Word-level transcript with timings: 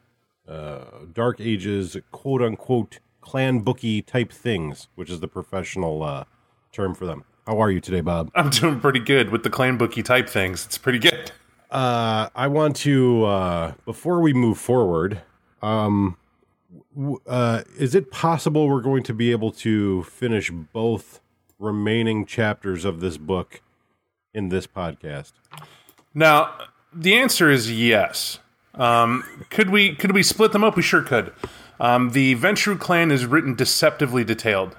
uh, 0.48 0.80
Dark 1.12 1.40
Ages, 1.40 1.96
quote 2.10 2.42
unquote, 2.42 2.98
clan 3.20 3.60
bookie 3.60 4.02
type 4.02 4.32
things, 4.32 4.88
which 4.96 5.08
is 5.08 5.20
the 5.20 5.28
professional 5.28 6.02
uh, 6.02 6.24
term 6.72 6.92
for 6.92 7.06
them. 7.06 7.22
How 7.46 7.62
are 7.62 7.70
you 7.70 7.78
today, 7.80 8.00
Bob? 8.00 8.32
I'm 8.34 8.50
doing 8.50 8.80
pretty 8.80 8.98
good 8.98 9.30
with 9.30 9.44
the 9.44 9.48
clan 9.48 9.78
bookie 9.78 10.02
type 10.02 10.28
things. 10.28 10.66
It's 10.66 10.76
pretty 10.76 10.98
good. 10.98 11.30
Uh, 11.70 12.30
I 12.34 12.48
want 12.48 12.74
to, 12.78 13.26
uh, 13.26 13.72
before 13.84 14.20
we 14.20 14.32
move 14.32 14.58
forward, 14.58 15.20
um, 15.62 16.16
uh, 17.28 17.62
is 17.78 17.94
it 17.94 18.10
possible 18.10 18.68
we're 18.68 18.80
going 18.80 19.04
to 19.04 19.14
be 19.14 19.30
able 19.30 19.52
to 19.52 20.02
finish 20.02 20.50
both 20.50 21.20
remaining 21.60 22.26
chapters 22.26 22.84
of 22.84 22.98
this 22.98 23.18
book 23.18 23.62
in 24.34 24.48
this 24.48 24.66
podcast? 24.66 25.34
Now, 26.14 26.52
the 26.94 27.14
answer 27.14 27.50
is 27.50 27.70
yes. 27.70 28.38
Um, 28.74 29.24
could 29.50 29.70
we 29.70 29.94
could 29.94 30.12
we 30.12 30.22
split 30.22 30.52
them 30.52 30.64
up? 30.64 30.76
We 30.76 30.82
sure 30.82 31.02
could. 31.02 31.32
Um, 31.80 32.10
the 32.10 32.36
Ventrue 32.36 32.78
clan 32.78 33.10
is 33.10 33.26
written 33.26 33.54
deceptively 33.54 34.24
detailed. 34.24 34.76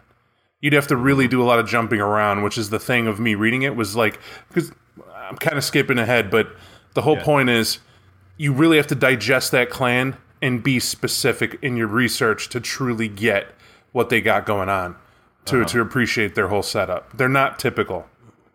You'd 0.62 0.74
have 0.74 0.88
to 0.88 0.96
really 0.96 1.28
do 1.28 1.42
a 1.42 1.46
lot 1.46 1.60
of 1.60 1.68
jumping 1.68 2.00
around, 2.00 2.44
which 2.44 2.58
is 2.58 2.70
the 2.70 2.80
thing 2.80 3.08
of 3.08 3.20
me 3.20 3.36
reading 3.36 3.64
it 3.64 3.76
was 3.76 3.96
like 3.96 4.20
because 4.48 4.72
I'm 5.16 5.38
kind 5.38 5.58
of 5.58 5.64
skipping 5.64 5.98
ahead, 6.00 6.32
but 6.32 6.48
the 6.94 7.02
whole 7.02 7.18
Yeah. 7.18 7.24
point 7.24 7.50
is 7.50 7.80
you 8.38 8.54
really 8.54 8.78
have 8.78 8.88
to 8.88 8.96
digest 8.96 9.52
that 9.52 9.70
clan 9.70 10.18
and 10.42 10.64
be 10.64 10.80
specific 10.80 11.58
in 11.62 11.78
your 11.78 11.88
research 11.88 12.50
to 12.50 12.60
truly 12.60 13.08
get 13.08 13.48
what 13.92 14.10
they 14.10 14.22
got 14.22 14.46
going 14.46 14.70
on 14.70 14.96
to 15.46 15.64
to 15.66 15.82
appreciate 15.82 16.36
their 16.36 16.48
whole 16.48 16.64
setup. 16.64 17.16
They're 17.16 17.30
not 17.30 17.60
typical. 17.60 18.08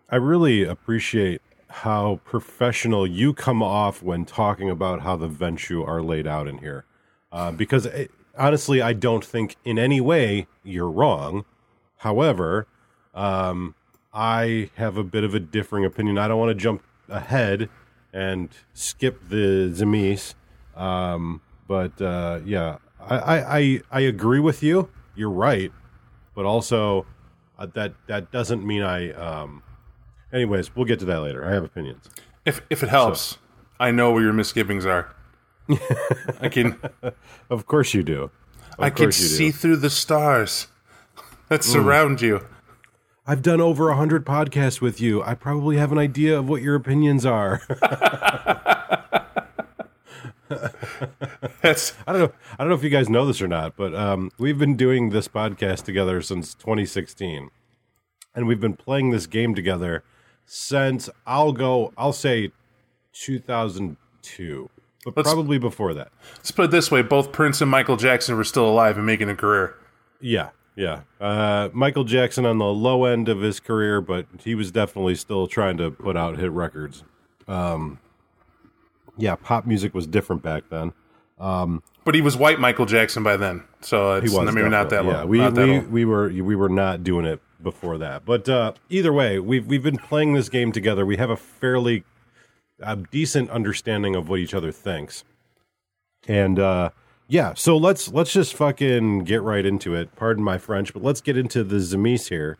I 0.09 0.15
really 0.17 0.63
appreciate 0.63 1.41
how 1.69 2.19
professional 2.25 3.05
you 3.05 3.33
come 3.33 3.61
off 3.61 4.01
when 4.01 4.25
talking 4.25 4.69
about 4.69 5.01
how 5.01 5.15
the 5.15 5.29
Ventrue 5.29 5.87
are 5.87 6.01
laid 6.01 6.25
out 6.25 6.47
in 6.47 6.57
here. 6.57 6.85
Uh, 7.31 7.51
because 7.51 7.85
it, 7.85 8.11
honestly, 8.37 8.81
I 8.81 8.93
don't 8.93 9.23
think 9.23 9.55
in 9.63 9.77
any 9.77 10.01
way 10.01 10.47
you're 10.63 10.89
wrong. 10.89 11.45
However, 11.97 12.67
um, 13.13 13.75
I 14.13 14.71
have 14.75 14.97
a 14.97 15.03
bit 15.03 15.23
of 15.23 15.35
a 15.35 15.39
differing 15.39 15.85
opinion. 15.85 16.17
I 16.17 16.27
don't 16.27 16.39
want 16.39 16.49
to 16.49 16.55
jump 16.55 16.81
ahead 17.07 17.69
and 18.11 18.49
skip 18.73 19.29
the 19.29 19.71
Tzimisce. 19.71 20.33
Um, 20.75 21.41
but 21.67 22.01
uh, 22.01 22.39
yeah, 22.45 22.77
I, 22.99 23.17
I, 23.17 23.57
I, 23.57 23.81
I 23.91 23.99
agree 24.01 24.39
with 24.39 24.63
you. 24.63 24.89
You're 25.15 25.29
right. 25.29 25.71
But 26.33 26.45
also, 26.45 27.05
uh, 27.59 27.67
that 27.73 27.93
that 28.07 28.31
doesn't 28.31 28.65
mean 28.65 28.81
I 28.81 29.11
um, 29.11 29.61
Anyways, 30.31 30.75
we'll 30.75 30.85
get 30.85 30.99
to 30.99 31.05
that 31.05 31.19
later. 31.21 31.45
I 31.45 31.53
have 31.53 31.63
opinions. 31.63 32.09
If 32.45 32.61
if 32.69 32.83
it 32.83 32.89
helps, 32.89 33.37
I 33.79 33.91
know 33.91 34.11
where 34.11 34.23
your 34.23 34.33
misgivings 34.33 34.85
are. 34.85 35.15
I 36.41 36.49
can 36.49 36.79
Of 37.49 37.65
course 37.65 37.93
you 37.93 38.03
do. 38.03 38.23
Of 38.23 38.31
I 38.79 38.89
can 38.89 39.11
see 39.11 39.51
through 39.51 39.77
the 39.77 39.89
stars 39.89 40.67
that 41.49 41.63
surround 41.63 42.21
you. 42.21 42.45
I've 43.25 43.41
done 43.41 43.61
over 43.61 43.89
a 43.89 43.95
hundred 43.95 44.25
podcasts 44.25 44.81
with 44.81 44.99
you. 44.99 45.21
I 45.21 45.35
probably 45.35 45.77
have 45.77 45.91
an 45.91 45.99
idea 45.99 46.37
of 46.39 46.49
what 46.49 46.61
your 46.61 46.75
opinions 46.75 47.25
are. 47.25 47.61
That's 51.61 51.93
I 52.07 52.13
don't 52.13 52.21
know. 52.21 52.31
I 52.53 52.63
don't 52.63 52.69
know 52.69 52.75
if 52.75 52.83
you 52.83 52.89
guys 52.89 53.09
know 53.09 53.25
this 53.25 53.41
or 53.41 53.47
not, 53.47 53.75
but 53.75 53.93
um, 53.93 54.31
we've 54.39 54.57
been 54.57 54.75
doing 54.75 55.09
this 55.09 55.27
podcast 55.27 55.83
together 55.83 56.21
since 56.21 56.55
2016, 56.55 57.51
and 58.33 58.47
we've 58.47 58.59
been 58.59 58.75
playing 58.75 59.11
this 59.11 59.27
game 59.27 59.53
together 59.53 60.03
since 60.51 61.09
I'll 61.27 61.53
go. 61.53 61.93
I'll 61.95 62.11
say 62.11 62.51
2002, 63.13 64.69
but 65.05 65.15
Let's- 65.15 65.29
probably 65.31 65.59
before 65.59 65.93
that. 65.93 66.11
let's 66.37 66.49
put 66.51 66.65
it 66.65 66.71
this 66.71 66.89
way: 66.89 67.01
both 67.03 67.31
Prince 67.31 67.61
and 67.61 67.69
Michael 67.69 67.97
Jackson 67.97 68.35
were 68.35 68.43
still 68.43 68.67
alive 68.67 68.97
and 68.97 69.05
making 69.05 69.29
a 69.29 69.35
career. 69.35 69.75
Yeah, 70.19 70.49
yeah. 70.75 71.01
Uh, 71.21 71.69
Michael 71.71 72.03
Jackson 72.03 72.45
on 72.45 72.57
the 72.57 72.65
low 72.65 73.05
end 73.05 73.29
of 73.29 73.41
his 73.41 73.59
career, 73.59 74.01
but 74.01 74.25
he 74.43 74.55
was 74.55 74.71
definitely 74.71 75.15
still 75.15 75.45
trying 75.47 75.77
to 75.77 75.91
put 75.91 76.17
out 76.17 76.37
hit 76.39 76.51
records. 76.51 77.03
Um, 77.47 77.99
yeah, 79.17 79.35
pop 79.35 79.67
music 79.67 79.93
was 79.93 80.07
different 80.07 80.41
back 80.41 80.63
then. 80.69 80.93
But 81.37 82.15
he 82.15 82.21
was 82.21 82.35
white 82.35 82.59
Michael 82.59 82.87
Jackson 82.87 83.21
by 83.21 83.37
then, 83.37 83.63
so 83.81 84.15
it's 84.15 84.31
He 84.31 84.37
was 84.37 84.53
maybe 84.53 84.67
not 84.67 84.89
that 84.89 85.05
long. 85.05 85.13
Yeah, 85.13 85.23
we 85.25 85.47
we, 85.47 85.79
we 85.79 86.05
were 86.05 86.29
we 86.29 86.55
were 86.55 86.69
not 86.69 87.03
doing 87.03 87.25
it 87.25 87.39
before 87.61 87.97
that. 87.97 88.25
But 88.25 88.47
uh, 88.49 88.73
either 88.89 89.11
way, 89.13 89.39
we've 89.39 89.65
we've 89.65 89.83
been 89.83 89.97
playing 89.97 90.33
this 90.33 90.49
game 90.49 90.71
together. 90.71 91.05
We 91.05 91.17
have 91.17 91.29
a 91.29 91.37
fairly 91.37 92.03
a 92.81 92.95
decent 92.95 93.49
understanding 93.49 94.15
of 94.15 94.29
what 94.29 94.39
each 94.39 94.53
other 94.53 94.71
thinks. 94.71 95.23
And 96.27 96.59
uh, 96.59 96.89
yeah, 97.27 97.53
so 97.55 97.77
let's 97.77 98.09
let's 98.09 98.31
just 98.33 98.53
fucking 98.55 99.19
get 99.25 99.41
right 99.41 99.65
into 99.65 99.95
it. 99.95 100.15
Pardon 100.15 100.43
my 100.43 100.57
French, 100.57 100.93
but 100.93 101.03
let's 101.03 101.21
get 101.21 101.37
into 101.37 101.63
the 101.63 101.77
Tzimisce 101.77 102.29
here 102.29 102.57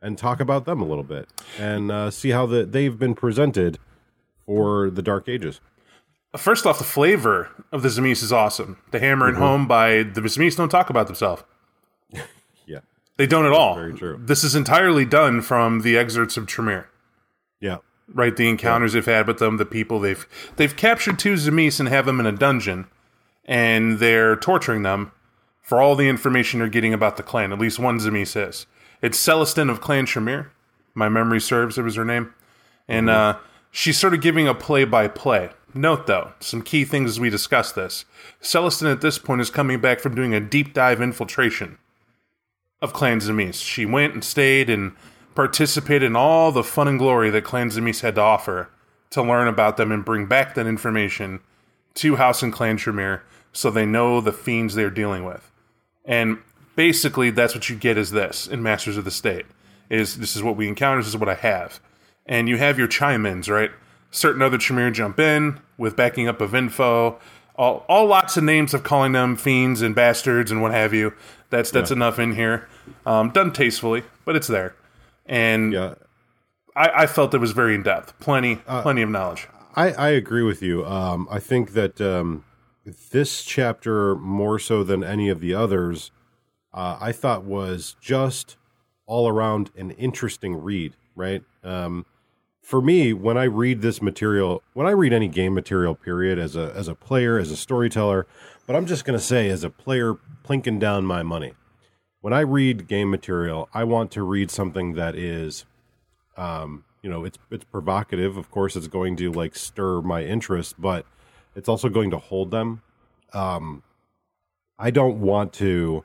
and 0.00 0.16
talk 0.16 0.38
about 0.40 0.64
them 0.64 0.80
a 0.80 0.84
little 0.86 1.04
bit 1.04 1.28
and 1.58 1.90
uh, 1.90 2.10
see 2.10 2.30
how 2.30 2.46
the, 2.46 2.64
they've 2.64 2.98
been 2.98 3.14
presented 3.14 3.78
for 4.46 4.90
the 4.90 5.02
Dark 5.02 5.28
Ages. 5.28 5.60
First 6.36 6.66
off, 6.66 6.78
the 6.78 6.84
flavor 6.84 7.48
of 7.72 7.82
the 7.82 7.88
Tzimisce 7.88 8.22
is 8.22 8.32
awesome. 8.32 8.78
The 8.92 9.00
hammer 9.00 9.30
Mm-hmm. 9.32 9.40
home 9.40 9.66
by 9.66 10.04
the 10.04 10.20
Tzimisce 10.20 10.56
don't 10.56 10.68
talk 10.68 10.88
about 10.90 11.06
themselves. 11.06 11.42
Yeah, 13.18 13.24
They 13.24 13.26
don't 13.26 13.46
at 13.46 13.52
all. 13.52 13.74
very 13.74 13.94
true. 13.94 14.18
This 14.22 14.44
is 14.44 14.54
entirely 14.54 15.04
done 15.04 15.40
from 15.42 15.80
the 15.80 15.96
excerpts 15.98 16.36
of 16.36 16.46
Tremere. 16.46 16.86
yeah, 17.60 17.78
right? 18.12 18.34
The 18.36 18.48
encounters 18.48 18.92
they've 18.92 19.04
had 19.04 19.26
with 19.26 19.38
them, 19.38 19.56
the 19.56 19.66
people 19.66 19.98
they've 20.00 20.26
they've 20.56 20.76
captured 20.76 21.18
two 21.18 21.34
Tzimisce 21.34 21.80
and 21.80 21.88
have 21.88 22.06
them 22.06 22.20
in 22.20 22.26
a 22.26 22.32
dungeon, 22.32 22.86
and 23.44 23.98
they're 23.98 24.36
torturing 24.36 24.82
them 24.82 25.12
for 25.62 25.80
all 25.80 25.96
the 25.96 26.08
information 26.08 26.60
they're 26.60 26.68
getting 26.68 26.94
about 26.94 27.16
the 27.16 27.22
clan. 27.22 27.52
At 27.52 27.58
least 27.58 27.78
one 27.78 27.98
Tzimisce 27.98 28.48
is. 28.48 28.66
It's 29.02 29.18
Celestin 29.18 29.70
of 29.70 29.80
Clan 29.80 30.06
Tremere. 30.06 30.50
My 30.94 31.08
memory 31.08 31.40
serves; 31.40 31.76
it 31.78 31.82
was 31.82 31.96
her 31.96 32.04
name, 32.04 32.32
and 32.88 33.10
uh, 33.10 33.38
she's 33.70 33.98
sort 33.98 34.14
of 34.14 34.20
giving 34.20 34.48
a 34.48 34.54
play 34.54 34.84
by 34.84 35.08
play. 35.08 35.50
Note 35.74 36.06
though, 36.06 36.32
some 36.40 36.62
key 36.62 36.84
things 36.84 37.10
as 37.10 37.20
we 37.20 37.30
discuss 37.30 37.70
this. 37.72 38.04
Celestin 38.42 38.90
at 38.90 39.00
this 39.02 39.18
point 39.18 39.40
is 39.40 39.50
coming 39.50 39.80
back 39.80 40.00
from 40.00 40.14
doing 40.14 40.34
a 40.34 40.40
deep 40.40 40.72
dive 40.72 41.00
infiltration 41.02 41.78
of 42.80 42.92
Clan 42.92 43.20
Tzimisce. 43.20 43.62
She 43.62 43.84
went 43.84 44.14
and 44.14 44.24
stayed 44.24 44.70
and 44.70 44.92
participated 45.34 46.04
in 46.04 46.16
all 46.16 46.52
the 46.52 46.64
fun 46.64 46.88
and 46.88 46.98
glory 46.98 47.30
that 47.30 47.44
Clan 47.44 47.70
Tzimisce 47.70 48.00
had 48.00 48.16
to 48.16 48.20
offer 48.20 48.70
to 49.10 49.22
learn 49.22 49.48
about 49.48 49.76
them 49.76 49.90
and 49.90 50.04
bring 50.04 50.26
back 50.26 50.54
that 50.54 50.66
information 50.66 51.40
to 51.94 52.16
House 52.16 52.42
and 52.42 52.52
Clan 52.52 52.76
Tremere 52.76 53.22
so 53.52 53.70
they 53.70 53.86
know 53.86 54.20
the 54.20 54.32
fiends 54.32 54.74
they're 54.74 54.90
dealing 54.90 55.24
with. 55.24 55.50
And 56.04 56.38
basically 56.76 57.30
that's 57.30 57.54
what 57.54 57.68
you 57.68 57.76
get 57.76 57.98
is 57.98 58.10
this 58.10 58.46
in 58.46 58.62
Masters 58.62 58.96
of 58.96 59.04
the 59.04 59.10
State. 59.10 59.46
Is 59.90 60.18
this 60.18 60.36
is 60.36 60.42
what 60.42 60.56
we 60.56 60.68
encounter, 60.68 61.00
this 61.00 61.08
is 61.08 61.16
what 61.16 61.28
I 61.28 61.34
have. 61.34 61.80
And 62.26 62.48
you 62.48 62.58
have 62.58 62.78
your 62.78 62.88
chime-ins, 62.88 63.48
right? 63.48 63.70
Certain 64.10 64.42
other 64.42 64.58
Tremere 64.58 64.90
jump 64.90 65.18
in 65.18 65.60
with 65.78 65.96
backing 65.96 66.28
up 66.28 66.40
of 66.40 66.54
info. 66.54 67.18
All, 67.58 67.84
all 67.88 68.06
lots 68.06 68.36
of 68.36 68.44
names 68.44 68.72
of 68.72 68.84
calling 68.84 69.12
them 69.12 69.36
fiends 69.36 69.82
and 69.82 69.94
bastards 69.94 70.50
and 70.50 70.62
what 70.62 70.72
have 70.72 70.94
you. 70.94 71.12
That's 71.50 71.70
that's 71.70 71.90
enough 71.90 72.18
in 72.18 72.34
here. 72.34 72.68
Um, 73.04 73.30
done 73.30 73.52
tastefully, 73.52 74.04
but 74.24 74.36
it's 74.36 74.46
there. 74.46 74.76
And 75.26 75.72
yeah. 75.72 75.94
I, 76.76 77.02
I 77.02 77.06
felt 77.06 77.34
it 77.34 77.38
was 77.38 77.52
very 77.52 77.74
in 77.74 77.82
depth. 77.82 78.18
Plenty, 78.20 78.56
plenty 78.56 79.02
of 79.02 79.10
knowledge. 79.10 79.48
I, 79.74 79.92
I 79.92 80.08
agree 80.10 80.42
with 80.42 80.62
you. 80.62 80.86
Um, 80.86 81.26
I 81.30 81.40
think 81.40 81.72
that 81.72 82.00
um, 82.00 82.44
this 83.10 83.42
chapter, 83.44 84.14
more 84.16 84.58
so 84.58 84.84
than 84.84 85.02
any 85.02 85.28
of 85.28 85.40
the 85.40 85.54
others, 85.54 86.10
uh, 86.72 86.98
I 87.00 87.12
thought 87.12 87.44
was 87.44 87.96
just 88.00 88.56
all 89.06 89.28
around 89.28 89.70
an 89.76 89.90
interesting 89.92 90.54
read, 90.62 90.94
right? 91.16 91.42
Um, 91.64 92.06
for 92.68 92.82
me, 92.82 93.14
when 93.14 93.38
I 93.38 93.44
read 93.44 93.80
this 93.80 94.02
material, 94.02 94.62
when 94.74 94.86
I 94.86 94.90
read 94.90 95.14
any 95.14 95.26
game 95.26 95.54
material, 95.54 95.94
period, 95.94 96.38
as 96.38 96.54
a 96.54 96.70
as 96.76 96.86
a 96.86 96.94
player, 96.94 97.38
as 97.38 97.50
a 97.50 97.56
storyteller, 97.56 98.26
but 98.66 98.76
I'm 98.76 98.84
just 98.84 99.06
gonna 99.06 99.18
say, 99.18 99.48
as 99.48 99.64
a 99.64 99.70
player, 99.70 100.16
plinking 100.44 100.78
down 100.78 101.06
my 101.06 101.22
money. 101.22 101.54
When 102.20 102.34
I 102.34 102.40
read 102.40 102.86
game 102.86 103.10
material, 103.10 103.70
I 103.72 103.84
want 103.84 104.10
to 104.10 104.22
read 104.22 104.50
something 104.50 104.92
that 104.96 105.14
is 105.16 105.64
um, 106.36 106.84
you 107.02 107.08
know, 107.08 107.24
it's 107.24 107.38
it's 107.50 107.64
provocative. 107.64 108.36
Of 108.36 108.50
course, 108.50 108.76
it's 108.76 108.86
going 108.86 109.16
to 109.16 109.32
like 109.32 109.56
stir 109.56 110.02
my 110.02 110.22
interest, 110.24 110.74
but 110.78 111.06
it's 111.56 111.70
also 111.70 111.88
going 111.88 112.10
to 112.10 112.18
hold 112.18 112.50
them. 112.50 112.82
Um, 113.32 113.82
I 114.78 114.90
don't 114.90 115.22
want 115.22 115.54
to 115.54 116.04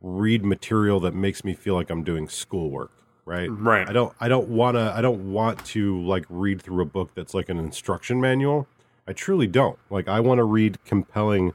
read 0.00 0.44
material 0.44 1.00
that 1.00 1.12
makes 1.12 1.42
me 1.42 1.54
feel 1.54 1.74
like 1.74 1.90
I'm 1.90 2.04
doing 2.04 2.28
schoolwork, 2.28 2.92
right? 3.24 3.48
Right. 3.50 3.88
I 3.88 3.92
don't 3.92 4.14
I 4.20 4.28
don't 4.28 4.48
want 4.48 4.76
to 4.76 4.92
I 4.94 5.00
don't 5.00 5.32
want 5.32 5.64
to 5.66 6.00
like 6.02 6.24
read 6.28 6.62
through 6.62 6.82
a 6.82 6.86
book 6.86 7.10
that's 7.14 7.34
like 7.34 7.48
an 7.48 7.58
instruction 7.58 8.20
manual. 8.20 8.66
I 9.06 9.12
truly 9.12 9.46
don't. 9.46 9.78
Like 9.90 10.08
I 10.08 10.20
want 10.20 10.38
to 10.38 10.44
read 10.44 10.78
compelling 10.84 11.54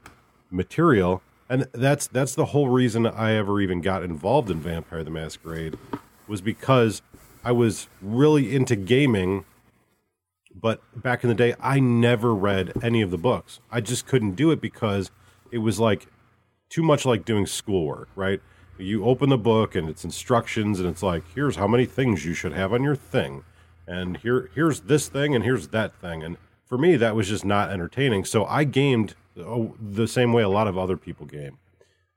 material 0.50 1.22
and 1.48 1.66
that's 1.72 2.06
that's 2.06 2.34
the 2.34 2.46
whole 2.46 2.68
reason 2.68 3.06
I 3.06 3.34
ever 3.34 3.60
even 3.60 3.80
got 3.80 4.02
involved 4.02 4.50
in 4.50 4.60
Vampire 4.60 5.04
the 5.04 5.10
Masquerade 5.10 5.78
was 6.26 6.40
because 6.40 7.02
I 7.44 7.52
was 7.52 7.88
really 8.00 8.54
into 8.54 8.76
gaming 8.76 9.44
but 10.52 10.82
back 11.00 11.22
in 11.22 11.28
the 11.28 11.34
day 11.34 11.54
I 11.60 11.80
never 11.80 12.34
read 12.34 12.72
any 12.82 13.02
of 13.02 13.10
the 13.10 13.18
books. 13.18 13.60
I 13.70 13.80
just 13.80 14.06
couldn't 14.06 14.32
do 14.32 14.50
it 14.50 14.60
because 14.60 15.10
it 15.50 15.58
was 15.58 15.78
like 15.78 16.06
too 16.68 16.82
much 16.82 17.04
like 17.04 17.24
doing 17.24 17.46
schoolwork, 17.46 18.08
right? 18.14 18.40
You 18.80 19.04
open 19.04 19.28
the 19.28 19.38
book 19.38 19.74
and 19.74 19.88
it's 19.88 20.04
instructions 20.04 20.80
and 20.80 20.88
it's 20.88 21.02
like, 21.02 21.22
here's 21.34 21.56
how 21.56 21.66
many 21.66 21.86
things 21.86 22.24
you 22.24 22.34
should 22.34 22.52
have 22.52 22.72
on 22.72 22.82
your 22.82 22.96
thing. 22.96 23.44
And 23.86 24.16
here 24.18 24.50
here's 24.54 24.80
this 24.80 25.08
thing 25.08 25.34
and 25.34 25.44
here's 25.44 25.68
that 25.68 25.94
thing. 26.00 26.22
And 26.22 26.36
for 26.64 26.78
me 26.78 26.96
that 26.96 27.14
was 27.14 27.28
just 27.28 27.44
not 27.44 27.70
entertaining. 27.70 28.24
So 28.24 28.44
I 28.44 28.64
gamed 28.64 29.14
oh, 29.38 29.74
the 29.80 30.08
same 30.08 30.32
way 30.32 30.42
a 30.42 30.48
lot 30.48 30.68
of 30.68 30.78
other 30.78 30.96
people 30.96 31.26
game. 31.26 31.58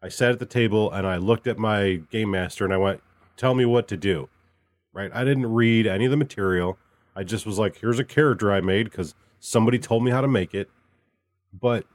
I 0.02 0.10
sat 0.10 0.32
at 0.32 0.40
the 0.40 0.46
table 0.46 0.92
and 0.92 1.08
I 1.08 1.18
looked 1.18 1.48
at 1.48 1.58
my 1.58 2.02
game 2.12 2.32
master 2.32 2.66
and 2.66 2.74
I 2.74 2.78
went, 2.78 3.02
"Tell 3.38 3.56
me 3.56 3.66
what 3.66 3.88
to 3.88 3.98
do." 3.98 4.30
Right? 4.92 5.12
I 5.14 5.24
didn't 5.24 5.52
read 5.52 5.88
any 5.88 6.06
of 6.06 6.12
the 6.12 6.18
material. 6.18 6.78
I 7.16 7.24
just 7.24 7.46
was 7.46 7.58
like, 7.58 7.78
"Here's 7.78 8.00
a 8.00 8.04
character 8.04 8.52
I 8.52 8.62
made 8.62 8.92
cuz 8.92 9.16
somebody 9.40 9.80
told 9.80 10.04
me 10.04 10.12
how 10.12 10.22
to 10.22 10.28
make 10.28 10.54
it." 10.54 10.70
But 11.54 11.86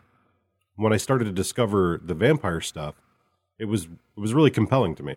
when 0.76 0.92
I 0.92 0.96
started 0.96 1.24
to 1.24 1.32
discover 1.32 2.00
the 2.02 2.14
vampire 2.14 2.60
stuff, 2.60 2.94
it 3.58 3.66
was 3.66 3.84
it 3.84 4.20
was 4.20 4.34
really 4.34 4.50
compelling 4.50 4.94
to 4.96 5.02
me. 5.02 5.16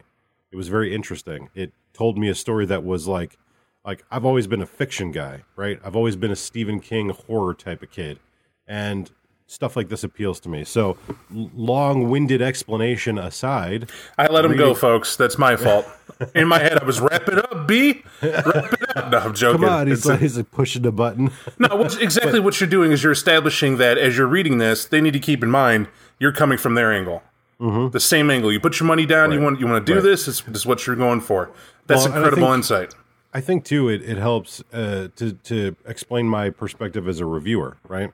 It 0.52 0.56
was 0.56 0.68
very 0.68 0.94
interesting. 0.94 1.50
It 1.56 1.74
told 1.94 2.18
me 2.18 2.30
a 2.30 2.36
story 2.36 2.66
that 2.66 2.84
was 2.84 3.08
like 3.08 3.38
like 3.86 4.04
I've 4.12 4.26
always 4.26 4.48
been 4.48 4.62
a 4.62 4.66
fiction 4.66 5.12
guy, 5.12 5.44
right? 5.56 5.80
I've 5.84 5.96
always 5.96 6.16
been 6.16 6.32
a 6.32 6.36
Stephen 6.36 6.80
King 6.80 7.10
horror 7.10 7.54
type 7.54 7.82
of 7.82 7.92
kid. 7.92 8.20
And 8.68 9.12
stuff 9.52 9.76
like 9.76 9.90
this 9.90 10.04
appeals 10.04 10.40
to 10.40 10.50
me. 10.50 10.64
So, 10.64 10.98
long-winded 11.30 12.42
explanation 12.42 13.18
aside, 13.18 13.90
I 14.18 14.28
let 14.28 14.46
him 14.46 14.56
go, 14.56 14.74
folks. 14.74 15.18
That's 15.18 15.38
my 15.38 15.58
fault. 15.58 15.86
In 16.34 16.48
my 16.48 16.60
head, 16.60 16.78
I 16.80 16.86
was 16.86 17.02
wrap 17.02 17.28
it 17.28 17.38
up, 17.38 17.68
B. 17.68 18.02
Wrap 18.22 18.46
it 18.46 18.98
up. 18.98 19.12
No, 19.12 19.18
I'm 19.18 19.34
joking. 19.34 19.62
come 19.62 19.70
on, 19.70 19.88
he's 19.88 20.06
like, 20.06 20.20
he's 20.20 20.38
like 20.38 20.52
pushing 20.52 20.84
the 20.84 20.92
button. 20.92 21.32
no, 21.60 21.82
exactly 22.00 22.40
what 22.40 22.62
you're 22.62 22.70
doing 22.70 22.92
is 22.92 23.04
you're 23.04 23.12
establishing 23.12 23.78
that 23.78 23.98
as 23.98 24.18
you're 24.18 24.28
reading 24.28 24.58
this, 24.58 24.86
they 24.86 25.02
need 25.02 25.14
to 25.14 25.20
keep 25.20 25.44
in 25.44 25.52
mind 25.52 25.88
you're 26.20 26.32
coming 26.32 26.58
from 26.58 26.76
their 26.76 26.94
angle, 26.94 27.24
the 27.62 28.00
same 28.00 28.30
angle. 28.32 28.52
You 28.52 28.60
put 28.60 28.80
your 28.80 28.88
money 28.88 29.06
down. 29.06 29.32
You 29.32 29.38
Mm-hmm. 29.38 29.44
Want 29.46 29.60
you 29.60 29.68
want 29.68 29.86
to 29.86 29.92
do 29.94 29.96
Right. 30.00 30.04
this. 30.04 30.26
This 30.26 30.44
is 30.48 30.66
what 30.66 30.88
you're 30.88 30.96
going 30.96 31.22
for. 31.22 31.52
That's 31.88 32.06
Well, 32.06 32.16
incredible 32.16 32.44
think- 32.48 32.56
insight. 32.56 32.96
I 33.34 33.40
think 33.40 33.64
too 33.64 33.88
it, 33.88 34.02
it 34.02 34.18
helps 34.18 34.62
uh, 34.74 35.08
to 35.16 35.32
to 35.34 35.76
explain 35.86 36.28
my 36.28 36.50
perspective 36.50 37.08
as 37.08 37.20
a 37.22 37.26
reviewer, 37.26 37.78
right? 37.88 38.12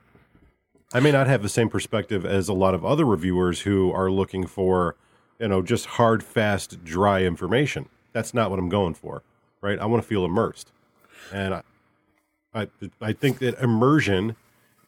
I 0.94 1.00
may 1.00 1.10
not 1.10 1.26
have 1.26 1.42
the 1.42 1.48
same 1.48 1.68
perspective 1.68 2.24
as 2.24 2.48
a 2.48 2.52
lot 2.52 2.72
of 2.74 2.84
other 2.84 3.04
reviewers 3.04 3.62
who 3.62 3.90
are 3.92 4.10
looking 4.10 4.46
for, 4.46 4.94
you 5.40 5.48
know, 5.48 5.60
just 5.60 5.86
hard, 5.86 6.22
fast, 6.22 6.84
dry 6.84 7.22
information. 7.24 7.88
That's 8.12 8.32
not 8.32 8.48
what 8.50 8.58
I'm 8.60 8.68
going 8.68 8.94
for, 8.94 9.22
right? 9.60 9.78
I 9.78 9.86
want 9.86 10.02
to 10.02 10.08
feel 10.08 10.24
immersed, 10.24 10.70
and 11.32 11.52
I, 11.54 11.62
I, 12.54 12.68
I 13.00 13.12
think 13.12 13.38
that 13.40 13.58
immersion 13.60 14.36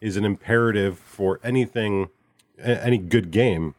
is 0.00 0.16
an 0.16 0.24
imperative 0.24 0.98
for 0.98 1.38
anything, 1.42 2.08
any 2.58 2.96
good 2.98 3.30
game. 3.32 3.74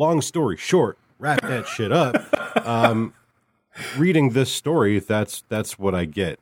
Long 0.00 0.22
story 0.22 0.56
short, 0.56 0.96
wrap 1.18 1.42
that 1.42 1.68
shit 1.68 1.92
up. 1.92 2.16
Um, 2.66 3.12
reading 3.98 4.30
this 4.30 4.50
story, 4.50 4.98
that's 4.98 5.44
that's 5.50 5.78
what 5.78 5.94
I 5.94 6.06
get. 6.06 6.40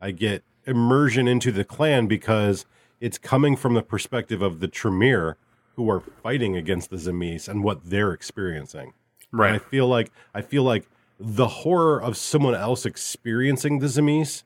I 0.00 0.12
get 0.12 0.44
immersion 0.64 1.26
into 1.26 1.50
the 1.50 1.64
clan 1.64 2.06
because 2.06 2.66
it's 3.00 3.18
coming 3.18 3.56
from 3.56 3.74
the 3.74 3.82
perspective 3.82 4.42
of 4.42 4.60
the 4.60 4.68
Tremere 4.68 5.36
who 5.74 5.90
are 5.90 5.98
fighting 5.98 6.54
against 6.56 6.90
the 6.90 6.98
Tzimisce 6.98 7.48
and 7.48 7.64
what 7.64 7.84
they're 7.90 8.12
experiencing. 8.12 8.92
And 9.32 9.40
I 9.42 9.50
Right. 9.54 9.62
feel 9.62 9.88
like 9.88 10.12
I 10.32 10.40
feel 10.40 10.62
like 10.62 10.86
the 11.18 11.48
horror 11.48 12.00
of 12.00 12.16
someone 12.16 12.54
else 12.54 12.86
experiencing 12.86 13.80
the 13.80 13.88
Tzimisce 13.88 14.44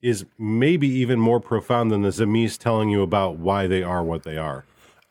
is 0.00 0.24
maybe 0.38 0.88
even 0.88 1.20
more 1.20 1.38
profound 1.38 1.90
than 1.90 2.00
the 2.00 2.08
Tzimisce 2.08 2.56
telling 2.56 2.88
you 2.88 3.02
about 3.02 3.36
why 3.36 3.66
they 3.66 3.82
are 3.82 4.02
what 4.02 4.22
they 4.22 4.38
are. 4.38 4.64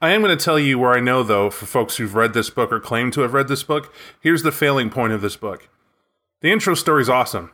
I 0.06 0.12
am 0.12 0.22
going 0.22 0.38
to 0.38 0.44
tell 0.44 0.60
you 0.60 0.78
where 0.78 0.94
I 0.94 1.00
know, 1.00 1.24
though, 1.24 1.50
for 1.50 1.66
folks 1.66 1.98
who've 1.98 2.14
read 2.14 2.36
this 2.36 2.52
book 2.52 2.72
or 2.72 2.80
claim 2.80 3.10
to 3.10 3.22
have 3.22 3.34
read 3.34 3.48
this 3.48 3.64
book, 3.64 3.92
here's 4.22 4.44
the 4.44 4.52
failing 4.52 4.92
point 4.92 5.14
of 5.14 5.22
this 5.22 5.36
book. 5.36 5.68
The 6.42 6.52
intro 6.52 6.76
story 6.76 7.02
is 7.02 7.10
awesome, 7.10 7.50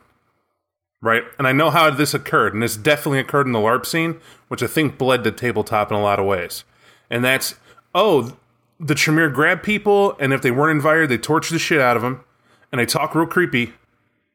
right? 1.00 1.22
And 1.38 1.46
I 1.46 1.52
know 1.52 1.70
how 1.70 1.88
this 1.88 2.12
occurred, 2.12 2.52
and 2.52 2.62
this 2.62 2.76
definitely 2.76 3.20
occurred 3.20 3.46
in 3.46 3.52
the 3.52 3.58
LARP 3.58 3.86
scene, 3.86 4.20
which 4.48 4.62
I 4.62 4.66
think 4.66 4.98
bled 4.98 5.24
to 5.24 5.32
tabletop 5.32 5.90
in 5.90 5.96
a 5.96 6.02
lot 6.02 6.18
of 6.18 6.26
ways. 6.26 6.64
And 7.08 7.24
that's, 7.24 7.54
oh, 7.94 8.36
the 8.78 8.94
Tremere 8.94 9.30
grab 9.30 9.62
people, 9.62 10.14
and 10.20 10.34
if 10.34 10.42
they 10.42 10.50
weren't 10.50 10.76
invited, 10.76 11.08
they 11.08 11.16
torture 11.16 11.54
the 11.54 11.58
shit 11.58 11.80
out 11.80 11.96
of 11.96 12.02
them, 12.02 12.22
and 12.70 12.78
they 12.78 12.84
talk 12.84 13.14
real 13.14 13.24
creepy, 13.24 13.72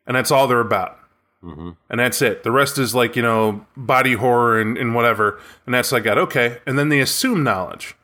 and 0.08 0.18
that's 0.18 0.32
all 0.32 0.48
they're 0.48 0.60
about. 0.60 0.98
Mm-hmm. 1.44 1.70
And 1.92 2.00
that's 2.00 2.24
it. 2.24 2.42
The 2.42 2.52
rest 2.52 2.80
is 2.80 2.96
like, 2.96 3.16
you 3.16 3.22
know, 3.22 3.68
body 3.76 4.14
horror 4.14 4.60
and, 4.60 4.76
and 4.76 4.96
whatever. 4.96 5.40
And 5.68 5.76
that's 5.76 5.92
like, 5.92 6.04
that. 6.06 6.18
okay. 6.18 6.58
And 6.66 6.80
then 6.80 6.90
they 6.90 7.00
assume 7.00 7.44
knowledge 7.44 7.96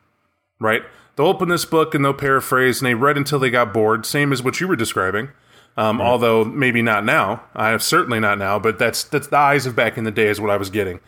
right? 0.64 0.82
They'll 1.14 1.26
open 1.26 1.48
this 1.48 1.64
book 1.64 1.94
and 1.94 2.04
they'll 2.04 2.12
paraphrase, 2.14 2.80
and 2.80 2.86
they 2.88 2.94
read 2.94 3.16
until 3.16 3.38
they 3.38 3.50
got 3.50 3.72
bored, 3.72 4.04
same 4.04 4.32
as 4.32 4.42
what 4.42 4.60
you 4.60 4.66
were 4.66 4.74
describing. 4.76 5.28
Um, 5.76 6.00
Although 6.00 6.44
maybe 6.44 6.82
not 6.82 7.04
now, 7.04 7.42
I 7.54 7.68
have 7.70 7.82
certainly 7.82 8.20
not 8.20 8.38
now, 8.38 8.58
but 8.58 8.78
that's 8.78 9.02
that's 9.04 9.26
the 9.28 9.36
eyes 9.36 9.66
of 9.66 9.74
back 9.76 9.98
in 9.98 10.04
the 10.04 10.10
day 10.12 10.28
is 10.28 10.40
what 10.40 10.50
I 10.50 10.56
was 10.56 10.70
getting. 10.70 11.00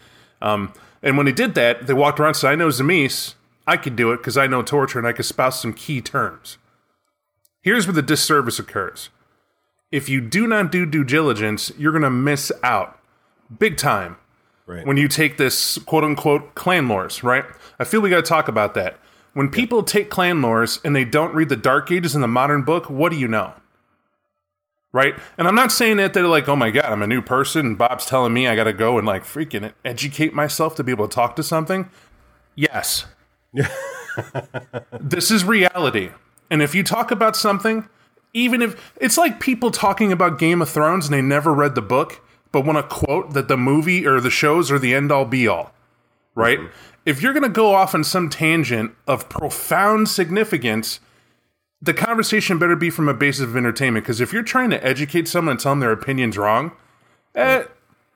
Um, 0.42 0.72
and 1.02 1.16
when 1.16 1.26
they 1.26 1.32
did 1.32 1.54
that, 1.54 1.86
they 1.86 1.94
walked 1.94 2.18
around 2.18 2.30
and 2.30 2.36
said, 2.36 2.50
"I 2.52 2.54
know 2.56 2.68
Tzimisce, 2.68 3.34
I 3.66 3.76
could 3.76 3.94
do 3.96 4.10
it 4.12 4.16
because 4.18 4.36
I 4.36 4.46
know 4.48 4.62
torture 4.62 4.98
and 4.98 5.06
I 5.06 5.12
could 5.12 5.24
spouse 5.24 5.60
some 5.62 5.72
key 5.72 6.00
terms." 6.00 6.58
Here's 7.62 7.86
where 7.86 7.94
the 7.94 8.02
disservice 8.02 8.58
occurs: 8.58 9.08
if 9.92 10.08
you 10.08 10.20
do 10.20 10.46
not 10.48 10.72
do 10.72 10.84
due 10.84 11.04
diligence, 11.04 11.70
you're 11.78 11.92
going 11.92 12.02
to 12.02 12.10
miss 12.10 12.50
out 12.62 12.98
big 13.58 13.76
time 13.76 14.16
Right. 14.66 14.84
when 14.84 14.96
you 14.96 15.06
take 15.06 15.36
this 15.36 15.78
quote 15.78 16.02
unquote 16.02 16.56
clan 16.56 16.88
lores, 16.88 17.22
right? 17.22 17.44
I 17.78 17.84
feel 17.84 18.00
we 18.00 18.10
got 18.10 18.16
to 18.24 18.28
talk 18.28 18.48
about 18.48 18.74
that. 18.74 18.98
When 19.36 19.50
people 19.50 19.82
take 19.82 20.08
clan 20.08 20.40
lores 20.40 20.82
and 20.82 20.96
they 20.96 21.04
don't 21.04 21.34
read 21.34 21.50
the 21.50 21.56
Dark 21.56 21.92
Ages 21.92 22.14
in 22.14 22.22
the 22.22 22.26
modern 22.26 22.62
book, 22.62 22.88
what 22.88 23.12
do 23.12 23.18
you 23.18 23.28
know? 23.28 23.52
Right? 24.92 25.14
And 25.36 25.46
I'm 25.46 25.54
not 25.54 25.70
saying 25.70 25.98
that 25.98 26.14
they're 26.14 26.26
like, 26.26 26.48
oh 26.48 26.56
my 26.56 26.70
God, 26.70 26.86
I'm 26.86 27.02
a 27.02 27.06
new 27.06 27.20
person. 27.20 27.66
and 27.66 27.76
Bob's 27.76 28.06
telling 28.06 28.32
me 28.32 28.48
I 28.48 28.56
got 28.56 28.64
to 28.64 28.72
go 28.72 28.96
and 28.96 29.06
like 29.06 29.24
freaking 29.24 29.74
educate 29.84 30.32
myself 30.32 30.74
to 30.76 30.82
be 30.82 30.90
able 30.90 31.06
to 31.06 31.14
talk 31.14 31.36
to 31.36 31.42
something. 31.42 31.90
Yes. 32.54 33.04
this 35.00 35.30
is 35.30 35.44
reality. 35.44 36.12
And 36.50 36.62
if 36.62 36.74
you 36.74 36.82
talk 36.82 37.10
about 37.10 37.36
something, 37.36 37.86
even 38.32 38.62
if 38.62 38.94
it's 38.96 39.18
like 39.18 39.38
people 39.38 39.70
talking 39.70 40.12
about 40.12 40.38
Game 40.38 40.62
of 40.62 40.70
Thrones 40.70 41.04
and 41.04 41.12
they 41.12 41.20
never 41.20 41.52
read 41.52 41.74
the 41.74 41.82
book, 41.82 42.26
but 42.52 42.64
want 42.64 42.78
to 42.78 42.82
quote 42.84 43.34
that 43.34 43.48
the 43.48 43.58
movie 43.58 44.06
or 44.06 44.18
the 44.18 44.30
shows 44.30 44.70
are 44.70 44.78
the 44.78 44.94
end 44.94 45.12
all 45.12 45.26
be 45.26 45.46
all, 45.46 45.74
right? 46.34 46.58
Mm-hmm. 46.58 46.95
If 47.06 47.22
you're 47.22 47.32
going 47.32 47.44
to 47.44 47.48
go 47.48 47.72
off 47.72 47.94
on 47.94 48.04
some 48.04 48.28
tangent 48.28 48.94
of 49.06 49.28
profound 49.28 50.08
significance, 50.08 51.00
the 51.80 51.94
conversation 51.94 52.58
better 52.58 52.76
be 52.76 52.90
from 52.90 53.08
a 53.08 53.14
basis 53.14 53.44
of 53.44 53.56
entertainment. 53.56 54.04
Because 54.04 54.20
if 54.20 54.32
you're 54.32 54.42
trying 54.42 54.70
to 54.70 54.84
educate 54.84 55.28
someone 55.28 55.52
and 55.52 55.60
tell 55.60 55.72
them 55.72 55.80
their 55.80 55.92
opinion's 55.92 56.36
wrong, 56.36 56.72
eh, 57.36 57.64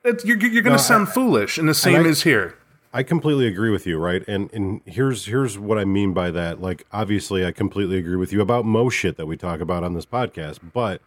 it, 0.04 0.25
you're, 0.25 0.38
you're 0.38 0.62
going 0.62 0.76
to 0.76 0.82
sound 0.82 1.09
foolish. 1.09 1.56
And 1.56 1.68
the 1.68 1.75
same 1.75 2.04
I- 2.04 2.09
is 2.09 2.25
here. 2.25 2.56
I 2.92 3.04
completely 3.04 3.47
agree 3.47 3.70
with 3.70 3.87
you, 3.87 3.99
right? 3.99 4.25
And 4.26 4.52
and 4.52 4.80
here's 4.85 5.26
here's 5.26 5.56
what 5.56 5.78
I 5.78 5.85
mean 5.85 6.12
by 6.12 6.32
that. 6.32 6.61
Like 6.61 6.85
obviously 6.90 7.47
I 7.47 7.52
completely 7.52 7.99
agree 7.99 8.16
with 8.16 8.32
you 8.32 8.40
about 8.40 8.64
most 8.64 8.94
shit 8.94 9.16
that 9.16 9.26
we 9.26 9.37
talk 9.37 9.61
about 9.61 9.85
on 9.85 9.94
this 9.94 10.06
podcast, 10.06 10.59
but 10.73 11.00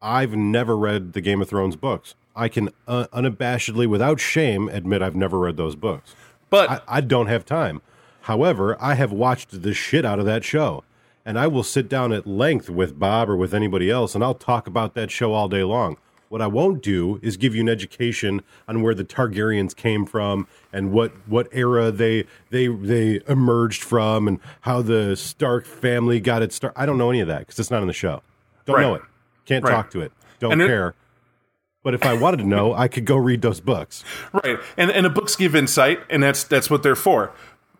I've 0.00 0.34
never 0.34 0.74
read 0.74 1.12
the 1.12 1.20
Game 1.20 1.42
of 1.42 1.50
Thrones 1.50 1.76
books. 1.76 2.14
I 2.34 2.48
can 2.48 2.70
uh, 2.88 3.08
unabashedly 3.12 3.86
without 3.86 4.20
shame 4.20 4.70
admit 4.70 5.02
I've 5.02 5.14
never 5.14 5.38
read 5.38 5.58
those 5.58 5.76
books. 5.76 6.14
But 6.52 6.70
I, 6.70 6.80
I 6.86 7.00
don't 7.00 7.26
have 7.26 7.44
time. 7.44 7.80
However, 8.22 8.76
I 8.80 8.94
have 8.94 9.10
watched 9.10 9.62
the 9.62 9.74
shit 9.74 10.04
out 10.04 10.20
of 10.20 10.26
that 10.26 10.44
show. 10.44 10.84
And 11.24 11.38
I 11.38 11.46
will 11.46 11.62
sit 11.62 11.88
down 11.88 12.12
at 12.12 12.26
length 12.26 12.68
with 12.68 12.98
Bob 12.98 13.30
or 13.30 13.36
with 13.36 13.54
anybody 13.54 13.88
else 13.90 14.14
and 14.16 14.22
I'll 14.24 14.34
talk 14.34 14.66
about 14.66 14.94
that 14.94 15.10
show 15.10 15.32
all 15.34 15.48
day 15.48 15.62
long. 15.62 15.96
What 16.28 16.42
I 16.42 16.46
won't 16.48 16.82
do 16.82 17.20
is 17.22 17.36
give 17.36 17.54
you 17.54 17.60
an 17.60 17.68
education 17.68 18.42
on 18.66 18.82
where 18.82 18.92
the 18.94 19.04
Targaryens 19.04 19.74
came 19.76 20.04
from 20.04 20.48
and 20.72 20.90
what, 20.92 21.12
what 21.28 21.46
era 21.52 21.90
they 21.92 22.24
they 22.50 22.66
they 22.66 23.20
emerged 23.28 23.82
from 23.84 24.26
and 24.26 24.40
how 24.62 24.82
the 24.82 25.14
Stark 25.14 25.64
family 25.64 26.18
got 26.20 26.42
its 26.42 26.56
start. 26.56 26.72
I 26.74 26.86
don't 26.86 26.98
know 26.98 27.10
any 27.10 27.20
of 27.20 27.28
that 27.28 27.40
because 27.40 27.58
it's 27.60 27.70
not 27.70 27.82
in 27.82 27.86
the 27.86 27.92
show. 27.94 28.22
Don't 28.66 28.80
know 28.80 28.94
it. 28.96 29.02
Can't 29.46 29.64
Right. 29.64 29.72
talk 29.74 29.90
to 29.92 30.00
it. 30.00 30.10
Don't 30.40 30.52
And 30.52 30.62
it- 30.62 30.66
care. 30.66 30.94
But 31.82 31.94
if 31.94 32.04
I 32.04 32.14
wanted 32.14 32.38
to 32.38 32.46
know, 32.46 32.74
I 32.74 32.86
could 32.88 33.04
go 33.04 33.16
read 33.16 33.42
those 33.42 33.60
books. 33.60 34.04
Right, 34.32 34.58
and 34.76 34.90
and 34.90 35.04
the 35.06 35.10
books 35.10 35.34
give 35.36 35.56
insight, 35.56 36.00
and 36.08 36.22
that's 36.22 36.44
that's 36.44 36.70
what 36.70 36.82
they're 36.82 36.94
for. 36.96 37.32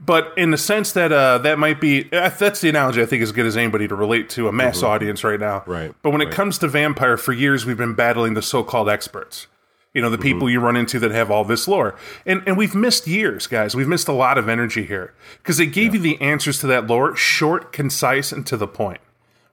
But 0.04 0.32
in 0.36 0.50
the 0.50 0.58
sense 0.58 0.90
that 0.92 1.12
uh, 1.12 1.38
that 1.38 1.60
might 1.60 1.80
be 1.80 2.08
uh, 2.12 2.30
that's 2.30 2.60
the 2.60 2.68
analogy 2.68 3.00
I 3.00 3.06
think 3.06 3.22
is 3.22 3.30
good 3.30 3.46
as 3.46 3.56
anybody 3.56 3.86
to 3.86 3.94
relate 3.94 4.28
to 4.30 4.48
a 4.48 4.52
mass 4.52 4.82
audience 4.82 5.22
right 5.22 5.38
now. 5.38 5.60
Mm-hmm. 5.60 5.70
Right, 5.70 5.94
But 6.02 6.10
when 6.10 6.20
it 6.20 6.32
comes 6.32 6.58
to 6.58 6.68
vampire, 6.68 7.16
for 7.16 7.32
years 7.32 7.64
we've 7.64 7.76
been 7.76 7.94
battling 7.94 8.34
the 8.34 8.42
so-called 8.42 8.88
experts. 8.88 9.46
You 9.94 10.00
know, 10.02 10.08
the 10.10 10.18
people 10.18 10.48
Mm-hmm. 10.48 10.52
you 10.54 10.60
run 10.60 10.76
into 10.76 10.98
that 11.00 11.10
have 11.12 11.30
all 11.30 11.44
this 11.44 11.68
lore, 11.68 11.94
and 12.26 12.42
and 12.46 12.56
we've 12.56 12.74
missed 12.74 13.06
years, 13.06 13.46
guys. 13.46 13.76
We've 13.76 13.86
missed 13.86 14.08
a 14.08 14.12
lot 14.12 14.38
of 14.38 14.48
energy 14.48 14.84
here 14.84 15.14
because 15.38 15.58
they 15.58 15.66
gave 15.66 15.94
you 15.94 16.00
the 16.00 16.20
answers 16.20 16.58
to 16.60 16.66
that 16.68 16.88
lore, 16.88 17.14
short, 17.14 17.72
concise, 17.72 18.32
and 18.32 18.44
to 18.46 18.56
the 18.56 18.66
point, 18.66 19.00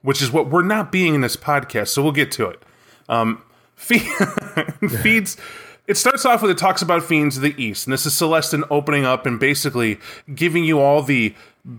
which 0.02 0.22
is 0.22 0.32
what 0.32 0.50
we're 0.50 0.64
not 0.64 0.92
being 0.92 1.14
in 1.14 1.22
this 1.22 1.36
podcast. 1.36 1.90
So 1.90 2.02
we'll 2.02 2.14
get 2.14 2.32
to 2.32 2.48
it. 2.48 2.64
Um, 3.10 3.44
Fe- 3.80 4.00
feeds. 5.02 5.38
It 5.88 5.96
starts 5.98 6.26
off 6.26 6.42
with 6.42 6.52
it 6.52 6.58
talks 6.58 6.82
about 6.82 7.02
fiends 7.02 7.38
of 7.38 7.44
the 7.44 7.56
east, 7.62 7.88
and 7.88 7.94
this 7.94 8.06
is 8.06 8.14
Celestin 8.14 8.68
opening 8.70 9.06
up 9.06 9.26
and 9.26 9.40
basically 9.40 10.00
giving 10.36 10.66
you 10.66 10.80
all 10.80 11.02
the 11.02 11.34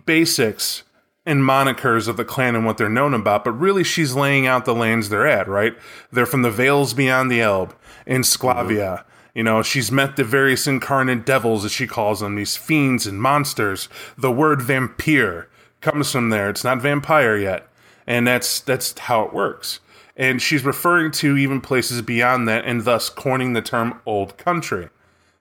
basics 0.06 0.82
and 1.26 1.42
monikers 1.42 2.08
of 2.08 2.16
the 2.16 2.24
clan 2.24 2.56
and 2.56 2.64
what 2.64 2.78
they're 2.78 2.88
known 2.88 3.12
about. 3.12 3.44
But 3.44 3.52
really, 3.52 3.84
she's 3.84 4.14
laying 4.14 4.46
out 4.46 4.64
the 4.64 4.74
lands 4.74 5.10
they're 5.10 5.28
at. 5.28 5.46
Right? 5.46 5.74
They're 6.10 6.26
from 6.26 6.42
the 6.42 6.50
Vales 6.50 6.94
beyond 6.94 7.30
the 7.30 7.42
Elbe 7.42 7.74
in 8.06 8.22
Sclavia. 8.22 8.98
Mm-hmm. 8.98 9.08
You 9.34 9.44
know, 9.44 9.62
she's 9.62 9.92
met 9.92 10.16
the 10.16 10.24
various 10.24 10.66
incarnate 10.66 11.24
devils, 11.24 11.64
as 11.64 11.70
she 11.70 11.86
calls 11.86 12.20
them, 12.20 12.34
these 12.34 12.56
fiends 12.56 13.06
and 13.06 13.22
monsters. 13.22 13.88
The 14.18 14.32
word 14.32 14.62
vampire 14.62 15.48
comes 15.82 16.10
from 16.10 16.30
there. 16.30 16.48
It's 16.48 16.64
not 16.64 16.80
vampire 16.80 17.36
yet, 17.36 17.68
and 18.06 18.26
that's 18.26 18.58
that's 18.58 18.98
how 18.98 19.22
it 19.22 19.34
works 19.34 19.80
and 20.20 20.40
she's 20.42 20.64
referring 20.64 21.10
to 21.10 21.38
even 21.38 21.62
places 21.62 22.02
beyond 22.02 22.46
that 22.46 22.66
and 22.66 22.84
thus 22.84 23.08
coining 23.08 23.54
the 23.54 23.62
term 23.62 23.98
old 24.04 24.36
country. 24.36 24.90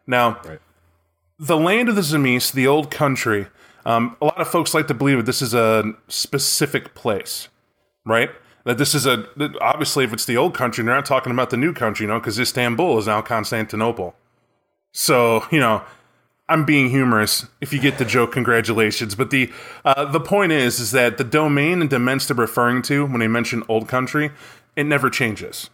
Now, 0.07 0.39
Right. 0.43 0.61
the 1.37 1.57
land 1.57 1.89
of 1.89 1.95
the 1.95 2.01
Zemis, 2.01 2.51
the 2.51 2.65
old 2.65 2.89
country, 2.89 3.47
um, 3.85 4.15
a 4.21 4.25
lot 4.25 4.39
of 4.39 4.47
folks 4.47 4.73
like 4.73 4.87
to 4.87 4.93
believe 4.93 5.17
that 5.17 5.25
this 5.25 5.41
is 5.41 5.53
a 5.53 5.93
specific 6.07 6.95
place, 6.95 7.49
right? 8.05 8.31
That 8.63 8.77
this 8.77 8.95
is 8.95 9.05
a, 9.05 9.25
obviously, 9.59 10.05
if 10.05 10.13
it's 10.13 10.25
the 10.25 10.37
old 10.37 10.53
country, 10.53 10.83
they're 10.83 10.95
not 10.95 11.05
talking 11.05 11.31
about 11.33 11.49
the 11.49 11.57
new 11.57 11.73
country, 11.73 12.05
you 12.05 12.07
know, 12.07 12.19
because 12.19 12.39
Istanbul 12.39 12.97
is 12.99 13.07
now 13.07 13.21
Constantinople. 13.21 14.15
So, 14.93 15.43
you 15.51 15.59
know, 15.59 15.81
I'm 16.49 16.65
being 16.65 16.89
humorous. 16.89 17.45
If 17.61 17.71
you 17.73 17.79
get 17.79 17.99
the 17.99 18.05
joke, 18.05 18.31
congratulations. 18.31 19.13
But 19.13 19.29
the 19.29 19.51
uh, 19.85 20.05
the 20.05 20.19
point 20.19 20.51
is, 20.51 20.79
is 20.79 20.91
that 20.91 21.17
the 21.19 21.23
domain 21.23 21.79
and 21.79 21.89
dements 21.89 22.25
they're 22.25 22.35
referring 22.35 22.81
to 22.83 23.05
when 23.05 23.19
they 23.19 23.27
mention 23.27 23.63
old 23.69 23.87
country, 23.87 24.31
it 24.75 24.85
never 24.85 25.09
changes. 25.09 25.69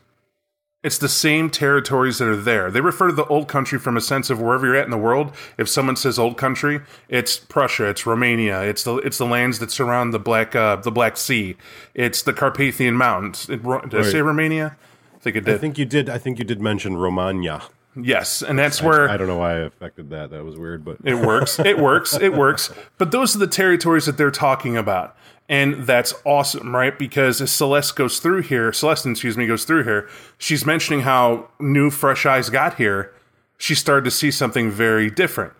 It's 0.83 0.99
the 0.99 1.09
same 1.09 1.49
territories 1.49 2.19
that 2.19 2.27
are 2.27 2.35
there. 2.35 2.69
They 2.69 2.79
refer 2.79 3.07
to 3.07 3.13
the 3.13 3.25
old 3.25 3.47
country 3.47 3.79
from 3.79 3.97
a 3.97 4.01
sense 4.01 4.29
of 4.29 4.39
wherever 4.39 4.67
you're 4.67 4.75
at 4.75 4.85
in 4.85 4.91
the 4.91 4.99
world. 4.99 5.31
If 5.57 5.67
someone 5.67 5.95
says 5.95 6.19
old 6.19 6.37
country, 6.37 6.81
it's 7.09 7.37
Prussia, 7.37 7.85
it's 7.85 8.05
Romania, 8.05 8.61
it's 8.61 8.83
the 8.83 8.97
it's 8.97 9.17
the 9.17 9.25
lands 9.25 9.57
that 9.59 9.71
surround 9.71 10.13
the 10.13 10.19
Black 10.19 10.55
uh, 10.55 10.75
the 10.75 10.91
Black 10.91 11.17
Sea, 11.17 11.57
it's 11.95 12.21
the 12.21 12.33
Carpathian 12.33 12.93
Mountains. 12.95 13.49
It, 13.49 13.63
did 13.63 13.95
I 13.95 14.03
say 14.03 14.21
Romania? 14.21 14.77
I 15.15 15.17
think 15.17 15.37
it 15.37 15.45
did. 15.45 15.55
I 15.55 15.57
think 15.57 15.79
you 15.79 15.85
did. 15.85 16.07
I 16.07 16.19
think 16.19 16.37
you 16.37 16.45
did 16.45 16.61
mention 16.61 16.97
Romagna. 16.97 17.63
yes, 17.99 18.43
and 18.43 18.59
that's 18.59 18.79
where 18.79 19.09
I 19.09 19.17
don't 19.17 19.27
know 19.27 19.37
why 19.37 19.53
I 19.53 19.59
affected 19.61 20.11
that. 20.11 20.29
That 20.29 20.43
was 20.45 20.55
weird, 20.55 20.85
but 20.85 20.97
It 21.03 21.15
works. 21.15 21.57
It 21.57 21.79
works. 21.79 22.13
It 22.13 22.33
works. 22.33 22.71
But 22.99 23.09
those 23.09 23.35
are 23.35 23.39
the 23.39 23.47
territories 23.47 24.05
that 24.05 24.17
they're 24.17 24.29
talking 24.29 24.77
about. 24.77 25.17
And 25.47 25.85
that's 25.85 26.13
awesome, 26.25 26.75
right? 26.75 26.97
Because 26.97 27.39
as 27.39 27.51
Celeste 27.51 27.95
goes 27.95 28.19
through 28.19 28.43
here, 28.43 28.73
Celeste, 28.73 29.05
excuse 29.05 29.37
me, 29.37 29.45
goes 29.45 29.63
through 29.63 29.83
here, 29.83 30.09
she's 30.37 30.65
mentioning 30.65 31.01
how 31.01 31.49
new 31.59 31.91
fresh 31.91 32.25
eyes 32.25 32.49
got 32.49 32.75
here. 32.75 33.13
She 33.57 33.75
started 33.75 34.05
to 34.05 34.11
see 34.11 34.31
something 34.31 34.71
very 34.71 35.09
different. 35.09 35.53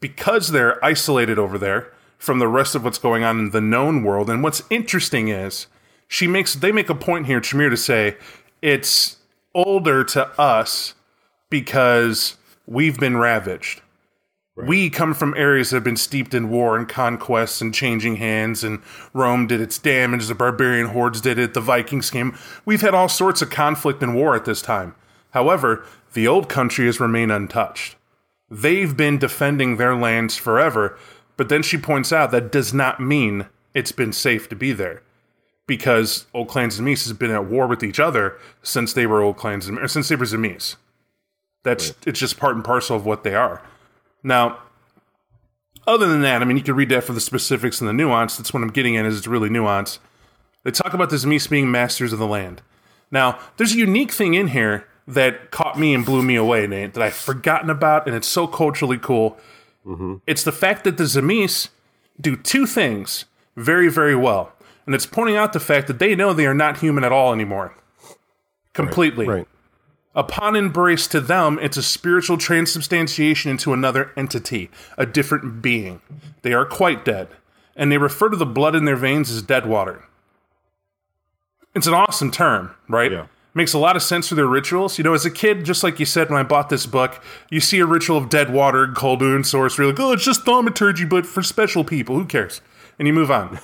Because 0.00 0.48
they're 0.48 0.82
isolated 0.84 1.38
over 1.38 1.58
there 1.58 1.92
from 2.18 2.38
the 2.38 2.48
rest 2.48 2.74
of 2.74 2.84
what's 2.84 2.98
going 2.98 3.22
on 3.22 3.38
in 3.38 3.50
the 3.50 3.60
known 3.60 4.02
world. 4.02 4.28
And 4.28 4.42
what's 4.42 4.62
interesting 4.68 5.28
is 5.28 5.66
she 6.08 6.26
makes 6.26 6.54
they 6.54 6.72
make 6.72 6.90
a 6.90 6.94
point 6.94 7.26
here, 7.26 7.40
Tremere, 7.40 7.70
to 7.70 7.76
say 7.76 8.16
it's 8.60 9.16
older 9.54 10.04
to 10.04 10.26
us 10.40 10.94
because 11.50 12.36
we've 12.66 12.98
been 12.98 13.16
ravaged. 13.16 13.82
We 14.66 14.90
come 14.90 15.14
from 15.14 15.34
areas 15.36 15.70
that 15.70 15.76
have 15.76 15.84
been 15.84 15.96
steeped 15.96 16.34
in 16.34 16.50
war 16.50 16.76
and 16.76 16.88
conquests 16.88 17.60
and 17.60 17.74
changing 17.74 18.16
hands, 18.16 18.64
and 18.64 18.80
Rome 19.12 19.46
did 19.46 19.60
its 19.60 19.78
damage, 19.78 20.26
the 20.26 20.34
barbarian 20.34 20.88
hordes 20.88 21.20
did 21.20 21.38
it, 21.38 21.54
the 21.54 21.60
Vikings 21.60 22.10
came. 22.10 22.36
We've 22.64 22.80
had 22.80 22.94
all 22.94 23.08
sorts 23.08 23.42
of 23.42 23.50
conflict 23.50 24.02
and 24.02 24.14
war 24.14 24.34
at 24.34 24.44
this 24.44 24.62
time. 24.62 24.94
However, 25.30 25.84
the 26.12 26.26
old 26.26 26.48
country 26.48 26.86
has 26.86 27.00
remained 27.00 27.32
untouched. 27.32 27.96
They've 28.50 28.96
been 28.96 29.18
defending 29.18 29.76
their 29.76 29.94
lands 29.94 30.36
forever, 30.36 30.98
but 31.36 31.48
then 31.48 31.62
she 31.62 31.78
points 31.78 32.12
out 32.12 32.32
that 32.32 32.52
does 32.52 32.74
not 32.74 33.00
mean 33.00 33.46
it's 33.74 33.92
been 33.92 34.12
safe 34.12 34.48
to 34.48 34.56
be 34.56 34.72
there. 34.72 35.02
Because 35.66 36.26
old 36.34 36.48
clans 36.48 36.78
and 36.78 36.88
Tzimisce 36.88 37.04
has 37.04 37.12
been 37.12 37.30
at 37.30 37.44
war 37.44 37.68
with 37.68 37.84
each 37.84 38.00
other 38.00 38.36
since 38.62 38.92
they 38.92 39.06
were 39.06 39.22
old 39.22 39.36
clans 39.36 39.68
and 39.68 39.88
since 39.88 40.08
they 40.08 40.16
were 40.16 40.24
Tzimisce. 40.24 40.74
That's 41.62 41.94
it's 42.04 42.18
just 42.18 42.38
part 42.38 42.56
and 42.56 42.64
parcel 42.64 42.96
of 42.96 43.06
what 43.06 43.22
they 43.22 43.34
are. 43.34 43.62
Now, 44.22 44.58
other 45.86 46.06
than 46.06 46.22
that, 46.22 46.42
I 46.42 46.44
mean, 46.44 46.56
you 46.56 46.62
can 46.62 46.74
read 46.74 46.90
that 46.90 47.04
for 47.04 47.12
the 47.12 47.20
specifics 47.20 47.80
and 47.80 47.88
the 47.88 47.92
nuance. 47.92 48.36
That's 48.36 48.52
what 48.52 48.62
I'm 48.62 48.70
getting 48.70 48.96
at. 48.96 49.06
Is 49.06 49.18
it's 49.18 49.26
really 49.26 49.48
nuanced. 49.48 49.98
They 50.62 50.70
talk 50.70 50.92
about 50.92 51.10
the 51.10 51.16
Tzimisce 51.16 51.48
being 51.48 51.70
masters 51.70 52.12
of 52.12 52.18
the 52.18 52.26
land. 52.26 52.62
Now, 53.10 53.38
there's 53.56 53.72
a 53.72 53.78
unique 53.78 54.12
thing 54.12 54.34
in 54.34 54.48
here 54.48 54.86
that 55.08 55.50
caught 55.50 55.78
me 55.78 55.94
and 55.94 56.04
blew 56.04 56.22
me 56.22 56.36
away, 56.36 56.66
Nate, 56.66 56.94
that 56.94 57.02
I've 57.02 57.14
forgotten 57.14 57.70
about, 57.70 58.06
and 58.06 58.14
it's 58.14 58.28
so 58.28 58.46
culturally 58.46 58.98
cool. 58.98 59.38
Mm-hmm. 59.86 60.16
It's 60.26 60.44
the 60.44 60.52
fact 60.52 60.84
that 60.84 60.96
the 60.96 61.04
Tzimisce 61.04 61.70
do 62.20 62.36
two 62.36 62.66
things 62.66 63.24
very, 63.56 63.88
very 63.88 64.14
well. 64.14 64.52
And 64.86 64.94
it's 64.94 65.06
pointing 65.06 65.36
out 65.36 65.52
the 65.52 65.60
fact 65.60 65.86
that 65.86 65.98
they 65.98 66.14
know 66.14 66.32
they 66.32 66.46
are 66.46 66.54
not 66.54 66.78
human 66.78 67.04
at 67.04 67.12
all 67.12 67.32
anymore. 67.32 67.74
Completely. 68.72 69.26
right. 69.26 69.48
Upon 70.14 70.56
embrace 70.56 71.06
to 71.08 71.20
them, 71.20 71.58
it's 71.62 71.76
a 71.76 71.82
spiritual 71.82 72.36
transubstantiation 72.36 73.50
into 73.50 73.72
another 73.72 74.12
entity, 74.16 74.68
a 74.98 75.06
different 75.06 75.62
being. 75.62 76.00
They 76.42 76.52
are 76.52 76.66
quite 76.66 77.04
dead, 77.04 77.28
and 77.76 77.92
they 77.92 77.98
refer 77.98 78.28
to 78.28 78.36
the 78.36 78.46
blood 78.46 78.74
in 78.74 78.86
their 78.86 78.96
veins 78.96 79.30
as 79.30 79.42
dead 79.42 79.66
water. 79.66 80.04
It's 81.74 81.86
an 81.86 81.94
awesome 81.94 82.32
term, 82.32 82.74
right? 82.88 83.12
Yeah. 83.12 83.26
Makes 83.54 83.72
a 83.72 83.78
lot 83.78 83.96
of 83.96 84.02
sense 84.02 84.28
for 84.28 84.34
their 84.34 84.46
rituals. 84.46 84.98
You 84.98 85.04
know, 85.04 85.14
as 85.14 85.24
a 85.24 85.30
kid, 85.30 85.64
just 85.64 85.82
like 85.82 86.00
you 86.00 86.06
said 86.06 86.28
when 86.28 86.40
I 86.40 86.44
bought 86.44 86.70
this 86.70 86.86
book, 86.86 87.22
you 87.48 87.60
see 87.60 87.78
a 87.78 87.86
ritual 87.86 88.16
of 88.16 88.28
dead 88.28 88.52
water, 88.52 88.88
Koldunic 88.88 89.46
sorcery, 89.46 89.86
you're 89.86 89.92
like, 89.92 90.00
oh, 90.00 90.12
it's 90.12 90.24
just 90.24 90.44
thaumaturgy, 90.44 91.04
but 91.04 91.26
for 91.26 91.42
special 91.42 91.84
people. 91.84 92.16
Who 92.16 92.24
cares? 92.24 92.60
And 92.98 93.06
you 93.06 93.14
move 93.14 93.30
on. 93.30 93.60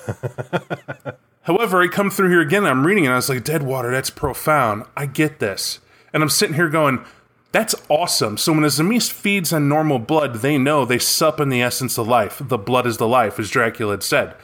However, 1.43 1.83
I 1.83 1.89
come 1.89 2.11
through 2.11 2.31
here 2.31 2.41
again, 2.41 2.65
I'm 2.65 2.87
reading 2.87 3.05
it, 3.05 3.09
and 3.09 3.15
I 3.15 3.17
was 3.17 3.29
like, 3.29 3.45
dead 3.45 3.63
water, 3.63 3.91
that's 3.91 4.11
profound. 4.11 4.85
I 4.97 5.07
get 5.07 5.39
this. 5.39 5.79
And 6.17 6.23
I'm 6.23 6.31
sitting 6.31 6.55
here 6.55 6.71
going, 6.71 7.05
that's 7.53 7.75
awesome. 7.91 8.39
So 8.39 8.55
when 8.55 8.65
a 8.65 8.69
Tzimisce 8.69 9.13
feeds 9.13 9.53
on 9.53 9.69
normal 9.69 9.99
blood, 9.99 10.37
they 10.37 10.57
know 10.57 10.87
they 10.87 10.99
sup 10.99 11.41
in 11.41 11.51
the 11.51 11.61
essence 11.61 11.99
of 11.99 12.09
life. 12.09 12.41
The 12.43 12.57
blood 12.57 12.87
is 12.87 12.97
the 12.97 13.07
life, 13.07 13.39
as 13.39 13.51
Dracula 13.51 13.93
had 13.93 14.03
said. 14.03 14.35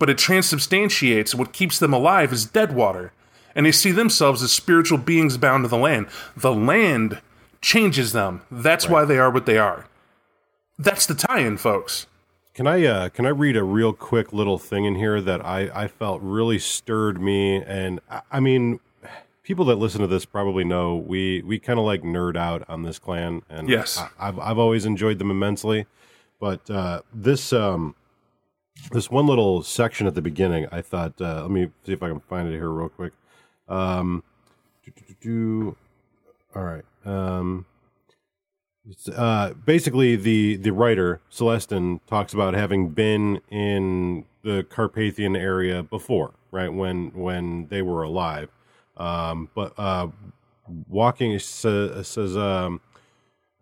But 0.00 0.10
it 0.10 0.18
transubstantiates, 0.18 1.32
what 1.32 1.52
keeps 1.52 1.78
them 1.78 1.92
alive 1.92 2.32
is 2.32 2.46
dead 2.46 2.74
water. 2.74 3.12
And 3.54 3.64
they 3.64 3.70
see 3.70 3.92
themselves 3.92 4.42
as 4.42 4.50
spiritual 4.50 4.98
beings 4.98 5.36
bound 5.36 5.62
to 5.62 5.68
the 5.68 5.78
land. 5.78 6.08
The 6.36 6.52
land 6.52 7.20
changes 7.60 8.10
them. 8.10 8.42
That's 8.50 8.88
why 8.88 9.04
they 9.04 9.18
are 9.18 9.30
what 9.30 9.46
they 9.46 9.56
are. 9.56 9.86
That's 10.80 11.06
the 11.06 11.14
tie 11.14 11.42
in, 11.42 11.58
folks. 11.58 12.08
Can 12.54 12.66
I 12.66 12.84
uh, 12.84 13.08
can 13.10 13.24
I 13.24 13.28
read 13.28 13.56
a 13.56 13.62
real 13.62 13.92
quick 13.92 14.32
little 14.32 14.58
thing 14.58 14.84
in 14.84 14.96
here 14.96 15.20
that 15.20 15.46
I, 15.46 15.70
I 15.72 15.86
felt 15.86 16.20
really 16.22 16.58
stirred 16.58 17.20
me 17.20 17.62
and 17.62 18.00
I, 18.10 18.22
I 18.32 18.40
mean 18.40 18.80
people 19.44 19.64
that 19.66 19.76
listen 19.76 20.00
to 20.00 20.06
this 20.08 20.24
probably 20.24 20.64
know 20.64 20.96
we 20.96 21.42
we 21.42 21.58
kind 21.60 21.78
of 21.78 21.84
like 21.84 22.02
nerd 22.02 22.36
out 22.36 22.64
on 22.68 22.82
this 22.82 22.98
clan 22.98 23.42
and 23.48 23.68
Yes. 23.68 23.98
I, 23.98 24.08
I've 24.18 24.38
I've 24.40 24.58
always 24.58 24.84
enjoyed 24.84 25.18
them 25.20 25.30
immensely 25.30 25.86
but 26.40 26.68
uh, 26.68 27.02
this 27.12 27.52
um 27.52 27.94
this 28.90 29.10
one 29.10 29.26
little 29.26 29.62
section 29.62 30.06
at 30.08 30.14
the 30.14 30.22
beginning 30.22 30.66
I 30.72 30.80
thought 30.80 31.20
uh, 31.20 31.42
let 31.42 31.50
me 31.50 31.70
see 31.86 31.92
if 31.92 32.02
I 32.02 32.08
can 32.08 32.20
find 32.20 32.48
it 32.48 32.52
here 32.52 32.70
real 32.70 32.88
quick 32.88 33.12
um 33.68 34.24
do, 34.84 34.90
do, 34.90 35.02
do, 35.06 35.14
do. 35.20 35.76
all 36.56 36.64
right 36.64 36.84
um 37.04 37.66
it's, 38.86 39.08
uh, 39.08 39.54
basically, 39.64 40.14
the 40.16 40.56
the 40.56 40.70
writer 40.70 41.20
Celestin 41.32 42.00
talks 42.06 42.34
about 42.34 42.52
having 42.52 42.90
been 42.90 43.40
in 43.50 44.26
the 44.42 44.62
Carpathian 44.68 45.34
area 45.34 45.82
before, 45.82 46.34
right 46.50 46.68
when 46.72 47.08
when 47.14 47.68
they 47.68 47.80
were 47.80 48.02
alive. 48.02 48.50
Um, 48.96 49.48
but 49.54 49.72
uh, 49.78 50.08
walking 50.88 51.38
says, 51.38 52.06
says 52.06 52.36
um, 52.36 52.80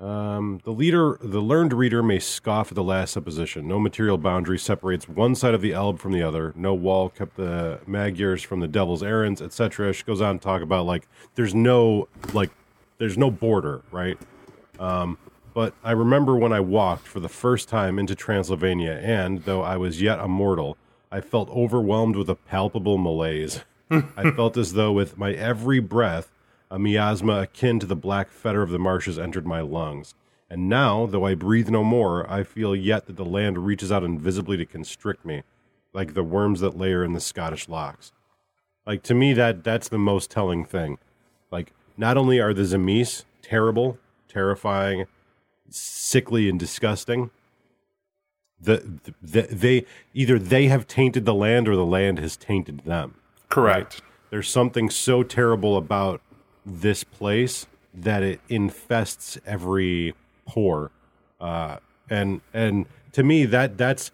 um, 0.03 0.61
the 0.65 0.73
leader, 0.73 1.17
the 1.23 1.41
learned 1.41 1.73
reader 1.73 2.03
may 2.03 2.19
scoff 2.19 2.73
at 2.73 2.75
the 2.75 2.83
last 2.83 3.13
supposition. 3.13 3.69
No 3.69 3.79
material 3.79 4.19
boundary 4.19 4.59
separates 4.59 5.09
one 5.09 5.35
side 5.37 5.55
of 5.55 5.61
the 5.61 5.73
Elbe 5.73 6.01
from 6.01 6.13
the 6.13 6.23
other. 6.23 6.53
No 6.57 6.75
wall 6.75 7.09
kept 7.09 7.37
the 7.37 7.79
Magyars 7.87 8.43
from 8.43 8.59
the 8.61 8.67
devil's 8.67 9.03
errands, 9.03 9.41
etc. 9.41 9.93
She 9.93 10.03
goes 10.03 10.21
on 10.21 10.39
to 10.39 10.43
talk 10.43 10.61
about 10.61 10.87
like 10.87 11.07
there's 11.37 11.55
no 11.55 12.09
like 12.33 12.51
there's 12.99 13.17
no 13.17 13.31
border, 13.31 13.83
right? 13.93 14.19
Um, 14.81 15.19
but 15.55 15.75
I 15.85 15.93
remember 15.93 16.37
when 16.37 16.53
I 16.53 16.61
walked 16.61 17.07
for 17.07 17.21
the 17.21 17.29
first 17.29 17.69
time 17.69 17.99
into 17.99 18.15
Transylvania, 18.15 18.99
and 19.03 19.45
though 19.45 19.63
I 19.63 19.77
was 19.77 20.03
yet 20.03 20.19
a 20.19 20.27
mortal, 20.27 20.77
I 21.13 21.21
felt 21.21 21.49
overwhelmed 21.51 22.17
with 22.17 22.29
a 22.29 22.35
palpable 22.35 22.99
malaise. 22.99 23.61
I 23.93 24.31
felt 24.31 24.57
as 24.57 24.73
though 24.73 24.93
with 24.93 25.19
my 25.19 25.33
every 25.33 25.81
breath, 25.81 26.31
a 26.71 26.79
miasma 26.79 27.43
akin 27.43 27.79
to 27.81 27.87
the 27.87 27.97
black 27.97 28.31
fetor 28.31 28.63
of 28.63 28.71
the 28.71 28.79
marshes 28.79 29.19
entered 29.19 29.47
my 29.47 29.61
lungs. 29.61 30.15
And 30.49 30.69
now, 30.69 31.07
though 31.07 31.27
I 31.27 31.35
breathe 31.35 31.69
no 31.69 31.85
more, 31.85 32.31
I 32.31 32.43
feel 32.43 32.75
yet 32.75 33.07
that 33.07 33.17
the 33.17 33.25
land 33.25 33.67
reaches 33.67 33.93
out 33.93 34.05
invisibly 34.05 34.57
to 34.57 34.67
constrict 34.67 35.25
me, 35.25 35.43
like 35.93 36.15
the 36.15 36.23
worms 36.23 36.61
that 36.61 36.77
layer 36.77 37.05
in 37.05 37.13
the 37.13 37.21
Scottish 37.21 37.69
lochs. 37.69 38.13
Like 38.87 39.03
to 39.05 39.15
me, 39.15 39.33
that 39.35 39.65
that's 39.65 39.89
the 39.89 39.99
most 39.99 40.31
telling 40.31 40.65
thing. 40.65 40.99
Like, 41.51 41.73
not 41.97 42.17
only 42.17 42.41
are 42.41 42.55
the 42.55 42.63
Tzimisce 42.63 43.25
terrible, 43.43 43.99
terrifying, 44.29 45.07
sickly, 45.69 46.49
and 46.49 46.59
disgusting, 46.59 47.31
the, 48.61 49.01
the 49.21 49.43
they 49.43 49.85
either 50.15 50.39
they 50.39 50.69
have 50.69 50.87
tainted 50.87 51.25
the 51.25 51.35
land 51.35 51.69
or 51.69 51.77
the 51.77 51.85
land 51.85 52.19
has 52.19 52.37
tainted 52.37 52.81
them. 52.81 53.15
Correct. 53.53 54.01
There's 54.31 54.49
something 54.49 54.89
so 54.89 55.23
terrible 55.23 55.77
about 55.77 56.23
this 56.65 57.05
place 57.05 57.67
that 57.93 58.23
it 58.23 58.41
infests 58.49 59.37
every 59.45 60.15
pore, 60.47 60.91
uh, 61.39 61.77
and 62.09 62.41
and 62.55 62.87
to 63.13 63.23
me 63.23 63.45
that 63.45 63.77
that's 63.77 64.11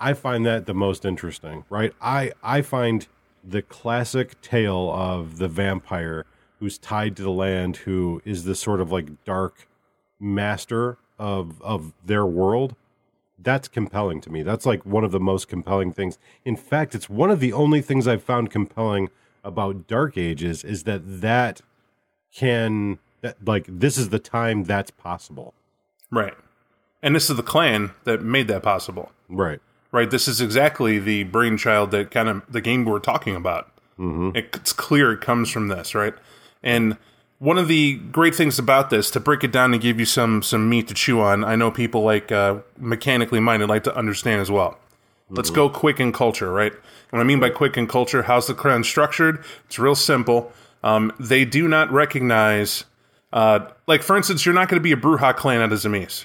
I 0.00 0.14
find 0.14 0.46
that 0.46 0.64
the 0.64 0.72
most 0.72 1.04
interesting. 1.04 1.66
Right? 1.68 1.92
I 2.00 2.32
I 2.42 2.62
find 2.62 3.06
the 3.44 3.60
classic 3.60 4.40
tale 4.40 4.90
of 4.90 5.36
the 5.36 5.48
vampire 5.48 6.24
who's 6.58 6.78
tied 6.78 7.14
to 7.16 7.22
the 7.22 7.30
land, 7.30 7.76
who 7.76 8.22
is 8.24 8.46
this 8.46 8.58
sort 8.58 8.80
of 8.80 8.90
like 8.90 9.22
dark 9.26 9.68
master 10.18 10.96
of 11.18 11.60
of 11.60 11.92
their 12.06 12.24
world 12.24 12.74
that's 13.38 13.68
compelling 13.68 14.20
to 14.22 14.30
me. 14.30 14.42
That's 14.42 14.66
like 14.66 14.84
one 14.84 15.04
of 15.04 15.12
the 15.12 15.20
most 15.20 15.48
compelling 15.48 15.92
things. 15.92 16.18
In 16.44 16.56
fact, 16.56 16.94
it's 16.94 17.08
one 17.08 17.30
of 17.30 17.40
the 17.40 17.52
only 17.52 17.80
things 17.80 18.08
I've 18.08 18.22
found 18.22 18.50
compelling 18.50 19.10
about 19.44 19.86
Dark 19.86 20.18
Ages 20.18 20.64
is 20.64 20.84
that 20.84 21.02
that 21.20 21.62
can 22.32 22.98
that 23.20 23.36
like 23.46 23.66
this 23.68 23.96
is 23.96 24.10
the 24.10 24.18
time 24.18 24.64
that's 24.64 24.90
possible. 24.90 25.54
Right. 26.10 26.34
And 27.02 27.14
this 27.14 27.30
is 27.30 27.36
the 27.36 27.42
clan 27.42 27.92
that 28.04 28.22
made 28.22 28.48
that 28.48 28.62
possible. 28.62 29.12
Right. 29.28 29.60
Right. 29.92 30.10
This 30.10 30.28
is 30.28 30.40
exactly 30.40 30.98
the 30.98 31.24
brainchild 31.24 31.90
that 31.92 32.10
kind 32.10 32.28
of 32.28 32.42
the 32.50 32.60
game 32.60 32.84
we're 32.84 32.98
talking 32.98 33.36
about. 33.36 33.70
Mm-hmm. 33.98 34.36
It's 34.36 34.72
clear 34.72 35.12
it 35.12 35.20
comes 35.20 35.50
from 35.50 35.68
this, 35.68 35.94
right? 35.94 36.14
And 36.62 36.96
one 37.38 37.58
of 37.58 37.68
the 37.68 37.94
great 37.94 38.34
things 38.34 38.58
about 38.58 38.90
this, 38.90 39.10
to 39.12 39.20
break 39.20 39.44
it 39.44 39.52
down 39.52 39.72
and 39.72 39.80
give 39.80 39.98
you 40.00 40.06
some 40.06 40.42
some 40.42 40.68
meat 40.68 40.88
to 40.88 40.94
chew 40.94 41.20
on, 41.20 41.44
I 41.44 41.56
know 41.56 41.70
people 41.70 42.02
like 42.02 42.32
uh, 42.32 42.58
mechanically 42.76 43.40
minded 43.40 43.68
like 43.68 43.84
to 43.84 43.96
understand 43.96 44.40
as 44.40 44.50
well. 44.50 44.78
Let's 45.30 45.50
go 45.50 45.68
quick 45.68 46.00
in 46.00 46.12
culture, 46.12 46.50
right? 46.50 46.72
What 47.10 47.20
I 47.20 47.24
mean 47.24 47.38
by 47.38 47.50
quick 47.50 47.76
in 47.76 47.86
culture, 47.86 48.22
how's 48.22 48.46
the 48.46 48.54
clan 48.54 48.82
structured? 48.82 49.44
It's 49.66 49.78
real 49.78 49.94
simple. 49.94 50.52
Um, 50.82 51.12
they 51.20 51.44
do 51.44 51.68
not 51.68 51.92
recognize, 51.92 52.84
uh, 53.32 53.66
like 53.86 54.02
for 54.02 54.16
instance, 54.16 54.46
you're 54.46 54.54
not 54.54 54.68
going 54.68 54.80
to 54.80 54.82
be 54.82 54.92
a 54.92 54.96
Brujah 54.96 55.36
clan 55.36 55.60
at 55.60 55.70
a 55.70 55.74
Tzimisce. 55.74 56.24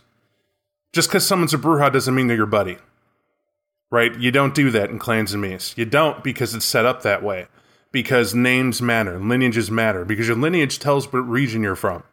Just 0.93 1.09
because 1.09 1.27
someone's 1.27 1.53
a 1.53 1.57
Brujah 1.57 1.91
doesn't 1.91 2.15
mean 2.15 2.27
they're 2.27 2.37
your 2.37 2.45
buddy, 2.45 2.77
right? 3.91 4.17
You 4.17 4.31
don't 4.31 4.55
do 4.55 4.71
that 4.71 4.89
in 4.89 4.99
clans 4.99 5.33
and 5.33 5.43
Tzimisce. 5.43 5.77
You 5.77 5.83
don't 5.85 6.23
because 6.23 6.55
it's 6.55 6.65
set 6.65 6.85
up 6.85 7.01
that 7.01 7.21
way. 7.21 7.47
Because 7.93 8.35
names 8.35 8.81
matter, 8.81 9.17
lineages 9.17 9.71
matter, 9.71 10.03
because 10.03 10.27
your 10.27 10.35
lineage 10.35 10.79
tells 10.79 11.11
what 11.13 11.19
region 11.19 11.63
you're 11.63 11.77
from. 11.77 12.03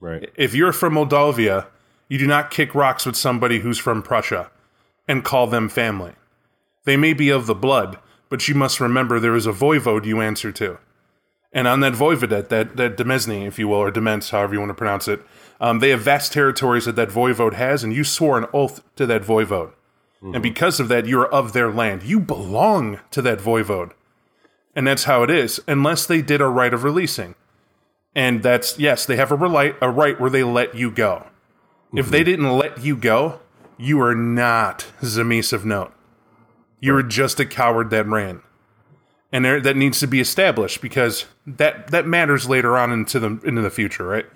Right. 0.00 0.28
If 0.34 0.54
you're 0.54 0.72
from 0.74 0.92
Moldavia, 0.94 1.68
you 2.08 2.18
do 2.18 2.26
not 2.26 2.50
kick 2.50 2.74
rocks 2.74 3.06
with 3.06 3.16
somebody 3.16 3.60
who's 3.60 3.78
from 3.78 4.02
Prussia 4.02 4.50
and 5.08 5.24
call 5.24 5.46
them 5.46 5.70
family. 5.70 6.12
They 6.84 6.98
may 6.98 7.14
be 7.14 7.30
of 7.30 7.46
the 7.46 7.54
blood, 7.54 7.98
but 8.28 8.46
you 8.48 8.54
must 8.54 8.80
remember 8.80 9.18
there 9.18 9.34
is 9.34 9.46
a 9.46 9.52
voivode 9.52 10.04
you 10.04 10.20
answer 10.20 10.52
to. 10.52 10.78
And 11.52 11.68
on 11.68 11.80
that 11.80 11.92
voivodate, 11.92 12.48
that, 12.48 12.76
that 12.76 12.96
Demesne, 12.96 13.46
if 13.46 13.58
you 13.58 13.68
will, 13.68 13.78
or 13.78 13.92
Demens, 13.92 14.30
however 14.30 14.54
you 14.54 14.58
want 14.60 14.70
to 14.70 14.74
pronounce 14.74 15.06
it, 15.06 15.22
um, 15.60 15.78
they 15.78 15.90
have 15.90 16.00
vast 16.00 16.32
territories 16.32 16.84
that 16.84 16.96
that 16.96 17.08
voivode 17.08 17.54
has, 17.54 17.84
and 17.84 17.94
you 17.94 18.02
swore 18.02 18.36
an 18.36 18.46
oath 18.52 18.82
to 18.96 19.06
that 19.06 19.22
voivode. 19.22 19.72
And 20.34 20.42
because 20.42 20.80
of 20.80 20.88
that, 20.88 21.06
you 21.06 21.20
are 21.20 21.32
of 21.32 21.52
their 21.52 21.70
land. 21.70 22.02
You 22.02 22.18
belong 22.18 22.98
to 23.10 23.22
that 23.22 23.38
voivode. 23.38 23.92
And 24.76 24.86
that's 24.86 25.04
how 25.04 25.22
it 25.22 25.30
is, 25.30 25.60
unless 25.68 26.06
they 26.06 26.20
did 26.20 26.40
a 26.40 26.48
right 26.48 26.74
of 26.74 26.84
releasing. 26.84 27.34
And 28.14 28.42
that's, 28.42 28.78
yes, 28.78 29.06
they 29.06 29.16
have 29.16 29.32
a, 29.32 29.36
reli- 29.36 29.76
a 29.80 29.90
right 29.90 30.20
where 30.20 30.30
they 30.30 30.44
let 30.44 30.74
you 30.74 30.90
go. 30.90 31.26
If 31.94 32.10
they 32.10 32.24
didn't 32.24 32.50
let 32.58 32.82
you 32.82 32.96
go, 32.96 33.38
you 33.78 34.00
are 34.00 34.16
not 34.16 34.86
Tzimisce 35.00 35.52
of 35.52 35.64
note. 35.64 35.92
You 36.80 36.92
were 36.92 37.04
just 37.04 37.38
a 37.38 37.46
coward 37.46 37.90
that 37.90 38.06
ran. 38.06 38.42
And 39.30 39.44
there, 39.44 39.60
that 39.60 39.76
needs 39.76 40.00
to 40.00 40.08
be 40.08 40.20
established 40.20 40.80
because 40.80 41.26
that, 41.46 41.88
that 41.88 42.06
matters 42.06 42.48
later 42.48 42.76
on 42.76 42.92
into 42.92 43.20
the 43.20 43.40
into 43.44 43.62
the 43.62 43.70
future, 43.70 44.04
right? 44.04 44.26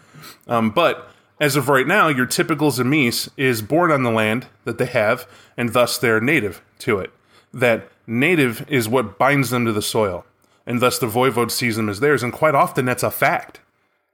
Um, 0.47 0.71
but 0.71 1.09
as 1.41 1.57
of 1.57 1.69
right 1.69 1.87
now, 1.87 2.09
your 2.09 2.27
typical 2.27 2.71
Tzimisce 2.71 3.29
is 3.37 3.63
born 3.63 3.93
on 3.93 4.03
the 4.03 4.11
land 4.11 4.47
that 4.65 4.79
they 4.79 4.87
have, 4.87 5.29
and 5.57 5.73
thus 5.73 5.99
they're 5.99 6.21
native 6.21 6.63
to 6.81 6.99
it. 6.99 7.13
That 7.53 7.89
native 8.07 8.69
is 8.69 8.89
what 8.89 9.19
binds 9.19 9.51
them 9.51 9.65
to 9.67 9.73
the 9.73 9.83
soil, 9.83 10.25
and 10.69 10.83
thus 10.83 10.99
the 10.99 11.07
voivode 11.07 11.51
sees 11.51 11.77
them 11.77 11.89
as 11.89 12.01
theirs, 12.01 12.23
and 12.23 12.33
quite 12.33 12.55
often 12.55 12.85
that's 12.85 13.03
a 13.03 13.11
fact. 13.11 13.61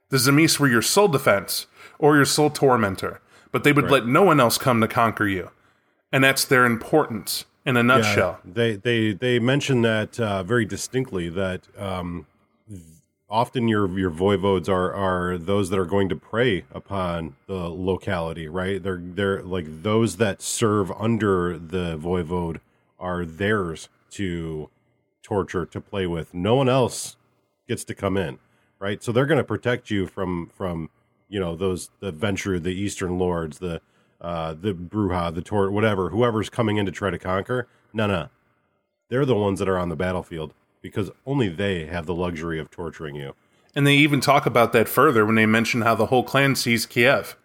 The 0.09 0.17
Tzimisce 0.17 0.57
were 0.57 0.69
your 0.69 0.81
sole 0.81 1.09
defense 1.09 1.67
or 1.99 2.15
your 2.15 2.23
sole 2.25 2.49
tormentor, 2.49 3.19
but 3.51 3.65
they 3.65 3.73
would 3.73 3.91
let 3.91 4.07
no 4.07 4.23
one 4.23 4.39
else 4.39 4.57
come 4.57 4.79
to 4.79 4.87
conquer 4.87 5.27
you, 5.27 5.51
and 6.13 6.23
that's 6.23 6.45
their 6.45 6.65
importance 6.65 7.43
in 7.65 7.75
a 7.75 7.83
nutshell. 7.83 8.39
They 8.45 8.77
they 8.77 9.11
they 9.11 9.37
mention 9.37 9.81
that 9.81 10.17
uh, 10.17 10.43
very 10.43 10.63
distinctly 10.63 11.27
that 11.29 11.67
um, 11.77 12.25
often 13.29 13.67
your 13.67 13.89
your 13.99 14.11
voivodes 14.11 14.69
are 14.69 14.93
are 14.93 15.37
those 15.37 15.69
that 15.71 15.79
are 15.79 15.85
going 15.85 16.07
to 16.07 16.15
prey 16.15 16.63
upon 16.71 17.35
the 17.47 17.67
locality, 17.67 18.47
right? 18.47 18.81
They're 18.81 19.01
they're 19.03 19.43
like 19.43 19.83
those 19.83 20.17
that 20.17 20.41
serve 20.41 20.89
under 20.93 21.57
the 21.57 21.97
voivode 21.97 22.61
are 22.97 23.25
theirs 23.25 23.89
to 24.11 24.69
torture 25.25 25.65
to 25.65 25.81
play 25.81 26.05
with. 26.05 26.33
No 26.33 26.55
one 26.55 26.69
else 26.69 27.17
gets 27.67 27.83
to 27.85 27.95
come 27.95 28.15
in, 28.15 28.37
right? 28.79 29.03
So 29.03 29.11
they're 29.11 29.25
going 29.25 29.39
to 29.39 29.43
protect 29.43 29.89
you 29.89 30.05
from 30.05 30.51
from 30.55 30.89
you 31.27 31.39
know 31.39 31.55
those 31.55 31.89
the 31.99 32.13
Ventrue, 32.13 32.61
the 32.61 32.69
Eastern 32.69 33.17
lords, 33.17 33.57
the 33.57 33.81
uh, 34.21 34.53
the 34.53 34.73
Brujah, 34.73 35.33
the 35.33 35.41
Tor, 35.41 35.71
whatever, 35.71 36.09
whoever's 36.09 36.49
coming 36.49 36.77
in 36.77 36.85
to 36.85 36.91
try 36.91 37.09
to 37.09 37.17
conquer. 37.17 37.67
No, 37.91 38.07
no, 38.07 38.29
they're 39.09 39.25
the 39.25 39.35
ones 39.35 39.59
that 39.59 39.67
are 39.67 39.79
on 39.79 39.89
the 39.89 39.95
battlefield 39.95 40.53
because 40.81 41.09
only 41.25 41.49
they 41.49 41.87
have 41.87 42.05
the 42.05 42.13
luxury 42.13 42.59
of 42.59 42.69
torturing 42.69 43.15
you. 43.15 43.33
And 43.73 43.85
they 43.85 43.95
even 43.95 44.21
talk 44.21 44.45
about 44.45 44.71
that 44.73 44.87
further 44.87 45.25
when 45.25 45.35
they 45.35 45.47
mention 45.47 45.81
how 45.81 45.95
the 45.95 46.05
whole 46.05 46.23
clan 46.23 46.55
sees 46.55 46.85
Kiev. 46.85 47.35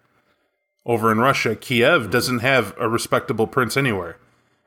Over 0.84 1.10
in 1.10 1.18
Russia, 1.18 1.56
Kiev 1.56 2.10
doesn't 2.10 2.40
have 2.40 2.74
a 2.78 2.88
respectable 2.88 3.46
prince 3.46 3.76
anywhere. 3.76 4.18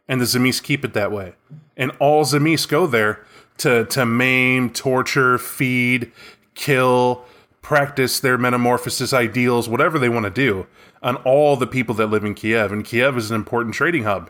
And 0.08 0.20
the 0.20 0.26
Tzimisce 0.26 0.62
keep 0.62 0.84
it 0.84 0.94
that 0.94 1.12
way. 1.12 1.34
And 1.78 1.92
all 2.00 2.26
Tzimisce 2.26 2.68
go 2.68 2.88
there 2.88 3.26
to, 3.58 3.86
to 3.86 4.06
maim, 4.06 4.70
torture, 4.70 5.38
feed, 5.38 6.12
kill, 6.56 7.26
practice 7.62 8.20
their 8.20 8.38
metamorphosis 8.38 9.13
ideals, 9.13 9.70
whatever 9.70 9.98
they 9.98 10.10
want 10.10 10.26
to 10.26 10.30
do, 10.30 10.68
on 11.02 11.16
all 11.18 11.56
the 11.56 11.68
people 11.68 11.96
that 11.96 12.08
live 12.08 12.26
in 12.26 12.36
Kiev. 12.36 12.72
And 12.72 12.84
Kiev 12.84 13.18
is 13.18 13.32
an 13.32 13.36
important 13.36 13.76
trading 13.76 14.04
hub 14.04 14.30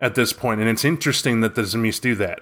at 0.00 0.14
this 0.14 0.32
point. 0.32 0.60
And 0.60 0.68
it's 0.68 0.84
interesting 0.84 1.40
that 1.40 1.54
the 1.54 1.62
Tzimisce 1.62 2.00
do 2.00 2.14
that. 2.16 2.40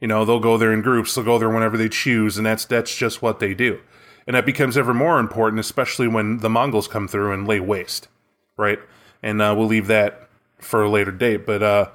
You 0.00 0.08
know, 0.08 0.24
they'll 0.24 0.40
go 0.40 0.58
there 0.58 0.72
in 0.72 0.82
groups, 0.82 1.14
they'll 1.14 1.24
go 1.24 1.38
there 1.38 1.48
whenever 1.48 1.78
they 1.78 1.88
choose, 1.88 2.36
and 2.36 2.44
that's 2.44 2.64
that's 2.64 2.94
just 2.94 3.22
what 3.22 3.38
they 3.38 3.54
do. 3.54 3.80
And 4.26 4.34
that 4.34 4.44
becomes 4.44 4.76
ever 4.76 4.92
more 4.92 5.20
important, 5.20 5.60
especially 5.60 6.08
when 6.08 6.38
the 6.38 6.50
Mongols 6.50 6.88
come 6.88 7.06
through 7.06 7.32
and 7.32 7.46
lay 7.46 7.60
waste, 7.60 8.08
right? 8.56 8.80
And 9.22 9.40
uh, 9.40 9.54
we'll 9.56 9.68
leave 9.68 9.86
that 9.86 10.28
for 10.62 10.82
a 10.82 10.90
later 10.90 11.12
date. 11.12 11.46
But 11.46 11.62
uh, 11.62 11.90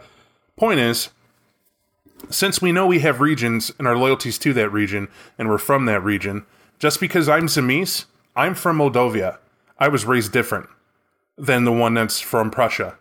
point 0.56 0.80
is, 0.80 1.10
since 2.30 2.62
we 2.62 2.72
know 2.72 2.86
we 2.86 3.00
have 3.00 3.22
regions 3.22 3.72
and 3.78 3.88
our 3.88 3.98
loyalties 3.98 4.38
to 4.40 4.54
that 4.54 4.70
region, 4.70 5.08
and 5.38 5.50
we're 5.50 5.58
from 5.58 5.86
that 5.86 6.04
region, 6.04 6.46
just 6.80 7.00
because 7.00 7.30
I'm 7.30 7.48
Tzimisce, 7.48 8.06
I'm 8.36 8.56
from 8.56 8.78
Moldavia. 8.78 9.40
I 9.80 9.88
was 9.88 10.06
raised 10.06 10.32
different 10.32 10.68
than 11.38 11.64
the 11.64 11.72
one 11.72 11.94
that's 11.94 12.20
from 12.20 12.52
Prussia. 12.52 12.98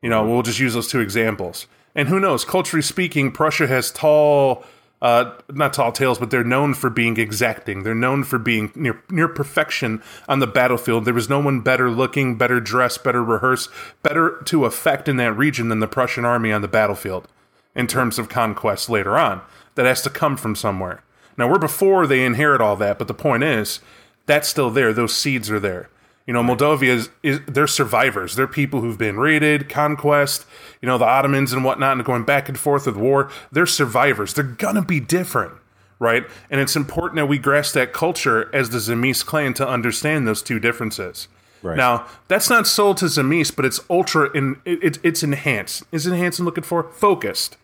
You 0.00 0.10
know, 0.10 0.24
we'll 0.26 0.42
just 0.42 0.58
use 0.58 0.74
those 0.74 0.88
two 0.88 1.00
examples. 1.00 1.66
And 1.94 2.08
who 2.08 2.18
knows, 2.18 2.44
culturally 2.44 2.82
speaking, 2.82 3.32
Prussia 3.32 3.66
has 3.66 3.90
tall, 3.90 4.64
uh, 5.02 5.32
not 5.50 5.72
tall 5.72 5.90
tales, 5.90 6.20
but 6.20 6.30
they're 6.30 6.44
known 6.44 6.74
for 6.74 6.88
being 6.88 7.18
exacting. 7.18 7.82
They're 7.82 7.92
known 7.92 8.22
for 8.22 8.38
being 8.38 8.70
near, 8.76 9.02
near 9.10 9.26
perfection 9.26 10.00
on 10.28 10.38
the 10.38 10.46
battlefield. 10.46 11.04
There 11.04 11.12
was 11.12 11.28
no 11.28 11.40
one 11.40 11.60
better 11.60 11.90
looking, 11.90 12.38
better 12.38 12.60
dressed, 12.60 13.02
better 13.02 13.22
rehearsed, 13.22 13.68
better 14.04 14.40
to 14.44 14.64
effect 14.64 15.08
in 15.08 15.16
that 15.16 15.36
region 15.36 15.68
than 15.68 15.80
the 15.80 15.88
Prussian 15.88 16.24
army 16.24 16.52
on 16.52 16.62
the 16.62 16.68
battlefield 16.68 17.26
in 17.74 17.88
terms 17.88 18.16
of 18.16 18.28
conquest 18.28 18.88
later 18.88 19.18
on. 19.18 19.42
That 19.74 19.86
has 19.86 20.02
to 20.02 20.10
come 20.10 20.36
from 20.36 20.54
somewhere. 20.54 21.02
Now, 21.36 21.50
we're 21.50 21.58
before 21.58 22.06
they 22.06 22.24
inherit 22.24 22.60
all 22.60 22.76
that, 22.76 22.98
but 22.98 23.08
the 23.08 23.14
point 23.14 23.42
is, 23.42 23.80
that's 24.26 24.48
still 24.48 24.70
there. 24.70 24.92
Those 24.92 25.16
seeds 25.16 25.50
are 25.50 25.58
there. 25.58 25.88
You 26.26 26.32
know, 26.32 26.42
Moldavia 26.42 26.94
is, 26.94 27.10
is 27.22 27.40
they're 27.46 27.66
survivors. 27.66 28.36
They're 28.36 28.46
people 28.46 28.80
who've 28.80 28.98
been 28.98 29.16
raided, 29.16 29.68
conquest, 29.68 30.46
you 30.80 30.86
know, 30.86 30.98
the 30.98 31.04
Ottomans 31.04 31.52
and 31.52 31.64
whatnot, 31.64 31.96
and 31.96 32.04
going 32.04 32.24
back 32.24 32.48
and 32.48 32.58
forth 32.58 32.86
with 32.86 32.96
war. 32.96 33.30
They're 33.50 33.66
survivors. 33.66 34.34
They're 34.34 34.44
gonna 34.44 34.84
be 34.84 35.00
different, 35.00 35.54
right? 35.98 36.24
And 36.50 36.60
it's 36.60 36.76
important 36.76 37.16
that 37.16 37.26
we 37.26 37.38
grasp 37.38 37.74
that 37.74 37.92
culture 37.92 38.54
as 38.54 38.70
the 38.70 38.78
Tzimisce 38.78 39.26
clan 39.26 39.54
to 39.54 39.66
understand 39.66 40.26
those 40.26 40.42
two 40.42 40.60
differences. 40.60 41.28
Right. 41.62 41.76
Now, 41.76 42.06
that's 42.28 42.50
not 42.50 42.66
sold 42.66 42.98
to 42.98 43.06
Tzimisce, 43.06 43.54
but 43.54 43.64
it's 43.64 43.80
ultra 43.88 44.30
in 44.36 44.60
it, 44.64 44.82
it, 44.82 44.98
it's 45.02 45.22
enhanced. 45.22 45.84
Is 45.92 46.06
enhanced 46.06 46.38
I'm 46.38 46.44
looking 46.44 46.64
for? 46.64 46.84
Focused. 46.84 47.56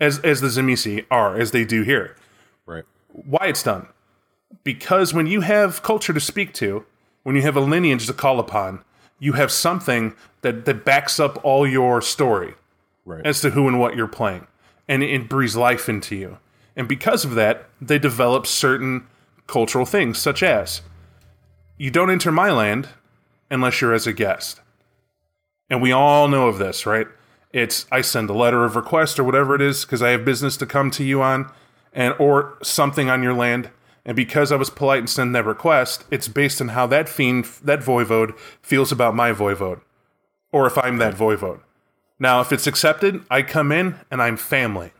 As 0.00 0.18
as 0.20 0.40
the 0.40 0.48
Tzimisce 0.48 1.04
are, 1.10 1.36
as 1.36 1.50
they 1.50 1.64
do 1.64 1.82
here. 1.82 2.16
Right. 2.66 2.84
Why 3.08 3.46
it's 3.46 3.62
done. 3.62 3.88
Because 4.64 5.14
when 5.14 5.26
you 5.26 5.40
have 5.40 5.82
culture 5.82 6.12
to 6.12 6.20
speak 6.20 6.52
to, 6.54 6.84
when 7.22 7.36
you 7.36 7.42
have 7.42 7.56
a 7.56 7.60
lineage 7.60 8.06
to 8.06 8.12
call 8.12 8.38
upon, 8.40 8.82
you 9.18 9.32
have 9.34 9.50
something 9.50 10.14
that, 10.42 10.64
that 10.64 10.84
backs 10.84 11.20
up 11.20 11.42
all 11.44 11.66
your 11.66 12.00
story 12.02 12.54
Right. 13.04 13.24
as 13.26 13.40
to 13.40 13.50
who 13.50 13.66
and 13.66 13.80
what 13.80 13.96
you're 13.96 14.06
playing. 14.06 14.46
And 14.88 15.02
it 15.02 15.28
breathes 15.28 15.56
life 15.56 15.88
into 15.88 16.14
you. 16.14 16.38
And 16.76 16.86
because 16.88 17.24
of 17.24 17.34
that, 17.34 17.66
they 17.80 17.98
develop 17.98 18.46
certain 18.46 19.06
cultural 19.46 19.84
things, 19.84 20.18
such 20.18 20.42
as 20.42 20.82
you 21.76 21.90
don't 21.90 22.10
enter 22.10 22.30
my 22.32 22.50
land 22.50 22.88
unless 23.50 23.80
you're 23.80 23.92
as 23.92 24.06
a 24.06 24.12
guest. 24.12 24.60
And 25.68 25.82
we 25.82 25.92
all 25.92 26.28
know 26.28 26.48
of 26.48 26.58
this, 26.58 26.86
right? 26.86 27.06
It's 27.52 27.86
I 27.90 28.00
send 28.00 28.30
a 28.30 28.34
letter 28.34 28.64
of 28.64 28.76
request 28.76 29.18
or 29.18 29.24
whatever 29.24 29.54
it 29.54 29.60
is 29.60 29.84
because 29.84 30.02
I 30.02 30.10
have 30.10 30.24
business 30.24 30.56
to 30.58 30.66
come 30.66 30.90
to 30.92 31.04
you 31.04 31.22
on 31.22 31.50
and 31.92 32.14
or 32.18 32.56
something 32.62 33.10
on 33.10 33.22
your 33.22 33.34
land. 33.34 33.70
And 34.04 34.16
because 34.16 34.50
I 34.50 34.56
was 34.56 34.70
polite 34.70 34.98
and 34.98 35.10
send 35.10 35.34
that 35.34 35.44
request, 35.44 36.04
it's 36.10 36.28
based 36.28 36.60
on 36.60 36.68
how 36.68 36.86
that 36.88 37.08
fiend, 37.08 37.44
that 37.62 37.80
voivode, 37.80 38.36
feels 38.60 38.90
about 38.90 39.14
my 39.14 39.32
voivode. 39.32 39.80
Or 40.50 40.66
if 40.66 40.76
I'm 40.76 40.98
that 40.98 41.14
voivode. 41.14 41.60
Now, 42.18 42.40
if 42.40 42.52
it's 42.52 42.66
accepted, 42.66 43.24
I 43.30 43.42
come 43.42 43.72
in 43.72 43.96
and 44.10 44.20
I'm 44.20 44.36
family. 44.36 44.92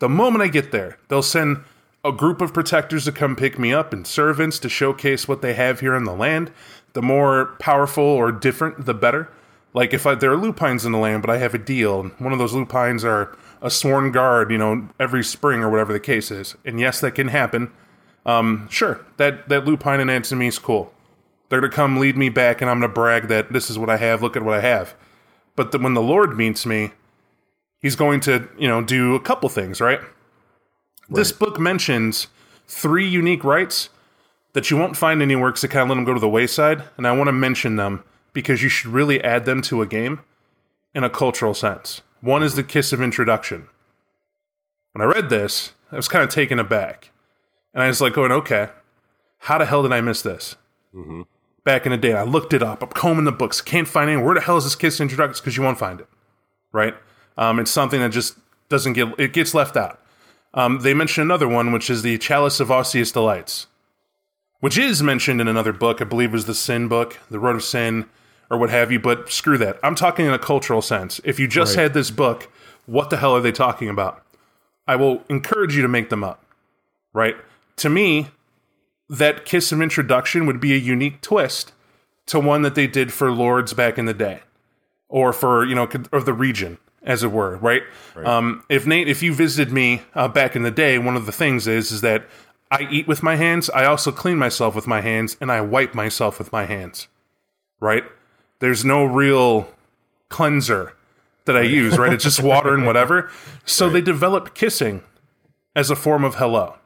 The 0.00 0.08
moment 0.08 0.42
I 0.42 0.48
get 0.48 0.72
there, 0.72 0.98
they'll 1.08 1.22
send 1.22 1.64
a 2.04 2.12
group 2.12 2.40
of 2.40 2.54
protectors 2.54 3.04
to 3.04 3.12
come 3.12 3.36
pick 3.36 3.58
me 3.58 3.72
up 3.72 3.92
and 3.92 4.06
servants 4.06 4.58
to 4.60 4.68
showcase 4.68 5.26
what 5.26 5.42
they 5.42 5.54
have 5.54 5.80
here 5.80 5.94
in 5.94 6.04
the 6.04 6.14
land. 6.14 6.52
The 6.92 7.02
more 7.02 7.56
powerful 7.58 8.04
or 8.04 8.32
different, 8.32 8.86
the 8.86 8.94
better. 8.94 9.30
Like 9.74 9.92
if 9.92 10.06
I, 10.06 10.14
there 10.14 10.32
are 10.32 10.36
lupines 10.36 10.86
in 10.86 10.92
the 10.92 10.98
land, 10.98 11.22
but 11.22 11.30
I 11.30 11.38
have 11.38 11.54
a 11.54 11.58
deal, 11.58 12.00
and 12.00 12.12
one 12.18 12.32
of 12.32 12.38
those 12.38 12.54
lupines 12.54 13.04
are 13.04 13.36
a 13.60 13.70
sworn 13.70 14.12
guard, 14.12 14.50
you 14.50 14.58
know, 14.58 14.88
every 15.00 15.24
spring 15.24 15.60
or 15.60 15.70
whatever 15.70 15.92
the 15.92 16.00
case 16.00 16.30
is. 16.30 16.54
And 16.64 16.78
yes, 16.78 17.00
that 17.00 17.14
can 17.14 17.28
happen. 17.28 17.72
Um, 18.26 18.68
sure, 18.68 19.06
that 19.16 19.48
that 19.48 19.64
lupine 19.64 20.00
and 20.00 20.26
is 20.42 20.58
cool. 20.58 20.92
They're 21.48 21.60
going 21.60 21.70
to 21.70 21.74
come 21.74 21.96
lead 21.98 22.16
me 22.16 22.28
back, 22.28 22.60
and 22.60 22.68
I'm 22.68 22.80
gonna 22.80 22.92
brag 22.92 23.28
that 23.28 23.52
this 23.52 23.70
is 23.70 23.78
what 23.78 23.88
I 23.88 23.96
have. 23.96 24.20
Look 24.20 24.36
at 24.36 24.42
what 24.42 24.58
I 24.58 24.60
have. 24.60 24.94
But 25.54 25.72
the, 25.72 25.78
when 25.78 25.94
the 25.94 26.02
Lord 26.02 26.36
meets 26.36 26.66
me, 26.66 26.90
he's 27.78 27.96
going 27.96 28.20
to, 28.20 28.48
you 28.58 28.68
know, 28.68 28.82
do 28.82 29.14
a 29.14 29.20
couple 29.20 29.48
things, 29.48 29.80
right? 29.80 30.00
This 31.08 31.30
book 31.30 31.58
mentions 31.58 32.26
three 32.66 33.06
unique 33.06 33.44
rights 33.44 33.90
that 34.54 34.70
you 34.70 34.76
won't 34.76 34.96
find 34.96 35.22
anywhere 35.22 35.50
because 35.50 35.62
it 35.64 35.68
kind 35.68 35.84
of 35.84 35.88
let 35.90 35.94
them 35.94 36.04
go 36.04 36.14
to 36.14 36.20
the 36.20 36.28
wayside. 36.28 36.82
And 36.96 37.06
I 37.06 37.12
want 37.12 37.28
to 37.28 37.32
mention 37.32 37.76
them 37.76 38.02
because 38.32 38.62
you 38.62 38.68
should 38.68 38.90
really 38.90 39.22
add 39.22 39.44
them 39.44 39.62
to 39.62 39.82
a 39.82 39.86
game 39.86 40.20
in 40.94 41.04
a 41.04 41.10
cultural 41.10 41.54
sense. 41.54 42.02
One 42.20 42.42
is 42.42 42.54
the 42.54 42.64
kiss 42.64 42.92
of 42.92 43.00
introduction. 43.00 43.68
When 44.92 45.06
I 45.06 45.10
read 45.10 45.30
this, 45.30 45.72
I 45.92 45.96
was 45.96 46.08
kind 46.08 46.24
of 46.24 46.30
taken 46.30 46.58
aback. 46.58 47.10
And 47.76 47.82
I 47.84 47.88
was 47.88 48.00
like, 48.00 48.14
going, 48.14 48.32
okay, 48.32 48.70
how 49.40 49.58
the 49.58 49.66
hell 49.66 49.82
did 49.82 49.92
I 49.92 50.00
miss 50.00 50.22
this? 50.22 50.56
Back 51.62 51.84
in 51.84 51.92
the 51.92 51.98
day, 51.98 52.14
I 52.14 52.22
looked 52.22 52.54
it 52.54 52.62
up. 52.62 52.82
I'm 52.82 52.88
combing 52.88 53.26
the 53.26 53.32
books. 53.32 53.60
Can't 53.60 53.86
find 53.86 54.08
any. 54.08 54.20
Where 54.20 54.34
the 54.34 54.40
hell 54.40 54.56
is 54.56 54.64
this 54.64 54.74
kiss 54.74 54.98
introduction? 54.98 55.42
Because 55.42 55.58
you 55.58 55.62
won't 55.62 55.78
find 55.78 56.00
it, 56.00 56.08
right? 56.72 56.94
Um, 57.36 57.58
it's 57.58 57.70
something 57.70 58.00
that 58.00 58.12
just 58.12 58.38
doesn't 58.70 58.94
get, 58.94 59.08
it 59.20 59.34
gets 59.34 59.52
left 59.52 59.76
out. 59.76 60.00
Um, 60.54 60.78
they 60.80 60.94
mention 60.94 61.20
another 61.20 61.46
one, 61.46 61.70
which 61.70 61.90
is 61.90 62.00
the 62.00 62.16
Chalice 62.16 62.60
of 62.60 62.70
Osseous 62.70 63.12
Delights, 63.12 63.66
which 64.60 64.78
is 64.78 65.02
mentioned 65.02 65.42
in 65.42 65.48
another 65.48 65.74
book. 65.74 66.00
I 66.00 66.04
believe 66.04 66.30
it 66.30 66.32
was 66.32 66.46
the 66.46 66.54
Sin 66.54 66.88
book, 66.88 67.18
the 67.30 67.38
Road 67.38 67.56
of 67.56 67.62
Sin, 67.62 68.06
or 68.48 68.56
what 68.56 68.70
have 68.70 68.90
you. 68.90 68.98
But 68.98 69.30
screw 69.30 69.58
that. 69.58 69.78
I'm 69.82 69.94
talking 69.94 70.24
in 70.24 70.32
a 70.32 70.38
cultural 70.38 70.80
sense. 70.80 71.20
If 71.24 71.38
you 71.38 71.46
just 71.46 71.76
Right. 71.76 71.82
had 71.82 71.92
this 71.94 72.10
book, 72.10 72.50
what 72.86 73.10
the 73.10 73.18
hell 73.18 73.36
are 73.36 73.42
they 73.42 73.52
talking 73.52 73.90
about? 73.90 74.24
I 74.88 74.96
will 74.96 75.24
encourage 75.28 75.76
you 75.76 75.82
to 75.82 75.88
make 75.88 76.08
them 76.08 76.24
up, 76.24 76.42
right? 77.12 77.36
To 77.76 77.88
me, 77.88 78.28
that 79.08 79.44
kiss 79.44 79.72
of 79.72 79.80
introduction 79.80 80.46
would 80.46 80.60
be 80.60 80.72
a 80.72 80.78
unique 80.78 81.20
twist 81.20 81.72
to 82.26 82.40
one 82.40 82.62
that 82.62 82.74
they 82.74 82.86
did 82.86 83.12
for 83.12 83.30
lords 83.30 83.72
back 83.72 83.98
in 83.98 84.06
the 84.06 84.14
day. 84.14 84.40
Or 85.08 85.32
for 85.32 85.64
you 85.64 85.74
know 85.74 85.88
or 86.12 86.20
the 86.20 86.32
region 86.32 86.78
as 87.02 87.22
it 87.22 87.30
were 87.30 87.56
right, 87.58 87.84
Um, 88.24 88.64
if 88.68 88.84
nate 88.86 89.08
if 89.08 89.22
you 89.22 89.32
visited 89.32 89.72
me 89.72 90.02
uh, 90.14 90.26
back 90.26 90.56
in 90.56 90.62
the 90.64 90.72
day 90.72 90.98
one 90.98 91.16
of 91.16 91.24
the 91.24 91.30
things 91.32 91.68
is 91.68 91.92
is 91.92 92.00
that 92.00 92.26
i 92.72 92.88
eat 92.90 93.06
with 93.06 93.22
my 93.22 93.36
hands 93.36 93.70
i 93.70 93.84
also 93.84 94.10
clean 94.10 94.36
myself 94.36 94.74
with 94.74 94.88
my 94.88 95.00
hands 95.00 95.36
and 95.40 95.52
i 95.52 95.60
wipe 95.60 95.94
myself 95.94 96.40
with 96.40 96.50
my 96.50 96.64
hands 96.64 97.06
right? 97.78 98.02
There's 98.58 98.84
no 98.84 99.04
real 99.04 99.68
cleanser 100.30 100.94
that 101.44 101.56
i 101.56 101.60
use 101.62 101.96
right? 101.96 102.12
It's 102.12 102.24
just 102.24 102.42
water 102.42 102.74
and 102.74 102.84
whatever. 102.84 103.30
So 103.64 103.88
they 103.88 104.00
develop 104.00 104.54
kissing 104.54 105.02
as 105.76 105.88
a 105.90 105.96
form 105.96 106.24
of 106.24 106.34
hello 106.36 106.76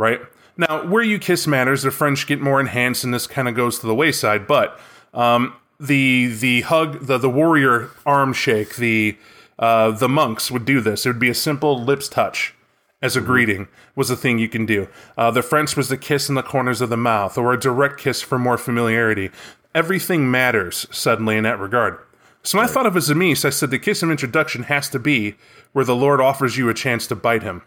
right? 0.00 0.20
Now, 0.56 0.86
where 0.86 1.02
you 1.02 1.18
kiss 1.18 1.46
matters, 1.46 1.82
the 1.82 1.90
French 1.90 2.26
get 2.26 2.40
more 2.40 2.58
enhanced, 2.58 3.04
and 3.04 3.14
this 3.14 3.26
kind 3.26 3.48
of 3.48 3.54
goes 3.54 3.78
to 3.78 3.86
the 3.86 3.94
wayside. 3.94 4.46
But 4.46 4.80
um, 5.14 5.54
the 5.78 6.26
the 6.26 6.62
hug, 6.62 7.06
the 7.06 7.18
the 7.18 7.30
warrior 7.30 7.90
arm 8.04 8.32
shake, 8.32 8.76
the 8.76 9.16
uh, 9.58 9.92
the 9.92 10.08
monks 10.08 10.50
would 10.50 10.64
do 10.64 10.80
this. 10.80 11.06
It 11.06 11.10
would 11.10 11.18
be 11.20 11.28
a 11.28 11.34
simple 11.34 11.80
lips 11.80 12.08
touch 12.08 12.54
as 13.02 13.16
a 13.16 13.20
greeting 13.20 13.68
was 13.94 14.10
a 14.10 14.16
thing 14.16 14.38
you 14.38 14.48
can 14.48 14.66
do. 14.66 14.88
Uh, 15.16 15.30
the 15.30 15.42
French 15.42 15.76
was 15.76 15.88
the 15.88 15.96
kiss 15.96 16.28
in 16.28 16.34
the 16.34 16.42
corners 16.42 16.80
of 16.80 16.90
the 16.90 16.96
mouth, 16.96 17.38
or 17.38 17.52
a 17.52 17.60
direct 17.60 17.98
kiss 17.98 18.20
for 18.20 18.38
more 18.38 18.58
familiarity. 18.58 19.30
Everything 19.74 20.30
matters 20.30 20.86
suddenly 20.90 21.36
in 21.36 21.44
that 21.44 21.58
regard. 21.58 21.98
So 22.42 22.58
when 22.58 22.66
I 22.66 22.70
thought 22.70 22.86
of 22.86 22.96
a 22.96 23.00
Tzimisce, 23.00 23.44
I 23.44 23.50
said 23.50 23.70
the 23.70 23.78
kiss 23.78 24.02
of 24.02 24.10
introduction 24.10 24.64
has 24.64 24.88
to 24.90 24.98
be 24.98 25.36
where 25.72 25.84
the 25.84 25.94
Lord 25.94 26.20
offers 26.20 26.56
you 26.56 26.68
a 26.68 26.74
chance 26.74 27.06
to 27.06 27.14
bite 27.14 27.42
him 27.42 27.62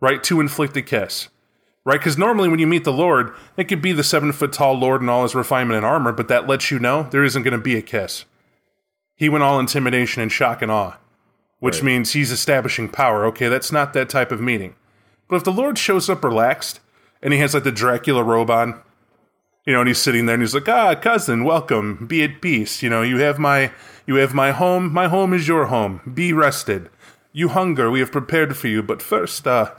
right? 0.00 0.22
To 0.24 0.40
inflict 0.40 0.76
a 0.76 0.82
kiss, 0.82 1.28
right? 1.84 1.98
Because 1.98 2.18
normally 2.18 2.48
when 2.48 2.58
you 2.58 2.66
meet 2.66 2.84
the 2.84 2.92
Lord, 2.92 3.32
it 3.56 3.64
could 3.64 3.82
be 3.82 3.92
the 3.92 4.02
seven 4.04 4.32
foot 4.32 4.52
tall 4.52 4.74
Lord 4.78 5.00
and 5.00 5.10
all 5.10 5.22
his 5.22 5.34
refinement 5.34 5.76
and 5.76 5.86
armor, 5.86 6.12
but 6.12 6.28
that 6.28 6.46
lets 6.46 6.70
you 6.70 6.78
know 6.78 7.04
there 7.10 7.24
isn't 7.24 7.42
going 7.42 7.52
to 7.52 7.58
be 7.58 7.76
a 7.76 7.82
kiss. 7.82 8.24
He 9.16 9.28
went 9.28 9.44
all 9.44 9.60
intimidation 9.60 10.22
and 10.22 10.32
shock 10.32 10.62
and 10.62 10.70
awe, 10.72 10.96
which 11.58 11.76
Right. 11.76 11.84
means 11.84 12.12
he's 12.12 12.30
establishing 12.32 12.88
power. 12.88 13.26
Okay, 13.26 13.48
that's 13.48 13.70
not 13.72 13.92
that 13.92 14.08
type 14.08 14.32
of 14.32 14.40
meeting. 14.40 14.74
But 15.28 15.36
if 15.36 15.44
the 15.44 15.52
Lord 15.52 15.78
shows 15.78 16.08
up 16.08 16.24
relaxed 16.24 16.80
and 17.22 17.32
he 17.32 17.38
has 17.40 17.52
like 17.54 17.64
the 17.64 17.70
Dracula 17.72 18.22
robe 18.22 18.50
on, 18.50 18.80
you 19.66 19.74
know, 19.74 19.80
and 19.80 19.88
he's 19.88 19.98
sitting 19.98 20.24
there 20.24 20.34
and 20.34 20.42
he's 20.42 20.54
like, 20.54 20.68
"Ah, 20.68 20.94
cousin, 20.94 21.44
welcome. 21.44 22.06
Be 22.06 22.22
at 22.24 22.40
peace. 22.40 22.82
You 22.82 22.88
know, 22.88 23.02
you 23.02 23.18
have 23.18 23.38
my 23.38 23.70
you 24.06 24.14
have 24.16 24.32
my 24.32 24.52
home. 24.52 24.90
My 24.92 25.06
home 25.06 25.34
is 25.34 25.46
your 25.46 25.66
home. 25.66 26.00
Be 26.12 26.32
rested. 26.32 26.88
You 27.32 27.48
hunger, 27.50 27.90
we 27.90 28.00
have 28.00 28.10
prepared 28.10 28.56
for 28.56 28.66
you, 28.68 28.82
but 28.82 29.02
first 29.02 29.46
uh 29.46 29.70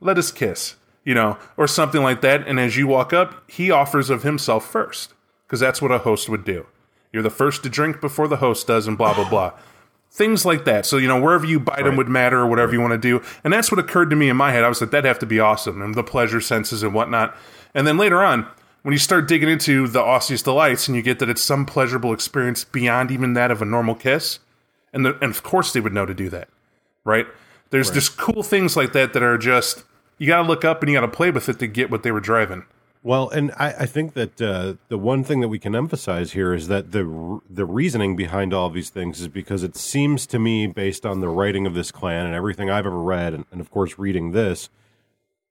let 0.00 0.18
us 0.18 0.30
kiss." 0.30 0.76
You 1.02 1.14
know, 1.14 1.38
or 1.56 1.66
something 1.66 2.02
like 2.02 2.20
that, 2.20 2.46
and 2.46 2.60
as 2.60 2.76
you 2.76 2.86
walk 2.86 3.12
up, 3.12 3.50
he 3.50 3.70
offers 3.70 4.10
of 4.10 4.22
himself 4.22 4.70
first, 4.70 5.14
because 5.46 5.58
that's 5.58 5.80
what 5.80 5.90
a 5.90 5.98
host 5.98 6.28
would 6.28 6.44
do. 6.44 6.66
You're 7.12 7.22
the 7.22 7.30
first 7.30 7.62
to 7.62 7.70
drink 7.70 8.00
before 8.00 8.28
the 8.28 8.36
host 8.36 8.66
does, 8.66 8.86
and 8.86 8.98
blah 8.98 9.14
blah 9.14 9.28
blah 9.28 9.52
things 10.10 10.44
like 10.44 10.64
that. 10.64 10.84
So 10.84 10.96
you 10.98 11.08
know, 11.08 11.20
wherever 11.20 11.46
you 11.46 11.60
bite 11.60 11.84
them 11.84 11.96
would 11.96 12.08
matter, 12.08 12.40
or 12.40 12.46
whatever 12.46 12.72
you 12.72 12.80
want 12.80 12.92
to 12.92 12.98
do. 12.98 13.22
And 13.44 13.52
that's 13.52 13.70
what 13.70 13.78
occurred 13.78 14.10
to 14.10 14.16
me 14.16 14.28
in 14.28 14.36
my 14.36 14.52
head. 14.52 14.64
I 14.64 14.68
was 14.68 14.80
like, 14.80 14.90
that'd 14.90 15.06
have 15.06 15.18
to 15.20 15.26
be 15.26 15.40
awesome, 15.40 15.80
and 15.80 15.94
the 15.94 16.04
pleasure 16.04 16.40
senses 16.40 16.82
and 16.82 16.92
whatnot. 16.92 17.36
And 17.74 17.86
then 17.86 17.96
later 17.96 18.22
on, 18.22 18.46
when 18.82 18.92
you 18.92 18.98
start 18.98 19.28
digging 19.28 19.48
into 19.48 19.86
the 19.86 20.00
Osseous 20.00 20.42
delights, 20.42 20.88
and 20.88 20.96
you 20.96 21.02
get 21.02 21.18
that 21.18 21.28
it's 21.28 21.42
some 21.42 21.66
pleasurable 21.66 22.12
experience 22.12 22.64
beyond 22.64 23.10
even 23.10 23.34
that 23.34 23.50
of 23.50 23.62
a 23.62 23.64
normal 23.64 23.94
kiss, 23.94 24.40
and 24.92 25.04
the, 25.04 25.14
and 25.20 25.30
of 25.30 25.42
course 25.42 25.72
they 25.72 25.80
would 25.80 25.92
know 25.92 26.06
to 26.06 26.14
do 26.14 26.28
that, 26.30 26.48
right? 27.04 27.26
There's 27.70 27.90
just 27.90 28.16
cool 28.16 28.42
things 28.42 28.76
like 28.76 28.92
that 28.94 29.12
that 29.12 29.22
are 29.22 29.38
just 29.38 29.84
you 30.20 30.26
got 30.26 30.42
to 30.42 30.48
look 30.48 30.64
up 30.64 30.82
and 30.82 30.90
you 30.90 30.96
got 30.96 31.00
to 31.00 31.08
play 31.08 31.30
with 31.30 31.48
it 31.48 31.58
to 31.58 31.66
get 31.66 31.90
what 31.90 32.02
they 32.04 32.12
were 32.12 32.20
driving. 32.20 32.66
Well, 33.02 33.30
and 33.30 33.50
I, 33.52 33.68
I 33.70 33.86
think 33.86 34.12
that 34.12 34.42
uh, 34.42 34.74
the 34.88 34.98
one 34.98 35.24
thing 35.24 35.40
that 35.40 35.48
we 35.48 35.58
can 35.58 35.74
emphasize 35.74 36.32
here 36.32 36.52
is 36.52 36.68
that 36.68 36.92
the 36.92 37.40
the 37.48 37.64
reasoning 37.64 38.14
behind 38.14 38.52
all 38.52 38.68
these 38.68 38.90
things 38.90 39.22
is 39.22 39.28
because 39.28 39.62
it 39.62 39.74
seems 39.74 40.26
to 40.26 40.38
me, 40.38 40.66
based 40.66 41.06
on 41.06 41.20
the 41.20 41.30
writing 41.30 41.66
of 41.66 41.72
this 41.72 41.90
clan 41.90 42.26
and 42.26 42.34
everything 42.34 42.68
I've 42.68 42.84
ever 42.84 43.00
read, 43.00 43.32
and, 43.32 43.46
and 43.50 43.62
of 43.62 43.70
course 43.70 43.98
reading 43.98 44.32
this, 44.32 44.68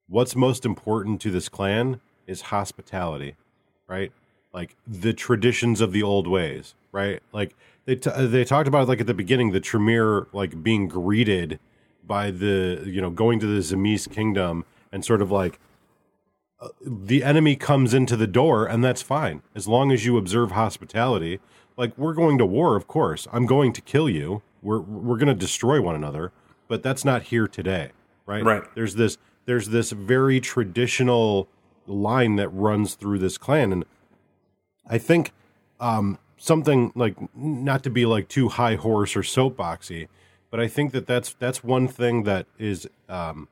what's 0.08 0.36
most 0.36 0.64
important 0.64 1.20
to 1.22 1.32
this 1.32 1.50
clan 1.50 2.00
is 2.28 2.42
hospitality, 2.42 3.36
right? 3.88 4.12
Like 4.54 4.76
the 4.88 5.14
traditions 5.14 5.82
of 5.82 5.92
the 5.92 6.04
old 6.04 6.28
ways, 6.28 6.76
right? 6.92 7.24
Like 7.34 7.56
they 7.86 7.96
t- 7.96 8.12
they 8.16 8.44
talked 8.44 8.68
about 8.68 8.88
like 8.88 9.02
at 9.02 9.08
the 9.08 9.16
beginning 9.16 9.52
the 9.52 9.60
Tremere 9.60 10.28
like 10.34 10.62
being 10.62 10.88
greeted 10.88 11.60
by 12.06 12.32
the 12.32 12.84
you 12.86 13.02
know 13.02 13.10
going 13.10 13.40
to 13.40 13.48
the 13.48 13.60
Tzimisce 13.60 14.12
kingdom 14.12 14.66
and 14.92 15.04
sort 15.06 15.22
of 15.22 15.32
like 15.32 15.60
uh, 16.60 16.70
the 16.82 17.24
enemy 17.24 17.56
comes 17.56 17.94
into 17.94 18.18
the 18.18 18.28
door, 18.28 18.66
and 18.66 18.84
that's 18.84 19.02
fine 19.02 19.42
as 19.56 19.68
long 19.68 19.92
as 19.92 20.06
you 20.06 20.18
observe 20.18 20.52
hospitality. 20.52 21.40
Like 21.78 21.98
we're 21.98 22.14
going 22.14 22.38
to 22.38 22.46
war, 22.46 22.76
of 22.76 22.88
course. 22.88 23.28
I'm 23.32 23.46
going 23.46 23.72
to 23.74 23.82
kill 23.82 24.10
you. 24.10 24.42
We're 24.62 24.82
we're 24.82 25.18
going 25.18 25.28
to 25.28 25.34
destroy 25.34 25.82
one 25.82 25.96
another, 25.96 26.32
but 26.68 26.84
that's 26.84 27.06
not 27.06 27.24
here 27.24 27.48
today, 27.48 27.92
right? 28.26 28.44
Right. 28.44 28.64
There's 28.76 28.96
this 28.96 29.18
there's 29.46 29.70
this 29.70 29.92
very 29.92 30.40
traditional 30.40 31.48
line 31.88 32.36
that 32.36 32.50
runs 32.50 32.96
through 32.96 33.20
this 33.20 33.38
clan, 33.38 33.72
and 33.72 33.86
I 34.88 34.98
think 34.98 35.32
um, 35.80 36.20
something 36.38 36.92
like 36.96 37.16
not 37.36 37.84
to 37.84 37.90
be 37.90 38.06
like 38.06 38.28
too 38.28 38.50
high 38.50 38.76
horse 38.76 39.16
or 39.16 39.22
soapboxy, 39.22 40.08
but 40.50 40.60
I 40.60 40.68
think 40.68 40.92
that 40.94 41.08
that's 41.08 41.34
that's 41.34 41.64
one 41.64 41.88
thing 41.88 42.24
that 42.24 42.48
is 42.58 42.88
um, 43.08 43.48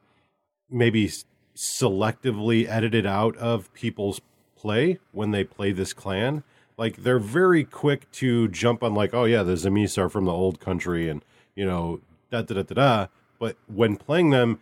maybe 0.70 1.12
selectively 1.56 2.68
edited 2.68 3.06
out 3.06 3.36
of 3.38 3.74
people's 3.74 4.22
play 4.56 5.00
when 5.12 5.32
they 5.32 5.44
play 5.44 5.72
this 5.72 5.94
clan. 5.94 6.44
Like 6.78 6.98
they're 6.98 7.20
very 7.20 7.64
quick 7.64 8.12
to 8.14 8.48
jump 8.48 8.84
on 8.84 8.94
like, 8.94 9.14
oh 9.14 9.26
yeah, 9.26 9.44
the 9.44 9.54
Tzimisce 9.54 9.98
are 9.98 10.10
from 10.10 10.26
the 10.26 10.32
old 10.32 10.60
country 10.60 11.10
and 11.10 11.24
you 11.56 11.66
know 11.66 12.02
da 12.32 12.42
da 12.42 12.56
da 12.56 12.64
da 12.64 12.76
da. 12.76 13.08
But 13.40 13.58
when 13.68 13.98
playing 13.98 14.32
them, 14.32 14.60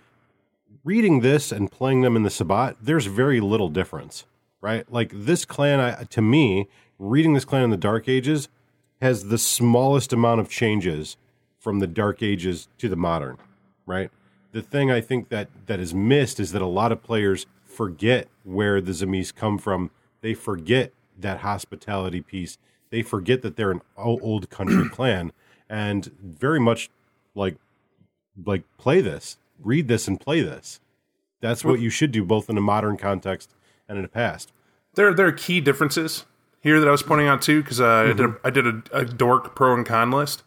reading 0.83 1.21
this 1.21 1.51
and 1.51 1.71
playing 1.71 2.01
them 2.01 2.15
in 2.15 2.23
the 2.23 2.29
Sabbat, 2.29 2.77
there's 2.81 3.05
very 3.05 3.39
little 3.39 3.69
difference, 3.69 4.25
right? 4.61 4.89
Like 4.91 5.11
this 5.13 5.45
clan, 5.45 5.79
I, 5.79 6.03
to 6.03 6.21
me, 6.21 6.67
reading 6.99 7.33
this 7.33 7.45
clan 7.45 7.63
in 7.63 7.69
the 7.69 7.77
Dark 7.77 8.09
Ages 8.09 8.49
has 9.01 9.25
the 9.25 9.37
smallest 9.37 10.13
amount 10.13 10.41
of 10.41 10.49
changes 10.49 11.17
from 11.65 11.79
the 11.79 11.87
Dark 11.87 12.21
Ages 12.21 12.67
to 12.77 12.87
the 12.87 12.95
modern, 12.95 13.39
right? 13.87 14.11
The 14.51 14.61
thing 14.61 14.91
I 14.91 15.01
think 15.01 15.29
that 15.29 15.49
that 15.65 15.79
is 15.79 15.95
missed 15.95 16.39
is 16.39 16.51
that 16.51 16.61
a 16.61 16.67
lot 16.67 16.91
of 16.91 17.01
players 17.01 17.47
forget 17.65 18.27
where 18.43 18.79
the 18.79 18.91
Tzimisce 18.91 19.33
come 19.33 19.57
from. 19.57 19.89
They 20.21 20.35
forget 20.35 20.93
that 21.17 21.39
hospitality 21.39 22.21
piece. 22.21 22.59
They 22.91 23.01
forget 23.01 23.41
that 23.41 23.55
they're 23.55 23.71
an 23.71 23.81
old 23.97 24.51
country 24.51 24.87
clan, 24.91 25.31
and 25.67 26.11
very 26.21 26.59
much 26.59 26.91
like 27.33 27.55
like 28.45 28.61
play 28.77 29.01
this, 29.01 29.39
read 29.59 29.87
this, 29.87 30.07
and 30.07 30.21
play 30.21 30.41
this. 30.41 30.79
That's 31.41 31.65
what 31.65 31.79
you 31.79 31.89
should 31.89 32.11
do, 32.11 32.23
both 32.23 32.47
in 32.47 32.59
a 32.59 32.61
modern 32.61 32.95
context 32.95 33.55
and 33.89 33.97
in 33.97 34.03
the 34.03 34.07
past. 34.07 34.53
There, 34.93 35.15
there 35.15 35.25
are 35.25 35.31
key 35.31 35.61
differences 35.61 36.25
here 36.61 36.79
that 36.79 36.87
I 36.87 36.91
was 36.91 37.01
pointing 37.01 37.27
out 37.27 37.41
too, 37.41 37.63
because 37.63 37.81
uh, 37.81 37.87
I 37.87 38.13
did, 38.13 38.19
a, 38.19 38.35
I 38.43 38.49
did 38.51 38.67
a, 38.67 38.83
a 38.93 39.05
dork 39.05 39.55
pro 39.55 39.73
and 39.73 39.83
con 39.83 40.11
list 40.11 40.43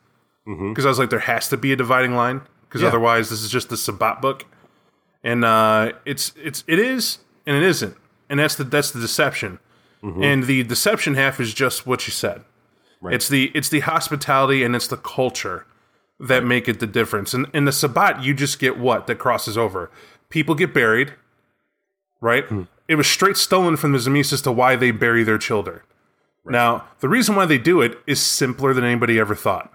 Mm-hmm. 0.48 0.70
because 0.70 0.86
I 0.86 0.88
was 0.88 0.98
like, 0.98 1.10
there 1.10 1.18
has 1.18 1.48
to 1.48 1.56
be 1.56 1.72
a 1.72 1.76
dividing 1.76 2.14
line 2.14 2.40
because 2.68 2.80
Yeah. 2.80 2.88
otherwise 2.88 3.28
this 3.28 3.42
is 3.42 3.50
just 3.50 3.68
the 3.68 3.76
Sabbat 3.76 4.22
book, 4.22 4.46
and 5.22 5.44
uh, 5.44 5.92
it's 6.04 6.32
it's 6.42 6.64
it 6.66 6.78
is 6.78 7.18
and 7.46 7.56
it 7.56 7.62
isn't, 7.62 7.96
and 8.30 8.40
that's 8.40 8.54
the 8.54 8.64
that's 8.64 8.90
the 8.90 9.00
deception, 9.00 9.58
mm-hmm. 10.02 10.22
and 10.22 10.44
the 10.44 10.62
deception 10.64 11.14
half 11.14 11.38
is 11.38 11.52
just 11.52 11.86
what 11.86 12.06
you 12.06 12.12
said. 12.12 12.42
Right. 13.00 13.14
It's 13.14 13.28
the 13.28 13.52
it's 13.54 13.68
the 13.68 13.80
hospitality 13.80 14.64
and 14.64 14.74
it's 14.74 14.88
the 14.88 14.96
culture 14.96 15.66
that 16.18 16.44
make 16.44 16.66
it 16.68 16.80
the 16.80 16.86
difference. 16.86 17.32
And 17.34 17.46
in 17.52 17.64
the 17.64 17.72
Sabbat, 17.72 18.24
you 18.24 18.34
just 18.34 18.58
get 18.58 18.76
what 18.78 19.06
that 19.06 19.16
crosses 19.16 19.56
over. 19.56 19.90
People 20.30 20.54
get 20.56 20.74
buried, 20.74 21.12
right? 22.20 22.44
Hmm. 22.46 22.62
It 22.88 22.96
was 22.96 23.06
straight 23.06 23.36
stolen 23.36 23.76
from 23.76 23.92
the 23.92 23.98
Tzimisce 23.98 24.32
as 24.32 24.42
to 24.42 24.50
why 24.50 24.74
they 24.76 24.90
bury 24.90 25.22
their 25.22 25.38
children. 25.38 25.80
Now, 26.44 26.86
the 27.00 27.08
reason 27.08 27.36
why 27.36 27.44
they 27.44 27.58
do 27.58 27.82
it 27.82 27.98
is 28.06 28.20
simpler 28.20 28.72
than 28.72 28.82
anybody 28.82 29.20
ever 29.20 29.34
thought. 29.34 29.70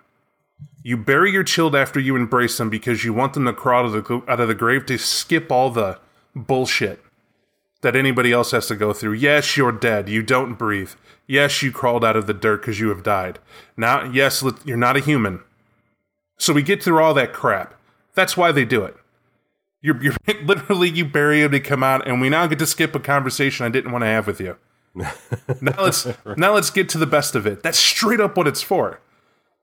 You 0.83 0.97
bury 0.97 1.31
your 1.31 1.43
child 1.43 1.75
after 1.75 1.99
you 1.99 2.15
embrace 2.15 2.57
them 2.57 2.69
because 2.69 3.05
you 3.05 3.13
want 3.13 3.33
them 3.33 3.45
to 3.45 3.53
crawl 3.53 3.85
out 3.85 3.95
of 3.95 4.05
the, 4.05 4.23
out 4.27 4.39
of 4.41 4.47
the 4.49 4.53
grave 4.53 4.85
to 4.87 4.97
skip 4.97 5.51
all 5.51 5.69
the 5.69 5.99
bullshit 6.35 7.01
that 7.81 7.95
anybody 7.95 8.31
else 8.31 8.51
has 8.51 8.67
to 8.67 8.75
go 8.75 8.91
through. 8.91 9.13
Yes, 9.13 9.55
you're 9.55 9.71
dead. 9.71 10.09
You 10.09 10.21
don't 10.21 10.55
breathe. 10.55 10.91
Yes, 11.25 11.61
you 11.61 11.71
crawled 11.71 12.03
out 12.03 12.17
of 12.17 12.27
the 12.27 12.33
dirt 12.33 12.61
because 12.61 12.79
you 12.79 12.89
have 12.89 13.03
died. 13.03 13.39
Now, 13.77 14.03
yes, 14.03 14.43
you're 14.65 14.75
not 14.75 14.97
a 14.97 15.01
human. 15.01 15.41
So 16.37 16.51
we 16.51 16.63
get 16.63 16.83
through 16.83 17.01
all 17.01 17.13
that 17.13 17.31
crap. 17.31 17.75
That's 18.13 18.35
why 18.35 18.51
they 18.51 18.65
do 18.65 18.83
it. 18.83 18.95
You're, 19.81 20.01
you're 20.03 20.15
literally 20.43 20.89
you 20.89 21.05
bury 21.05 21.41
him 21.41 21.51
to 21.51 21.59
come 21.59 21.83
out, 21.83 22.07
and 22.07 22.19
we 22.19 22.29
now 22.29 22.47
get 22.47 22.59
to 22.59 22.65
skip 22.65 22.95
a 22.95 22.99
conversation 22.99 23.65
I 23.65 23.69
didn't 23.69 23.91
want 23.91 24.03
to 24.03 24.07
have 24.07 24.27
with 24.27 24.41
you. 24.41 24.57
now 24.95 25.73
let's 25.79 26.05
now 26.37 26.53
let's 26.53 26.69
get 26.69 26.87
to 26.89 26.99
the 26.99 27.07
best 27.07 27.33
of 27.33 27.47
it. 27.47 27.63
That's 27.63 27.79
straight 27.79 28.19
up 28.19 28.37
what 28.37 28.47
it's 28.47 28.61
for. 28.61 28.99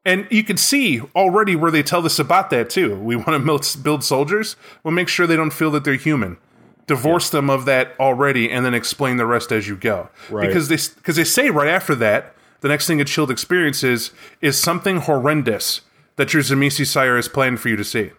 And 0.05 0.27
you 0.31 0.43
can 0.43 0.57
see 0.57 1.01
already 1.15 1.57
where 1.57 1.71
they 1.71 1.83
tell 1.83 2.05
us 2.07 2.19
about 2.19 2.51
that 2.51 2.71
too. 2.71 2.97
We 2.97 3.17
want 3.17 3.45
to 3.45 3.79
build, 3.79 4.03
soldiers. 4.03 4.57
We'll 4.83 4.95
make 4.95 5.09
sure 5.09 5.27
they 5.27 5.37
don't 5.37 5.53
feel 5.53 5.71
that 5.73 5.85
they're 5.85 5.95
human. 5.95 6.39
Divorce 6.87 7.31
them 7.31 7.51
of 7.51 7.67
that 7.67 7.95
already, 8.01 8.51
and 8.51 8.65
then 8.65 8.75
explain 8.75 9.17
the 9.17 9.27
rest 9.27 9.53
as 9.53 9.69
you 9.69 9.77
go. 9.77 10.09
Right. 10.29 10.47
Because 10.47 10.69
they 10.69 10.79
because 10.97 11.17
they 11.17 11.25
say 11.25 11.51
right 11.51 11.69
after 11.69 11.95
that, 11.97 12.35
the 12.63 12.69
next 12.69 12.87
thing 12.87 13.01
a 13.01 13.05
chilled 13.05 13.31
experiences 13.31 14.11
is 14.41 14.59
something 14.59 14.97
horrendous 14.99 15.83
that 16.17 16.35
your 16.35 16.43
Tzimisce 16.43 16.87
sire 16.87 17.17
has 17.17 17.29
planned 17.29 17.61
for 17.61 17.69
you 17.69 17.77
to 17.77 17.85
see. 17.85 18.11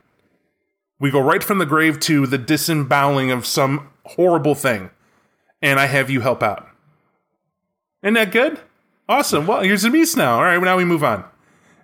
We 1.00 1.12
go 1.12 1.20
right 1.20 1.44
from 1.44 1.58
the 1.58 1.66
grave 1.66 2.00
to 2.02 2.26
the 2.28 2.38
disemboweling 2.38 3.32
of 3.32 3.46
some 3.46 3.90
horrible 4.06 4.56
thing, 4.56 4.92
and 5.62 5.80
I 5.80 5.88
have 5.88 6.10
you 6.10 6.22
help 6.22 6.42
out. 6.42 6.68
Isn't 8.04 8.14
that 8.14 8.32
good? 8.32 8.60
Awesome. 9.10 9.48
Well, 9.48 9.62
here's 9.62 9.84
Tzimisce 9.84 10.16
now. 10.16 10.36
All 10.36 10.44
right, 10.44 10.62
now 10.62 10.78
we 10.78 10.86
move 10.86 11.04
on, 11.04 11.26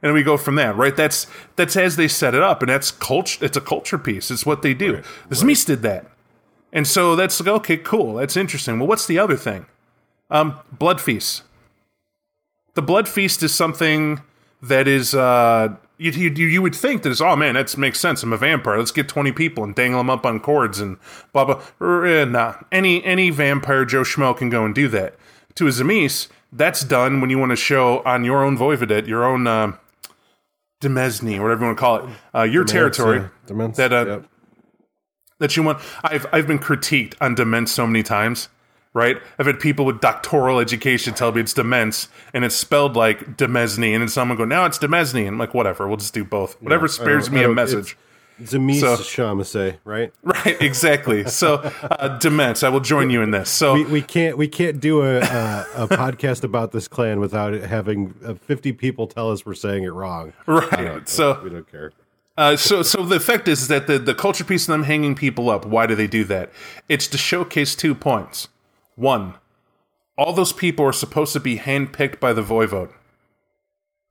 and 0.02 0.14
we 0.14 0.24
go 0.24 0.38
from 0.38 0.56
there. 0.56 0.74
Right? 0.74 0.96
That's 0.96 1.28
that's 1.56 1.76
as 1.76 1.96
they 1.96 2.08
set 2.08 2.36
it 2.36 2.44
up, 2.44 2.62
and 2.62 2.70
that's 2.70 2.92
culture. 2.92 3.44
It's 3.44 3.58
a 3.58 3.62
culture 3.62 3.98
piece. 3.98 4.32
It's 4.32 4.46
what 4.46 4.62
they 4.62 4.74
do. 4.74 4.96
Right, 4.96 5.06
The 5.30 5.36
Tzimisce 5.36 5.66
did 5.66 5.82
that, 5.84 6.06
and 6.72 6.88
so 6.88 7.16
that's 7.16 7.40
like 7.40 7.50
okay, 7.50 7.78
cool. 7.78 8.16
That's 8.16 8.38
interesting. 8.38 8.80
Well, 8.80 8.88
what's 8.88 9.08
the 9.08 9.20
other 9.20 9.38
thing? 9.38 9.66
Um, 10.30 10.60
blood 10.72 11.00
feast. 11.00 11.44
The 12.74 12.82
blood 12.82 13.08
feast 13.08 13.42
is 13.42 13.56
something 13.56 14.22
that 14.62 14.88
is 14.88 15.16
uh, 15.16 15.76
you, 15.98 16.12
you 16.12 16.30
you 16.30 16.62
would 16.62 16.76
think 16.76 17.04
that 17.04 17.10
is 17.10 17.22
oh 17.22 17.36
man 17.36 17.56
that 17.56 17.76
makes 17.78 18.00
sense. 18.00 18.24
I'm 18.24 18.34
a 18.34 18.38
vampire. 18.38 18.78
Let's 18.78 18.92
get 18.92 19.08
20 19.08 19.32
people 19.32 19.64
and 19.64 19.74
dangle 19.74 20.00
them 20.00 20.10
up 20.10 20.26
on 20.26 20.40
cords 20.40 20.80
and 20.80 20.98
blah 21.34 21.46
blah. 21.46 21.62
Uh, 21.82 22.26
nah, 22.26 22.56
any 22.72 23.04
any 23.04 23.30
vampire 23.30 23.86
Joe 23.86 24.02
Schmo 24.02 24.36
can 24.36 24.50
go 24.50 24.66
and 24.66 24.76
do 24.76 24.88
that. 24.90 25.16
To 25.56 25.68
a 25.68 25.70
Tzimisce, 25.72 26.28
that's 26.52 26.82
done 26.82 27.20
when 27.20 27.30
you 27.30 27.40
want 27.40 27.52
to 27.52 27.56
show 27.56 28.04
on 28.04 28.24
your 28.24 28.44
own 28.44 28.58
voivodate, 28.58 29.08
your 29.08 29.26
own 29.26 29.48
uh, 29.48 29.74
demesne, 30.82 31.38
or 31.38 31.44
whatever 31.44 31.62
you 31.62 31.66
want 31.68 31.78
to 31.78 31.82
call 31.82 31.96
it, 31.98 32.10
uh, 32.36 32.44
your 32.44 32.64
territory 32.64 33.30
Demence, 33.48 33.76
that 33.76 33.94
uh, 33.94 34.06
yep. 34.06 34.26
that 35.40 35.58
you 35.58 35.64
want. 35.64 35.80
I've 36.04 36.26
I've 36.32 36.48
been 36.48 36.60
critiqued 36.60 37.16
on 37.20 37.36
demence 37.36 37.70
so 37.70 37.88
many 37.88 38.04
times, 38.04 38.50
right? 38.94 39.18
I've 39.40 39.46
had 39.46 39.60
people 39.60 39.86
with 39.86 40.02
doctoral 40.02 40.60
education 40.60 41.14
tell 41.14 41.32
me 41.32 41.42
it's 41.42 41.54
demence 41.54 42.08
and 42.34 42.46
it's 42.46 42.56
spelled 42.56 42.96
like 42.96 43.38
demesne, 43.38 43.94
and 43.94 44.02
then 44.02 44.10
someone 44.10 44.38
go, 44.38 44.46
"Now 44.46 44.66
it's 44.66 44.78
demesne," 44.78 45.20
and 45.20 45.30
I'm 45.30 45.38
like, 45.38 45.54
"Whatever, 45.54 45.88
we'll 45.88 45.98
just 45.98 46.14
do 46.14 46.24
both. 46.24 46.62
Whatever 46.62 46.86
I 46.86 46.90
spares 46.90 47.30
me 47.30 47.44
a 47.44 47.50
message." 47.50 47.98
Tzimisce 48.42 48.80
So- 48.80 49.78
right? 49.84 50.14
Right, 50.24 50.62
exactly. 50.62 51.26
So, 51.28 51.56
uh, 51.56 52.20
demence. 52.20 52.64
I 52.64 52.70
will 52.70 52.80
join 52.80 53.10
you 53.10 53.22
in 53.22 53.32
this. 53.32 53.50
So, 53.50 53.74
We, 53.74 53.86
we 53.86 54.02
can't 54.02 54.38
we 54.38 54.48
can't 54.48 54.80
do 54.80 55.02
a, 55.02 55.18
a, 55.20 55.66
a 55.76 55.88
podcast 55.88 56.44
about 56.44 56.72
this 56.72 56.88
clan 56.88 57.20
without 57.20 57.54
having 57.54 58.14
uh, 58.26 58.36
fifty 58.36 58.72
people 58.74 59.08
tell 59.08 59.32
us 59.32 59.46
we're 59.46 59.54
saying 59.56 59.84
it 59.84 59.94
wrong. 59.94 60.34
right. 60.46 61.08
So, 61.10 61.40
We 61.44 61.50
don't 61.50 61.70
care. 61.72 61.92
Uh, 62.38 62.56
so, 62.56 62.84
so 62.84 63.02
the 63.04 63.16
effect 63.16 63.48
is 63.48 63.68
that 63.68 63.88
the, 63.88 63.98
the 63.98 64.14
culture 64.14 64.44
piece 64.44 64.68
of 64.68 64.72
them 64.72 64.84
hanging 64.84 65.16
people 65.16 65.50
up. 65.50 65.66
Why 65.66 65.88
do 65.88 65.96
they 65.96 66.06
do 66.06 66.24
that? 66.26 66.52
It's 66.88 67.08
to 67.08 67.18
showcase 67.18 67.74
two 67.76 67.96
points. 67.96 68.48
One, 68.96 69.34
all 70.20 70.34
those 70.34 70.54
people 70.54 70.86
are 70.86 70.94
supposed 70.94 71.34
to 71.34 71.40
be 71.40 71.58
handpicked 71.58 72.20
by 72.20 72.34
the 72.34 72.44
voivode. 72.44 72.92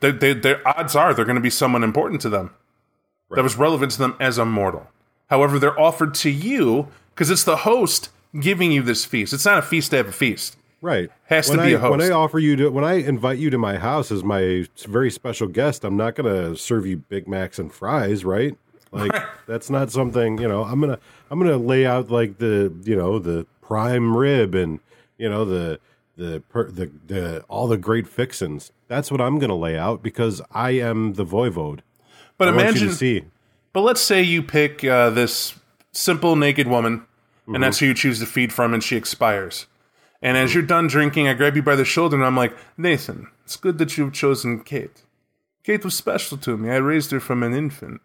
They, 0.00 0.10
they, 0.10 0.32
their 0.34 0.66
odds 0.66 0.96
are 0.96 1.14
they're 1.14 1.24
going 1.24 1.36
to 1.36 1.40
be 1.40 1.50
someone 1.50 1.84
important 1.84 2.20
to 2.22 2.28
them 2.28 2.50
that 3.30 3.42
was 3.42 3.56
relevant 3.56 3.92
to 3.92 3.98
them 3.98 4.16
as 4.20 4.38
a 4.38 4.44
mortal. 4.44 4.88
However, 5.28 5.58
they're 5.58 5.78
offered 5.78 6.14
to 6.14 6.30
you 6.30 6.88
because 7.14 7.30
it's 7.30 7.44
the 7.44 7.58
host 7.58 8.10
giving 8.40 8.72
you 8.72 8.82
this 8.82 9.04
feast. 9.04 9.32
It's 9.32 9.44
not 9.44 9.58
a 9.58 9.62
feast 9.62 9.90
to 9.90 9.96
have 9.96 10.08
a 10.08 10.12
feast. 10.12 10.56
Right. 10.80 11.10
Has 11.24 11.48
when 11.48 11.58
to 11.58 11.64
be 11.64 11.72
I, 11.72 11.76
a 11.76 11.78
host. 11.78 11.90
When 11.90 12.02
I 12.02 12.10
offer 12.10 12.38
you 12.38 12.54
to, 12.56 12.68
when 12.68 12.84
I 12.84 12.94
invite 12.94 13.38
you 13.38 13.50
to 13.50 13.58
my 13.58 13.76
house 13.76 14.12
as 14.12 14.22
my 14.22 14.66
very 14.86 15.10
special 15.10 15.48
guest, 15.48 15.84
I'm 15.84 15.96
not 15.96 16.14
going 16.14 16.32
to 16.32 16.56
serve 16.56 16.86
you 16.86 16.98
Big 16.98 17.26
Macs 17.26 17.58
and 17.58 17.72
fries, 17.72 18.24
right? 18.24 18.56
Like 18.92 19.12
that's 19.46 19.68
not 19.70 19.90
something 19.90 20.38
you 20.38 20.48
know. 20.48 20.64
I'm 20.64 20.80
gonna 20.80 20.98
I'm 21.30 21.38
gonna 21.38 21.56
lay 21.56 21.86
out 21.86 22.10
like 22.10 22.38
the 22.38 22.72
you 22.84 22.96
know 22.96 23.18
the 23.18 23.46
prime 23.60 24.16
rib 24.16 24.54
and 24.54 24.80
you 25.18 25.28
know 25.28 25.44
the 25.44 25.80
the 26.16 26.42
per, 26.48 26.70
the 26.70 26.90
the 27.06 27.40
all 27.48 27.66
the 27.66 27.76
great 27.76 28.06
fixins. 28.06 28.72
That's 28.88 29.10
what 29.10 29.20
I'm 29.20 29.38
gonna 29.38 29.56
lay 29.56 29.76
out 29.76 30.02
because 30.02 30.40
I 30.52 30.70
am 30.70 31.14
the 31.14 31.26
voivode. 31.26 31.80
But 32.38 32.48
I 32.48 32.52
imagine 32.52 32.92
see. 32.92 33.24
But 33.72 33.82
let's 33.82 34.00
say 34.00 34.22
you 34.22 34.42
pick 34.42 34.84
uh, 34.84 35.10
this 35.10 35.54
simple 35.92 36.36
naked 36.36 36.68
woman, 36.68 37.06
and 37.46 37.62
that's 37.62 37.78
who 37.78 37.86
you 37.86 37.94
choose 37.94 38.20
to 38.20 38.26
feed 38.26 38.52
from, 38.52 38.74
and 38.74 38.82
she 38.82 38.96
expires. 38.96 39.66
And 40.22 40.36
as 40.36 40.54
you're 40.54 40.62
done 40.62 40.86
drinking, 40.86 41.28
I 41.28 41.34
grab 41.34 41.56
you 41.56 41.62
by 41.62 41.76
the 41.76 41.84
shoulder, 41.84 42.16
and 42.16 42.24
I'm 42.24 42.36
like, 42.36 42.56
Nathan, 42.76 43.28
it's 43.44 43.56
good 43.56 43.78
that 43.78 43.96
you've 43.96 44.12
chosen 44.12 44.60
Kate. 44.60 45.02
Kate 45.62 45.84
was 45.84 45.94
special 45.94 46.38
to 46.38 46.56
me. 46.56 46.70
I 46.70 46.76
raised 46.76 47.10
her 47.10 47.20
from 47.20 47.42
an 47.42 47.54
infant. 47.54 48.00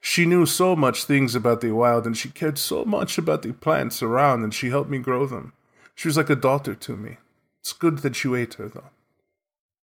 She 0.00 0.26
knew 0.26 0.46
so 0.46 0.76
much 0.76 1.04
things 1.04 1.34
about 1.34 1.60
the 1.60 1.72
wild, 1.72 2.06
and 2.06 2.16
she 2.16 2.28
cared 2.28 2.58
so 2.58 2.84
much 2.84 3.18
about 3.18 3.42
the 3.42 3.52
plants 3.52 4.02
around, 4.02 4.42
and 4.42 4.54
she 4.54 4.70
helped 4.70 4.90
me 4.90 4.98
grow 4.98 5.26
them. 5.26 5.52
She 5.94 6.08
was 6.08 6.16
like 6.16 6.30
a 6.30 6.36
daughter 6.36 6.74
to 6.74 6.96
me. 6.96 7.18
It's 7.60 7.72
good 7.72 7.98
that 7.98 8.22
you 8.24 8.34
ate 8.34 8.54
her, 8.54 8.68
though. 8.68 8.90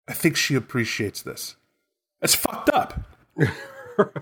I 0.08 0.12
think 0.12 0.36
she 0.36 0.54
appreciates 0.54 1.22
this. 1.22 1.56
That's 2.20 2.34
fucked 2.34 2.68
up. 2.70 3.00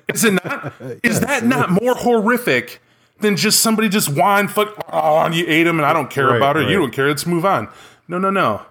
Is 0.09 0.25
it 0.25 0.33
not? 0.44 0.73
Is 1.03 1.21
that 1.21 1.44
not 1.44 1.71
more 1.71 1.94
horrific 1.94 2.81
than 3.21 3.37
just 3.37 3.61
somebody 3.61 3.88
just 3.88 4.09
whine, 4.09 4.49
fuck, 4.49 4.75
oh, 4.92 5.18
and 5.21 5.35
you 5.35 5.44
ate 5.49 5.66
him 5.66 5.79
and 5.79 5.87
I 5.87 5.92
don't 5.92 6.11
care 6.11 6.29
Right, 6.29 6.37
about 6.37 6.57
her. 6.57 6.62
You 6.62 6.79
don't 6.79 6.92
care. 6.92 7.09
Let's 7.09 7.27
move 7.27 7.44
on. 7.44 7.68
No, 8.07 8.18
no, 8.18 8.31
no. 8.31 8.62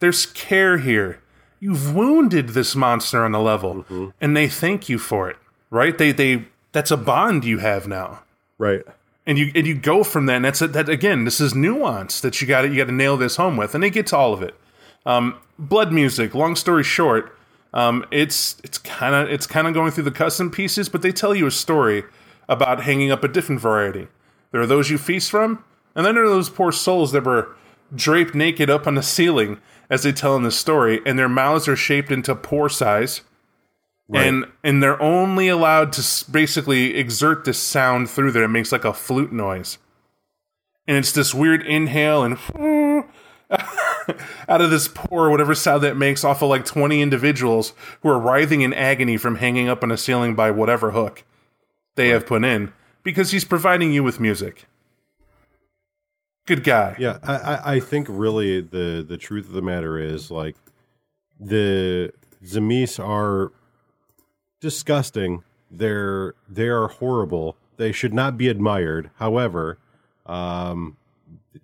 There's 0.00 0.26
care 0.26 0.78
here. 0.78 1.20
You've 1.60 1.94
wounded 1.94 2.50
this 2.50 2.74
monster 2.76 3.24
on 3.24 3.34
a 3.34 3.40
level, 3.42 3.76
Mm-hmm. 3.84 4.08
and 4.20 4.36
they 4.36 4.48
thank 4.48 4.88
you 4.90 4.98
for 4.98 5.30
it, 5.30 5.36
right? 5.70 5.96
They, 5.96 6.12
they, 6.12 6.44
that's 6.72 6.90
a 6.90 6.96
bond 6.98 7.44
you 7.46 7.58
have 7.58 7.88
now 7.88 8.20
Right. 8.58 8.82
and 9.26 9.38
you 9.38 9.50
and 9.54 9.66
you 9.66 9.74
go 9.74 10.04
from 10.04 10.26
that. 10.26 10.36
And 10.36 10.44
that's 10.44 10.58
that 10.60 10.88
again. 10.88 11.24
This 11.24 11.40
is 11.40 11.54
nuance 11.54 12.20
that 12.20 12.40
you 12.40 12.46
got 12.46 12.62
to 12.62 12.68
you 12.68 12.76
got 12.76 12.86
to 12.86 12.92
nail 12.92 13.16
this 13.16 13.36
home 13.36 13.56
with, 13.56 13.74
and 13.74 13.82
they 13.82 13.90
get 13.90 14.06
to 14.08 14.16
all 14.16 14.32
of 14.34 14.42
it. 14.42 14.54
Um, 15.06 15.36
blood 15.58 15.92
music. 15.92 16.34
Long 16.34 16.56
story 16.56 16.84
short, 16.84 17.35
um, 17.76 18.04
it's 18.10 18.56
it's 18.64 18.78
kind 18.78 19.14
of 19.14 19.30
it's 19.30 19.46
kind 19.46 19.66
of 19.66 19.74
going 19.74 19.92
through 19.92 20.04
the 20.04 20.10
custom 20.10 20.50
pieces, 20.50 20.88
but 20.88 21.02
they 21.02 21.12
tell 21.12 21.34
you 21.34 21.46
a 21.46 21.50
story 21.50 22.04
about 22.48 22.82
hanging 22.82 23.12
up 23.12 23.22
a 23.22 23.28
different 23.28 23.60
variety. 23.60 24.08
There 24.50 24.60
are 24.60 24.66
those 24.66 24.90
you 24.90 24.98
feast 24.98 25.30
from, 25.30 25.62
and 25.94 26.04
then 26.04 26.14
there 26.14 26.24
are 26.24 26.28
those 26.28 26.50
poor 26.50 26.72
souls 26.72 27.12
that 27.12 27.24
were 27.24 27.54
draped 27.94 28.34
naked 28.34 28.70
up 28.70 28.86
on 28.86 28.94
the 28.94 29.02
ceiling 29.02 29.60
as 29.88 30.02
they 30.02 30.12
tell 30.12 30.34
in 30.36 30.42
the 30.42 30.50
story, 30.50 31.00
and 31.06 31.18
their 31.18 31.28
mouths 31.28 31.68
are 31.68 31.76
shaped 31.76 32.10
into 32.10 32.34
poor 32.34 32.68
size 32.68 33.20
and 34.14 34.46
and 34.62 34.82
they're 34.82 35.00
only 35.02 35.48
allowed 35.48 35.92
to 35.92 36.30
basically 36.30 36.96
exert 36.96 37.44
this 37.44 37.58
sound 37.58 38.08
through 38.08 38.32
there. 38.32 38.44
It 38.44 38.48
makes 38.48 38.72
like 38.72 38.84
a 38.84 38.92
flute 38.92 39.32
noise, 39.32 39.78
and 40.86 40.96
it's 40.96 41.12
this 41.12 41.34
weird 41.34 41.62
inhale 41.66 42.22
and 42.22 42.38
out 44.48 44.60
of 44.60 44.70
this 44.70 44.88
poor 44.88 45.30
whatever 45.30 45.54
sound 45.54 45.82
that 45.82 45.96
makes 45.96 46.24
off 46.24 46.42
of 46.42 46.48
like 46.48 46.64
twenty 46.64 47.00
individuals 47.00 47.72
who 48.02 48.08
are 48.08 48.18
writhing 48.18 48.62
in 48.62 48.72
agony 48.72 49.16
from 49.16 49.36
hanging 49.36 49.68
up 49.68 49.82
on 49.82 49.90
a 49.90 49.96
ceiling 49.96 50.34
by 50.34 50.50
whatever 50.50 50.92
hook 50.92 51.24
they 51.94 52.08
have 52.08 52.26
put 52.26 52.44
in 52.44 52.72
because 53.02 53.30
he's 53.30 53.44
providing 53.44 53.92
you 53.92 54.02
with 54.02 54.20
music. 54.20 54.66
Good 56.46 56.62
guy. 56.62 56.94
Yeah, 56.98 57.18
I, 57.22 57.34
I, 57.34 57.74
I 57.74 57.80
think 57.80 58.06
really 58.08 58.60
the 58.60 59.04
the 59.06 59.16
truth 59.16 59.46
of 59.46 59.52
the 59.52 59.62
matter 59.62 59.98
is 59.98 60.30
like 60.30 60.56
the 61.40 62.12
Tzimisce 62.44 63.04
are 63.04 63.52
disgusting. 64.60 65.42
They're 65.70 66.34
they 66.48 66.68
are 66.68 66.88
horrible. 66.88 67.56
They 67.76 67.92
should 67.92 68.14
not 68.14 68.38
be 68.38 68.48
admired. 68.48 69.10
However, 69.16 69.78
um, 70.24 70.96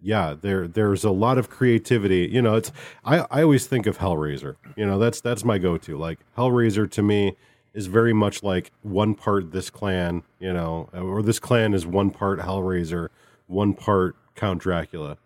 yeah, 0.00 0.34
there 0.40 0.66
there's 0.66 1.04
a 1.04 1.10
lot 1.10 1.38
of 1.38 1.50
creativity. 1.50 2.28
You 2.30 2.42
know, 2.42 2.56
it's 2.56 2.72
I, 3.04 3.26
I 3.30 3.42
always 3.42 3.66
think 3.66 3.86
of 3.86 3.98
Hellraiser. 3.98 4.56
You 4.76 4.86
know, 4.86 4.98
that's 4.98 5.20
that's 5.20 5.44
my 5.44 5.58
go 5.58 5.76
to. 5.78 5.98
Like 5.98 6.20
Hellraiser 6.36 6.90
to 6.90 7.02
me 7.02 7.36
is 7.74 7.86
very 7.86 8.12
much 8.12 8.42
like 8.42 8.70
one 8.82 9.14
part 9.14 9.52
this 9.52 9.70
clan, 9.70 10.22
you 10.38 10.52
know, 10.52 10.88
or 10.92 11.22
this 11.22 11.38
clan 11.38 11.74
is 11.74 11.86
one 11.86 12.10
part 12.10 12.40
Hellraiser, 12.40 13.08
one 13.46 13.74
part 13.74 14.16
Count 14.34 14.60
Dracula, 14.60 15.16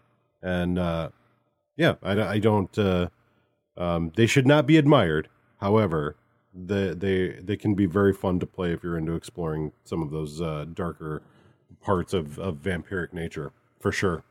and 0.42 0.78
uh, 0.78 1.10
yeah, 1.76 1.94
I, 2.02 2.20
I 2.22 2.38
don't. 2.38 2.76
Uh, 2.78 3.08
um, 3.76 4.12
they 4.16 4.26
should 4.26 4.46
not 4.46 4.66
be 4.66 4.76
admired. 4.78 5.28
However, 5.60 6.16
the, 6.54 6.94
they 6.98 7.40
they 7.42 7.56
can 7.56 7.74
be 7.74 7.86
very 7.86 8.12
fun 8.12 8.40
to 8.40 8.46
play 8.46 8.72
if 8.72 8.82
you're 8.82 8.96
into 8.96 9.14
exploring 9.14 9.72
some 9.84 10.02
of 10.02 10.10
those 10.10 10.40
uh, 10.40 10.64
darker 10.72 11.22
parts 11.80 12.14
of, 12.14 12.38
of 12.38 12.56
vampiric 12.56 13.12
nature, 13.12 13.52
for 13.78 13.92
sure. 13.92 14.24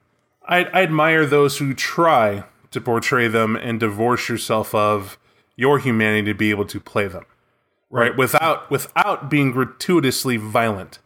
I, 0.47 0.65
I 0.65 0.83
admire 0.83 1.25
those 1.25 1.57
who 1.57 1.73
try 1.73 2.43
to 2.71 2.81
portray 2.81 3.27
them 3.27 3.55
and 3.55 3.79
divorce 3.79 4.29
yourself 4.29 4.75
of 4.75 5.17
your 5.55 5.79
humanity 5.79 6.31
to 6.31 6.33
be 6.33 6.49
able 6.49 6.65
to 6.65 6.79
play 6.79 7.07
them, 7.07 7.25
right? 7.89 8.15
Without 8.15 8.69
without 8.69 9.29
being 9.29 9.51
gratuitously 9.51 10.37
violent. 10.37 10.99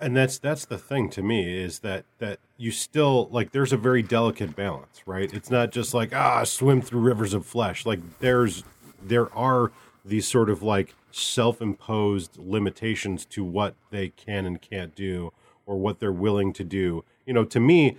and 0.00 0.16
that's 0.16 0.38
that's 0.38 0.64
the 0.64 0.78
thing 0.78 1.10
to 1.10 1.22
me 1.22 1.56
is 1.62 1.80
that 1.80 2.04
that 2.18 2.38
you 2.56 2.70
still 2.70 3.28
like 3.30 3.52
there's 3.52 3.72
a 3.72 3.76
very 3.76 4.02
delicate 4.02 4.56
balance 4.56 5.02
right 5.06 5.32
it's 5.32 5.50
not 5.50 5.70
just 5.70 5.94
like 5.94 6.14
ah 6.14 6.42
swim 6.44 6.80
through 6.80 7.00
rivers 7.00 7.34
of 7.34 7.44
flesh 7.46 7.84
like 7.86 8.00
there's 8.18 8.64
there 9.02 9.32
are 9.34 9.70
these 10.04 10.26
sort 10.26 10.48
of 10.50 10.62
like 10.62 10.94
self-imposed 11.12 12.36
limitations 12.38 13.24
to 13.24 13.44
what 13.44 13.74
they 13.90 14.08
can 14.08 14.46
and 14.46 14.60
can't 14.60 14.94
do 14.94 15.32
or 15.66 15.76
what 15.76 16.00
they're 16.00 16.12
willing 16.12 16.52
to 16.52 16.64
do 16.64 17.04
you 17.26 17.32
know 17.32 17.44
to 17.44 17.60
me 17.60 17.96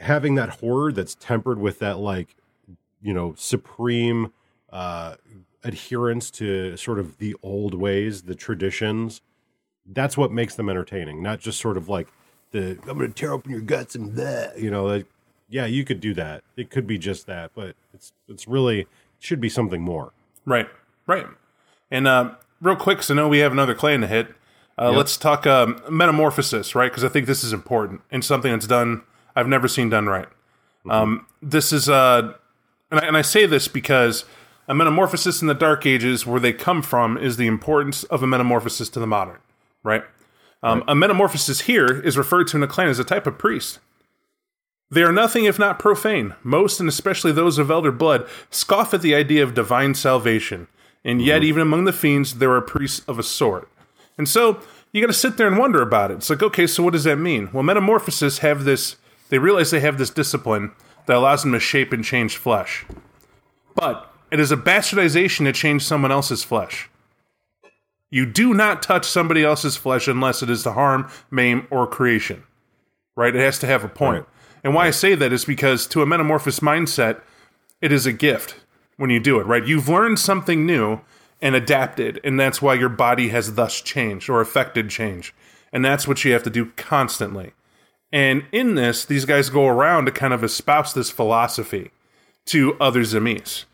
having 0.00 0.34
that 0.34 0.48
horror 0.60 0.92
that's 0.92 1.14
tempered 1.14 1.58
with 1.58 1.78
that 1.78 1.98
like 1.98 2.36
you 3.00 3.14
know 3.14 3.34
supreme 3.36 4.32
uh 4.70 5.14
adherence 5.64 6.30
to 6.30 6.76
sort 6.76 6.98
of 6.98 7.18
the 7.18 7.34
old 7.42 7.74
ways 7.74 8.22
the 8.22 8.34
traditions 8.34 9.20
that's 9.92 10.16
what 10.16 10.32
makes 10.32 10.54
them 10.54 10.68
entertaining, 10.68 11.22
not 11.22 11.40
just 11.40 11.60
sort 11.60 11.76
of 11.76 11.88
like 11.88 12.08
the 12.52 12.78
I'm 12.88 12.98
going 12.98 13.12
to 13.12 13.14
tear 13.14 13.32
open 13.32 13.50
your 13.50 13.60
guts 13.60 13.94
and 13.94 14.14
that, 14.16 14.58
you 14.58 14.70
know, 14.70 14.84
like 14.84 15.06
yeah, 15.48 15.66
you 15.66 15.84
could 15.84 16.00
do 16.00 16.12
that. 16.14 16.42
It 16.56 16.70
could 16.70 16.86
be 16.86 16.98
just 16.98 17.26
that, 17.26 17.52
but 17.54 17.76
it's 17.94 18.12
it's 18.28 18.48
really 18.48 18.80
it 18.80 18.88
should 19.18 19.40
be 19.40 19.48
something 19.48 19.82
more. 19.82 20.12
Right, 20.44 20.68
right. 21.06 21.26
And 21.90 22.06
uh, 22.08 22.34
real 22.60 22.76
quick, 22.76 23.02
so 23.02 23.14
now 23.14 23.28
we 23.28 23.38
have 23.38 23.52
another 23.52 23.74
clan 23.74 24.00
to 24.00 24.06
hit. 24.06 24.28
Uh, 24.78 24.90
Let's 24.90 25.16
talk 25.16 25.46
um, 25.46 25.80
metamorphosis, 25.88 26.74
right? 26.74 26.90
Because 26.90 27.04
I 27.04 27.08
think 27.08 27.26
this 27.26 27.42
is 27.42 27.52
important 27.52 28.02
and 28.10 28.24
something 28.24 28.52
that's 28.52 28.66
done 28.66 29.02
I've 29.36 29.46
never 29.46 29.68
seen 29.68 29.90
done 29.90 30.06
right. 30.06 30.28
Um, 30.88 31.26
this 31.42 31.72
is, 31.72 31.88
uh, 31.88 32.32
and, 32.90 33.00
I, 33.00 33.06
and 33.06 33.16
I 33.16 33.22
say 33.22 33.44
this 33.46 33.68
because 33.68 34.24
a 34.66 34.74
metamorphosis 34.74 35.42
in 35.42 35.48
the 35.48 35.54
Dark 35.54 35.84
Ages, 35.84 36.26
where 36.26 36.40
they 36.40 36.52
come 36.52 36.82
from, 36.82 37.18
is 37.18 37.36
the 37.36 37.46
importance 37.46 38.02
of 38.04 38.22
a 38.22 38.26
metamorphosis 38.26 38.88
to 38.90 39.00
the 39.00 39.06
modern, 39.06 39.38
right? 39.82 40.04
Um, 40.62 40.82
A 40.88 40.94
metamorphosis 40.94 41.62
here 41.62 42.00
is 42.00 42.16
referred 42.16 42.48
to 42.48 42.56
in 42.56 42.62
a 42.62 42.66
clan 42.66 42.88
as 42.88 42.98
a 42.98 43.04
type 43.04 43.26
of 43.26 43.38
priest. 43.38 43.78
They 44.90 45.02
are 45.02 45.12
nothing 45.12 45.44
if 45.44 45.58
not 45.58 45.78
profane. 45.78 46.34
Most, 46.42 46.80
and 46.80 46.88
especially 46.88 47.32
those 47.32 47.58
of 47.58 47.70
elder 47.70 47.92
blood, 47.92 48.26
scoff 48.50 48.94
at 48.94 49.02
the 49.02 49.14
idea 49.14 49.42
of 49.42 49.54
divine 49.54 49.94
salvation. 49.94 50.68
And 51.04 51.20
yet, 51.20 51.44
even 51.44 51.62
among 51.62 51.84
the 51.84 51.92
fiends, 51.92 52.38
there 52.38 52.52
are 52.52 52.60
priests 52.60 53.04
of 53.06 53.18
a 53.18 53.22
sort. 53.22 53.68
And 54.16 54.28
so, 54.28 54.60
you 54.92 55.00
got 55.00 55.08
to 55.08 55.12
sit 55.12 55.36
there 55.36 55.46
and 55.46 55.58
wonder 55.58 55.82
about 55.82 56.10
it. 56.10 56.14
It's 56.14 56.30
like, 56.30 56.42
okay, 56.42 56.66
so 56.66 56.82
what 56.82 56.94
does 56.94 57.04
that 57.04 57.16
mean? 57.16 57.50
Well, 57.52 57.62
metamorphosis 57.62 58.38
have 58.38 58.64
this, 58.64 58.96
they 59.28 59.38
realize 59.38 59.70
they 59.70 59.80
have 59.80 59.98
this 59.98 60.10
discipline 60.10 60.72
that 61.06 61.16
allows 61.16 61.42
them 61.42 61.52
to 61.52 61.60
shape 61.60 61.92
and 61.92 62.04
change 62.04 62.36
flesh. 62.36 62.84
But 63.74 64.12
it 64.30 64.40
is 64.40 64.52
a 64.52 64.56
bastardization 64.56 65.44
to 65.44 65.52
change 65.52 65.84
someone 65.84 66.12
else's 66.12 66.42
flesh. 66.42 66.88
You 68.10 68.26
do 68.26 68.54
not 68.54 68.82
touch 68.82 69.04
somebody 69.04 69.44
else's 69.44 69.76
flesh 69.76 70.08
unless 70.08 70.42
it 70.42 70.50
is 70.50 70.62
to 70.62 70.72
harm, 70.72 71.10
maim, 71.30 71.66
or 71.70 71.86
creation. 71.86 72.44
Right? 73.16 73.34
It 73.34 73.40
has 73.40 73.58
to 73.60 73.66
have 73.66 73.84
a 73.84 73.88
point. 73.88 74.24
Right. 74.24 74.32
And 74.64 74.74
why 74.74 74.86
I 74.86 74.90
say 74.90 75.14
that 75.14 75.32
is 75.32 75.44
because 75.44 75.86
to 75.88 76.02
a 76.02 76.06
metamorphosis 76.06 76.60
mindset, 76.60 77.20
it 77.80 77.92
is 77.92 78.06
a 78.06 78.12
gift 78.12 78.56
when 78.96 79.10
you 79.10 79.20
do 79.20 79.38
it, 79.38 79.46
right? 79.46 79.66
You've 79.66 79.88
learned 79.88 80.18
something 80.18 80.64
new 80.64 81.00
and 81.40 81.54
adapted, 81.54 82.20
and 82.24 82.40
that's 82.40 82.62
why 82.62 82.74
your 82.74 82.88
body 82.88 83.28
has 83.28 83.54
thus 83.54 83.80
changed 83.80 84.28
or 84.28 84.40
affected 84.40 84.88
change. 84.88 85.34
And 85.72 85.84
that's 85.84 86.08
what 86.08 86.24
you 86.24 86.32
have 86.32 86.42
to 86.44 86.50
do 86.50 86.72
constantly. 86.76 87.52
And 88.16 88.46
in 88.50 88.76
this, 88.76 89.04
these 89.04 89.26
guys 89.26 89.50
go 89.50 89.66
around 89.66 90.06
to 90.06 90.10
kind 90.10 90.32
of 90.32 90.42
espouse 90.42 90.94
this 90.94 91.10
philosophy 91.10 91.90
to 92.46 92.74
other 92.80 93.02
Tzimisce 93.02 93.66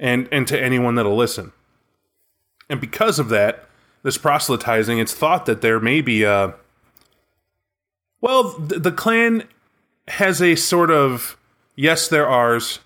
and, 0.00 0.30
and 0.32 0.48
to 0.48 0.58
anyone 0.58 0.94
that'll 0.94 1.14
listen. 1.14 1.52
And 2.70 2.80
because 2.80 3.18
of 3.18 3.28
that, 3.28 3.68
this 4.02 4.16
proselytizing, 4.16 4.98
it's 4.98 5.12
thought 5.12 5.44
that 5.44 5.60
there 5.60 5.78
may 5.78 6.00
be 6.00 6.22
a. 6.22 6.54
Well, 8.22 8.58
the, 8.58 8.78
the 8.78 8.92
clan 8.92 9.46
has 10.08 10.40
a 10.40 10.54
sort 10.54 10.90
of 10.90 11.36
yes, 11.76 12.08
they're 12.08 12.26
ours. 12.26 12.78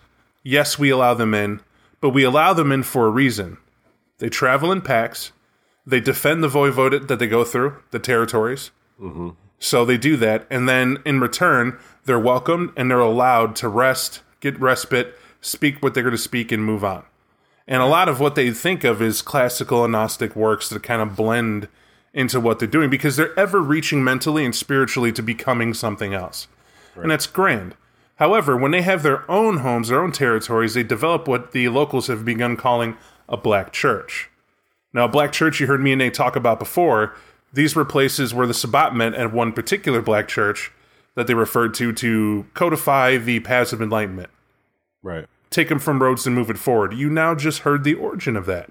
Yes, 0.42 0.76
we 0.76 0.90
allow 0.90 1.14
them 1.14 1.34
in, 1.34 1.60
but 2.00 2.10
we 2.10 2.24
allow 2.24 2.52
them 2.52 2.72
in 2.72 2.82
for 2.82 3.06
a 3.06 3.10
reason. 3.10 3.58
They 4.18 4.28
travel 4.28 4.72
in 4.72 4.80
packs. 4.80 5.30
They 5.86 6.00
defend 6.00 6.42
the 6.42 6.48
voivodate 6.48 7.06
that 7.06 7.20
they 7.20 7.28
go 7.28 7.44
through, 7.44 7.76
the 7.92 8.00
territories. 8.00 8.72
Mm-hmm. 9.00 9.30
So 9.58 9.84
they 9.84 9.96
do 9.96 10.16
that, 10.18 10.46
and 10.50 10.68
then 10.68 10.98
in 11.04 11.20
return, 11.20 11.78
they're 12.04 12.18
welcomed 12.18 12.72
and 12.76 12.90
they're 12.90 13.00
allowed 13.00 13.56
to 13.56 13.68
rest, 13.68 14.22
get 14.40 14.58
respite, 14.60 15.18
speak 15.40 15.82
what 15.82 15.94
they're 15.94 16.02
going 16.02 16.12
to 16.12 16.18
speak, 16.18 16.52
and 16.52 16.64
move 16.64 16.84
on. 16.84 17.04
And 17.66 17.82
a 17.82 17.86
lot 17.86 18.08
of 18.08 18.20
what 18.20 18.34
they 18.34 18.50
think 18.50 18.84
of 18.84 19.02
is 19.02 19.22
classical 19.22 19.84
and 19.84 19.92
Gnostic 19.92 20.36
works 20.36 20.68
that 20.68 20.82
kind 20.82 21.02
of 21.02 21.16
blend 21.16 21.68
into 22.14 22.38
what 22.38 22.58
they're 22.58 22.68
doing 22.68 22.90
because 22.90 23.16
they're 23.16 23.38
ever 23.38 23.60
reaching 23.60 24.04
mentally 24.04 24.44
and 24.44 24.54
spiritually 24.54 25.12
to 25.12 25.22
becoming 25.22 25.74
something 25.74 26.14
else. 26.14 26.48
And 26.94 27.10
that's 27.10 27.26
grand. 27.26 27.74
However, 28.16 28.56
when 28.56 28.70
they 28.70 28.82
have 28.82 29.02
their 29.02 29.30
own 29.30 29.58
homes, 29.58 29.88
their 29.88 30.02
own 30.02 30.12
territories, 30.12 30.74
they 30.74 30.82
develop 30.82 31.28
what 31.28 31.52
the 31.52 31.68
locals 31.68 32.06
have 32.06 32.24
begun 32.24 32.56
calling 32.56 32.96
a 33.28 33.36
black 33.36 33.72
church. 33.72 34.30
Now, 34.94 35.04
a 35.04 35.08
black 35.08 35.32
church 35.32 35.60
you 35.60 35.66
heard 35.66 35.82
me 35.82 35.92
and 35.92 35.98
Nate 35.98 36.14
talk 36.14 36.36
about 36.36 36.58
before, 36.58 37.14
these 37.56 37.74
were 37.74 37.86
places 37.86 38.34
where 38.34 38.46
the 38.46 38.54
Sabbat 38.54 38.94
met 38.94 39.14
at 39.14 39.32
one 39.32 39.50
particular 39.50 40.02
black 40.02 40.28
church 40.28 40.70
that 41.14 41.26
they 41.26 41.32
referred 41.32 41.72
to 41.74 41.90
to 41.94 42.46
codify 42.52 43.16
the 43.16 43.40
paths 43.40 43.72
of 43.72 43.80
enlightenment. 43.80 44.30
Right. 45.02 45.26
take 45.50 45.68
them 45.68 45.78
from 45.78 46.02
roads 46.02 46.26
and 46.26 46.34
move 46.34 46.50
it 46.50 46.58
forward. 46.58 46.92
You 46.92 47.08
now 47.08 47.34
just 47.34 47.60
heard 47.60 47.84
the 47.84 47.94
origin 47.94 48.36
of 48.36 48.44
that. 48.46 48.70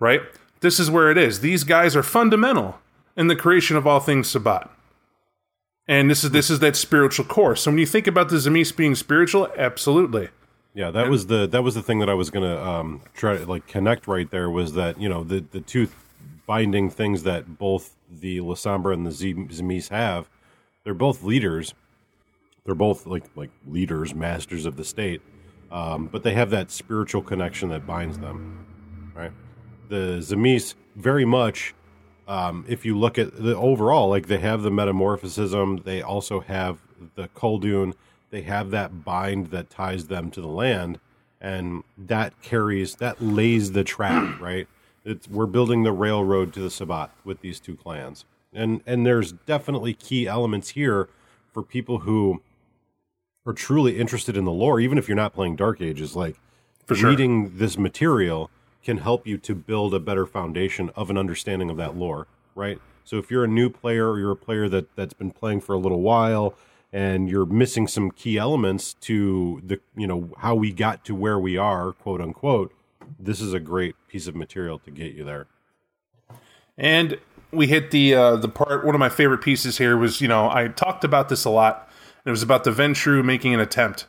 Right? 0.00 0.22
This 0.60 0.80
is 0.80 0.90
where 0.90 1.10
it 1.10 1.18
is. 1.18 1.40
These 1.40 1.64
guys 1.64 1.94
are 1.94 2.02
fundamental 2.02 2.78
in 3.16 3.26
the 3.26 3.36
creation 3.36 3.76
of 3.76 3.86
all 3.86 4.00
things 4.00 4.28
Sabbat. 4.28 4.70
And 5.86 6.10
this 6.10 6.24
is 6.24 6.30
this 6.30 6.48
is 6.48 6.60
that 6.60 6.76
spiritual 6.76 7.26
core. 7.26 7.56
So 7.56 7.70
when 7.70 7.78
you 7.78 7.86
think 7.86 8.06
about 8.06 8.30
the 8.30 8.36
Tzimisce 8.36 8.74
being 8.74 8.94
spiritual, 8.94 9.48
absolutely. 9.56 10.30
Yeah, 10.74 10.90
that 10.90 11.08
was 11.08 11.26
the 11.26 11.46
that 11.46 11.62
was 11.62 11.74
the 11.74 11.82
thing 11.82 11.98
that 11.98 12.08
I 12.08 12.14
was 12.14 12.30
gonna 12.30 12.56
um, 12.56 13.02
try 13.14 13.36
to 13.36 13.44
like 13.44 13.66
connect 13.66 14.06
right 14.06 14.30
there 14.30 14.50
was 14.50 14.72
that 14.72 15.00
you 15.00 15.08
know 15.08 15.24
the 15.24 15.44
the 15.50 15.60
two 15.60 15.88
binding 16.46 16.90
things 16.90 17.24
that 17.24 17.58
both 17.58 17.96
the 18.10 18.38
Lasombra 18.38 18.94
and 18.94 19.06
the 19.06 19.10
Tzimisce 19.10 19.88
have, 19.88 20.28
they're 20.84 20.94
both 20.94 21.22
leaders. 21.22 21.74
They're 22.64 22.74
both 22.74 23.06
like 23.06 23.24
like 23.36 23.50
leaders, 23.66 24.14
masters 24.14 24.66
of 24.66 24.76
the 24.76 24.84
state, 24.84 25.22
um, 25.70 26.06
but 26.06 26.22
they 26.22 26.34
have 26.34 26.50
that 26.50 26.70
spiritual 26.70 27.22
connection 27.22 27.68
that 27.70 27.86
binds 27.86 28.18
them, 28.18 29.12
right? 29.14 29.32
The 29.88 30.18
Tzimisce 30.18 30.74
very 30.96 31.24
much. 31.24 31.74
Um, 32.28 32.64
if 32.66 32.84
you 32.84 32.98
look 32.98 33.18
at 33.18 33.40
the 33.40 33.56
overall, 33.56 34.08
like 34.08 34.26
they 34.26 34.38
have 34.38 34.62
the 34.62 34.70
metamorphism, 34.70 35.82
they 35.84 36.02
also 36.02 36.40
have 36.40 36.80
the 37.14 37.28
Koldun, 37.28 37.94
they 38.30 38.42
have 38.42 38.70
that 38.70 39.04
bind 39.04 39.48
that 39.48 39.70
ties 39.70 40.08
them 40.08 40.32
to 40.32 40.40
the 40.40 40.48
land, 40.48 40.98
and 41.40 41.84
that 41.96 42.40
carries 42.42 42.96
that 42.96 43.22
lays 43.22 43.72
the 43.72 43.84
track, 43.84 44.40
right? 44.40 44.66
It's, 45.06 45.28
we're 45.28 45.46
building 45.46 45.84
the 45.84 45.92
railroad 45.92 46.52
to 46.54 46.60
the 46.60 46.70
Sabbat 46.70 47.10
with 47.24 47.40
these 47.40 47.60
two 47.60 47.76
clans, 47.76 48.24
and 48.52 48.80
and 48.86 49.06
there's 49.06 49.32
definitely 49.32 49.94
key 49.94 50.26
elements 50.26 50.70
here 50.70 51.08
for 51.52 51.62
people 51.62 52.00
who 52.00 52.42
are 53.46 53.52
truly 53.52 53.98
interested 54.00 54.36
in 54.36 54.44
the 54.44 54.52
lore, 54.52 54.80
even 54.80 54.98
if 54.98 55.08
you're 55.08 55.16
not 55.16 55.32
playing 55.32 55.54
Dark 55.54 55.80
Ages. 55.80 56.16
Like 56.16 56.36
For 56.84 56.96
sure. 56.96 57.10
reading 57.10 57.56
this 57.56 57.78
material 57.78 58.50
can 58.82 58.98
help 58.98 59.26
you 59.26 59.38
to 59.38 59.54
build 59.54 59.94
a 59.94 60.00
better 60.00 60.26
foundation 60.26 60.90
of 60.96 61.08
an 61.08 61.16
understanding 61.16 61.70
of 61.70 61.76
that 61.76 61.96
lore, 61.96 62.26
right? 62.56 62.80
So 63.04 63.18
if 63.18 63.30
you're 63.30 63.44
a 63.44 63.48
new 63.48 63.70
player 63.70 64.10
or 64.10 64.18
you're 64.18 64.32
a 64.32 64.36
player 64.36 64.68
that 64.68 64.94
that's 64.96 65.14
been 65.14 65.30
playing 65.30 65.60
for 65.60 65.72
a 65.74 65.78
little 65.78 66.00
while 66.00 66.54
and 66.92 67.28
you're 67.30 67.46
missing 67.46 67.86
some 67.86 68.10
key 68.10 68.38
elements 68.38 68.94
to 69.02 69.62
the 69.64 69.78
you 69.96 70.08
know 70.08 70.30
how 70.38 70.56
we 70.56 70.72
got 70.72 71.04
to 71.04 71.14
where 71.14 71.38
we 71.38 71.56
are, 71.56 71.92
quote 71.92 72.20
unquote, 72.20 72.72
this 73.18 73.40
is 73.40 73.52
a 73.52 73.60
great 73.60 73.94
piece 74.08 74.26
of 74.26 74.34
material 74.34 74.78
to 74.80 74.90
get 74.90 75.14
you 75.14 75.24
there. 75.24 75.46
And 76.78 77.18
we 77.52 77.66
hit 77.66 77.90
the 77.90 78.14
uh, 78.14 78.36
the 78.36 78.48
part. 78.48 78.84
One 78.84 78.94
of 78.94 78.98
my 78.98 79.08
favorite 79.08 79.40
pieces 79.42 79.78
here 79.78 79.96
was, 79.96 80.20
you 80.20 80.28
know, 80.28 80.50
I 80.50 80.68
talked 80.68 81.04
about 81.04 81.28
this 81.28 81.44
a 81.44 81.50
lot. 81.50 81.90
It 82.24 82.30
was 82.30 82.42
about 82.42 82.64
the 82.64 82.70
Ventrue 82.70 83.24
making 83.24 83.54
an 83.54 83.60
attempt 83.60 84.06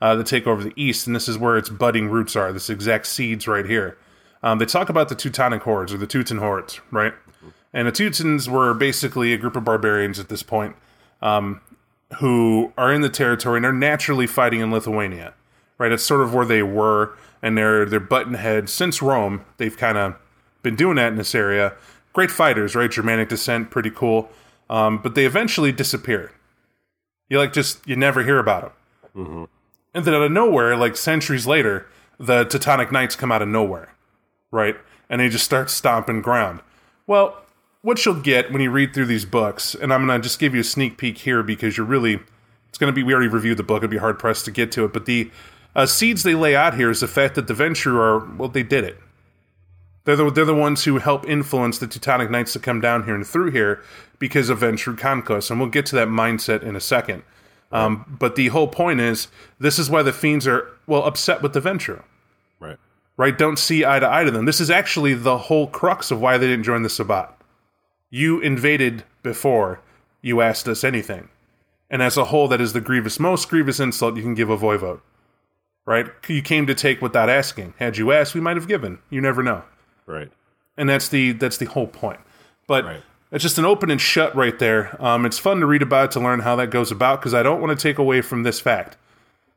uh, 0.00 0.14
to 0.16 0.24
take 0.24 0.46
over 0.46 0.62
the 0.62 0.72
East, 0.76 1.06
and 1.06 1.14
this 1.14 1.28
is 1.28 1.36
where 1.36 1.56
its 1.56 1.68
budding 1.68 2.08
roots 2.08 2.36
are. 2.36 2.52
This 2.52 2.70
exact 2.70 3.06
seeds 3.06 3.48
right 3.48 3.66
here. 3.66 3.98
Um, 4.42 4.58
they 4.58 4.64
talk 4.64 4.88
about 4.88 5.08
the 5.08 5.14
Teutonic 5.14 5.62
hordes 5.62 5.92
or 5.92 5.98
the 5.98 6.06
Teuton 6.06 6.38
hordes, 6.38 6.80
right? 6.90 7.12
And 7.72 7.86
the 7.86 7.92
Teutons 7.92 8.48
were 8.48 8.72
basically 8.72 9.32
a 9.32 9.36
group 9.36 9.56
of 9.56 9.64
barbarians 9.64 10.18
at 10.18 10.28
this 10.28 10.42
point 10.42 10.76
um, 11.20 11.60
who 12.18 12.72
are 12.78 12.92
in 12.92 13.02
the 13.02 13.08
territory 13.08 13.58
and 13.58 13.66
are 13.66 13.72
naturally 13.72 14.26
fighting 14.26 14.60
in 14.60 14.70
Lithuania, 14.70 15.34
right? 15.76 15.92
It's 15.92 16.04
sort 16.04 16.20
of 16.20 16.32
where 16.32 16.46
they 16.46 16.62
were, 16.62 17.16
and 17.42 17.56
they're 17.56 17.84
they're 17.84 18.00
button 18.00 18.34
heads 18.34 18.72
since 18.72 19.02
Rome. 19.02 19.44
They've 19.56 19.76
kind 19.76 19.98
of 19.98 20.16
been 20.62 20.76
doing 20.76 20.96
that 20.96 21.08
in 21.08 21.16
this 21.16 21.34
area. 21.34 21.74
Great 22.12 22.30
fighters, 22.30 22.74
right? 22.74 22.90
Germanic 22.90 23.28
descent, 23.28 23.70
pretty 23.70 23.90
cool. 23.90 24.28
Um, 24.70 24.98
but 24.98 25.14
they 25.14 25.24
eventually 25.24 25.72
disappear. 25.72 26.32
You 27.28 27.38
like 27.38 27.52
just 27.52 27.86
you 27.86 27.96
never 27.96 28.22
hear 28.22 28.38
about 28.38 28.62
them. 29.14 29.48
And 29.94 30.04
then 30.04 30.14
out 30.14 30.22
of 30.22 30.32
nowhere, 30.32 30.76
like 30.76 30.96
centuries 30.96 31.46
later, 31.46 31.86
the 32.18 32.44
Teutonic 32.44 32.92
Knights 32.92 33.16
come 33.16 33.32
out 33.32 33.42
of 33.42 33.48
nowhere, 33.48 33.94
right? 34.50 34.76
And 35.08 35.20
they 35.20 35.28
just 35.28 35.44
start 35.44 35.70
stomping 35.70 36.20
ground. 36.20 36.60
Well, 37.06 37.42
what 37.82 38.04
you'll 38.04 38.20
get 38.20 38.52
when 38.52 38.60
you 38.60 38.70
read 38.70 38.92
through 38.92 39.06
these 39.06 39.24
books, 39.24 39.74
and 39.74 39.92
I'm 39.92 40.06
going 40.06 40.20
to 40.20 40.22
just 40.22 40.38
give 40.38 40.54
you 40.54 40.60
a 40.60 40.64
sneak 40.64 40.98
peek 40.98 41.18
here 41.18 41.42
because 41.42 41.76
you're 41.76 41.86
really, 41.86 42.20
it's 42.68 42.78
going 42.78 42.92
to 42.92 42.94
be, 42.94 43.02
we 43.02 43.14
already 43.14 43.28
reviewed 43.28 43.56
the 43.56 43.62
book, 43.62 43.78
it'd 43.78 43.90
be 43.90 43.96
hard 43.96 44.18
pressed 44.18 44.44
to 44.44 44.50
get 44.50 44.70
to 44.72 44.84
it, 44.84 44.92
but 44.92 45.06
the 45.06 45.30
uh, 45.78 45.86
seeds 45.86 46.24
they 46.24 46.34
lay 46.34 46.56
out 46.56 46.74
here 46.74 46.90
is 46.90 47.00
the 47.00 47.06
fact 47.06 47.36
that 47.36 47.46
the 47.46 47.54
Ventrue 47.54 47.94
are, 47.94 48.18
well, 48.36 48.48
they 48.48 48.64
did 48.64 48.82
it. 48.82 48.98
They're 50.04 50.16
the, 50.16 50.28
they're 50.28 50.44
the 50.44 50.54
ones 50.54 50.82
who 50.82 50.98
help 50.98 51.24
influence 51.28 51.78
the 51.78 51.86
Teutonic 51.86 52.30
Knights 52.30 52.52
to 52.54 52.58
come 52.58 52.80
down 52.80 53.04
here 53.04 53.14
and 53.14 53.24
through 53.24 53.52
here 53.52 53.80
because 54.18 54.50
of 54.50 54.58
Ventrue 54.58 54.98
conquest. 54.98 55.50
And 55.50 55.60
we'll 55.60 55.68
get 55.68 55.86
to 55.86 55.94
that 55.96 56.08
mindset 56.08 56.64
in 56.64 56.74
a 56.74 56.80
second. 56.80 57.22
Um, 57.70 58.16
but 58.18 58.34
the 58.34 58.48
whole 58.48 58.66
point 58.66 58.98
is 58.98 59.28
this 59.60 59.78
is 59.78 59.88
why 59.88 60.02
the 60.02 60.12
Fiends 60.12 60.48
are, 60.48 60.68
well, 60.88 61.04
upset 61.04 61.42
with 61.42 61.52
the 61.52 61.60
Ventrue, 61.60 62.02
Right. 62.58 62.78
right? 63.16 63.38
Don't 63.38 63.58
see 63.58 63.84
eye 63.84 64.00
to 64.00 64.10
eye 64.10 64.24
to 64.24 64.32
them. 64.32 64.46
This 64.46 64.60
is 64.60 64.70
actually 64.70 65.14
the 65.14 65.38
whole 65.38 65.68
crux 65.68 66.10
of 66.10 66.20
why 66.20 66.38
they 66.38 66.48
didn't 66.48 66.64
join 66.64 66.82
the 66.82 66.88
Sabbat. 66.88 67.32
You 68.10 68.40
invaded 68.40 69.04
before 69.22 69.80
you 70.22 70.40
asked 70.40 70.66
us 70.66 70.82
anything. 70.82 71.28
And 71.88 72.02
as 72.02 72.16
a 72.16 72.24
whole, 72.24 72.48
that 72.48 72.60
is 72.60 72.72
the 72.72 72.80
grievous, 72.80 73.20
most 73.20 73.48
grievous 73.48 73.78
insult 73.78 74.16
you 74.16 74.22
can 74.22 74.34
give 74.34 74.50
a 74.50 74.58
voivode. 74.58 75.02
Right? 75.88 76.06
You 76.28 76.42
came 76.42 76.66
to 76.66 76.74
take 76.74 77.00
without 77.00 77.30
asking. 77.30 77.72
Had 77.78 77.96
you 77.96 78.12
asked, 78.12 78.34
we 78.34 78.42
might 78.42 78.56
have 78.58 78.68
given. 78.68 78.98
You 79.08 79.22
never 79.22 79.42
know 79.42 79.62
Right. 80.04 80.30
and 80.76 80.86
that's 80.86 81.08
the 81.08 81.32
that's 81.32 81.56
the 81.56 81.64
whole 81.64 81.86
point. 81.86 82.20
But 82.66 82.84
Right. 82.84 83.02
it's 83.32 83.42
just 83.42 83.56
an 83.56 83.64
open 83.64 83.90
and 83.90 83.98
shut 83.98 84.36
right 84.36 84.58
there. 84.58 84.94
Um, 85.02 85.24
it's 85.24 85.38
fun 85.38 85.60
to 85.60 85.66
read 85.66 85.80
about 85.80 86.10
to 86.10 86.20
learn 86.20 86.40
how 86.40 86.56
that 86.56 86.68
goes 86.70 86.92
about 86.92 87.20
because 87.20 87.32
I 87.32 87.42
don't 87.42 87.62
want 87.62 87.76
to 87.76 87.82
take 87.82 87.96
away 87.96 88.20
from 88.20 88.42
this 88.42 88.60
fact 88.60 88.98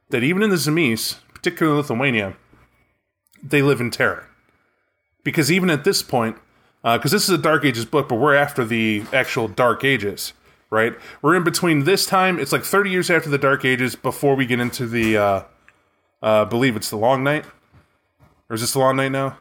that 0.10 0.24
even 0.24 0.42
in 0.42 0.50
the 0.50 0.56
Tzimisce, 0.56 1.18
particularly 1.34 1.78
Lithuania, 1.80 2.38
they 3.44 3.62
live 3.62 3.82
in 3.82 3.92
terror. 3.92 4.28
Because 5.26 5.52
even 5.52 5.70
at 5.70 5.84
this 5.84 6.02
point, 6.02 6.38
because 6.82 7.12
this 7.12 7.24
is 7.24 7.30
a 7.30 7.38
Dark 7.38 7.66
Ages 7.66 7.84
book, 7.86 8.08
but 8.08 8.16
we're 8.16 8.36
after 8.36 8.64
the 8.64 9.04
actual 9.12 9.50
Dark 9.50 9.84
Ages, 9.84 10.32
right? 10.70 10.94
We're 11.22 11.36
in 11.36 11.44
between 11.44 11.84
this 11.84 12.06
time. 12.06 12.40
It's 12.40 12.54
like 12.54 12.64
30 12.64 12.90
years 12.90 13.10
after 13.10 13.30
the 13.30 13.38
Dark 13.38 13.66
Ages 13.66 13.98
before 13.98 14.36
we 14.36 14.46
get 14.46 14.62
into 14.62 14.88
the, 14.88 15.18
uh, 15.18 15.42
uh, 16.22 16.46
believe 16.46 16.76
it's 16.76 16.90
the 16.90 16.98
Long 16.98 17.24
Night, 17.24 17.46
or 18.50 18.56
is 18.56 18.62
this 18.62 18.74
the 18.74 18.80
Long 18.80 18.96
Night 18.96 19.12
now? 19.12 19.38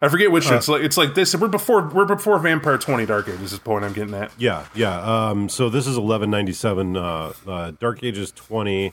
I 0.00 0.08
forget 0.08 0.32
which. 0.32 0.46
one. 0.46 0.54
it's 0.54 0.66
like 0.68 0.82
it's 0.82 0.96
like 0.96 1.14
this. 1.14 1.34
We're 1.34 1.46
before 1.48 1.88
we're 1.88 2.04
before 2.04 2.38
Vampire 2.40 2.76
Twenty 2.78 3.06
Dark 3.06 3.28
Ages. 3.28 3.40
Is 3.40 3.50
the 3.52 3.58
point 3.60 3.84
I'm 3.84 3.92
getting 3.92 4.14
at? 4.14 4.32
Yeah, 4.36 4.66
yeah. 4.74 5.00
Um, 5.30 5.48
so 5.48 5.68
this 5.70 5.86
is 5.86 5.96
1197. 5.96 6.96
Uh, 6.96 7.32
uh, 7.46 7.70
Dark 7.78 8.02
Ages 8.02 8.32
20 8.32 8.92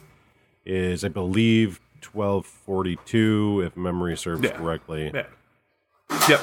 is, 0.64 1.04
I 1.04 1.08
believe, 1.08 1.80
1242, 2.12 3.62
if 3.66 3.76
memory 3.76 4.16
serves 4.16 4.42
Yeah. 4.42 4.50
correctly. 4.56 5.10
Yeah. 5.12 5.26
Yep. 6.28 6.40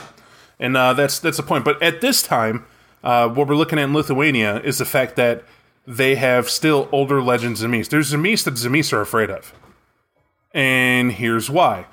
And 0.59 0.75
uh, 0.75 0.93
that's 0.93 1.19
that's 1.19 1.37
the 1.37 1.43
point. 1.43 1.63
But 1.63 1.81
at 1.81 2.01
this 2.01 2.21
time, 2.21 2.65
uh, 3.03 3.29
what 3.29 3.47
we're 3.47 3.55
looking 3.55 3.79
at 3.79 3.83
in 3.85 3.93
Lithuania 3.93 4.59
is 4.61 4.79
the 4.79 4.85
fact 4.85 5.15
that 5.15 5.43
they 5.85 6.15
have 6.15 6.49
still 6.49 6.89
older 6.91 7.21
legends 7.21 7.61
Tzimisce. 7.63 7.89
There's 7.89 8.11
Tzimisce 8.11 8.43
that 8.45 8.55
Tzimisce 8.55 8.91
are 8.91 9.01
afraid 9.01 9.29
of, 9.29 9.53
and 10.57 11.11
here's 11.11 11.51
why. 11.51 11.85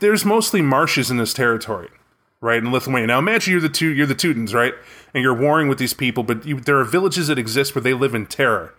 There's 0.00 0.24
mostly 0.24 0.60
marshes 0.60 1.10
in 1.10 1.16
this 1.16 1.32
territory, 1.32 1.88
right 2.42 2.58
in 2.58 2.70
Lithuania. 2.70 3.06
Now 3.06 3.18
imagine 3.18 3.52
you're 3.52 3.60
the 3.62 3.70
two 3.70 3.88
you're 3.88 4.06
the 4.06 4.14
Teutons, 4.14 4.52
right, 4.52 4.74
and 5.14 5.22
you're 5.22 5.34
warring 5.34 5.66
with 5.66 5.78
these 5.78 5.94
people, 5.94 6.22
but 6.22 6.44
you, 6.44 6.60
there 6.60 6.78
are 6.78 6.84
villages 6.84 7.28
that 7.28 7.38
exist 7.38 7.74
where 7.74 7.82
they 7.82 7.94
live 7.94 8.14
in 8.14 8.26
terror 8.26 8.74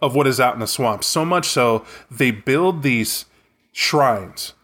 of 0.00 0.14
what 0.14 0.26
is 0.26 0.40
out 0.40 0.54
in 0.54 0.60
the 0.60 0.66
swamp. 0.66 1.04
So 1.04 1.26
much 1.26 1.46
so 1.46 1.84
they 2.10 2.30
build 2.30 2.82
these 2.82 3.26
shrines, 3.72 4.54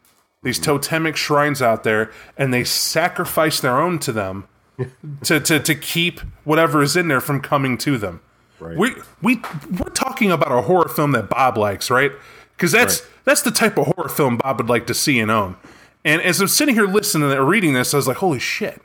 these 0.42 0.58
mm-hmm. 0.58 0.72
totemic 0.72 1.16
shrines 1.16 1.60
out 1.60 1.84
there, 1.84 2.10
and 2.38 2.54
they 2.54 2.64
sacrifice 2.64 3.60
their 3.60 3.78
own 3.78 3.98
to 3.98 4.12
them 4.12 4.48
to, 5.24 5.38
to, 5.38 5.60
to 5.60 5.74
keep 5.74 6.20
whatever 6.44 6.82
is 6.82 6.96
in 6.96 7.08
there 7.08 7.20
from 7.20 7.42
coming 7.42 7.76
to 7.78 7.98
them. 7.98 8.22
Right. 8.58 8.78
We 8.78 8.94
we 9.20 9.42
we're 9.70 9.90
talking 9.90 10.32
about 10.32 10.50
a 10.50 10.62
horror 10.62 10.88
film 10.88 11.12
that 11.12 11.28
Bob 11.28 11.58
likes, 11.58 11.90
right? 11.90 12.12
Because 12.56 12.72
that's 12.72 13.02
Right. 13.02 13.10
That's 13.26 13.42
the 13.42 13.50
type 13.50 13.76
of 13.76 13.88
horror 13.88 14.08
film 14.08 14.38
Bob 14.38 14.58
would 14.58 14.68
like 14.68 14.86
to 14.86 14.94
see 14.94 15.18
and 15.18 15.30
own. 15.30 15.56
And 16.04 16.22
as 16.22 16.40
I'm 16.40 16.48
sitting 16.48 16.76
here 16.76 16.86
listening 16.86 17.30
or 17.32 17.44
reading 17.44 17.74
this, 17.74 17.92
I 17.92 17.98
was 17.98 18.06
like, 18.06 18.18
"Holy 18.18 18.38
shit, 18.38 18.80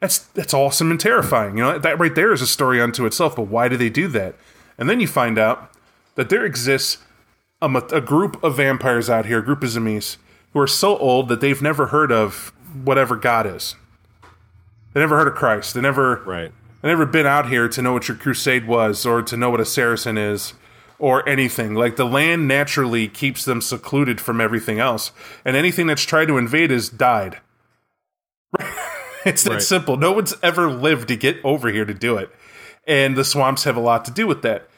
that's 0.00 0.18
that's 0.18 0.54
awesome 0.54 0.90
and 0.90 1.00
terrifying." 1.00 1.58
You 1.58 1.64
know, 1.64 1.78
that 1.78 1.98
right 1.98 2.14
there 2.14 2.32
is 2.32 2.40
a 2.40 2.46
story 2.46 2.80
unto 2.80 3.04
itself. 3.04 3.34
But 3.36 3.48
why 3.48 3.68
do 3.68 3.76
they 3.76 3.90
do 3.90 4.06
that? 4.08 4.36
And 4.78 4.88
then 4.88 5.00
you 5.00 5.08
find 5.08 5.36
out 5.36 5.72
that 6.14 6.28
there 6.28 6.44
exists 6.44 6.98
a, 7.60 7.66
a 7.92 8.00
group 8.00 8.42
of 8.42 8.56
vampires 8.56 9.10
out 9.10 9.26
here, 9.26 9.40
a 9.40 9.44
group 9.44 9.64
of 9.64 9.70
Tzimisce, 9.70 10.16
who 10.52 10.60
are 10.60 10.68
so 10.68 10.96
old 10.98 11.28
that 11.28 11.40
they've 11.40 11.60
never 11.60 11.86
heard 11.86 12.12
of 12.12 12.52
whatever 12.84 13.16
God 13.16 13.46
is. 13.46 13.74
They 14.92 15.00
never 15.00 15.18
heard 15.18 15.28
of 15.28 15.34
Christ. 15.34 15.74
They 15.74 15.80
never 15.80 16.22
Right. 16.24 16.52
I've 16.82 16.90
never 16.90 17.04
been 17.04 17.26
out 17.26 17.48
here 17.48 17.68
to 17.68 17.82
know 17.82 17.92
what 17.92 18.06
your 18.06 18.16
crusade 18.16 18.68
was 18.68 19.04
or 19.04 19.22
to 19.22 19.36
know 19.36 19.50
what 19.50 19.60
a 19.60 19.64
Saracen 19.64 20.16
is 20.16 20.54
or 20.98 21.28
anything. 21.28 21.74
Like 21.74 21.96
the 21.96 22.04
land 22.06 22.48
naturally 22.48 23.08
keeps 23.08 23.44
them 23.44 23.60
secluded 23.60 24.20
from 24.20 24.40
everything 24.40 24.78
else. 24.78 25.12
And 25.44 25.56
anything 25.56 25.86
that's 25.86 26.02
tried 26.04 26.26
to 26.26 26.38
invade 26.38 26.70
has 26.70 26.88
died. 26.88 27.40
it's 29.24 29.42
that 29.44 29.52
Right. 29.52 29.62
simple. 29.62 29.96
No 29.96 30.12
one's 30.12 30.34
ever 30.42 30.70
lived 30.70 31.08
to 31.08 31.16
get 31.16 31.38
over 31.44 31.68
here 31.70 31.84
to 31.84 31.94
do 31.94 32.16
it. 32.16 32.30
And 32.86 33.16
the 33.16 33.24
swamps 33.24 33.64
have 33.64 33.76
a 33.76 33.80
lot 33.80 34.04
to 34.06 34.10
do 34.10 34.26
with 34.26 34.42
that. 34.42 34.68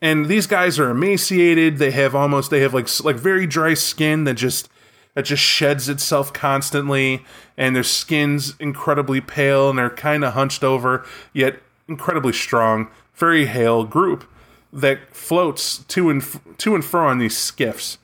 And 0.00 0.26
these 0.26 0.46
guys 0.46 0.78
are 0.78 0.90
emaciated. 0.90 1.78
They 1.78 1.90
have 1.90 2.14
almost 2.14 2.50
they 2.50 2.60
have 2.60 2.74
like 2.74 2.88
like 3.02 3.16
very 3.16 3.46
dry 3.46 3.74
skin 3.74 4.24
that 4.24 4.34
just 4.34 4.68
that 5.14 5.24
just 5.24 5.42
sheds 5.42 5.88
itself 5.88 6.34
constantly, 6.34 7.24
and 7.56 7.74
their 7.74 7.82
skin's 7.82 8.54
incredibly 8.60 9.22
pale 9.22 9.70
and 9.70 9.78
they're 9.78 9.88
kind 9.88 10.22
of 10.22 10.34
hunched 10.34 10.62
over, 10.62 11.06
yet 11.32 11.60
incredibly 11.88 12.34
strong. 12.34 12.88
Very 13.14 13.46
hale 13.46 13.84
group 13.84 14.24
that 14.72 15.14
floats 15.14 15.78
to 15.78 16.10
and 16.10 16.22
f- 16.22 16.40
to 16.58 16.74
and 16.74 16.84
fro 16.84 17.08
on 17.08 17.18
these 17.18 17.36
skiffs. 17.36 17.98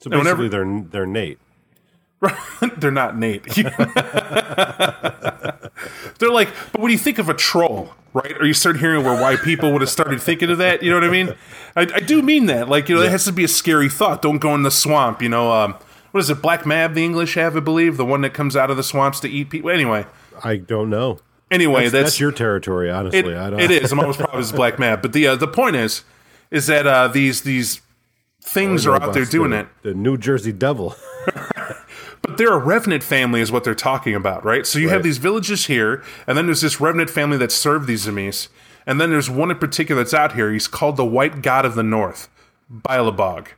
So 0.00 0.10
basically, 0.10 0.18
whenever- 0.18 0.48
they're 0.48 0.80
they're 0.90 1.06
Nate. 1.06 1.38
They're 2.78 2.90
not 2.90 3.16
Nate. 3.16 3.44
They're 6.18 6.30
like, 6.32 6.48
but 6.72 6.80
when 6.80 6.90
you 6.90 6.98
think 6.98 7.18
of 7.18 7.28
a 7.28 7.34
troll, 7.34 7.92
right? 8.12 8.32
Or 8.40 8.44
you 8.44 8.54
start 8.54 8.78
hearing 8.78 9.04
where 9.04 9.20
why 9.20 9.36
people 9.36 9.72
would 9.72 9.80
have 9.82 9.90
started 9.90 10.20
thinking 10.20 10.50
of 10.50 10.58
that. 10.58 10.82
You 10.82 10.90
know 10.90 10.96
what 10.96 11.04
I 11.04 11.10
mean? 11.10 11.34
I, 11.76 11.82
I 11.82 12.00
do 12.00 12.20
mean 12.22 12.46
that. 12.46 12.68
Like, 12.68 12.88
you 12.88 12.96
know, 12.96 13.02
it 13.02 13.10
has 13.10 13.24
to 13.26 13.32
be 13.32 13.44
a 13.44 13.48
scary 13.48 13.88
thought. 13.88 14.20
Don't 14.22 14.38
go 14.38 14.52
in 14.54 14.64
the 14.64 14.70
swamp. 14.72 15.22
You 15.22 15.28
know, 15.28 15.52
um, 15.52 15.74
what 16.10 16.18
is 16.20 16.28
it? 16.30 16.42
Black 16.42 16.66
Mab, 16.66 16.94
the 16.94 17.04
English 17.04 17.34
have, 17.34 17.56
I 17.56 17.60
believe, 17.60 17.96
the 17.96 18.04
one 18.04 18.22
that 18.22 18.34
comes 18.34 18.56
out 18.56 18.68
of 18.70 18.76
the 18.76 18.82
swamps 18.82 19.20
to 19.20 19.28
eat 19.28 19.50
people. 19.50 19.70
Anyway, 19.70 20.04
I 20.42 20.56
don't 20.56 20.90
know. 20.90 21.20
Anyway, 21.50 21.82
That's, 21.82 21.92
that's, 21.92 22.04
that's 22.04 22.20
your 22.20 22.32
territory, 22.32 22.90
honestly. 22.90 23.20
it, 23.20 23.26
I 23.26 23.50
don't. 23.50 23.60
it 23.60 23.70
is. 23.70 23.90
I'm 23.92 24.00
almost 24.00 24.18
positive 24.18 24.40
it's 24.40 24.52
Black 24.52 24.78
Mab. 24.78 25.00
But 25.02 25.12
the 25.12 25.28
uh, 25.28 25.36
the 25.36 25.48
point 25.48 25.76
is, 25.76 26.04
is 26.50 26.66
that 26.66 26.86
uh, 26.86 27.08
these 27.08 27.42
these 27.42 27.80
things 28.42 28.86
are 28.86 29.00
out 29.00 29.14
there 29.14 29.24
doing 29.24 29.50
the, 29.50 29.60
it. 29.60 29.68
The 29.82 29.94
New 29.94 30.16
Jersey 30.16 30.52
Devil. 30.52 30.94
But 32.22 32.36
they're 32.36 32.52
a 32.52 32.58
revenant 32.58 33.02
family, 33.04 33.40
is 33.40 33.52
what 33.52 33.64
they're 33.64 33.74
talking 33.74 34.14
about, 34.14 34.44
right? 34.44 34.66
So 34.66 34.78
you 34.78 34.88
have 34.88 35.02
these 35.02 35.18
villages 35.18 35.66
here, 35.66 36.02
and 36.26 36.36
then 36.36 36.46
there's 36.46 36.60
this 36.60 36.80
revenant 36.80 37.10
family 37.10 37.36
that 37.38 37.52
serve 37.52 37.86
these 37.86 38.06
Tzimisce, 38.06 38.48
and 38.86 39.00
then 39.00 39.10
there's 39.10 39.30
one 39.30 39.50
in 39.50 39.58
particular 39.58 40.02
that's 40.02 40.14
out 40.14 40.34
here. 40.34 40.52
He's 40.52 40.66
called 40.66 40.96
the 40.96 41.04
White 41.04 41.42
God 41.42 41.64
of 41.64 41.74
the 41.74 41.82
North, 41.82 42.28
Bilabog, 42.72 43.48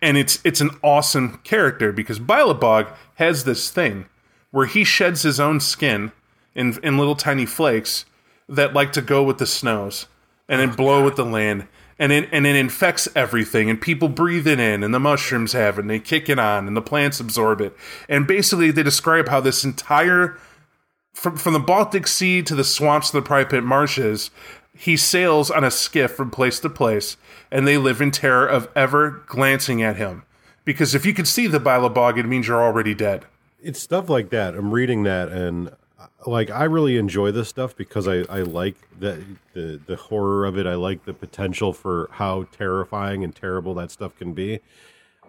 and 0.00 0.16
it's 0.16 0.38
it's 0.44 0.60
an 0.60 0.70
awesome 0.82 1.38
character 1.44 1.92
because 1.92 2.18
Bilabog 2.20 2.92
has 3.14 3.44
this 3.44 3.70
thing 3.70 4.06
where 4.50 4.66
he 4.66 4.84
sheds 4.84 5.22
his 5.22 5.40
own 5.40 5.60
skin 5.60 6.12
in 6.54 6.78
in 6.82 6.98
little 6.98 7.16
tiny 7.16 7.46
flakes 7.46 8.04
that 8.48 8.74
like 8.74 8.92
to 8.92 9.02
go 9.02 9.22
with 9.22 9.38
the 9.38 9.46
snows 9.46 10.06
and 10.48 10.60
then 10.60 10.76
blow 10.76 11.04
with 11.04 11.16
the 11.16 11.24
land. 11.24 11.66
And 11.98 12.10
it, 12.10 12.28
and 12.32 12.46
it 12.46 12.56
infects 12.56 13.06
everything, 13.14 13.70
and 13.70 13.80
people 13.80 14.08
breathe 14.08 14.48
it 14.48 14.58
in, 14.58 14.82
and 14.82 14.92
the 14.92 14.98
mushrooms 14.98 15.52
have 15.52 15.78
it, 15.78 15.82
and 15.82 15.90
they 15.90 16.00
kick 16.00 16.28
it 16.28 16.38
on, 16.38 16.66
and 16.66 16.76
the 16.76 16.82
plants 16.82 17.20
absorb 17.20 17.60
it. 17.60 17.76
And 18.08 18.26
basically, 18.26 18.72
they 18.72 18.82
describe 18.82 19.28
how 19.28 19.40
this 19.40 19.62
entire, 19.62 20.36
from, 21.12 21.36
from 21.36 21.52
the 21.52 21.60
Baltic 21.60 22.08
Sea 22.08 22.42
to 22.42 22.56
the 22.56 22.64
swamps 22.64 23.10
to 23.10 23.20
the 23.20 23.26
Pripyat 23.26 23.62
marshes, 23.62 24.30
he 24.74 24.96
sails 24.96 25.48
on 25.48 25.62
a 25.62 25.70
skiff 25.70 26.10
from 26.10 26.30
place 26.30 26.58
to 26.60 26.70
place, 26.70 27.16
and 27.52 27.68
they 27.68 27.78
live 27.78 28.00
in 28.00 28.10
terror 28.10 28.48
of 28.48 28.68
ever 28.74 29.22
glancing 29.26 29.80
at 29.82 29.96
him. 29.96 30.24
Because 30.64 30.96
if 30.96 31.06
you 31.06 31.14
could 31.14 31.28
see 31.28 31.46
the 31.46 31.60
Bilabog, 31.60 32.18
it 32.18 32.26
means 32.26 32.48
you're 32.48 32.62
already 32.62 32.94
dead. 32.94 33.26
it's 33.60 33.78
stuff 33.78 34.08
like 34.08 34.30
that. 34.30 34.54
I'm 34.54 34.72
reading 34.72 35.04
that, 35.04 35.28
and 35.28 35.70
like 36.26 36.50
I 36.50 36.64
really 36.64 36.96
enjoy 36.98 37.32
this 37.32 37.48
stuff 37.48 37.76
because 37.76 38.06
I 38.08 38.24
I 38.28 38.42
like 38.42 38.76
the 38.98 39.22
the 39.54 39.80
the 39.84 39.96
horror 39.96 40.44
of 40.46 40.58
it. 40.58 40.66
I 40.66 40.74
like 40.74 41.04
the 41.04 41.14
potential 41.14 41.72
for 41.72 42.08
how 42.12 42.44
terrifying 42.52 43.24
and 43.24 43.34
terrible 43.34 43.74
that 43.74 43.90
stuff 43.90 44.16
can 44.16 44.32
be. 44.32 44.60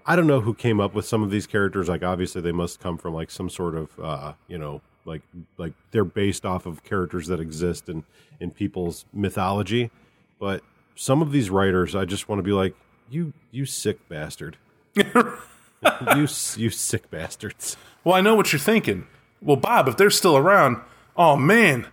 I 0.05 0.15
don't 0.15 0.27
know 0.27 0.41
who 0.41 0.53
came 0.53 0.79
up 0.79 0.93
with 0.93 1.05
some 1.05 1.23
of 1.23 1.31
these 1.31 1.47
characters. 1.47 1.87
Like 1.87 2.03
obviously 2.03 2.41
they 2.41 2.51
must 2.51 2.79
come 2.79 2.97
from 2.97 3.13
like 3.13 3.31
some 3.31 3.49
sort 3.49 3.75
of 3.75 3.99
uh, 3.99 4.33
you 4.47 4.57
know 4.57 4.81
like 5.05 5.21
like 5.57 5.73
they're 5.91 6.03
based 6.05 6.45
off 6.45 6.65
of 6.65 6.83
characters 6.83 7.27
that 7.27 7.39
exist 7.39 7.89
in 7.89 8.03
in 8.39 8.51
people's 8.51 9.05
mythology. 9.13 9.91
But 10.39 10.61
some 10.95 11.21
of 11.21 11.31
these 11.31 11.49
writers, 11.49 11.95
I 11.95 12.05
just 12.05 12.27
want 12.29 12.39
to 12.39 12.43
be 12.43 12.51
like 12.51 12.75
you 13.09 13.33
you 13.51 13.65
sick 13.65 14.07
bastard. 14.09 14.57
you 14.95 16.27
you 16.55 16.69
sick 16.69 17.09
bastards. 17.09 17.77
Well, 18.03 18.15
I 18.15 18.21
know 18.21 18.35
what 18.35 18.51
you're 18.51 18.59
thinking. 18.59 19.07
Well, 19.43 19.57
Bob, 19.57 19.87
if 19.87 19.97
they're 19.97 20.09
still 20.09 20.37
around, 20.37 20.77
oh 21.17 21.35
man, 21.35 21.87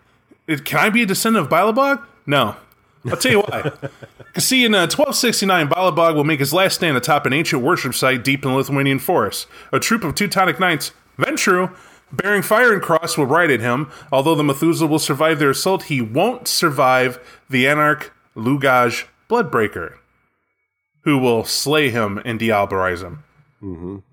it, 0.46 0.64
can 0.64 0.78
I 0.78 0.90
be 0.90 1.02
a 1.02 1.06
descendant 1.06 1.46
of 1.46 1.52
Bilabog? 1.52 2.04
No. 2.26 2.56
I'll 3.06 3.16
tell 3.16 3.32
you 3.32 3.40
why. 3.40 3.72
Because 4.30 4.44
see, 4.44 4.64
in 4.64 4.76
uh, 4.76 4.86
1269, 4.86 5.70
Bilabog 5.70 6.14
will 6.14 6.22
make 6.22 6.38
his 6.38 6.54
last 6.54 6.76
stand 6.76 6.96
atop 6.96 7.26
an 7.26 7.32
ancient 7.32 7.62
worship 7.62 7.96
site 7.96 8.22
deep 8.22 8.44
in 8.44 8.52
the 8.52 8.56
Lithuanian 8.56 9.00
forest. 9.00 9.48
A 9.72 9.80
troop 9.80 10.04
of 10.04 10.14
Teutonic 10.14 10.60
knights, 10.60 10.92
Ventrue, 11.18 11.74
bearing 12.12 12.42
fire 12.42 12.72
and 12.72 12.80
cross, 12.80 13.18
will 13.18 13.26
ride 13.26 13.50
at 13.50 13.58
him. 13.58 13.90
Although 14.12 14.36
the 14.36 14.44
Methuselah 14.44 14.86
will 14.86 15.00
survive 15.00 15.40
their 15.40 15.50
assault, 15.50 15.84
he 15.84 16.00
won't 16.00 16.46
survive 16.46 17.18
the 17.48 17.66
Anarch 17.66 18.12
Lugaj 18.36 19.06
Bloodbreaker, 19.28 19.94
who 21.00 21.18
will 21.18 21.42
slay 21.42 21.90
him 21.90 22.22
and 22.24 22.38
diabolarize 22.38 23.02
him. 23.02 23.24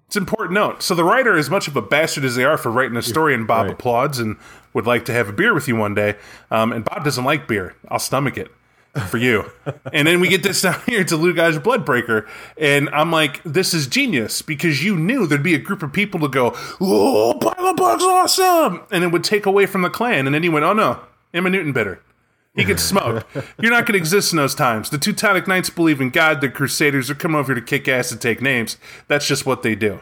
It's 0.08 0.16
an 0.16 0.24
important 0.24 0.53
note. 0.53 0.82
So 0.82 0.95
the 0.95 1.03
writer, 1.03 1.36
as 1.38 1.49
much 1.49 1.68
of 1.68 1.76
a 1.76 1.82
bastard 1.82 2.24
as 2.24 2.36
they 2.36 2.45
are 2.45 2.58
for 2.58 2.72
writing 2.72 2.95
a 2.95 3.01
story, 3.01 3.34
and 3.34 3.45
Bob 3.45 3.66
Right. 3.66 3.74
applauds 3.74 4.20
and 4.20 4.38
would 4.74 4.86
like 4.88 5.03
to 5.05 5.14
have 5.14 5.28
a 5.28 5.34
beer 5.34 5.53
with 5.53 5.68
you 5.68 5.76
one 5.76 5.93
day. 5.95 6.16
Um, 6.49 6.72
and 6.72 6.86
Bob 6.86 7.03
doesn't 7.03 7.26
like 7.26 7.45
beer. 7.47 7.76
I'll 7.89 7.99
stomach 7.99 8.38
it 8.38 8.49
for 9.10 9.18
you. 9.18 9.51
and 9.93 10.08
then 10.08 10.22
we 10.22 10.30
get 10.30 10.43
this 10.43 10.62
down 10.62 10.80
here 10.86 11.03
to 11.03 11.16
Lugaj 11.18 11.60
Bloodbreaker, 11.60 12.26
and 12.58 12.89
I'm 12.91 13.12
like, 13.12 13.43
this 13.43 13.74
is 13.74 13.86
genius 13.86 14.41
because 14.41 14.82
you 14.82 14.95
knew 14.95 15.28
there'd 15.28 15.43
be 15.43 15.55
a 15.55 15.60
group 15.60 15.84
of 15.84 15.91
people 15.91 16.22
to 16.22 16.30
go, 16.30 16.53
"Oh, 16.80 17.38
Bilabog's 17.41 18.03
awesome," 18.03 18.84
and 18.89 19.03
it 19.03 19.12
would 19.12 19.26
take 19.26 19.45
away 19.45 19.66
from 19.66 19.82
the 19.82 19.89
clan. 19.89 20.26
And 20.26 20.34
then 20.34 20.41
he 20.41 20.47
went, 20.49 20.64
"Oh 20.64 20.74
no, 20.74 21.01
Emma 21.34 21.49
Newton 21.49 21.74
bitter." 21.74 21.99
He 22.58 22.66
gets 22.66 22.82
smoked. 22.84 23.26
You're 23.60 23.72
not 23.72 23.86
going 23.86 23.93
to 23.93 23.99
exist 23.99 24.34
in 24.34 24.38
those 24.38 24.55
times. 24.55 24.89
The 24.89 24.97
Teutonic 24.97 25.47
Knights 25.47 25.70
believe 25.70 26.01
in 26.01 26.10
God. 26.10 26.41
The 26.41 26.49
Crusaders 26.49 27.10
are 27.10 27.16
coming 27.16 27.38
over 27.38 27.53
here 27.53 27.62
to 27.62 27.66
kick 27.66 27.88
ass 27.88 28.12
and 28.12 28.20
take 28.20 28.41
names. 28.41 28.78
That's 29.08 29.28
just 29.28 29.45
what 29.45 29.62
they 29.62 29.76
do. 29.76 29.99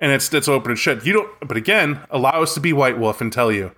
And 0.00 0.12
it's 0.12 0.28
that's 0.28 0.48
open 0.48 0.70
and 0.70 0.78
shut. 0.78 1.04
You 1.04 1.12
don't. 1.12 1.48
But 1.48 1.56
again, 1.56 2.00
allow 2.10 2.42
us 2.42 2.54
to 2.54 2.60
be 2.60 2.72
White 2.72 2.98
Wolf 2.98 3.20
and 3.20 3.32
tell 3.32 3.50
you, 3.50 3.72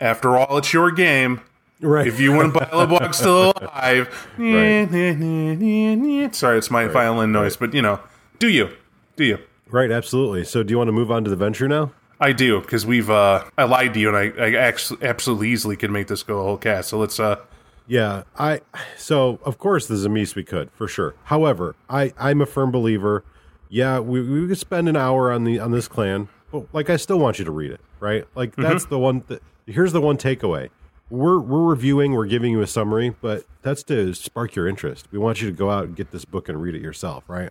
after 0.00 0.36
all, 0.36 0.58
it's 0.58 0.72
your 0.72 0.90
game. 0.90 1.40
Right. 1.80 2.06
If 2.06 2.18
you 2.18 2.32
want 2.32 2.52
to 2.52 2.60
buy 2.60 2.66
Bilabog 2.66 3.14
still 3.14 3.52
alive, 3.56 4.08
sorry, 6.34 6.58
it's 6.58 6.70
my 6.70 6.88
violin 6.88 7.32
noise, 7.32 7.56
but 7.56 7.74
you 7.74 7.82
know, 7.82 8.00
do 8.38 8.48
you? 8.48 8.70
Do 9.16 9.24
you? 9.24 9.38
Right, 9.68 9.90
absolutely. 9.90 10.44
So, 10.44 10.62
do 10.62 10.72
you 10.72 10.78
want 10.78 10.88
to 10.88 10.92
move 10.92 11.10
on 11.10 11.24
to 11.24 11.30
the 11.30 11.36
Ventrue 11.36 11.68
now? 11.68 11.92
I 12.20 12.32
do 12.32 12.60
because 12.60 12.86
we've. 12.86 13.10
uh 13.10 13.44
I 13.58 13.64
lied 13.64 13.94
to 13.94 14.00
you, 14.00 14.14
and 14.14 14.16
I, 14.16 14.44
I 14.44 14.54
actually 14.54 15.06
absolutely 15.06 15.50
easily 15.50 15.76
could 15.76 15.90
make 15.90 16.06
this 16.06 16.22
go 16.22 16.40
a 16.40 16.42
whole 16.42 16.56
cast. 16.56 16.88
So 16.90 16.98
let's. 16.98 17.18
uh 17.20 17.36
Yeah, 17.86 18.22
I. 18.38 18.60
So, 18.96 19.38
of 19.44 19.58
course, 19.58 19.86
the 19.86 19.94
Tzimisce 19.94 20.34
we 20.34 20.42
could 20.44 20.70
for 20.72 20.88
sure. 20.88 21.14
However, 21.24 21.76
I 21.90 22.12
I'm 22.18 22.40
a 22.40 22.46
firm 22.46 22.70
believer. 22.70 23.24
Yeah, 23.68 23.98
we 24.00 24.20
we 24.22 24.48
could 24.48 24.58
spend 24.58 24.88
an 24.88 24.96
hour 24.96 25.30
on 25.32 25.44
the 25.44 25.58
on 25.58 25.72
this 25.72 25.88
clan, 25.88 26.28
but 26.52 26.66
like 26.72 26.88
I 26.90 26.96
still 26.96 27.18
want 27.18 27.38
you 27.38 27.44
to 27.44 27.50
read 27.50 27.72
it, 27.72 27.80
right? 28.00 28.24
Like 28.34 28.54
that's 28.56 28.84
the 28.86 28.98
one. 28.98 29.20
Th- 29.22 29.40
here's 29.66 29.92
the 29.92 30.00
one 30.00 30.16
takeaway. 30.16 30.70
We're 31.10 31.38
we're 31.38 31.62
reviewing, 31.62 32.12
we're 32.12 32.26
giving 32.26 32.50
you 32.52 32.62
a 32.62 32.66
summary, 32.66 33.10
but 33.20 33.44
that's 33.62 33.82
to 33.84 34.12
spark 34.14 34.54
your 34.56 34.66
interest. 34.66 35.06
We 35.12 35.18
want 35.18 35.40
you 35.42 35.48
to 35.50 35.56
go 35.56 35.70
out 35.70 35.84
and 35.84 35.94
get 35.96 36.10
this 36.12 36.24
book 36.24 36.48
and 36.48 36.60
read 36.60 36.74
it 36.74 36.80
yourself, 36.82 37.24
right? 37.28 37.50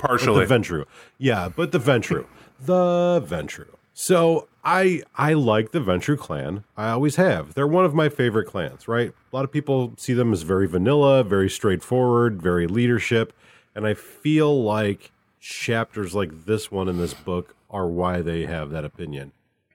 Partially. 0.00 0.46
The 0.46 0.54
Ventrue. 0.54 0.84
Yeah, 1.18 1.48
but 1.54 1.72
the 1.72 1.78
Ventrue. 1.78 2.26
the 2.60 3.22
Ventrue. 3.26 3.68
So 3.92 4.48
I 4.64 5.02
I 5.14 5.34
like 5.34 5.72
the 5.72 5.80
Ventrue 5.80 6.18
clan. 6.18 6.64
I 6.76 6.90
always 6.90 7.16
have. 7.16 7.54
They're 7.54 7.66
one 7.66 7.84
of 7.84 7.94
my 7.94 8.08
favorite 8.08 8.46
clans, 8.46 8.88
right? 8.88 9.10
A 9.10 9.36
lot 9.36 9.44
of 9.44 9.52
people 9.52 9.94
see 9.96 10.14
them 10.14 10.32
as 10.32 10.42
very 10.42 10.66
vanilla, 10.66 11.22
very 11.22 11.50
straightforward, 11.50 12.40
very 12.40 12.66
leadership, 12.66 13.32
and 13.74 13.86
I 13.86 13.94
feel 13.94 14.62
like 14.62 15.12
chapters 15.38 16.14
like 16.14 16.44
this 16.44 16.70
one 16.70 16.88
in 16.88 16.98
this 16.98 17.14
book 17.14 17.54
are 17.70 17.86
why 17.86 18.20
they 18.20 18.46
have 18.46 18.70
that 18.70 18.84
opinion. 18.84 19.32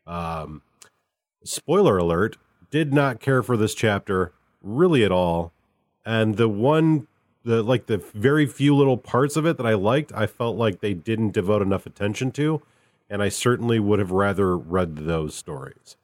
Um 0.08 0.62
spoiler 1.44 1.98
alert, 1.98 2.38
did 2.72 2.94
not 2.94 3.20
care 3.20 3.44
for 3.44 3.56
this 3.56 3.76
chapter 3.76 4.34
really 4.62 5.04
at 5.04 5.12
all. 5.12 5.54
And 6.06 6.38
the 6.38 6.50
one 6.50 7.08
the 7.46 7.64
like 7.64 7.86
the 7.86 7.98
very 7.98 8.46
few 8.46 8.76
little 8.76 8.98
parts 8.98 9.38
of 9.38 9.46
it 9.46 9.58
that 9.58 9.66
I 9.66 9.76
liked, 9.76 10.12
I 10.14 10.28
felt 10.28 10.58
like 10.58 10.82
they 10.82 10.93
didn't 10.93 11.32
devote 11.32 11.62
enough 11.62 11.86
attention 11.86 12.32
to, 12.34 12.62
and 13.10 13.22
I 13.22 13.30
certainly 13.30 13.80
would 13.80 14.00
have 14.00 14.12
rather 14.12 14.58
read 14.58 14.98
those 14.98 15.36
stories. 15.36 15.96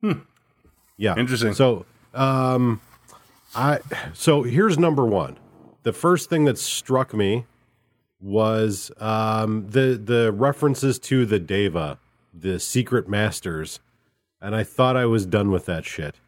Hmm. 0.00 0.20
Yeah. 0.96 1.16
Interesting. 1.16 1.52
So, 1.52 1.84
um, 2.14 2.80
I 3.54 3.80
so 4.12 4.44
here's 4.44 4.78
number 4.78 5.04
one. 5.04 5.36
The 5.82 5.92
first 5.92 6.30
thing 6.30 6.44
that 6.44 6.58
struck 6.58 7.12
me 7.12 7.44
was 8.20 8.92
um, 8.98 9.66
the 9.68 10.00
the 10.02 10.32
references 10.32 10.98
to 11.00 11.26
the 11.26 11.40
Deva, 11.40 11.98
the 12.32 12.60
secret 12.60 13.08
masters, 13.08 13.80
and 14.40 14.54
I 14.54 14.62
thought 14.62 14.96
I 14.96 15.06
was 15.06 15.26
done 15.26 15.50
with 15.50 15.66
that 15.66 15.84
shit. 15.84 16.20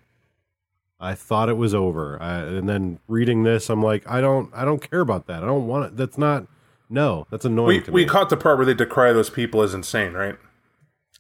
I 0.99 1.15
thought 1.15 1.49
it 1.49 1.57
was 1.59 1.75
over, 1.75 2.21
I, 2.23 2.39
and 2.39 2.69
then 2.69 3.01
reading 3.07 3.43
this, 3.43 3.69
I'm 3.69 3.83
like, 3.83 4.09
I 4.09 4.21
don't, 4.23 4.51
I 4.55 4.65
don't 4.65 4.89
care 4.89 5.01
about 5.01 5.27
that. 5.27 5.43
I 5.43 5.47
don't 5.47 5.67
want 5.67 5.85
it. 5.87 5.97
That's 5.97 6.17
not. 6.17 6.47
No, 6.89 7.27
that's 7.31 7.45
annoying 7.45 7.83
we 7.89 8.05
me. 8.05 8.09
caught 8.09 8.31
the 8.31 8.37
part 8.37 8.57
where 8.59 8.65
they 8.65 8.73
decry 8.73 9.13
those 9.13 9.29
people 9.29 9.61
as 9.63 9.75
insane, 9.75 10.13
right? 10.13 10.37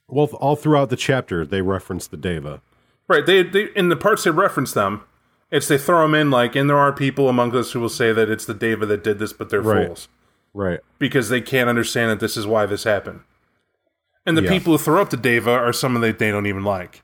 well, 0.08 0.26
all 0.34 0.54
throughout 0.54 0.88
the 0.90 0.96
chapter, 0.96 1.44
they 1.44 1.60
reference 1.60 2.06
the 2.06 2.16
Deva. 2.16 2.62
Right. 3.08 3.26
They, 3.26 3.42
they 3.42 3.64
in 3.74 3.88
the 3.88 3.96
parts 3.96 4.22
they 4.24 4.30
reference 4.30 4.72
them, 4.72 5.02
It's 5.50 5.66
they 5.68 5.78
throw 5.78 6.02
them 6.02 6.14
in 6.14 6.30
like, 6.30 6.54
and 6.56 6.70
there 6.70 6.78
are 6.78 6.92
people 6.92 7.28
among 7.28 7.54
us 7.56 7.72
who 7.72 7.80
will 7.80 7.88
say 7.88 8.12
that 8.12 8.30
it's 8.30 8.44
the 8.46 8.54
Deva 8.54 8.86
that 8.86 9.02
did 9.04 9.18
this, 9.18 9.32
but 9.32 9.50
they're 9.50 9.60
Right. 9.60 9.86
fools 9.88 10.08
Right. 10.54 10.80
because 11.00 11.28
they 11.28 11.40
can't 11.40 11.68
understand 11.68 12.10
that 12.12 12.20
this 12.20 12.36
is 12.36 12.46
why 12.46 12.64
this 12.66 12.84
happened. 12.84 13.20
And 14.24 14.36
the 14.36 14.42
Yeah. 14.42 14.50
people 14.50 14.72
who 14.72 14.78
throw 14.78 15.00
up 15.02 15.10
the 15.10 15.16
Deva 15.16 15.50
are 15.50 15.72
someone 15.72 16.02
that 16.02 16.18
they 16.20 16.30
don't 16.30 16.46
even 16.46 16.62
like, 16.64 17.02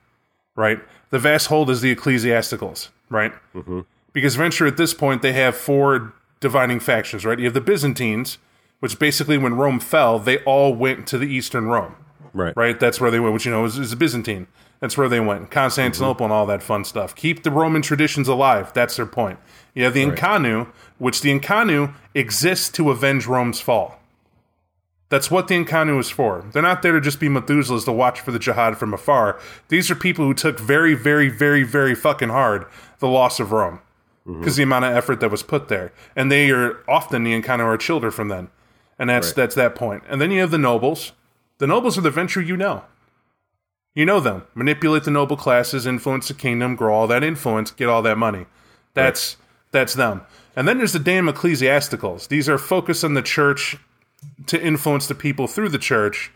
right? 0.56 0.80
The 1.12 1.18
vast 1.18 1.48
hold 1.48 1.68
is 1.68 1.82
the 1.82 1.94
ecclesiasticals, 1.94 2.88
right? 3.10 3.32
Mm-hmm. 3.54 3.80
Because 4.14 4.36
Ventrue 4.36 4.66
at 4.66 4.78
this 4.78 4.94
point 4.94 5.20
they 5.20 5.34
have 5.34 5.54
four 5.54 6.14
dividing 6.40 6.80
factions, 6.80 7.26
right? 7.26 7.38
You 7.38 7.44
have 7.44 7.54
the 7.54 7.60
Byzantines, 7.60 8.38
which 8.80 8.98
basically 8.98 9.36
when 9.36 9.54
Rome 9.54 9.78
fell, 9.78 10.18
they 10.18 10.38
all 10.44 10.74
went 10.74 11.06
to 11.08 11.18
the 11.18 11.26
Eastern 11.26 11.66
Rome, 11.66 11.96
Right. 12.32 12.56
right? 12.56 12.80
That's 12.80 12.98
where 12.98 13.10
they 13.10 13.20
went, 13.20 13.34
which 13.34 13.44
you 13.44 13.52
know 13.52 13.66
is, 13.66 13.78
is 13.78 13.94
Byzantine. 13.94 14.46
That's 14.80 14.96
where 14.96 15.08
they 15.08 15.20
went. 15.20 15.50
Constantinople 15.50 16.24
and 16.24 16.32
all 16.32 16.46
that 16.46 16.62
fun 16.62 16.84
stuff. 16.84 17.14
Keep 17.14 17.42
the 17.42 17.50
Roman 17.50 17.82
traditions 17.82 18.26
alive. 18.26 18.72
That's 18.72 18.96
their 18.96 19.06
point. 19.06 19.38
You 19.74 19.84
have 19.84 19.94
the 19.94 20.04
Incarnu, 20.04 20.66
which 20.98 21.20
the 21.20 21.38
Incarnu 21.38 21.94
exists 22.14 22.70
to 22.70 22.90
avenge 22.90 23.26
Rome's 23.26 23.60
fall. 23.60 24.00
That's 25.12 25.30
what 25.30 25.46
the 25.46 25.62
Incarnu 25.62 26.00
is 26.00 26.08
for. 26.08 26.42
They're 26.52 26.62
not 26.62 26.80
there 26.80 26.92
to 26.92 27.00
just 27.02 27.20
be 27.20 27.28
Methuselahs 27.28 27.84
to 27.84 27.92
watch 27.92 28.20
for 28.20 28.30
the 28.30 28.38
jihad 28.38 28.78
from 28.78 28.94
afar. 28.94 29.38
These 29.68 29.90
are 29.90 29.94
people 29.94 30.24
who 30.24 30.32
took 30.32 30.58
very, 30.58 30.94
very, 30.94 31.28
very, 31.28 31.64
very 31.64 31.94
fucking 31.94 32.30
hard 32.30 32.64
the 32.98 33.08
loss 33.08 33.38
of 33.38 33.52
Rome 33.52 33.80
mm-hmm. 34.26 34.40
because 34.40 34.56
the 34.56 34.62
amount 34.62 34.86
of 34.86 34.96
effort 34.96 35.20
that 35.20 35.30
was 35.30 35.42
put 35.42 35.68
there, 35.68 35.92
and 36.16 36.32
they 36.32 36.50
are 36.50 36.78
often 36.88 37.24
the 37.24 37.38
Incarnu 37.38 37.62
are 37.62 37.76
children 37.76 38.10
from 38.10 38.28
then, 38.28 38.48
and 38.98 39.10
that's 39.10 39.26
Right. 39.26 39.36
that's 39.36 39.54
that 39.54 39.74
point. 39.74 40.02
And 40.08 40.18
then 40.18 40.30
you 40.30 40.40
have 40.40 40.50
the 40.50 40.56
nobles. 40.56 41.12
The 41.58 41.66
nobles 41.66 41.98
are 41.98 42.00
the 42.00 42.10
Ventrue 42.10 42.46
you 42.46 42.56
know. 42.56 42.84
You 43.94 44.06
know 44.06 44.18
them. 44.18 44.44
Manipulate 44.54 45.04
the 45.04 45.10
noble 45.10 45.36
classes, 45.36 45.86
influence 45.86 46.28
the 46.28 46.32
kingdom, 46.32 46.74
grow 46.74 46.94
all 46.94 47.06
that 47.08 47.22
influence, 47.22 47.70
get 47.70 47.90
all 47.90 48.00
that 48.00 48.16
money. 48.16 48.46
That's 48.94 49.36
that's 49.72 49.92
them. 49.92 50.22
And 50.56 50.66
then 50.66 50.78
there's 50.78 50.94
the 50.94 50.98
damn 50.98 51.26
ecclesiasticals. 51.26 52.28
These 52.28 52.48
are 52.48 52.56
focused 52.56 53.04
on 53.04 53.12
the 53.12 53.20
church 53.20 53.76
to 54.46 54.60
influence 54.62 55.06
the 55.06 55.14
people 55.14 55.46
through 55.46 55.68
the 55.68 55.78
church, 55.78 56.30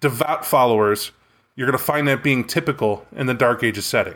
devout 0.00 0.44
followers. 0.44 1.12
You're 1.56 1.66
going 1.66 1.78
to 1.78 1.84
find 1.84 2.06
that 2.08 2.22
being 2.22 2.44
typical 2.44 3.06
in 3.12 3.26
the 3.26 3.34
Dark 3.34 3.62
Ages 3.64 3.84
setting 3.86 4.14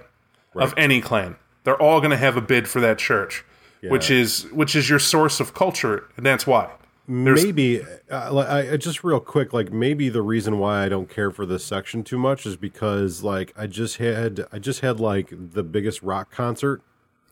of 0.54 0.74
any 0.76 1.00
clan. 1.00 1.36
They're 1.64 1.80
all 1.80 2.00
going 2.00 2.10
to 2.10 2.16
have 2.16 2.36
a 2.36 2.40
bid 2.40 2.68
for 2.68 2.80
that 2.80 2.98
church, 2.98 3.44
which 3.82 4.10
is 4.10 4.44
which 4.52 4.76
is 4.76 4.88
your 4.88 4.98
source 4.98 5.40
of 5.40 5.54
culture, 5.54 6.04
and 6.16 6.24
that's 6.24 6.46
why. 6.46 6.70
There's- 7.08 7.42
maybe 7.44 7.82
uh, 8.10 8.36
I, 8.70 8.76
just 8.76 9.02
real 9.02 9.18
quick 9.18 9.52
like 9.52 9.72
maybe 9.72 10.08
the 10.08 10.22
reason 10.22 10.60
why 10.60 10.84
i 10.84 10.88
don't 10.88 11.10
care 11.10 11.32
for 11.32 11.44
this 11.44 11.64
section 11.64 12.04
too 12.04 12.16
much 12.16 12.46
is 12.46 12.56
because 12.56 13.24
like 13.24 13.52
i 13.56 13.66
just 13.66 13.96
had 13.96 14.46
i 14.52 14.60
just 14.60 14.80
had 14.80 15.00
like 15.00 15.28
the 15.32 15.64
biggest 15.64 16.00
rock 16.02 16.30
concert 16.30 16.80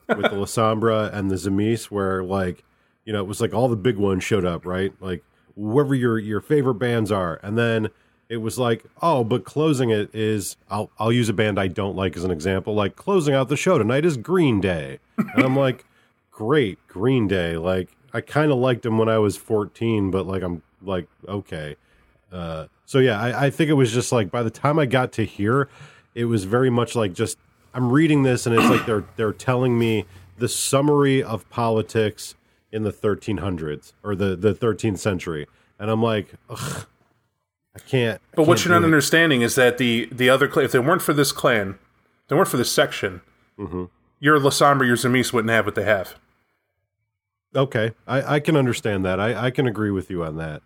with 0.08 0.22
the 0.22 0.30
Lasombra 0.30 1.14
and 1.14 1.30
the 1.30 1.36
Tzimisce 1.36 1.84
where 1.84 2.24
like 2.24 2.64
you 3.04 3.12
know 3.12 3.20
it 3.20 3.28
was 3.28 3.40
like 3.40 3.54
all 3.54 3.68
the 3.68 3.76
big 3.76 3.96
ones 3.96 4.24
showed 4.24 4.44
up 4.44 4.66
right 4.66 4.92
like 5.00 5.22
whoever 5.56 5.94
your 5.94 6.18
your 6.18 6.40
favorite 6.40 6.74
bands 6.74 7.10
are. 7.12 7.40
And 7.42 7.56
then 7.58 7.88
it 8.28 8.38
was 8.38 8.58
like 8.58 8.84
oh 9.02 9.24
but 9.24 9.44
closing 9.44 9.90
it 9.90 10.14
is 10.14 10.56
i'll 10.70 10.88
i'll 10.98 11.12
use 11.12 11.28
a 11.28 11.32
band 11.32 11.58
i 11.58 11.66
don't 11.66 11.96
like 11.96 12.16
as 12.16 12.22
an 12.22 12.30
example 12.30 12.74
like 12.74 12.94
closing 12.94 13.34
out 13.34 13.48
the 13.48 13.56
show 13.56 13.76
tonight 13.76 14.04
is 14.04 14.16
green 14.16 14.60
day. 14.60 15.00
And 15.18 15.44
i'm 15.44 15.56
like 15.56 15.84
great 16.30 16.78
green 16.86 17.28
day. 17.28 17.56
Like 17.56 17.90
i 18.14 18.20
kind 18.20 18.50
of 18.52 18.58
liked 18.58 18.82
them 18.82 18.96
when 18.96 19.08
i 19.08 19.18
was 19.18 19.36
14 19.36 20.10
but 20.10 20.26
like 20.26 20.42
i'm 20.42 20.62
like 20.80 21.08
okay. 21.28 21.76
Uh 22.32 22.66
so 22.86 22.98
yeah 23.00 23.20
I, 23.20 23.46
I 23.46 23.50
think 23.50 23.68
it 23.68 23.74
was 23.74 23.92
just 23.92 24.12
like 24.12 24.30
by 24.30 24.42
the 24.42 24.50
time 24.50 24.78
i 24.78 24.86
got 24.86 25.12
to 25.12 25.24
here 25.24 25.68
it 26.14 26.26
was 26.26 26.44
very 26.44 26.70
much 26.70 26.94
like 26.94 27.12
just 27.12 27.36
i'm 27.74 27.90
reading 27.90 28.22
this 28.22 28.46
and 28.46 28.54
it's 28.54 28.68
like 28.68 28.86
they're 28.86 29.04
they're 29.16 29.32
telling 29.32 29.78
me 29.78 30.06
the 30.38 30.48
summary 30.48 31.22
of 31.22 31.48
politics 31.50 32.34
in 32.72 32.82
the 32.82 32.92
1300s 32.92 33.92
or 34.02 34.14
the 34.14 34.36
the 34.36 34.54
13th 34.54 34.98
century 34.98 35.46
and 35.78 35.90
i'm 35.90 36.02
like 36.02 36.34
ugh, 36.48 36.86
i 37.74 37.78
can't 37.80 38.20
But 38.36 38.46
what 38.46 38.56
can't 38.58 38.66
you're 38.66 38.74
not 38.74 38.82
it. 38.82 38.86
understanding 38.86 39.42
is 39.42 39.54
that 39.56 39.78
the 39.78 40.08
the 40.12 40.28
other 40.30 40.46
clan, 40.48 40.64
if 40.66 40.72
they 40.72 40.78
weren't 40.78 41.02
for 41.02 41.12
this 41.12 41.32
clan, 41.32 41.78
if 42.22 42.28
they 42.28 42.36
weren't 42.36 42.48
for 42.48 42.56
this 42.58 42.72
section, 42.72 43.22
Mm-hmm. 43.58 43.84
your 44.20 44.38
Lasombra, 44.38 44.86
your 44.86 44.96
Tzimisce 44.96 45.32
wouldn't 45.32 45.50
have 45.50 45.66
what 45.66 45.74
they 45.74 45.84
have. 45.84 46.14
okay 47.54 47.92
i 48.06 48.36
i 48.36 48.40
can 48.40 48.56
understand 48.56 49.04
that 49.04 49.18
i 49.20 49.46
i 49.46 49.50
can 49.50 49.66
agree 49.66 49.90
with 49.90 50.10
you 50.10 50.22
on 50.24 50.36
that 50.36 50.62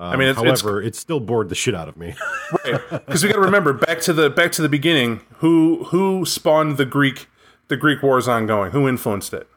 um, 0.00 0.12
I 0.12 0.16
mean, 0.16 0.28
it's- 0.28 0.40
it's- 0.44 0.60
however, 0.60 0.80
it 0.80 0.94
still 0.94 1.18
bored 1.18 1.48
the 1.48 1.56
shit 1.56 1.74
out 1.74 1.88
of 1.88 1.96
me. 1.96 2.14
Because 2.64 3.24
we 3.24 3.28
got 3.28 3.34
to 3.34 3.40
remember 3.40 3.72
back 3.72 4.00
to 4.02 4.12
the 4.12 4.30
back 4.30 4.52
to 4.52 4.62
the 4.62 4.68
beginning. 4.68 5.22
Who 5.38 5.82
who 5.90 6.24
spawned 6.24 6.76
the 6.76 6.84
Greek 6.84 7.26
the 7.66 7.76
Greek 7.76 8.00
wars 8.00 8.28
ongoing? 8.28 8.70
Who 8.70 8.86
influenced 8.88 9.34
it? 9.34 9.48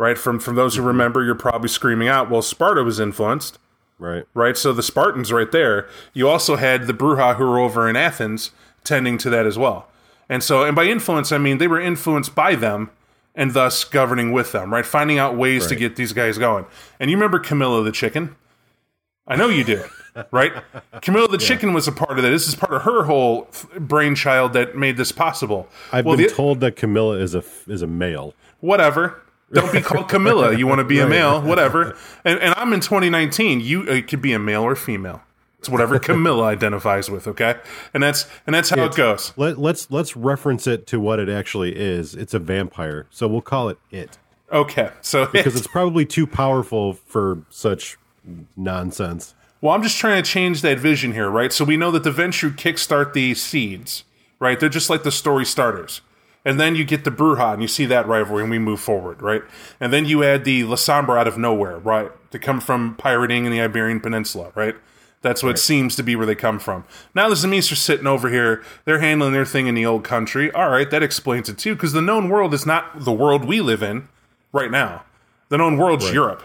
Right 0.00 0.16
from 0.16 0.40
from 0.40 0.54
those 0.56 0.72
Mm-hmm. 0.74 0.82
who 0.82 0.88
remember, 0.88 1.22
you're 1.22 1.34
probably 1.34 1.68
screaming 1.68 2.08
out. 2.08 2.30
Well, 2.30 2.40
Sparta 2.40 2.82
was 2.82 2.98
influenced. 2.98 3.58
right. 3.98 4.24
right? 4.32 4.56
So 4.56 4.72
the 4.72 4.82
Spartans 4.82 5.30
right 5.30 5.52
there. 5.52 5.86
You 6.14 6.26
also 6.26 6.56
had 6.56 6.86
the 6.86 6.94
Brujah 6.94 7.36
who 7.36 7.44
were 7.44 7.58
over 7.58 7.86
in 7.86 7.96
Athens 7.96 8.50
tending 8.82 9.18
to 9.18 9.28
that 9.28 9.44
as 9.46 9.58
well. 9.58 9.88
And 10.26 10.42
so, 10.42 10.64
and 10.64 10.74
by 10.74 10.84
influence, 10.84 11.32
I 11.32 11.38
mean 11.38 11.58
they 11.58 11.68
were 11.68 11.78
influenced 11.80 12.34
by 12.34 12.54
them 12.54 12.88
and 13.34 13.52
thus 13.52 13.84
governing 13.84 14.32
with 14.32 14.52
them, 14.52 14.72
right? 14.72 14.86
Finding 14.86 15.18
out 15.18 15.36
ways 15.36 15.66
to 15.66 15.76
get 15.76 15.96
these 15.96 16.14
guys 16.14 16.38
going. 16.38 16.64
And 16.98 17.10
you 17.10 17.16
remember 17.18 17.38
Camilla 17.38 17.82
the 17.84 17.92
chicken? 17.92 18.36
I 19.28 19.36
know 19.36 19.48
you 19.50 19.64
do, 19.64 19.84
right? 20.30 20.52
Camilla 21.02 21.28
the 21.28 21.36
chicken 21.36 21.74
was 21.74 21.86
a 21.86 21.92
part 21.92 22.16
of 22.18 22.22
that. 22.24 22.30
This 22.30 22.48
is 22.48 22.54
part 22.54 22.72
of 22.72 22.82
her 22.82 23.04
whole 23.04 23.48
f- 23.52 23.66
brainchild 23.78 24.54
that 24.54 24.76
made 24.76 24.96
this 24.96 25.12
possible. 25.12 25.68
I've 25.92 26.06
well, 26.06 26.16
been 26.16 26.26
the- 26.28 26.32
told 26.32 26.60
that 26.60 26.74
Camilla 26.74 27.18
is 27.18 27.34
a 27.34 27.44
is 27.68 27.82
a 27.82 27.86
male. 27.86 28.32
whatever. 28.60 29.20
Don't 29.52 29.72
be 29.72 29.80
called 29.80 30.08
Camilla. 30.08 30.56
You 30.56 30.66
want 30.66 30.78
to 30.78 30.84
be 30.84 31.00
a 31.00 31.06
male, 31.06 31.40
whatever. 31.40 31.96
And, 32.22 32.38
and 32.38 32.54
I'm 32.56 32.72
in 32.74 32.80
2019. 32.80 33.60
You 33.60 33.82
it 33.82 34.06
could 34.06 34.20
be 34.20 34.34
a 34.34 34.38
male 34.38 34.62
or 34.62 34.76
female. 34.76 35.22
It's 35.58 35.70
whatever 35.70 35.98
Camilla 36.10 36.44
identifies 36.44 37.10
with. 37.10 37.26
Okay, 37.26 37.54
and 37.94 38.02
that's 38.02 38.26
and 38.46 38.54
that's 38.54 38.70
how 38.70 38.84
it 38.84 38.94
goes. 38.94 39.32
Let, 39.36 39.58
let's 39.58 39.90
let's 39.90 40.16
reference 40.16 40.66
it 40.66 40.86
to 40.88 41.00
what 41.00 41.18
it 41.18 41.30
actually 41.30 41.76
is. 41.76 42.14
It's 42.14 42.34
a 42.34 42.38
vampire, 42.38 43.06
so 43.10 43.26
we'll 43.26 43.40
call 43.40 43.70
it 43.70 43.78
it 43.90 44.18
Okay, 44.52 44.90
so 45.00 45.26
because 45.32 45.56
it's 45.56 45.66
probably 45.66 46.04
too 46.04 46.26
powerful 46.26 46.94
for 46.94 47.42
such 47.48 47.96
nonsense. 48.56 49.34
Well, 49.60 49.74
I'm 49.74 49.82
just 49.82 49.98
trying 49.98 50.22
to 50.22 50.28
change 50.28 50.62
that 50.62 50.78
vision 50.78 51.12
here, 51.12 51.28
right? 51.28 51.52
So 51.52 51.64
we 51.64 51.76
know 51.76 51.90
that 51.90 52.02
the 52.02 52.10
Ventrue 52.10 52.54
kickstart 52.54 53.12
the 53.12 53.34
seeds, 53.34 54.04
right? 54.38 54.58
They're 54.58 54.68
just 54.68 54.90
like 54.90 55.02
the 55.02 55.12
story 55.12 55.44
starters. 55.44 56.00
And 56.44 56.58
then 56.58 56.74
you 56.74 56.84
get 56.84 57.04
the 57.04 57.10
Brujah, 57.10 57.52
and 57.52 57.62
you 57.62 57.68
see 57.68 57.84
that 57.86 58.06
rivalry, 58.06 58.42
and 58.42 58.50
we 58.50 58.58
move 58.58 58.80
forward, 58.80 59.20
right? 59.20 59.42
And 59.78 59.92
then 59.92 60.06
you 60.06 60.24
add 60.24 60.44
the 60.44 60.62
Lasombra 60.62 61.18
out 61.18 61.28
of 61.28 61.36
nowhere, 61.36 61.78
right? 61.78 62.10
To 62.30 62.38
come 62.38 62.60
from 62.60 62.94
pirating 62.96 63.44
in 63.44 63.52
the 63.52 63.60
Iberian 63.60 64.00
Peninsula, 64.00 64.52
right? 64.54 64.74
That's 65.22 65.42
what 65.42 65.58
seems 65.58 65.96
to 65.96 66.02
be 66.02 66.16
where 66.16 66.24
they 66.24 66.34
come 66.34 66.58
from. 66.58 66.84
Now 67.14 67.28
the 67.28 67.34
Tzimisce 67.34 67.70
are 67.72 67.76
sitting 67.76 68.06
over 68.06 68.30
here. 68.30 68.64
They're 68.86 69.00
handling 69.00 69.34
their 69.34 69.44
thing 69.44 69.66
in 69.66 69.74
the 69.74 69.84
old 69.84 70.02
country. 70.02 70.50
All 70.52 70.70
right, 70.70 70.90
that 70.90 71.02
explains 71.02 71.50
it 71.50 71.58
too, 71.58 71.74
because 71.74 71.92
the 71.92 72.00
known 72.00 72.30
world 72.30 72.54
is 72.54 72.64
not 72.64 73.04
the 73.04 73.12
world 73.12 73.44
we 73.44 73.60
live 73.60 73.82
in 73.82 74.08
right 74.50 74.70
now. 74.70 75.04
The 75.50 75.58
known 75.58 75.76
world's 75.76 76.10
Europe 76.10 76.42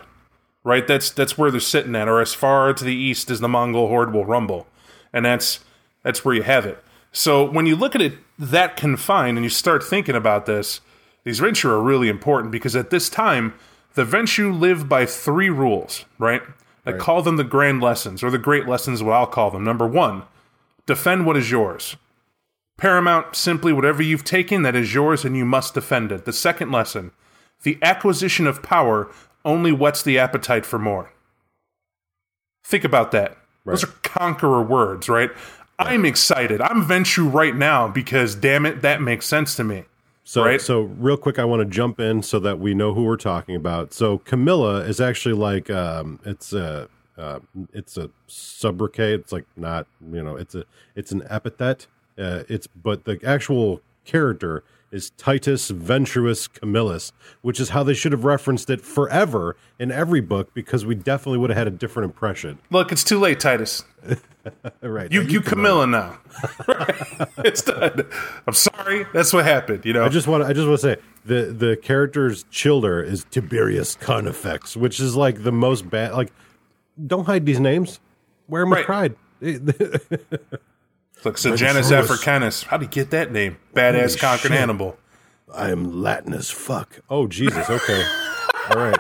right? 0.65 0.85
That's 0.85 1.11
that's 1.11 1.37
where 1.37 1.49
they're 1.49 1.61
sitting 1.61 1.95
at, 1.95 2.09
or 2.09 2.19
as 2.19 2.33
far 2.33 2.73
to 2.73 2.83
the 2.83 2.93
east 2.93 3.31
as 3.31 3.39
the 3.39 3.47
Mongol 3.47 3.87
horde 3.87 4.11
will 4.11 4.25
rumble, 4.25 4.67
and 5.13 5.23
that's 5.23 5.61
that's 6.03 6.25
where 6.25 6.35
you 6.35 6.43
have 6.43 6.65
it. 6.65 6.83
So 7.13 7.49
when 7.49 7.65
you 7.65 7.77
look 7.77 7.95
at 7.95 8.01
it 8.01 8.15
that 8.38 8.75
confined, 8.75 9.38
and 9.38 9.45
you 9.45 9.49
start 9.49 9.83
thinking 9.83 10.15
about 10.15 10.45
this, 10.45 10.81
these 11.23 11.39
Ventrue 11.39 11.71
are 11.71 11.81
really 11.81 12.09
important 12.09 12.51
because 12.51 12.75
at 12.75 12.89
this 12.89 13.09
time, 13.09 13.53
the 13.95 14.05
Ventrue 14.05 14.57
live 14.57 14.88
by 14.89 15.05
three 15.05 15.49
rules, 15.49 16.05
right? 16.19 16.41
I 16.86 16.91
call 16.93 17.23
them 17.23 17.38
the 17.38 17.43
grand 17.43 17.81
lessons, 17.81 18.21
or 18.21 18.29
the 18.29 18.38
great 18.38 18.67
lessons, 18.67 19.01
what 19.01 19.13
I'll 19.13 19.25
call 19.25 19.49
them. 19.49 19.63
Number 19.63 19.88
one, 19.88 20.23
defend 20.86 21.25
what 21.25 21.38
is 21.38 21.49
yours. 21.49 21.95
Paramount, 22.77 23.36
simply 23.36 23.73
whatever 23.73 24.03
you've 24.03 24.23
taken 24.23 24.61
that 24.61 24.75
is 24.75 24.93
yours 24.93 25.25
and 25.25 25.36
you 25.36 25.45
must 25.45 25.73
defend 25.73 26.11
it. 26.11 26.25
The 26.25 26.33
second 26.33 26.71
lesson, 26.71 27.11
the 27.63 27.79
acquisition 27.81 28.45
of 28.45 28.61
power 28.61 29.09
only 29.43 29.71
whets 29.71 30.03
the 30.03 30.19
appetite 30.19 30.65
for 30.65 30.77
more. 30.77 31.11
Think 32.63 32.83
about 32.83 33.11
that. 33.11 33.38
Those 33.65 33.83
are 33.83 33.93
conqueror 34.03 34.61
words, 34.61 35.09
right? 35.09 35.31
I'm 35.78 36.05
excited. 36.05 36.61
I'm 36.61 36.84
Ventrue 36.86 37.32
right 37.32 37.55
now 37.55 37.88
because 37.88 38.36
damn 38.36 38.65
it, 38.65 38.82
that 38.82 39.01
makes 39.01 39.26
sense 39.26 39.55
to 39.55 39.63
me. 39.63 39.86
So, 40.23 40.43
Right. 40.43 40.59
so 40.61 40.82
real 40.82 41.17
quick, 41.17 41.38
I 41.38 41.45
want 41.45 41.59
to 41.59 41.65
jump 41.65 41.99
in 41.99 42.23
so 42.23 42.39
that 42.39 42.57
we 42.59 42.73
know 42.73 42.93
who 42.93 43.03
we're 43.03 43.17
talking 43.17 43.55
about. 43.55 43.93
So, 43.93 44.19
Camilla 44.19 44.80
is 44.80 44.99
actually 44.99 45.36
like 45.36 45.69
um, 45.69 46.19
it's 46.26 46.51
a 46.53 46.88
uh, 47.17 47.39
it's 47.73 47.95
a 47.97 48.09
sobriquet. 48.28 49.13
It's 49.13 49.32
like 49.32 49.45
not 49.55 49.86
you 50.11 50.23
know 50.23 50.36
it's 50.36 50.55
a 50.55 50.65
it's 50.95 51.11
an 51.11 51.23
epithet. 51.30 51.88
Uh, 52.17 52.43
it's 52.49 52.65
but 52.67 53.03
the 53.05 53.19
actual 53.23 53.82
character 54.05 54.63
is 54.91 55.09
Titus 55.11 55.71
Ventruus 55.71 56.51
Camillus, 56.51 57.11
which 57.41 57.59
is 57.59 57.69
how 57.69 57.83
they 57.83 57.93
should 57.93 58.11
have 58.11 58.23
referenced 58.23 58.69
it 58.69 58.81
forever 58.81 59.55
in 59.79 59.91
every 59.91 60.21
book 60.21 60.53
because 60.53 60.86
we 60.86 60.95
definitely 60.95 61.39
would 61.39 61.49
have 61.49 61.57
had 61.57 61.67
a 61.67 61.71
different 61.71 62.05
impression. 62.05 62.59
Look, 62.69 62.91
it's 62.91 63.03
too 63.03 63.19
late, 63.19 63.39
Titus. 63.39 63.83
right. 64.81 65.11
You, 65.11 65.21
you 65.21 65.41
Camilla 65.41 65.88
now. 65.88 66.19
it's 67.39 67.63
done. 67.63 68.03
I'm 68.47 68.53
sorry. 68.53 69.05
That's 69.13 69.33
what 69.33 69.43
happened. 69.45 69.86
You 69.86 69.93
know. 69.93 70.05
I 70.05 70.09
just 70.09 70.27
want 70.27 70.43
to, 70.43 70.49
I 70.49 70.53
just 70.53 70.67
want 70.67 70.79
to 70.81 70.95
say 70.95 71.01
the 71.25 71.51
the 71.51 71.77
character's 71.77 72.43
childer 72.51 73.01
is 73.01 73.25
Tiberius 73.31 73.95
Carnifex, 73.95 74.77
which 74.77 74.99
is 74.99 75.15
like 75.15 75.43
the 75.43 75.51
most 75.51 75.89
bad. 75.89 76.13
Like, 76.13 76.31
don't 77.07 77.25
hide 77.25 77.45
these 77.45 77.59
names. 77.59 77.99
Wear 78.47 78.61
them 78.61 78.69
with 78.69 78.88
Right. 78.88 79.15
pride. 79.15 79.15
Look, 81.24 81.38
so 81.38 81.55
Janus 81.55 81.91
Africanus. 81.91 82.63
How 82.63 82.78
do 82.78 82.86
you 82.86 82.91
get 82.91 83.09
that 83.11 83.32
name? 83.32 83.57
Badass 83.74 84.09
Holy 84.09 84.18
conquered 84.20 84.49
shit. 84.49 84.59
Hannibal. 84.59 84.97
I 85.53 85.70
am 85.72 86.01
Latin 86.03 86.34
as 86.34 86.51
fuck. 86.51 86.99
Oh 87.09 87.28
Jesus. 87.28 87.70
Okay. 87.70 88.03
All 88.72 88.78
right. 88.78 88.99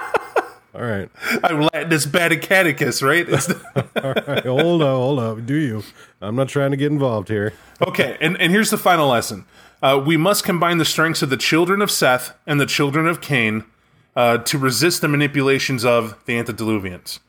All 0.73 0.81
right. 0.81 1.09
I'm 1.43 1.61
Latin 1.61 1.93
as 1.93 2.05
Baticaticus, 2.05 3.01
right? 3.01 3.27
It's 3.29 3.45
the- 3.47 3.85
All 4.03 4.13
right. 4.33 4.45
Hold 4.45 4.81
up. 4.81 4.95
Hold 4.95 5.19
up. 5.19 5.45
Do 5.45 5.55
you? 5.55 5.83
I'm 6.21 6.35
not 6.35 6.49
trying 6.49 6.71
to 6.71 6.77
get 6.77 6.91
involved 6.91 7.27
here. 7.29 7.53
okay, 7.85 8.17
and, 8.21 8.39
and 8.41 8.51
here's 8.51 8.69
the 8.71 8.77
final 8.77 9.09
lesson. 9.09 9.45
Uh, 9.83 10.01
we 10.03 10.17
must 10.17 10.43
combine 10.43 10.77
the 10.77 10.85
strengths 10.85 11.21
of 11.21 11.29
the 11.29 11.37
children 11.37 11.81
of 11.81 11.91
Seth 11.91 12.33
and 12.47 12.59
the 12.59 12.65
children 12.65 13.05
of 13.07 13.21
Cain 13.21 13.65
uh, 14.15 14.37
to 14.39 14.57
resist 14.57 15.01
the 15.01 15.07
manipulations 15.07 15.85
of 15.85 16.17
the 16.25 16.33
antediluvians. 16.41 17.19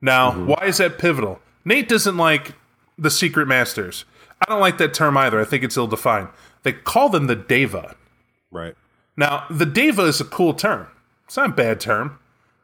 Now, 0.00 0.32
why 0.32 0.64
is 0.66 0.78
that 0.78 0.96
pivotal? 0.98 1.40
Nate 1.64 1.88
doesn't 1.88 2.16
like 2.16 2.54
the 2.98 3.10
secret 3.10 3.46
masters. 3.46 4.04
I 4.40 4.50
don't 4.50 4.60
like 4.60 4.78
that 4.78 4.94
term 4.94 5.16
either. 5.16 5.40
I 5.40 5.44
think 5.44 5.64
it's 5.64 5.76
ill 5.76 5.86
defined. 5.86 6.28
They 6.62 6.72
call 6.72 7.08
them 7.08 7.26
the 7.26 7.36
Deva. 7.36 7.96
Right. 8.50 8.74
Now, 9.16 9.46
the 9.50 9.66
Deva 9.66 10.02
is 10.02 10.20
a 10.20 10.24
cool 10.24 10.54
term. 10.54 10.88
It's 11.26 11.36
not 11.36 11.50
a 11.50 11.52
bad 11.52 11.80
term, 11.80 12.18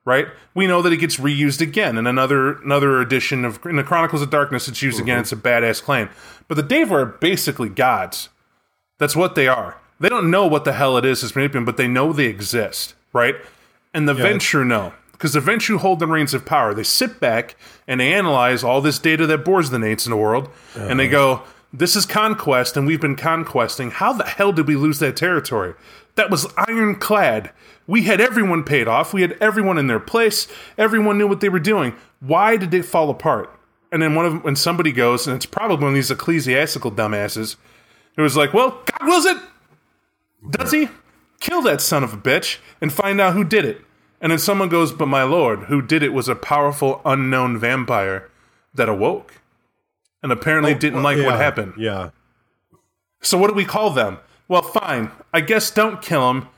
right? 0.05 0.28
We 0.55 0.66
know 0.66 0.82
that 0.82 0.93
it 0.93 0.99
gets 0.99 1.16
reused 1.18 1.61
again 1.61 1.99
in 1.99 2.07
another 2.07 2.55
another 2.62 3.01
edition 3.01 3.45
of 3.45 3.64
in 3.66 3.76
the 3.76 3.82
Chronicles 3.82 4.22
of 4.22 4.30
Darkness. 4.30 4.68
It's 4.68 4.82
used 4.82 5.01
again. 5.01 5.16
Mm-hmm. 5.16 5.22
It's 5.22 5.32
a 5.32 5.37
badass 5.37 5.82
claim. 5.82 6.09
But 6.49 6.55
the 6.57 6.62
Deva 6.62 6.95
are 6.95 7.07
basically 7.07 7.68
gods. 7.68 8.28
That's 8.99 9.16
what 9.16 9.35
they 9.35 9.49
are. 9.49 9.80
They 10.01 10.09
don't 10.09 10.30
know 10.30 10.47
what 10.47 10.64
the 10.64 10.72
hell 10.72 10.97
it 10.97 11.05
is 11.05 11.20
that's 11.20 11.37
manipulating, 11.37 11.64
but 11.64 11.76
they 11.76 11.89
know 11.89 12.12
they 12.12 12.26
exist, 12.26 12.95
right? 13.12 13.37
And 13.93 14.09
the 14.09 14.14
Ventrue 14.14 14.66
know. 14.66 14.93
Because 15.14 15.32
the 15.32 15.40
Ventrue 15.40 15.78
hold 15.78 16.00
the 16.00 16.08
reins 16.08 16.34
of 16.34 16.44
power. 16.44 16.74
They 16.74 16.82
sit 16.82 17.20
back 17.20 17.54
and 17.86 18.00
they 18.00 18.12
analyze 18.12 18.64
all 18.64 18.80
this 18.80 18.98
data 18.98 19.26
that 19.28 19.44
bores 19.44 19.70
the 19.70 19.78
Nates 19.78 20.06
in 20.06 20.10
the 20.10 20.16
world, 20.16 20.48
and 20.74 20.98
they 20.98 21.06
uh-huh. 21.06 21.12
go, 21.12 21.42
This 21.72 21.94
is 21.94 22.04
conquest, 22.04 22.76
and 22.76 22.84
we've 22.84 23.00
been 23.00 23.16
conquesting. 23.16 23.92
How 23.92 24.12
the 24.12 24.24
hell 24.24 24.52
did 24.52 24.66
we 24.66 24.74
lose 24.74 24.98
that 24.98 25.16
territory? 25.16 25.74
That 26.16 26.30
was 26.30 26.52
ironclad. 26.68 27.52
We 27.86 28.02
had 28.02 28.20
everyone 28.20 28.64
paid 28.64 28.88
off. 28.88 29.14
We 29.14 29.22
had 29.22 29.36
everyone 29.40 29.78
in 29.78 29.86
their 29.86 30.00
place. 30.00 30.48
Everyone 30.76 31.16
knew 31.16 31.28
what 31.28 31.40
they 31.40 31.48
were 31.48 31.60
doing. 31.60 31.94
Why 32.20 32.56
did 32.56 32.74
it 32.74 32.84
fall 32.84 33.08
apart? 33.08 33.50
And 33.92 34.02
then 34.02 34.16
one 34.16 34.26
of 34.26 34.44
when 34.44 34.56
somebody 34.56 34.90
goes, 34.90 35.26
and 35.28 35.36
it's 35.36 35.46
probably 35.46 35.76
one 35.76 35.90
of 35.90 35.94
these 35.94 36.10
ecclesiastical 36.10 36.90
dumbasses, 36.90 37.54
it 38.16 38.20
was 38.20 38.36
like, 38.36 38.52
"Well, 38.52 38.82
God 38.86 39.08
wills 39.08 39.26
it. 39.26 39.36
Does 40.50 40.72
he? 40.72 40.88
Kill 41.40 41.62
that 41.62 41.80
son 41.80 42.02
of 42.02 42.12
a 42.12 42.16
bitch 42.16 42.58
and 42.80 42.92
find 42.92 43.20
out 43.20 43.34
who 43.34 43.44
did 43.44 43.64
it." 43.64 43.84
And 44.25 44.31
then 44.31 44.39
someone 44.39 44.70
goes, 44.70 44.91
"But 44.91 45.05
my 45.05 45.22
lord, 45.22 45.64
who 45.64 45.83
did 45.83 46.03
it 46.03 46.14
was 46.14 46.29
a 46.29 46.35
powerful 46.35 47.03
unknown 47.05 47.59
vampire 47.59 48.31
that 48.72 48.89
awoke, 48.89 49.35
and 50.22 50.33
apparently 50.33 50.72
oh, 50.72 50.79
didn't 50.79 51.03
like 51.03 51.18
what 51.18 51.37
happened." 51.37 51.75
Yeah. 51.77 52.09
So 53.20 53.37
what 53.37 53.49
do 53.49 53.55
we 53.55 53.66
call 53.66 53.91
them? 53.91 54.20
Well, 54.49 54.62
fine. 54.62 55.11
I 55.35 55.43
guess 55.43 55.70
don't 55.70 56.01
kill 56.01 56.31
him, 56.31 56.49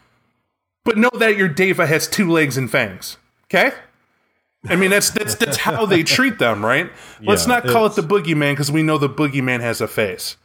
but 0.85 0.97
know 0.97 1.11
that 1.19 1.37
your 1.37 1.49
Deva 1.49 1.89
has 1.89 2.07
two 2.07 2.31
legs 2.31 2.57
and 2.57 2.71
fangs. 2.71 3.17
Okay? 3.47 3.73
I 4.69 4.77
mean, 4.77 4.91
that's 4.91 5.11
that's 5.11 5.35
that's 5.35 5.57
how 5.57 5.87
they 5.87 6.03
treat 6.17 6.39
them, 6.39 6.65
right? 6.65 6.89
Let's 7.21 7.49
not 7.49 7.65
call 7.67 7.87
it 7.87 7.97
the 7.97 8.03
boogeyman 8.03 8.53
because 8.53 8.71
we 8.71 8.85
know 8.85 8.97
the 8.97 9.09
boogeyman 9.11 9.61
has 9.61 9.81
a 9.81 9.89
face. 9.89 10.37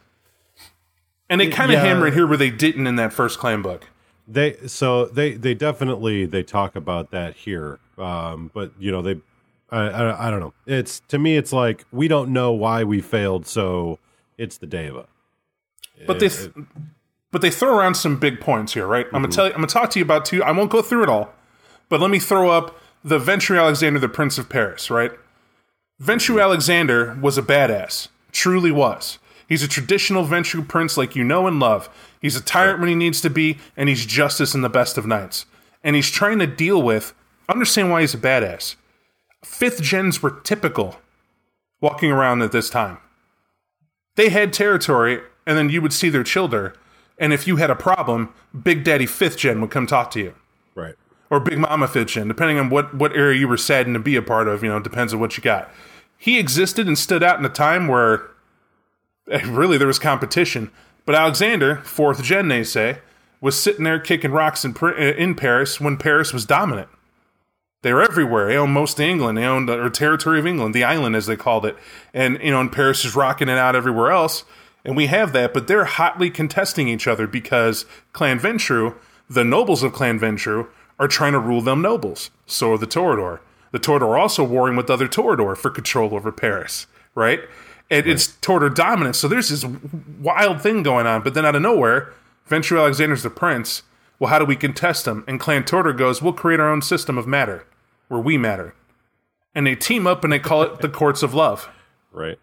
And 1.30 1.40
they 1.40 1.46
kind 1.50 1.70
of 1.70 1.76
Yeah. 1.76 1.84
hammer 1.84 2.08
it 2.08 2.14
here 2.14 2.26
where 2.26 2.36
they 2.36 2.50
didn't 2.50 2.88
in 2.88 2.96
that 2.96 3.12
first 3.12 3.38
clan 3.38 3.62
book. 3.62 3.86
They 4.26 4.56
so 4.66 5.06
they 5.06 5.34
they 5.34 5.54
definitely 5.54 6.26
they 6.26 6.42
talk 6.42 6.76
about 6.76 7.10
that 7.10 7.34
here. 7.34 7.78
Um, 7.98 8.50
but 8.54 8.72
you 8.78 8.90
know 8.90 9.02
they, 9.02 9.20
I, 9.70 9.80
I 9.88 10.28
I 10.28 10.30
don't 10.30 10.40
know. 10.40 10.54
It's 10.66 11.00
to 11.08 11.18
me 11.18 11.36
it's 11.36 11.52
like 11.52 11.84
we 11.90 12.08
don't 12.08 12.32
know 12.32 12.52
why 12.52 12.84
we 12.84 13.00
failed, 13.00 13.46
so 13.46 13.98
it's 14.38 14.58
the 14.58 14.66
Deva. 14.66 15.06
But 16.06 16.18
they, 16.18 16.28
th- 16.28 16.50
but 17.30 17.42
they 17.42 17.50
throw 17.50 17.76
around 17.76 17.94
some 17.94 18.18
big 18.18 18.40
points 18.40 18.74
here, 18.74 18.86
right? 18.86 19.06
I'm 19.06 19.22
gonna 19.22 19.28
tell 19.28 19.46
you. 19.46 19.52
I'm 19.52 19.58
gonna 19.58 19.68
talk 19.68 19.90
to 19.90 19.98
you 19.98 20.04
about 20.04 20.24
two. 20.24 20.42
I 20.42 20.50
won't 20.52 20.70
go 20.70 20.82
through 20.82 21.04
it 21.04 21.08
all, 21.08 21.32
but 21.88 22.00
let 22.00 22.10
me 22.10 22.18
throw 22.18 22.50
up 22.50 22.78
the 23.04 23.18
Ventrue 23.18 23.58
Alexander, 23.58 23.98
the 23.98 24.08
Prince 24.08 24.38
of 24.38 24.48
Paris, 24.48 24.90
right? 24.90 25.12
Ventrue 26.00 26.42
Alexander 26.42 27.16
was 27.20 27.38
a 27.38 27.42
badass, 27.42 28.08
truly 28.32 28.72
was. 28.72 29.18
He's 29.52 29.62
a 29.62 29.68
traditional 29.68 30.24
Ventrue 30.24 30.66
prince 30.66 30.96
like 30.96 31.14
you 31.14 31.24
know 31.24 31.46
and 31.46 31.60
love. 31.60 31.90
He's 32.22 32.36
a 32.36 32.40
tyrant 32.40 32.80
when 32.80 32.88
he 32.88 32.94
needs 32.94 33.20
to 33.20 33.28
be, 33.28 33.58
and 33.76 33.86
he's 33.86 34.06
justice 34.06 34.54
in 34.54 34.62
the 34.62 34.70
best 34.70 34.96
of 34.96 35.04
nights. 35.06 35.44
And 35.84 35.94
he's 35.94 36.10
trying 36.10 36.38
to 36.38 36.46
deal 36.46 36.80
with, 36.80 37.12
understand 37.50 37.90
why 37.90 38.00
he's 38.00 38.14
a 38.14 38.18
badass. 38.18 38.76
Fifth 39.44 39.82
gens 39.82 40.22
were 40.22 40.30
typical 40.30 40.96
walking 41.82 42.10
around 42.10 42.40
at 42.40 42.50
this 42.50 42.70
time 42.70 42.96
they 44.16 44.30
had 44.30 44.54
territory, 44.54 45.20
and 45.46 45.58
then 45.58 45.68
you 45.68 45.82
would 45.82 45.92
see 45.92 46.08
their 46.08 46.22
children. 46.22 46.72
And 47.18 47.30
if 47.32 47.46
you 47.46 47.56
had 47.56 47.70
a 47.70 47.74
problem, 47.76 48.32
Big 48.62 48.84
Daddy 48.84 49.06
Fifth 49.06 49.36
Gen 49.36 49.60
would 49.60 49.70
come 49.70 49.86
talk 49.86 50.10
to 50.12 50.18
you, 50.18 50.34
Right. 50.74 50.94
or 51.30 51.40
Big 51.40 51.58
Mama 51.58 51.88
Fifth 51.88 52.08
Gen, 52.08 52.28
depending 52.28 52.58
on 52.58 52.70
what 52.70 52.94
what 52.94 53.14
area 53.14 53.38
you 53.38 53.48
were 53.48 53.58
saddened 53.58 53.96
to 53.96 54.00
be 54.00 54.16
a 54.16 54.22
part 54.22 54.48
of. 54.48 54.62
You 54.62 54.70
know, 54.70 54.80
depends 54.80 55.12
on 55.12 55.20
what 55.20 55.36
you 55.36 55.42
got. 55.42 55.70
He 56.16 56.38
existed 56.38 56.86
and 56.86 56.96
stood 56.96 57.22
out 57.22 57.38
in 57.38 57.44
a 57.44 57.50
time 57.50 57.86
where 57.86 58.31
eh, 59.30 59.42
really 59.46 59.78
there 59.78 59.86
was 59.86 59.98
competition. 59.98 60.70
But 61.04 61.14
Alexander, 61.14 61.76
Fourth 61.84 62.22
Gen, 62.22 62.48
they 62.48 62.64
say, 62.64 62.98
was 63.40 63.60
sitting 63.60 63.84
there 63.84 63.98
kicking 63.98 64.30
rocks 64.30 64.64
in 64.64 64.74
eh, 64.82 65.12
in 65.16 65.34
Paris 65.34 65.80
when 65.80 65.96
Paris 65.96 66.32
was 66.32 66.46
dominant. 66.46 66.88
They 67.82 67.92
were 67.92 68.02
everywhere. 68.02 68.48
They 68.48 68.56
owned 68.56 68.72
most 68.72 68.98
of 68.98 69.04
England. 69.04 69.36
They 69.36 69.44
owned 69.44 69.68
or 69.68 69.90
territory 69.90 70.38
of 70.38 70.46
England, 70.46 70.74
the 70.74 70.84
island 70.84 71.16
as 71.16 71.26
they 71.26 71.36
called 71.36 71.66
it. 71.66 71.76
And 72.14 72.38
you 72.42 72.52
know, 72.52 72.60
and 72.60 72.70
Paris 72.70 73.04
is 73.04 73.16
rocking 73.16 73.48
it 73.48 73.58
out 73.58 73.76
everywhere 73.76 74.12
else. 74.12 74.44
And 74.84 74.96
we 74.96 75.06
have 75.06 75.32
that, 75.32 75.52
but 75.54 75.68
they're 75.68 75.84
hotly 75.84 76.30
contesting 76.30 76.88
each 76.88 77.06
other 77.06 77.26
because 77.26 77.86
Clan 78.12 78.38
Ventrue, 78.40 78.96
the 79.28 79.44
nobles 79.44 79.82
of 79.82 79.92
Clan 79.92 80.18
Ventrue, 80.18 80.68
are 80.98 81.08
trying 81.08 81.32
to 81.32 81.38
rule 81.38 81.60
them 81.60 81.82
nobles. 81.82 82.30
So 82.46 82.72
are 82.72 82.78
the 82.78 82.86
Toreador. 82.86 83.40
The 83.70 83.78
Toreador 83.78 84.02
are 84.02 84.18
also 84.18 84.44
warring 84.44 84.76
with 84.76 84.90
other 84.90 85.08
Toreador 85.08 85.56
for 85.56 85.70
control 85.70 86.14
over 86.14 86.32
Paris, 86.32 86.86
right? 87.14 87.40
And 87.92 88.06
it's 88.06 88.28
Toreador 88.28 88.74
dominance. 88.74 89.18
So 89.18 89.28
there's 89.28 89.50
this 89.50 89.64
wild 90.20 90.62
thing 90.62 90.82
going 90.82 91.06
on. 91.06 91.22
But 91.22 91.34
then 91.34 91.44
out 91.44 91.54
of 91.54 91.62
nowhere, 91.62 92.12
Ventrue 92.48 92.78
Alexander's 92.78 93.22
the 93.22 93.30
prince. 93.30 93.82
Well, 94.18 94.30
how 94.30 94.38
do 94.38 94.44
we 94.44 94.56
contest 94.56 95.06
him? 95.06 95.24
And 95.26 95.38
Clan 95.38 95.64
Toreador 95.64 95.96
goes, 95.96 96.22
we'll 96.22 96.32
create 96.32 96.60
our 96.60 96.70
own 96.70 96.82
system 96.82 97.18
of 97.18 97.26
matter 97.26 97.66
where 98.08 98.20
we 98.20 98.36
matter. 98.36 98.74
And 99.54 99.66
they 99.66 99.74
team 99.74 100.06
up 100.06 100.24
and 100.24 100.32
they 100.32 100.38
call 100.38 100.62
it 100.62 100.80
the 100.80 100.88
Courts 100.88 101.22
of 101.22 101.34
Love. 101.34 101.68
Right. 102.12 102.38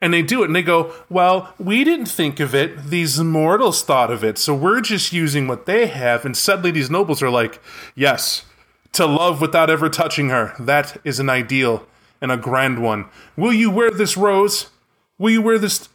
And 0.00 0.14
they 0.14 0.22
do 0.22 0.42
it 0.42 0.46
and 0.46 0.54
they 0.54 0.62
go, 0.62 0.92
Well, 1.08 1.52
we 1.58 1.82
didn't 1.82 2.06
think 2.06 2.38
of 2.38 2.54
it. 2.54 2.84
These 2.84 3.18
mortals 3.20 3.82
thought 3.82 4.12
of 4.12 4.22
it. 4.22 4.38
So 4.38 4.54
we're 4.54 4.80
just 4.80 5.12
using 5.12 5.48
what 5.48 5.66
they 5.66 5.88
have. 5.88 6.24
And 6.24 6.36
suddenly 6.36 6.70
these 6.70 6.90
nobles 6.90 7.20
are 7.20 7.30
like, 7.30 7.60
Yes, 7.96 8.44
to 8.92 9.06
love 9.06 9.40
without 9.40 9.70
ever 9.70 9.88
touching 9.88 10.28
her. 10.28 10.54
That 10.58 10.98
is 11.04 11.18
an 11.18 11.28
ideal 11.28 11.86
and 12.20 12.30
a 12.30 12.36
grand 12.36 12.82
one. 12.82 13.06
Will 13.36 13.52
you 13.52 13.70
wear 13.70 13.90
this 13.90 14.16
rose? 14.16 14.70
Will 15.18 15.30
you 15.30 15.42
wear 15.42 15.58
this? 15.58 15.88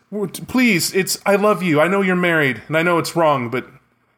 Please, 0.47 0.93
it's, 0.93 1.17
I 1.25 1.35
love 1.35 1.63
you. 1.63 1.79
I 1.79 1.87
know 1.87 2.01
you're 2.01 2.15
married 2.15 2.61
and 2.67 2.77
I 2.77 2.83
know 2.83 2.97
it's 2.97 3.15
wrong, 3.15 3.49
but, 3.49 3.65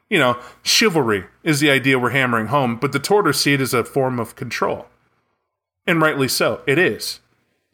you 0.09 0.17
know, 0.17 0.39
chivalry 0.63 1.25
is 1.43 1.59
the 1.59 1.69
idea 1.69 1.99
we're 1.99 2.09
hammering 2.09 2.47
home. 2.47 2.77
But 2.77 2.91
the 2.91 2.99
Tortors 2.99 3.39
see 3.39 3.53
it 3.53 3.61
as 3.61 3.73
a 3.73 3.83
form 3.83 4.19
of 4.19 4.35
control. 4.35 4.87
And 5.87 6.01
rightly 6.01 6.27
so. 6.27 6.61
It 6.65 6.79
is. 6.79 7.19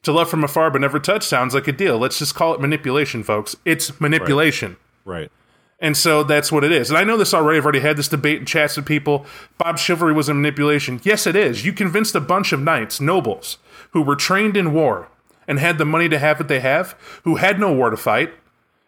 To 0.04 0.12
love 0.12 0.30
from 0.30 0.44
afar 0.44 0.70
but 0.72 0.82
never 0.82 1.00
touch 1.00 1.26
sounds 1.26 1.54
like 1.54 1.68
a 1.68 1.72
deal. 1.72 1.98
Let's 1.98 2.20
just 2.20 2.36
call 2.36 2.54
it 2.54 2.60
manipulation, 2.60 3.24
folks. 3.24 3.56
It's 3.66 4.00
manipulation. 4.02 4.78
Right. 5.06 5.32
And 5.80 5.98
so 5.98 6.24
that's 6.24 6.52
what 6.52 6.64
it 6.64 6.72
is. 6.72 6.90
And 6.90 6.98
I 6.98 7.04
know 7.04 7.18
this 7.18 7.34
already. 7.34 7.58
I've 7.58 7.66
already 7.66 7.80
had 7.80 7.98
this 7.98 8.08
debate 8.08 8.40
in 8.40 8.46
chats 8.46 8.78
with 8.78 8.86
people. 8.86 9.26
Bob 9.58 9.80
Chivalry 9.80 10.14
was 10.14 10.30
a 10.30 10.34
manipulation. 10.34 11.02
Yes, 11.04 11.26
it 11.26 11.36
is. 11.36 11.66
You 11.66 11.74
convinced 11.74 12.14
a 12.14 12.20
bunch 12.20 12.52
of 12.52 12.60
knights, 12.60 13.02
nobles, 13.02 13.58
who 13.92 14.02
were 14.04 14.16
trained 14.16 14.56
in 14.56 14.74
war 14.74 15.08
and 15.52 15.60
had 15.60 15.78
the 15.78 15.84
money 15.84 16.08
to 16.08 16.18
have 16.18 16.40
what 16.40 16.48
they 16.48 16.62
have, 16.62 16.96
who 17.26 17.36
had 17.36 17.60
no 17.60 17.74
war 17.74 17.90
to 17.90 17.98
fight, 17.98 18.34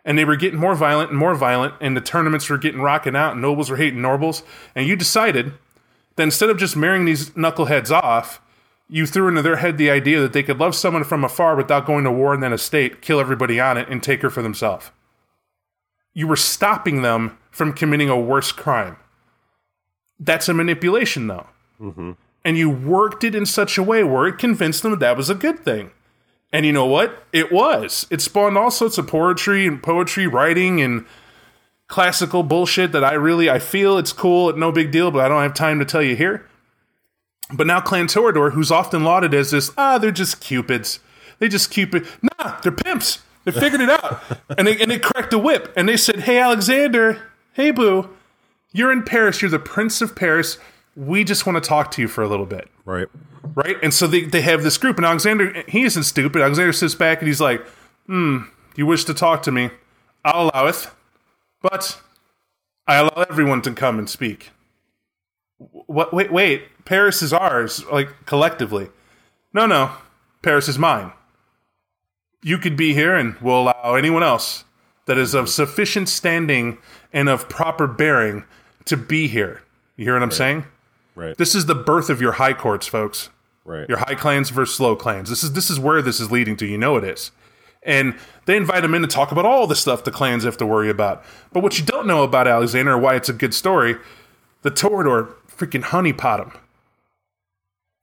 and 0.05 0.18
they 0.18 0.24
were 0.24 0.38
getting 0.38 0.57
more 0.57 0.76
violent 0.76 1.09
and 1.09 1.20
more 1.20 1.36
violent, 1.36 1.74
and 1.82 1.97
the 1.97 1.99
tournaments 1.99 2.49
were 2.49 2.57
getting 2.57 2.80
rocking 2.80 3.18
out, 3.18 3.34
and 3.34 3.41
nobles 3.41 3.70
were 3.70 3.76
hating 3.76 4.01
nobles. 4.01 4.43
And 4.74 4.88
you 4.88 4.95
decided 4.95 5.51
that 6.16 6.24
instead 6.24 6.49
of 6.49 6.57
just 6.57 6.78
marrying 6.78 7.03
these 7.03 7.32
knuckleheads 7.32 7.91
off, 7.91 8.39
you 8.88 9.05
threw 9.05 9.28
into 9.28 9.41
their 9.41 9.57
head 9.57 9.78
the 9.78 9.89
idea 9.89 10.22
that 10.22 10.32
they 10.32 10.43
could 10.43 10.57
love 10.57 10.74
someone 10.74 11.03
from 11.03 11.26
afar 11.26 11.57
without 11.57 11.86
going 11.86 12.05
to 12.05 12.11
war 12.11 12.34
and 12.34 12.41
then 12.41 12.53
a 12.53 12.57
state, 12.57 13.01
kill 13.01 13.20
everybody 13.20 13.59
on 13.59 13.78
it, 13.78 13.89
and 13.89 14.01
take 14.01 14.22
her 14.22 14.30
for 14.30 14.41
themselves. 14.41 14.89
you 16.14 16.28
were 16.28 16.36
stopping 16.36 17.01
them 17.01 17.38
from 17.51 17.74
committing 17.74 18.09
a 18.09 18.20
worse 18.20 18.51
crime. 18.51 18.97
That's 20.20 20.47
a 20.47 20.53
manipulation, 20.53 21.28
though. 21.28 21.47
Mm-hmm. 21.82 22.11
And 22.45 22.57
you 22.57 22.70
worked 22.70 23.24
it 23.24 23.36
in 23.36 23.45
such 23.45 23.78
a 23.78 23.84
way 23.84 24.03
where 24.03 24.28
it 24.28 24.38
convinced 24.38 24.84
them 24.84 24.91
that, 24.91 24.99
that 24.99 25.18
was 25.18 25.30
a 25.30 25.36
good 25.36 25.59
thing. 25.59 25.91
And 26.54 26.68
you 26.68 26.72
know 26.72 26.86
what? 26.86 27.26
It 27.34 27.51
was. 27.51 28.06
It 28.12 28.22
spawned 28.22 28.58
all 28.58 28.70
sorts 28.70 28.99
of 28.99 29.08
poetry 29.08 29.66
and 29.66 29.82
poetry 29.82 30.28
writing 30.28 30.80
and 30.80 31.06
classical 31.88 32.43
bullshit 32.43 32.91
that 32.91 33.04
I 33.04 33.14
really 33.14 33.49
I 33.49 33.58
feel 33.58 33.97
it's 33.97 34.14
cool, 34.14 34.56
no 34.56 34.72
big 34.72 34.91
deal, 34.91 35.10
but 35.10 35.26
I 35.26 35.28
don't 35.28 35.41
have 35.41 35.56
time 35.56 35.80
to 35.80 35.86
tell 35.86 36.04
you 36.04 36.16
here. 36.16 36.47
But 37.51 37.66
now 37.68 37.82
Clan 37.82 38.06
Toreador, 38.06 38.54
who's 38.54 38.72
often 38.72 39.04
lauded 39.04 39.34
as 39.34 39.51
this, 39.51 39.72
ah, 39.78 39.97
they're 39.97 40.12
just 40.12 40.41
cupids. 40.41 40.99
They 41.39 41.49
just 41.49 41.72
cupid. 41.72 42.08
Nah, 42.22 42.60
they're 42.62 42.72
pimps. 42.72 43.24
They 43.45 43.51
figured 43.51 43.82
it 43.82 43.89
out. 43.89 44.22
and 44.58 44.68
they 44.68 44.80
and 44.80 44.91
they 44.91 44.99
cracked 44.99 45.34
a 45.34 45.39
whip 45.39 45.74
and 45.76 45.89
they 45.89 45.97
said, 45.97 46.22
Hey 46.22 46.38
Alexander, 46.38 47.20
hey 47.54 47.72
boo, 47.72 48.10
you're 48.72 48.91
in 48.91 49.01
Paris, 49.04 49.41
you're 49.41 49.51
the 49.51 49.60
Prince 49.60 50.01
of 50.01 50.16
Paris. 50.16 50.60
We 50.95 51.24
just 51.24 51.47
want 51.47 51.62
to 51.62 51.68
talk 51.68 51.89
to 51.91 52.01
you 52.01 52.08
for 52.08 52.24
a 52.24 52.28
little 52.28 52.45
bit 52.45 52.70
Right. 52.86 53.08
Right? 53.56 53.78
And 53.82 53.93
so 53.93 54.08
they, 54.08 54.26
they 54.26 54.41
have 54.41 54.64
this 54.64 54.78
group, 54.78 54.97
and 54.97 55.06
Alexander, 55.06 55.64
he 55.68 55.84
isn't 55.84 56.04
stupid. 56.04 56.41
Alexander 56.41 56.74
sits 56.74 56.95
back 56.95 57.20
and 57.20 57.28
he's 57.28 57.41
like, 57.41 57.66
hmm, 58.08 58.43
you 58.76 58.86
wish 58.86 59.06
to 59.06 59.14
talk 59.14 59.43
to 59.43 59.51
me? 59.51 59.70
I'll 60.26 60.49
allow 60.49 60.68
it, 60.68 60.89
but 61.62 62.01
I 62.88 62.95
allow 62.95 63.26
everyone 63.30 63.62
to 63.64 63.72
come 63.72 63.99
and 63.99 64.10
speak. 64.10 64.51
What? 65.58 66.14
Wait, 66.14 66.32
wait. 66.32 66.64
Paris 66.86 67.22
is 67.22 67.32
ours, 67.32 67.86
like 67.86 68.26
collectively. 68.26 68.89
No, 69.54 69.66
no. 69.66 69.91
Paris 70.41 70.68
is 70.68 70.78
mine. 70.78 71.12
You 72.41 72.58
could 72.58 72.76
be 72.76 72.93
here, 72.93 73.16
and 73.16 73.36
we'll 73.39 73.62
allow 73.62 73.95
anyone 73.95 74.24
else 74.24 74.66
that 75.06 75.18
is 75.18 75.34
of 75.34 75.49
sufficient 75.49 76.10
standing 76.10 76.78
and 77.12 77.30
of 77.30 77.47
proper 77.47 77.88
bearing 77.88 78.43
to 78.86 78.97
be 78.97 79.28
here. 79.28 79.62
You 79.95 80.06
hear 80.06 80.14
what 80.14 80.24
I'm 80.24 80.32
saying? 80.32 80.66
Right. 81.16 81.38
This 81.38 81.56
is 81.56 81.68
the 81.68 81.76
birth 81.76 82.10
of 82.10 82.22
your 82.22 82.34
high 82.34 82.54
courts, 82.54 82.88
folks. 82.88 83.30
Right. 83.66 83.88
Your 83.88 83.97
high 83.99 84.16
clans 84.16 84.49
versus 84.49 84.76
slow 84.76 84.95
clans. 84.95 85.30
This 85.30 85.43
is 85.43 85.53
this 85.53 85.70
is 85.70 85.80
where 85.80 86.01
this 86.01 86.20
is 86.20 86.32
leading 86.32 86.57
to. 86.57 86.66
You 86.66 86.78
know 86.78 86.97
it 86.97 87.03
is. 87.03 87.32
And 87.86 88.16
they 88.45 88.55
invite 88.57 88.84
him 88.84 88.93
in 88.93 89.01
to 89.01 89.07
talk 89.07 89.32
about 89.32 89.45
all 89.45 89.68
the 89.68 89.76
stuff 89.76 90.03
the 90.03 90.11
clans 90.11 90.43
have 90.43 90.57
to 90.57 90.66
worry 90.66 90.89
about. 90.89 91.24
But 91.51 91.64
what 91.64 91.78
you 91.80 91.86
don't 91.86 92.07
know 92.07 92.24
about 92.24 92.47
Alexander, 92.47 92.93
or 92.93 92.97
why 92.97 93.16
it's 93.16 93.30
a 93.30 93.34
good 93.34 93.53
story, 93.53 93.97
the 94.61 94.72
Toreador 94.72 95.34
freaking 95.47 95.84
honeypot 95.84 96.39
him. 96.39 96.51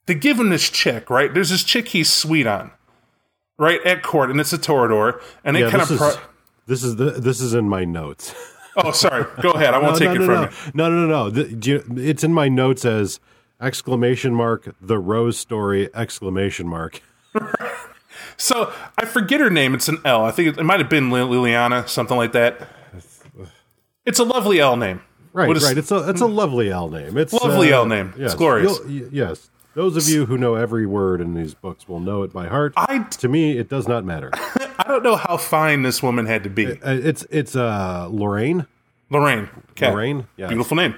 They 0.06 0.14
give 0.14 0.38
him 0.38 0.50
this 0.50 0.68
chick, 0.68 1.08
right? 1.08 1.32
There's 1.32 1.50
this 1.50 1.62
chick 1.64 1.88
he's 1.88 2.10
sweet 2.12 2.46
on, 2.46 2.72
right 3.58 3.80
at 3.86 4.02
court, 4.02 4.30
and 4.30 4.40
it's 4.40 4.52
a 4.52 4.58
Toreador, 4.58 5.20
and 5.44 5.56
they 5.56 5.60
yeah, 5.60 5.70
kind 5.70 5.82
of. 5.82 5.88
Pro- 5.96 6.16
this 6.66 6.82
is 6.82 6.96
the 6.96 7.12
this 7.12 7.40
is 7.40 7.54
in 7.54 7.68
my 7.68 7.84
notes. 7.84 8.34
oh, 8.76 8.92
sorry. 8.92 9.24
Go 9.40 9.50
ahead. 9.52 9.72
I 9.74 9.78
won't 9.78 9.96
take 9.98 10.08
no, 10.08 10.14
it 10.14 10.18
no, 10.18 10.26
from 10.26 10.34
no. 10.34 10.42
you. 10.42 10.48
No, 10.74 10.90
no, 10.90 11.06
no, 11.06 11.06
no. 11.06 11.30
The- 11.30 11.54
do 11.54 11.70
you- 11.70 11.84
it's 11.96 12.24
in 12.24 12.34
my 12.34 12.48
notes 12.48 12.84
as 12.84 13.20
exclamation 13.60 14.34
mark 14.34 14.74
the 14.80 14.98
Rose 14.98 15.38
story 15.38 15.88
exclamation 15.94 16.68
mark. 16.68 17.00
So 18.36 18.72
I 18.98 19.04
forget 19.04 19.40
her 19.40 19.50
name. 19.50 19.74
It's 19.74 19.88
an 19.88 19.98
L. 20.04 20.24
I 20.24 20.30
think 20.30 20.48
it, 20.48 20.58
it 20.58 20.64
might 20.64 20.80
have 20.80 20.88
been 20.88 21.10
Liliana, 21.10 21.88
something 21.88 22.16
like 22.16 22.32
that. 22.32 22.68
It's 24.04 24.18
a 24.18 24.24
lovely 24.24 24.60
L 24.60 24.76
name. 24.76 25.02
Right, 25.32 25.54
is- 25.54 25.62
right. 25.62 25.76
It's 25.78 25.90
a 25.90 26.08
it's 26.08 26.20
a 26.20 26.26
lovely 26.26 26.70
L 26.70 26.88
name. 26.88 27.16
It's 27.16 27.32
Lovely 27.32 27.72
uh, 27.72 27.76
L 27.78 27.86
name. 27.86 28.08
It's 28.10 28.18
yes. 28.18 28.34
glorious. 28.34 28.80
You'll- 28.86 29.02
y- 29.04 29.08
yes. 29.12 29.50
Those 29.74 29.96
of 29.96 30.08
you 30.08 30.26
who 30.26 30.36
know 30.36 30.56
every 30.56 30.84
word 30.84 31.20
in 31.20 31.34
these 31.34 31.54
books 31.54 31.86
will 31.88 32.00
know 32.00 32.24
it 32.24 32.32
by 32.32 32.48
heart. 32.48 32.72
I 32.76 32.98
to 32.98 33.28
me, 33.28 33.56
it 33.56 33.68
does 33.68 33.86
not 33.86 34.04
matter. 34.04 34.30
uh, 34.32 34.68
I 34.78 34.84
don't 34.88 35.04
know 35.04 35.16
how 35.16 35.36
fine 35.36 35.82
this 35.82 36.02
woman 36.02 36.26
had 36.26 36.42
to 36.42 36.50
be. 36.50 36.64
it's 36.64 37.24
it's 37.30 37.54
uh 37.54 38.08
Lorraine. 38.10 38.66
Lorraine. 39.10 39.48
Okay. 39.72 39.90
Lorraine. 39.90 40.26
Yeah. 40.36 40.48
Beautiful 40.48 40.76
name. 40.76 40.96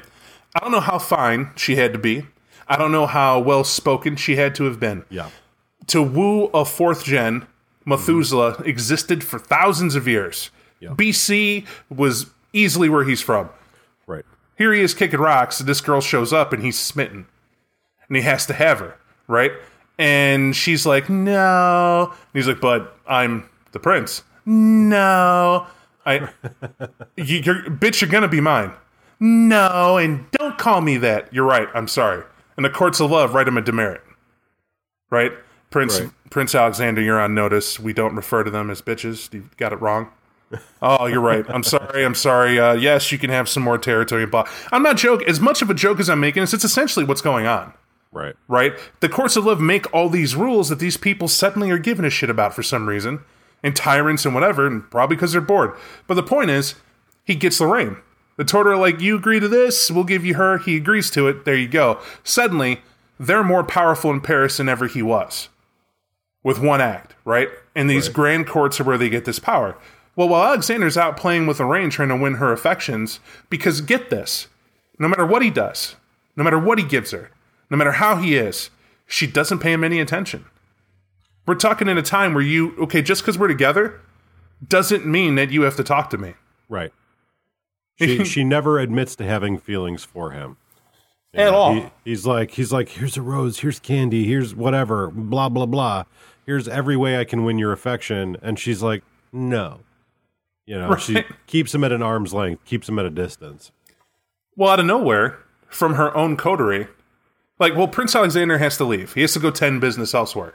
I 0.55 0.61
don't 0.61 0.73
know 0.73 0.81
how 0.81 0.99
fine 0.99 1.51
she 1.57 1.77
had 1.77 1.93
to 1.93 1.99
be. 1.99 2.27
I 2.69 2.77
don't 2.77 2.93
know 2.93 3.07
how 3.07 3.41
well 3.41 3.65
spoken 3.65 4.17
she 4.17 4.37
had 4.37 4.55
to 4.57 4.65
have 4.65 4.79
been. 4.81 5.05
Yeah. 5.11 5.31
To 5.89 6.03
woo 6.03 6.47
a 6.55 6.65
fourth 6.65 7.05
gen, 7.05 7.47
Methuselah 7.85 8.63
existed 8.65 9.25
for 9.25 9.39
thousands 9.39 9.95
of 9.95 10.07
years. 10.07 10.51
Yeah. 10.81 10.91
BC 10.91 11.67
was 11.91 12.27
easily 12.53 12.89
where 12.89 13.05
he's 13.05 13.21
from. 13.21 13.51
Right. 14.07 14.25
Here 14.57 14.73
he 14.73 14.81
is 14.81 14.95
kicking 14.95 15.21
rocks, 15.21 15.61
and 15.61 15.69
this 15.69 15.81
girl 15.81 16.01
shows 16.01 16.33
up 16.33 16.53
and 16.53 16.63
he's 16.63 16.79
smitten. 16.79 17.27
And 18.09 18.17
he 18.17 18.23
has 18.23 18.47
to 18.47 18.53
have 18.53 18.79
her, 18.81 18.99
right? 19.27 19.53
And 19.99 20.55
she's 20.55 20.85
like, 20.85 21.09
no. 21.09 22.09
And 22.11 22.19
he's 22.33 22.49
like, 22.49 22.61
but 22.61 22.97
I'm 23.07 23.49
the 23.73 23.79
prince. 23.81 24.23
No. 24.45 25.67
I 26.05 26.29
you, 27.17 27.39
you're 27.39 27.63
bitch, 27.65 28.01
you're 28.01 28.11
gonna 28.11 28.29
be 28.29 28.41
mine. 28.41 28.73
No, 29.21 29.99
and 29.99 30.29
don't 30.33 30.59
call 30.59 30.81
me 30.81 30.97
that. 30.99 31.33
You're 31.33 31.47
right, 31.47 31.69
I'm 31.75 31.87
sorry. 31.87 32.25
And 32.57 32.65
the 32.65 32.71
courts 32.71 33.01
of 33.01 33.11
love 33.11 33.35
write 33.35 33.49
him 33.49 33.57
a 33.57 33.63
demerit. 33.63 34.03
Right? 35.11 35.33
Prince 35.71 36.01
Right. 36.01 36.11
Prince 36.31 36.55
Alexander, 36.55 37.01
you're 37.03 37.21
on 37.21 37.35
notice. 37.35 37.79
We 37.79 37.93
don't 37.93 38.15
refer 38.15 38.43
to 38.45 38.51
them 38.51 38.71
as 38.71 38.81
bitches. 38.83 39.33
You 39.33 39.49
got 39.57 39.73
it 39.73 39.81
wrong. 39.81 40.09
Oh, 40.83 41.07
you're 41.07 41.21
right. 41.21 41.45
I'm 41.49 41.63
sorry. 41.63 42.05
I'm 42.05 42.15
sorry. 42.15 42.59
Uh, 42.59 42.75
yes, 42.75 43.11
you 43.11 43.19
can 43.19 43.31
have 43.31 43.49
some 43.49 43.63
more 43.63 43.79
territory. 43.79 44.27
But 44.27 44.49
I'm 44.71 44.83
not 44.83 44.97
joking. 44.99 45.27
As 45.29 45.41
much 45.41 45.63
of 45.63 45.71
a 45.71 45.75
joke 45.75 45.99
as 46.01 46.11
I'm 46.11 46.21
making 46.21 46.43
this, 46.43 46.53
it's 46.53 46.65
essentially 46.65 47.05
what's 47.07 47.23
going 47.23 47.47
on, 47.47 47.73
Right. 48.13 48.35
right? 48.49 48.73
The 49.01 49.09
courts 49.09 49.37
of 49.37 49.47
love 49.47 49.61
make 49.61 49.93
all 49.95 50.11
these 50.11 50.37
rules 50.37 50.69
that 50.69 50.79
these 50.79 50.99
people 50.99 51.29
suddenly 51.29 51.71
are 51.71 51.79
giving 51.79 52.05
a 52.05 52.11
shit 52.11 52.29
about 52.29 52.55
for 52.55 52.63
some 52.63 52.87
reason, 52.87 53.21
and 53.63 53.75
tyrants 53.75 54.27
and 54.27 54.35
whatever, 54.35 54.67
and 54.67 54.91
probably 54.91 55.17
because 55.17 55.33
they're 55.33 55.41
bored. 55.41 55.73
But 56.07 56.15
the 56.15 56.23
point 56.23 56.51
is, 56.51 56.75
he 57.25 57.35
gets 57.35 57.59
Lorraine. 57.61 57.97
The 58.43 58.49
Tortor 58.49 58.77
like, 58.77 59.01
you 59.01 59.15
agree 59.15 59.39
to 59.39 59.47
this, 59.47 59.89
we'll 59.89 60.03
give 60.03 60.25
you 60.25 60.35
her. 60.35 60.59
He 60.59 60.77
agrees 60.77 61.13
to 61.13 61.29
it. 61.29 61.45
There 61.45 61.55
you 61.55 61.69
go. 61.69 62.01
Suddenly, 62.25 62.81
they're 63.17 63.45
more 63.45 63.63
powerful 63.63 64.11
in 64.11 64.21
Paris 64.21 64.57
than 64.57 64.69
ever 64.69 64.89
he 64.89 65.01
was 65.01 65.49
with 66.43 66.59
one 66.59 66.81
act, 66.81 67.15
right? 67.25 67.49
And 67.77 67.89
these 67.89 68.09
Right. 68.09 68.15
grand 68.17 68.47
courts 68.49 68.81
are 68.81 68.85
where 68.85 68.99
they 68.99 69.09
get 69.09 69.27
this 69.27 69.39
power. 69.39 69.77
Well, 70.17 70.29
while 70.29 70.43
Alexander's 70.43 70.97
out 70.97 71.17
playing 71.17 71.47
with 71.47 71.61
Lorraine 71.61 71.89
trying 71.89 72.09
to 72.09 72.17
win 72.17 72.35
her 72.35 72.51
affections, 72.53 73.21
because 73.49 73.81
get 73.81 74.11
this, 74.11 74.49
no 74.99 75.07
matter 75.07 75.25
what 75.25 75.43
he 75.43 75.51
does, 75.51 75.95
no 76.35 76.43
matter 76.43 76.59
what 76.59 76.79
he 76.79 76.85
gives 76.85 77.13
her, 77.13 77.31
no 77.71 77.77
matter 77.77 77.93
how 77.93 78.17
he 78.17 78.35
is, 78.35 78.71
she 79.07 79.29
doesn't 79.29 79.61
pay 79.61 79.73
him 79.73 79.85
any 79.85 80.01
attention. 80.01 80.47
We're 81.47 81.55
talking 81.55 81.87
in 81.87 81.97
a 81.97 82.03
time 82.03 82.35
where 82.35 82.43
you, 82.43 82.75
okay, 82.81 83.03
just 83.03 83.23
because 83.23 83.39
we're 83.39 83.47
together 83.47 84.01
doesn't 84.67 85.07
mean 85.07 85.37
that 85.37 85.53
you 85.53 85.63
have 85.63 85.77
to 85.77 85.85
talk 85.85 86.11
to 86.11 86.19
me. 86.19 86.35
Right. 86.69 86.93
She 88.03 88.25
she 88.25 88.45
never 88.45 88.79
admits 88.79 89.17
to 89.17 89.25
having 89.25 89.59
feelings 89.59 90.05
for 90.05 90.31
him. 90.33 90.57
At 91.35 91.49
all. 91.49 91.75
He, 91.75 91.91
he's 92.05 92.27
like 92.27 92.53
he's 92.53 92.73
like 92.73 92.91
here's 92.91 93.17
a 93.17 93.23
rose, 93.23 93.61
here's 93.61 93.81
candy, 93.81 94.25
here's 94.25 94.55
whatever, 94.55 95.11
blah 95.11 95.49
blah 95.49 95.67
blah. 95.67 96.05
Here's 96.45 96.69
every 96.69 96.97
way 96.97 97.19
I 97.19 97.25
can 97.25 97.45
win 97.45 97.59
your 97.59 97.73
affection, 97.73 98.37
and 98.43 98.59
she's 98.59 98.83
like, 98.83 99.03
no. 99.33 99.81
You 100.67 100.79
know, 100.79 100.97
she 100.97 101.25
keeps 101.47 101.75
him 101.75 101.85
at 101.85 101.93
an 101.93 102.03
arm's 102.03 102.33
length, 102.33 102.65
keeps 102.65 102.89
him 102.89 102.99
at 102.99 103.05
a 103.05 103.11
distance. 103.11 103.73
Well, 104.57 104.71
out 104.71 104.81
of 104.81 104.87
nowhere, 104.87 105.39
from 105.69 105.95
her 105.95 106.15
own 106.17 106.37
coterie, 106.37 106.89
like, 107.59 107.75
well, 107.75 107.89
Prince 107.89 108.15
Alexander 108.15 108.59
has 108.59 108.77
to 108.77 108.85
leave. 108.85 109.15
He 109.15 109.23
has 109.23 109.33
to 109.33 109.39
go 109.39 109.51
tend 109.51 109.81
business 109.81 110.15
elsewhere. 110.15 110.55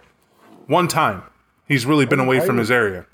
One 0.68 0.88
time, 0.88 1.24
he's 1.68 1.86
really 1.86 2.06
been 2.06 2.20
away 2.20 2.39
from 2.39 2.58
his 2.58 2.70
area, 2.70 3.06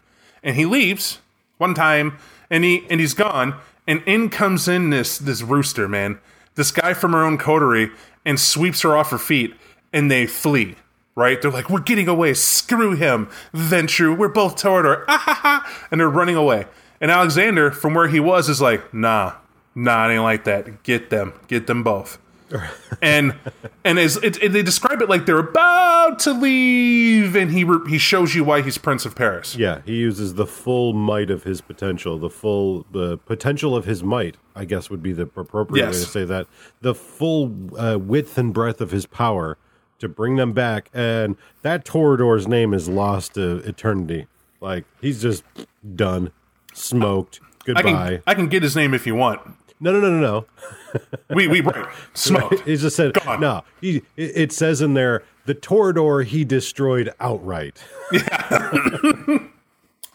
and 0.42 0.56
he 0.56 0.66
leaves 0.66 1.20
one 1.58 1.74
time, 1.74 2.18
and 2.50 2.64
he 2.64 2.86
and 2.90 3.00
he's 3.00 3.14
gone, 3.14 3.56
and 3.88 4.02
in 4.06 4.30
comes 4.30 4.68
in 4.68 4.90
this 4.90 5.18
this 5.18 5.42
rooster 5.42 5.88
man, 5.88 6.20
this 6.56 6.72
guy 6.72 6.94
from 6.94 7.14
her 7.14 7.24
own 7.24 7.38
coterie, 7.38 7.92
and 8.26 8.40
sweeps 8.40 8.82
her 8.82 8.96
off 8.96 9.12
her 9.12 9.18
feet, 9.18 9.54
and 9.92 10.10
they 10.10 10.26
flee. 10.26 10.76
Right? 11.16 11.40
They're 11.40 11.52
like, 11.52 11.70
we're 11.70 11.80
getting 11.80 12.08
away. 12.08 12.34
Screw 12.34 12.96
him. 12.96 13.30
Ventrue. 13.54 14.18
We're 14.18 14.30
both 14.30 14.56
Toreador. 14.56 15.06
Ah, 15.08 15.18
ha, 15.20 15.34
ha. 15.34 15.86
And 15.92 16.02
they're 16.02 16.10
running 16.10 16.36
away. 16.36 16.66
And 17.00 17.12
Alexander, 17.12 17.70
from 17.70 17.94
where 17.94 18.08
he 18.08 18.20
was, 18.20 18.50
is 18.50 18.60
like, 18.60 18.92
nah, 18.96 19.34
nah, 19.76 20.10
it 20.10 20.14
ain't 20.14 20.24
like 20.24 20.46
that. 20.46 20.82
Get 20.82 21.12
them. 21.12 21.34
Get 21.48 21.68
them 21.68 21.84
both. 21.84 22.18
And 23.02 23.36
and 23.84 24.00
as 24.00 24.18
it, 24.18 24.42
it- 24.42 24.52
they 24.54 24.62
describe 24.64 25.02
it 25.02 25.10
like 25.10 25.26
they're 25.26 25.40
about 25.40 26.20
to 26.20 26.32
leave, 26.34 27.36
and 27.36 27.52
he 27.52 27.64
re- 27.64 27.90
he 27.90 27.98
shows 27.98 28.36
you 28.36 28.44
why 28.44 28.62
he's 28.62 28.78
Prince 28.78 29.06
of 29.06 29.16
Paris. 29.16 29.56
Yeah, 29.56 29.82
he 29.86 29.96
uses 29.96 30.36
the 30.36 30.46
full 30.46 30.94
might 30.94 31.30
of 31.30 31.44
his 31.44 31.62
potential, 31.62 32.18
the 32.20 32.30
full 32.30 32.86
the 32.92 33.18
potential 33.20 33.76
of 33.76 33.86
his 33.86 34.04
might. 34.04 34.38
I 34.56 34.66
guess 34.66 34.90
would 34.90 35.02
be 35.04 35.14
the 35.14 35.24
appropriate 35.24 35.86
way 35.88 35.92
to 35.92 35.94
say 35.98 36.26
that. 36.26 36.48
The 36.82 36.94
full 36.94 37.54
uh, 37.78 37.98
width 38.00 38.38
and 38.38 38.54
breadth 38.54 38.82
of 38.82 38.92
his 38.92 39.06
power 39.06 39.58
to 40.00 40.08
bring 40.08 40.36
them 40.36 40.54
back, 40.54 40.90
and 40.94 41.36
that 41.64 41.86
Toreador's 41.86 42.48
name 42.48 42.74
is 42.74 42.88
lost 42.88 43.34
to 43.36 43.58
eternity. 43.68 44.28
Like 44.62 44.86
he's 45.02 45.22
just 45.22 45.44
done, 45.96 46.32
smoked. 46.74 47.40
I 47.66 47.66
Goodbye. 47.66 47.82
can 47.84 48.24
I 48.28 48.34
can 48.36 48.48
get 48.48 48.62
his 48.64 48.76
name 48.76 48.94
if 48.94 49.08
you 49.08 49.16
want. 49.16 49.42
No, 49.84 49.92
no, 49.92 50.00
no, 50.00 50.10
no, 50.10 50.20
no. 50.22 51.06
We 51.36 51.48
we 51.48 51.60
right 51.62 51.86
smoke. 52.14 52.64
He 52.66 52.78
just 52.78 52.96
said 52.96 53.14
Gone. 53.16 53.42
no. 53.42 53.64
He 53.82 53.98
it 54.16 54.32
it 54.38 54.52
says 54.54 54.82
in 54.82 54.94
there 54.94 55.24
the 55.46 55.54
Toreador 55.54 56.24
he 56.24 56.46
destroyed 56.46 57.14
outright. 57.20 57.84
yeah. 58.12 58.60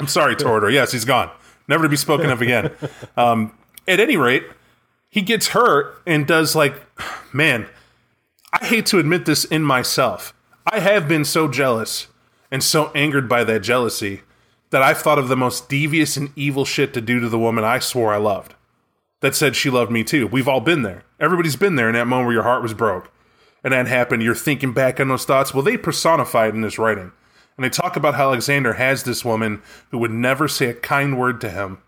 I'm 0.00 0.06
sorry, 0.06 0.36
Toreador. 0.36 0.72
Yes, 0.72 0.90
he's 0.92 1.04
gone. 1.04 1.30
never 1.68 1.82
to 1.82 1.88
be 1.90 1.96
spoken 1.96 2.30
of 2.30 2.40
again. 2.40 2.70
Um, 3.16 3.52
at 3.86 4.00
any 4.00 4.16
rate, 4.16 4.44
he 5.10 5.20
gets 5.20 5.48
hurt 5.48 6.00
and 6.06 6.26
does 6.26 6.54
like, 6.54 6.74
man, 7.34 7.66
I 8.52 8.64
hate 8.64 8.86
to 8.86 8.98
admit 8.98 9.26
this 9.26 9.44
in 9.44 9.64
myself. 9.64 10.32
I 10.64 10.80
have 10.80 11.08
been 11.08 11.24
so 11.26 11.46
jealous 11.46 12.06
and 12.50 12.64
so 12.64 12.90
angered 12.94 13.28
by 13.28 13.44
that 13.44 13.60
jealousy 13.60 14.22
that 14.70 14.82
I've 14.82 14.98
thought 14.98 15.18
of 15.18 15.28
the 15.28 15.36
most 15.36 15.68
devious 15.68 16.16
and 16.16 16.30
evil 16.36 16.64
shit 16.64 16.94
to 16.94 17.00
do 17.02 17.20
to 17.20 17.28
the 17.28 17.38
woman 17.38 17.64
I 17.64 17.80
swore 17.80 18.14
I 18.14 18.18
loved. 18.18 18.54
That 19.20 19.34
said 19.34 19.56
she 19.56 19.70
loved 19.70 19.90
me 19.90 20.04
too. 20.04 20.26
We've 20.26 20.48
all 20.48 20.60
been 20.60 20.82
there. 20.82 21.04
Everybody's 21.18 21.56
been 21.56 21.76
there 21.76 21.88
in 21.88 21.94
that 21.94 22.06
moment 22.06 22.26
where 22.26 22.34
your 22.34 22.44
heart 22.44 22.62
was 22.62 22.74
broke. 22.74 23.10
And 23.64 23.72
that 23.72 23.88
happened. 23.88 24.22
You're 24.22 24.34
thinking 24.36 24.72
back 24.72 25.00
on 25.00 25.08
those 25.08 25.24
thoughts. 25.24 25.52
Well, 25.52 25.64
they 25.64 25.76
personify 25.76 26.46
it 26.46 26.54
in 26.54 26.60
this 26.60 26.78
writing. 26.78 27.12
And 27.56 27.64
they 27.64 27.70
talk 27.70 27.96
about 27.96 28.14
how 28.14 28.28
Alexander 28.28 28.74
has 28.74 29.02
this 29.02 29.24
woman 29.24 29.62
who 29.90 29.98
would 29.98 30.12
never 30.12 30.46
say 30.46 30.66
a 30.66 30.74
kind 30.74 31.18
word 31.18 31.40
to 31.40 31.50
him 31.50 31.78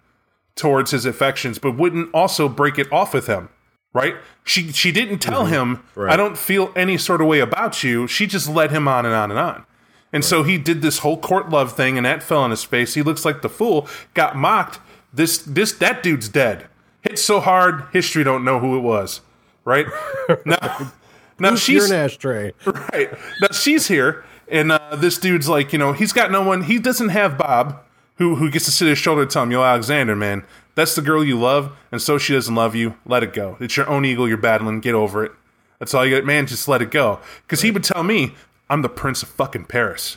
towards 0.56 0.90
his 0.90 1.06
affections, 1.06 1.60
but 1.60 1.76
wouldn't 1.76 2.12
also 2.12 2.48
break 2.48 2.76
it 2.76 2.92
off 2.92 3.14
with 3.14 3.28
him. 3.28 3.48
Right? 3.92 4.16
She 4.44 4.70
she 4.72 4.92
didn't 4.92 5.18
tell 5.18 5.44
mm-hmm. 5.44 5.52
him, 5.52 5.84
Right. 5.94 6.12
I 6.12 6.16
don't 6.16 6.38
feel 6.38 6.72
any 6.76 6.96
sort 6.96 7.20
of 7.20 7.26
way 7.26 7.40
about 7.40 7.82
you. 7.82 8.06
She 8.06 8.26
just 8.26 8.48
led 8.48 8.70
him 8.70 8.86
on 8.86 9.06
and 9.06 9.14
on 9.14 9.30
and 9.30 9.38
on. 9.38 9.64
And 10.12 10.24
so 10.24 10.42
he 10.42 10.58
did 10.58 10.82
this 10.82 10.98
whole 10.98 11.16
court 11.16 11.50
love 11.50 11.72
thing, 11.72 11.96
and 11.96 12.04
that 12.04 12.22
fell 12.22 12.40
on 12.40 12.50
his 12.50 12.64
face. 12.64 12.94
He 12.94 13.02
looks 13.02 13.24
like 13.24 13.42
the 13.42 13.48
fool, 13.48 13.88
got 14.14 14.36
mocked. 14.36 14.80
This 15.12 15.38
this 15.38 15.72
that 15.74 16.02
dude's 16.02 16.28
dead. 16.28 16.66
Hit 17.10 17.18
so 17.18 17.40
hard, 17.40 17.86
history 17.92 18.22
don't 18.22 18.44
know 18.44 18.60
who 18.60 18.76
it 18.76 18.82
was. 18.82 19.20
Right? 19.64 19.84
now, 20.46 20.92
now 21.40 21.48
You're 21.48 21.56
she's 21.56 21.90
an 21.90 21.96
ashtray. 21.96 22.52
right. 22.64 23.10
Now 23.40 23.48
she's 23.50 23.88
here, 23.88 24.24
and 24.46 24.70
uh, 24.70 24.94
this 24.94 25.18
dude's 25.18 25.48
like, 25.48 25.72
you 25.72 25.78
know, 25.80 25.92
he's 25.92 26.12
got 26.12 26.30
no 26.30 26.40
one. 26.40 26.62
He 26.62 26.78
doesn't 26.78 27.08
have 27.08 27.36
Bob, 27.36 27.82
who 28.18 28.36
who 28.36 28.48
gets 28.48 28.66
to 28.66 28.70
sit 28.70 28.86
at 28.86 28.90
his 28.90 28.98
shoulder 28.98 29.22
and 29.22 29.30
tell 29.30 29.42
him, 29.42 29.50
"Yo, 29.50 29.60
Alexander, 29.60 30.14
man, 30.14 30.44
that's 30.76 30.94
the 30.94 31.02
girl 31.02 31.24
you 31.24 31.36
love, 31.36 31.76
and 31.90 32.00
so 32.00 32.16
she 32.16 32.32
doesn't 32.32 32.54
love 32.54 32.76
you. 32.76 32.94
Let 33.04 33.24
it 33.24 33.32
go. 33.32 33.56
It's 33.58 33.76
your 33.76 33.88
own 33.88 34.04
ego 34.04 34.26
you're 34.26 34.36
battling. 34.36 34.78
Get 34.78 34.94
over 34.94 35.24
it. 35.24 35.32
That's 35.80 35.92
all 35.92 36.06
you 36.06 36.14
got, 36.14 36.24
man. 36.24 36.46
Just 36.46 36.68
let 36.68 36.80
it 36.80 36.92
go." 36.92 37.18
Because 37.42 37.62
he 37.62 37.72
would 37.72 37.82
tell 37.82 38.04
me, 38.04 38.36
"I'm 38.68 38.82
the 38.82 38.88
prince 38.88 39.24
of 39.24 39.30
fucking 39.30 39.64
Paris, 39.64 40.16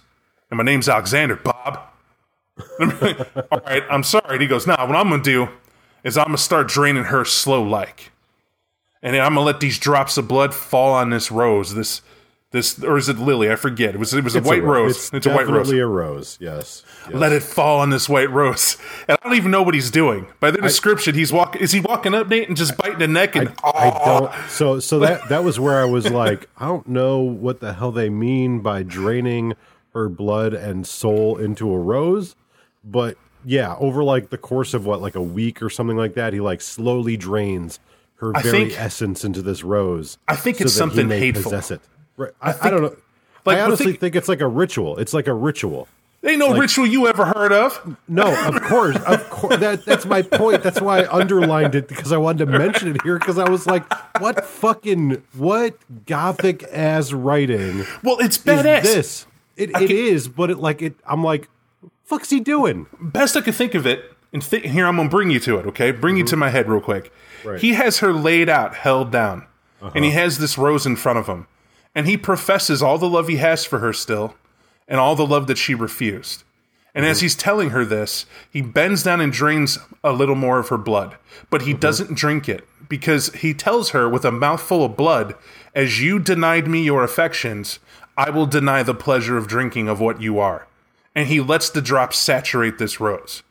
and 0.52 0.60
my 0.60 0.64
name's 0.64 0.88
Alexander, 0.88 1.38
Bob." 1.38 1.80
All 3.52 3.62
right, 3.66 3.84
I'm 3.90 4.04
sorry. 4.04 4.34
And 4.34 4.42
he 4.44 4.48
goes, 4.48 4.68
"Nah, 4.68 4.86
what 4.86 4.96
I'm 4.96 5.10
gonna 5.10 5.24
do 5.24 5.50
is 6.04 6.18
I'm 6.18 6.26
gonna 6.26 6.38
start 6.38 6.68
draining 6.68 7.06
her 7.06 7.26
slow 7.26 7.62
like." 7.64 8.12
and 9.02 9.16
I'm 9.18 9.34
gonna 9.34 9.42
let 9.46 9.60
these 9.60 9.78
drops 9.78 10.18
of 10.18 10.28
blood 10.30 10.54
fall 10.54 10.94
on 10.94 11.10
this 11.10 11.30
rose. 11.30 11.76
This, 11.76 12.02
this, 12.52 12.82
or 12.82 12.98
is 12.98 13.10
it 13.10 13.18
lily? 13.18 13.52
I 13.52 13.56
forget. 13.58 13.96
It 13.96 13.98
was 13.98 14.14
it 14.14 14.24
was 14.24 14.36
a 14.36 14.38
It's 14.38 14.48
white 14.48 14.64
ro- 14.64 14.84
rose. 14.84 14.96
It's, 14.96 15.14
It's, 15.14 15.26
a 15.26 15.30
white 15.30 15.48
rose. 15.48 15.68
definitely 15.68 15.80
a 15.80 15.88
rose. 15.88 16.38
Yes. 16.40 16.84
yes. 17.06 17.14
Let 17.14 17.34
it 17.34 17.44
fall 17.44 17.82
on 17.82 17.90
this 17.90 18.08
white 18.08 18.30
rose, 18.30 18.78
and 19.10 19.18
I 19.22 19.28
don't 19.28 19.36
even 19.36 19.52
know 19.52 19.62
what 19.62 19.74
he's 19.74 19.92
doing. 19.92 20.28
By 20.40 20.52
the 20.52 20.62
description, 20.62 21.16
he's 21.16 21.34
walking. 21.34 21.62
Is 21.62 21.74
he 21.74 21.82
walking 21.82 22.14
up, 22.14 22.30
Nate, 22.30 22.48
and 22.48 22.56
just 22.56 22.78
biting 22.78 23.00
the 23.00 23.08
neck? 23.10 23.36
And 23.36 23.54
I 23.62 23.90
don't. 24.06 24.32
So 24.50 24.80
so 24.80 25.00
that 25.00 25.28
that 25.28 25.44
was 25.44 25.60
where 25.60 25.82
I 25.82 25.86
was 25.86 26.10
like, 26.10 26.48
I 26.58 26.68
don't 26.68 26.88
know 26.88 27.20
what 27.20 27.60
the 27.60 27.74
hell 27.74 27.92
they 27.92 28.10
mean 28.10 28.62
by 28.62 28.84
draining 28.84 29.54
her 29.94 30.08
blood 30.08 30.54
and 30.54 30.88
soul 30.88 31.38
into 31.38 31.74
a 31.74 31.78
rose, 31.78 32.36
but 32.86 33.18
yeah, 33.46 33.76
over 33.80 34.04
like 34.04 34.30
the 34.30 34.38
course 34.38 34.74
of 34.74 34.86
what 34.86 35.02
like 35.02 35.16
a 35.16 35.22
week 35.22 35.62
or 35.62 35.70
something 35.70 35.98
like 35.98 36.14
that, 36.16 36.34
he 36.34 36.40
like 36.40 36.62
slowly 36.62 37.18
drains 37.18 37.80
her 38.18 38.36
I 38.36 38.42
very 38.42 38.70
think- 38.70 38.80
essence 38.80 39.24
into 39.26 39.42
this 39.42 39.64
rose. 39.64 40.18
I 40.28 40.36
think 40.36 40.58
so 40.58 40.64
it's 40.66 40.74
that 40.76 40.84
he 40.86 40.90
something 40.90 41.08
may 41.08 41.20
hateful. 41.20 41.44
Possess 41.44 41.72
it. 41.72 41.82
Right. 42.18 42.32
I, 42.42 42.50
I, 42.50 42.54
think- 42.54 42.72
don't 42.72 42.82
know. 42.84 42.96
like, 43.46 43.58
I 43.58 43.62
honestly 43.62 43.86
think- 43.88 44.00
think 44.00 44.16
it's 44.16 44.28
like 44.30 44.42
a 44.42 44.48
ritual. 44.48 44.98
It's 44.98 45.14
like 45.14 45.28
a 45.28 45.34
ritual. 45.34 45.88
ain't 46.24 46.40
no 46.40 46.56
ritual 46.58 46.86
you 46.88 47.08
ever 47.08 47.26
heard 47.26 47.52
of. 47.52 47.98
No, 48.08 48.34
of 48.48 48.62
course, 48.62 48.96
of 48.98 49.30
course. 49.30 49.58
That 49.58 49.84
that's 49.84 50.06
my 50.06 50.22
point. 50.22 50.64
That's 50.64 50.80
why 50.80 51.02
I 51.02 51.12
underlined 51.14 51.76
it 51.76 51.90
because 51.90 52.14
I 52.14 52.18
wanted 52.18 52.46
to 52.50 52.58
mention 52.58 52.96
it 52.96 53.02
here 53.04 53.20
because 53.20 53.38
I 53.38 53.50
was 53.50 53.68
like, 53.68 53.84
what 54.22 54.46
fucking 54.46 55.22
what 55.36 55.76
gothic 56.06 56.64
ass 56.72 57.12
writing 57.12 57.86
Well, 58.04 58.20
it's 58.20 58.38
is 58.38 58.44
badass. 58.44 58.84
this? 58.84 59.28
It 59.58 59.72
it 59.82 59.92
is, 59.92 60.24
can- 60.28 60.34
but 60.34 60.50
it 60.50 60.60
like 60.60 60.82
it. 60.82 60.96
I'm 61.06 61.24
like, 61.26 61.50
fuck's 62.14 62.30
he 62.30 62.40
doing? 62.40 62.88
Best 63.00 63.36
I 63.36 63.42
could 63.42 63.56
think 63.56 63.74
of 63.74 63.86
it, 63.88 64.12
and 64.32 64.42
th- 64.42 64.70
here 64.70 64.86
I'm 64.86 64.98
gonna 64.98 65.10
bring 65.10 65.32
you 65.32 65.40
to 65.42 65.58
it. 65.58 65.66
Okay, 65.68 65.92
bring 65.92 66.18
you 66.18 66.24
to 66.26 66.32
mm-hmm. 66.32 66.40
my 66.40 66.50
head 66.50 66.70
real 66.70 66.82
quick. 66.82 67.12
Right. 67.44 67.60
He 67.60 67.74
has 67.74 68.00
her 68.00 68.14
laid 68.14 68.50
out, 68.50 68.76
held 68.76 69.12
down, 69.12 69.46
and 69.82 70.06
he 70.06 70.12
uh-huh. 70.12 70.20
has 70.20 70.38
this 70.38 70.58
rose 70.58 70.86
in 70.86 70.96
front 70.96 71.20
of 71.20 71.28
him, 71.28 71.48
and 71.96 72.08
he 72.08 72.18
professes 72.18 72.82
all 72.82 72.98
the 72.98 73.10
love 73.10 73.28
he 73.28 73.38
has 73.38 73.66
for 73.66 73.80
her 73.80 73.94
still, 73.94 74.36
and 74.88 75.00
all 75.00 75.16
the 75.16 75.26
love 75.26 75.48
that 75.48 75.58
she 75.58 75.74
refused. 75.76 76.44
And 76.96 77.06
as 77.06 77.18
mm-hmm. 77.18 77.26
he's 77.26 77.36
telling 77.36 77.70
her 77.72 77.84
this, 77.84 78.28
he 78.52 78.62
bends 78.62 79.02
down 79.02 79.20
and 79.20 79.34
drains 79.34 79.80
a 80.04 80.12
little 80.12 80.36
more 80.36 80.60
of 80.60 80.70
her 80.70 80.78
blood, 80.78 81.18
but 81.50 81.64
he 81.64 81.72
mm-hmm. 81.72 81.80
doesn't 81.80 82.16
drink 82.16 82.48
it 82.48 82.68
because 82.88 83.34
he 83.34 83.54
tells 83.54 83.90
her 83.90 84.08
with 84.08 84.24
a 84.24 84.32
mouthful 84.32 84.86
of 84.86 84.96
blood, 84.96 85.34
As 85.74 86.00
you 86.00 86.20
denied 86.20 86.68
me 86.68 86.84
your 86.84 87.04
affections, 87.04 87.80
I 88.16 88.30
will 88.30 88.46
deny 88.46 88.84
the 88.84 88.94
pleasure 88.94 89.38
of 89.38 89.48
drinking 89.48 89.88
of 89.88 90.00
what 90.00 90.22
you 90.22 90.38
are. 90.38 90.68
And 91.16 91.28
he 91.28 91.40
lets 91.40 91.70
the 91.70 91.82
drops 91.82 92.18
saturate 92.18 92.78
this 92.78 93.00
rose. 93.00 93.44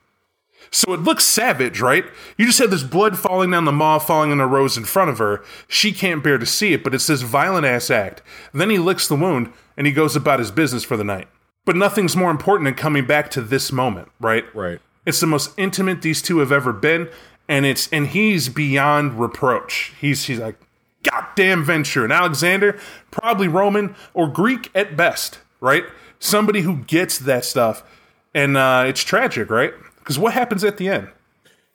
So 0.71 0.95
it 0.95 1.01
looks 1.01 1.25
savage, 1.25 1.81
right? 1.81 2.05
You 2.39 2.47
just 2.47 2.59
have 2.59 2.71
this 2.71 2.83
blood 2.83 3.19
falling 3.19 3.51
down 3.51 3.67
the 3.67 3.73
maw, 3.73 3.99
falling 3.99 4.33
on 4.33 4.39
the 4.39 4.47
rose 4.47 4.79
in 4.79 4.85
front 4.85 5.11
of 5.11 5.19
her. 5.19 5.45
She 5.69 5.93
can't 5.93 6.25
bear 6.25 6.39
to 6.39 6.47
see 6.47 6.73
it, 6.73 6.83
but 6.83 6.95
it's 6.95 7.09
this 7.09 7.23
violent 7.23 7.67
ass 7.67 7.91
act. 7.91 8.23
Then 8.55 8.71
he 8.71 8.79
licks 8.79 9.07
the 9.07 9.15
wound 9.15 9.53
and 9.77 9.87
he 9.87 9.93
goes 9.93 10.17
about 10.17 10.39
his 10.39 10.51
business 10.51 10.83
for 10.83 10.97
the 10.97 11.05
night. 11.05 11.29
But 11.65 11.77
nothing's 11.77 12.17
more 12.17 12.31
important 12.31 12.65
than 12.65 12.75
coming 12.75 13.07
back 13.07 13.31
to 13.33 13.43
this 13.43 13.71
moment, 13.71 14.09
right? 14.19 14.45
Right. 14.55 14.81
It's 15.05 15.21
the 15.21 15.27
most 15.27 15.51
intimate 15.59 16.03
these 16.03 16.23
two 16.23 16.39
have 16.39 16.53
ever 16.53 16.73
been, 16.73 17.09
and 17.49 17.67
it's 17.67 17.89
and 17.93 18.09
he's 18.09 18.49
beyond 18.49 19.21
reproach. 19.21 19.93
He's 20.01 20.25
he's 20.25 20.39
like, 20.39 20.57
goddamn 21.03 21.65
Ventrue 21.65 22.05
and 22.05 22.13
Alexander, 22.13 22.79
probably 23.11 23.49
Roman 23.49 23.95
or 24.15 24.29
Greek 24.29 24.71
at 24.75 24.97
best, 24.97 25.39
right? 25.61 25.85
Somebody 26.23 26.61
who 26.61 26.77
gets 26.85 27.18
that 27.18 27.45
stuff, 27.45 27.83
and 28.33 28.57
uh, 28.57 28.85
it's 28.87 29.03
tragic, 29.03 29.51
right? 29.51 29.73
Because 29.99 30.20
what 30.20 30.35
happens 30.35 30.62
at 30.62 30.77
the 30.77 30.89
end? 30.89 31.09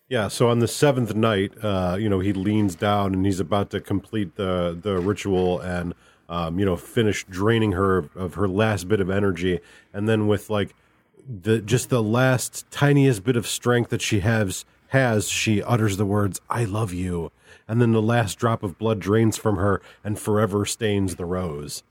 Yeah. 0.07 0.29
So 0.29 0.47
on 0.49 0.59
the 0.59 0.69
seventh 0.69 1.13
night, 1.13 1.51
uh, 1.61 1.97
you 1.99 2.07
know, 2.07 2.21
he 2.21 2.31
leans 2.31 2.73
down 2.73 3.13
and 3.13 3.25
he's 3.25 3.41
about 3.41 3.71
to 3.71 3.81
complete 3.81 4.35
the 4.35 4.77
the 4.81 4.99
ritual 4.99 5.59
and 5.59 5.93
um, 6.29 6.59
you 6.59 6.65
know 6.65 6.77
finish 6.77 7.25
draining 7.25 7.73
her 7.73 8.09
of 8.15 8.35
her 8.35 8.47
last 8.47 8.87
bit 8.87 9.01
of 9.01 9.09
energy, 9.09 9.59
and 9.93 10.07
then 10.07 10.27
with 10.27 10.49
like 10.49 10.73
the 11.27 11.61
just 11.61 11.89
the 11.89 12.01
last 12.01 12.69
tiniest 12.71 13.25
bit 13.25 13.35
of 13.35 13.45
strength 13.45 13.89
that 13.89 14.01
she 14.01 14.21
has 14.21 14.63
has 14.87 15.27
she 15.27 15.61
utters 15.61 15.97
the 15.97 16.05
words 16.05 16.39
"I 16.49 16.63
love 16.63 16.93
you," 16.93 17.33
and 17.67 17.81
then 17.81 17.91
the 17.91 18.01
last 18.01 18.37
drop 18.37 18.63
of 18.63 18.77
blood 18.77 18.99
drains 18.99 19.37
from 19.37 19.57
her 19.57 19.81
and 20.03 20.17
forever 20.17 20.65
stains 20.65 21.15
the 21.15 21.25
rose. 21.25 21.83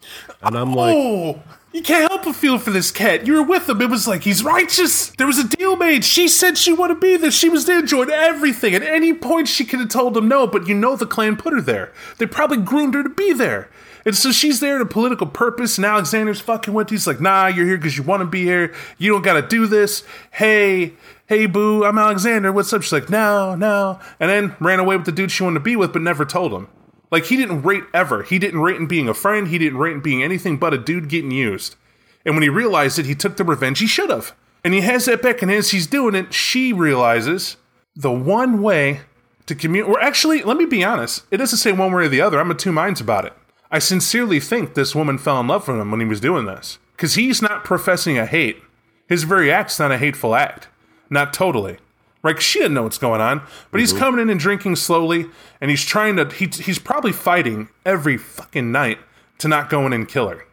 And 0.43 0.57
I'm 0.57 0.73
like, 0.73 0.97
Oh, 0.97 1.43
you 1.73 1.83
can't 1.83 2.11
help 2.11 2.25
but 2.25 2.35
feel 2.35 2.59
for 2.59 2.71
this 2.71 2.91
cat. 2.91 3.27
You 3.27 3.35
were 3.35 3.43
with 3.43 3.69
him. 3.69 3.83
It 3.83 3.91
was 3.91 4.09
like 4.09 4.23
he's 4.23 4.43
righteous. 4.43 5.11
There 5.11 5.27
was 5.27 5.39
a 5.39 5.47
deal 5.47 5.77
made. 5.77 6.05
She 6.05 6.27
said 6.29 6.57
she 6.57 6.73
wanted 6.73 6.95
to 6.95 7.01
be 7.01 7.17
there. 7.17 7.31
She 7.31 7.51
was 7.51 7.67
there 7.67 7.81
enjoying 7.81 8.11
everything. 8.11 8.75
At 8.75 8.83
any 8.83 9.13
point, 9.13 9.49
she 9.49 9.65
could 9.65 9.81
have 9.81 9.91
told 9.91 10.17
him 10.17 10.29
no, 10.29 10.47
but 10.47 10.67
you 10.67 10.75
know 10.75 10.97
the 10.97 11.07
clan 11.07 11.37
put 11.37 11.53
her 11.53 11.61
there. 11.61 11.93
They 12.19 12.27
probably 12.27 12.59
groomed 12.59 12.95
her 12.95 13.03
to 13.03 13.11
be 13.11 13.33
there. 13.33 13.69
And 14.07 14.17
so 14.17 14.31
she's 14.31 14.61
there 14.61 14.79
to 14.79 14.87
political 14.87 15.27
purpose, 15.27 15.79
and 15.79 15.85
Alexander's 15.85 16.41
fucking 16.41 16.73
with. 16.73 16.91
He's 16.91 17.09
like, 17.09 17.21
nah, 17.21 17.49
you're 17.49 17.67
here 17.67 17.77
because 17.77 17.97
you 17.97 18.05
want 18.05 18.21
to 18.21 18.27
be 18.27 18.45
here. 18.45 18.73
You 18.99 19.13
don't 19.13 19.23
got 19.23 19.35
to 19.35 19.43
do 19.43 19.67
this. 19.67 20.05
Hey, 20.31 20.95
hey, 21.27 21.47
boo, 21.47 21.85
I'm 21.85 21.99
Alexander. 21.99 22.53
What's 22.53 22.73
up? 22.73 22.83
She's 22.83 22.93
like, 22.93 23.11
no, 23.11 23.55
no. 23.55 23.99
And 24.19 24.31
then 24.31 24.57
ran 24.61 24.79
away 24.79 24.97
with 24.97 25.07
the 25.07 25.13
dude 25.13 25.31
she 25.31 25.43
wanted 25.43 25.59
to 25.59 25.65
be 25.65 25.77
with, 25.77 25.93
but 25.93 26.03
never 26.03 26.25
told 26.25 26.53
him. 26.53 26.69
Like 27.11 27.27
he 27.27 27.37
didn't 27.37 27.63
rate 27.63 27.85
ever. 27.95 28.23
He 28.23 28.39
didn't 28.39 28.61
rate 28.61 28.77
in 28.77 28.87
being 28.87 29.09
a 29.09 29.15
friend. 29.15 29.49
He 29.49 29.59
didn't 29.59 29.79
rate 29.79 29.95
in 29.95 30.01
being 30.01 30.23
anything 30.23 30.57
but 30.57 30.75
a 30.75 30.79
dude 30.79 31.09
getting 31.09 31.31
used. 31.31 31.77
And 32.25 32.35
when 32.35 32.43
he 32.43 32.49
realized 32.49 32.99
it, 32.99 33.07
he 33.07 33.15
took 33.15 33.37
the 33.37 33.45
revenge 33.45 33.79
he 33.79 33.87
should 33.87 34.11
have. 34.11 34.35
And 34.65 34.75
he 34.75 34.81
has 34.81 35.05
that 35.05 35.23
back, 35.23 35.43
and 35.43 35.51
as 35.51 35.71
he's 35.71 35.87
doing 35.87 36.17
it, 36.17 36.35
she 36.35 36.73
realizes 36.73 37.57
the 37.95 38.11
one 38.11 38.61
way 38.61 39.03
to 39.47 39.55
communicate. 39.55 39.95
Or 39.95 40.01
actually, 40.01 40.43
let 40.43 40.57
me 40.57 40.67
be 40.67 40.83
honest. 40.83 41.25
It 41.31 41.37
doesn't 41.37 41.59
say 41.59 41.71
one 41.71 41.93
way 41.93 42.05
or 42.05 42.09
the 42.09 42.21
other. 42.21 42.41
I'm 42.41 42.51
of 42.51 42.57
two 42.57 42.73
minds 42.73 43.01
about 43.01 43.25
it. 43.25 43.33
I 43.71 43.79
sincerely 43.79 44.41
think 44.41 44.75
this 44.75 44.95
woman 44.95 45.19
fell 45.19 45.39
in 45.39 45.47
love 45.47 45.69
with 45.69 45.79
him 45.79 45.93
when 45.93 46.01
he 46.01 46.07
was 46.07 46.21
doing 46.21 46.47
this. 46.47 46.79
Because 46.97 47.15
he's 47.15 47.41
not 47.41 47.63
professing 47.63 48.19
a 48.19 48.27
hate. 48.27 48.61
His 49.09 49.23
very 49.23 49.53
act's 49.53 49.79
not 49.79 49.93
a 49.93 49.99
hateful 49.99 50.35
act. 50.35 50.67
Not 51.11 51.33
totally. 51.33 51.79
Right? 52.23 52.43
she 52.43 52.59
didn't 52.59 52.75
know 52.75 52.83
what's 52.83 52.99
going 52.99 53.21
on. 53.21 53.43
But 53.71 53.81
he's 53.81 53.91
mm-hmm. 53.91 54.01
coming 54.01 54.21
in 54.21 54.31
and 54.31 54.41
drinking 54.41 54.77
slowly, 54.77 55.27
and 55.61 55.71
he's 55.71 55.85
trying 55.85 56.17
to. 56.17 56.29
He, 56.29 56.47
he's 56.47 56.79
probably 56.79 57.13
fighting 57.13 57.69
every 57.85 58.17
fucking 58.17 58.73
night 58.73 58.99
to 59.39 59.49
not 59.49 59.71
go 59.71 59.87
in 59.87 59.93
and 59.93 60.09
kill 60.09 60.29
her. 60.29 60.45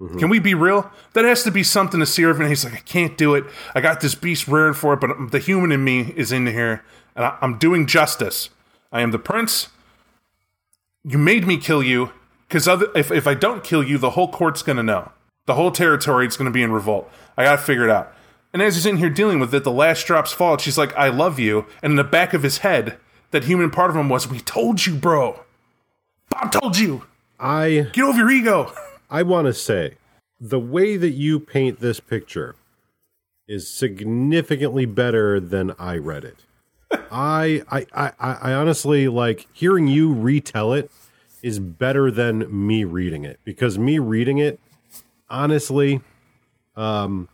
Mm-hmm. 0.00 0.18
Can 0.18 0.28
we 0.30 0.38
be 0.38 0.54
real? 0.54 0.90
That 1.12 1.26
has 1.26 1.42
to 1.44 1.50
be 1.50 1.62
something 1.62 2.00
to 2.00 2.06
see 2.06 2.22
her. 2.22 2.30
And 2.30 2.48
he's 2.48 2.64
like, 2.64 2.74
I 2.74 2.78
can't 2.78 3.18
do 3.18 3.34
it. 3.34 3.44
I 3.74 3.82
got 3.82 4.00
this 4.00 4.14
beast 4.14 4.48
rearing 4.48 4.74
for 4.74 4.94
it, 4.94 5.00
but 5.00 5.30
the 5.30 5.38
human 5.38 5.72
in 5.72 5.84
me 5.84 6.14
is 6.16 6.32
in 6.32 6.46
here, 6.46 6.82
and 7.14 7.24
I, 7.24 7.36
I'm 7.42 7.58
doing 7.58 7.86
justice. 7.86 8.48
I 8.90 9.02
am 9.02 9.10
the 9.10 9.18
prince. 9.18 9.68
You 11.04 11.18
made 11.18 11.46
me 11.46 11.58
kill 11.58 11.82
you, 11.82 12.12
because 12.48 12.66
if, 12.94 13.10
if 13.10 13.26
I 13.26 13.34
don't 13.34 13.62
kill 13.62 13.82
you, 13.82 13.98
the 13.98 14.10
whole 14.10 14.30
court's 14.30 14.62
going 14.62 14.76
to 14.76 14.82
know. 14.82 15.12
The 15.46 15.54
whole 15.54 15.70
territory 15.70 16.26
is 16.26 16.36
going 16.36 16.46
to 16.46 16.52
be 16.52 16.62
in 16.62 16.72
revolt. 16.72 17.10
I 17.36 17.44
got 17.44 17.56
to 17.56 17.62
figure 17.62 17.84
it 17.84 17.90
out. 17.90 18.14
And 18.52 18.62
as 18.62 18.74
he's 18.74 18.86
in 18.86 18.96
here 18.96 19.10
dealing 19.10 19.38
with 19.38 19.54
it, 19.54 19.64
the 19.64 19.70
last 19.70 20.06
drops 20.06 20.32
fall. 20.32 20.58
She's 20.58 20.78
like, 20.78 20.94
I 20.96 21.08
love 21.08 21.38
you. 21.38 21.66
And 21.82 21.92
in 21.92 21.96
the 21.96 22.04
back 22.04 22.34
of 22.34 22.42
his 22.42 22.58
head, 22.58 22.98
that 23.30 23.44
human 23.44 23.70
part 23.70 23.90
of 23.90 23.96
him 23.96 24.08
was, 24.08 24.28
We 24.28 24.40
told 24.40 24.86
you, 24.86 24.94
bro. 24.96 25.40
Bob 26.30 26.52
told 26.52 26.78
you. 26.78 27.04
I 27.38 27.88
Get 27.92 28.04
over 28.04 28.18
your 28.18 28.30
ego. 28.30 28.72
I 29.08 29.22
want 29.22 29.46
to 29.46 29.54
say 29.54 29.94
the 30.40 30.60
way 30.60 30.96
that 30.96 31.10
you 31.10 31.38
paint 31.38 31.80
this 31.80 32.00
picture 32.00 32.56
is 33.46 33.68
significantly 33.68 34.86
better 34.86 35.40
than 35.40 35.74
I 35.78 35.96
read 35.96 36.24
it. 36.24 36.44
I, 37.10 37.62
I 37.70 37.86
I 37.92 38.12
I 38.18 38.32
I 38.32 38.52
honestly 38.52 39.08
like 39.08 39.46
hearing 39.52 39.86
you 39.86 40.12
retell 40.12 40.72
it 40.72 40.90
is 41.42 41.58
better 41.58 42.10
than 42.10 42.46
me 42.66 42.84
reading 42.84 43.24
it 43.24 43.40
because 43.44 43.78
me 43.78 43.98
reading 43.98 44.38
it 44.38 44.60
honestly 45.28 46.00
um 46.76 47.28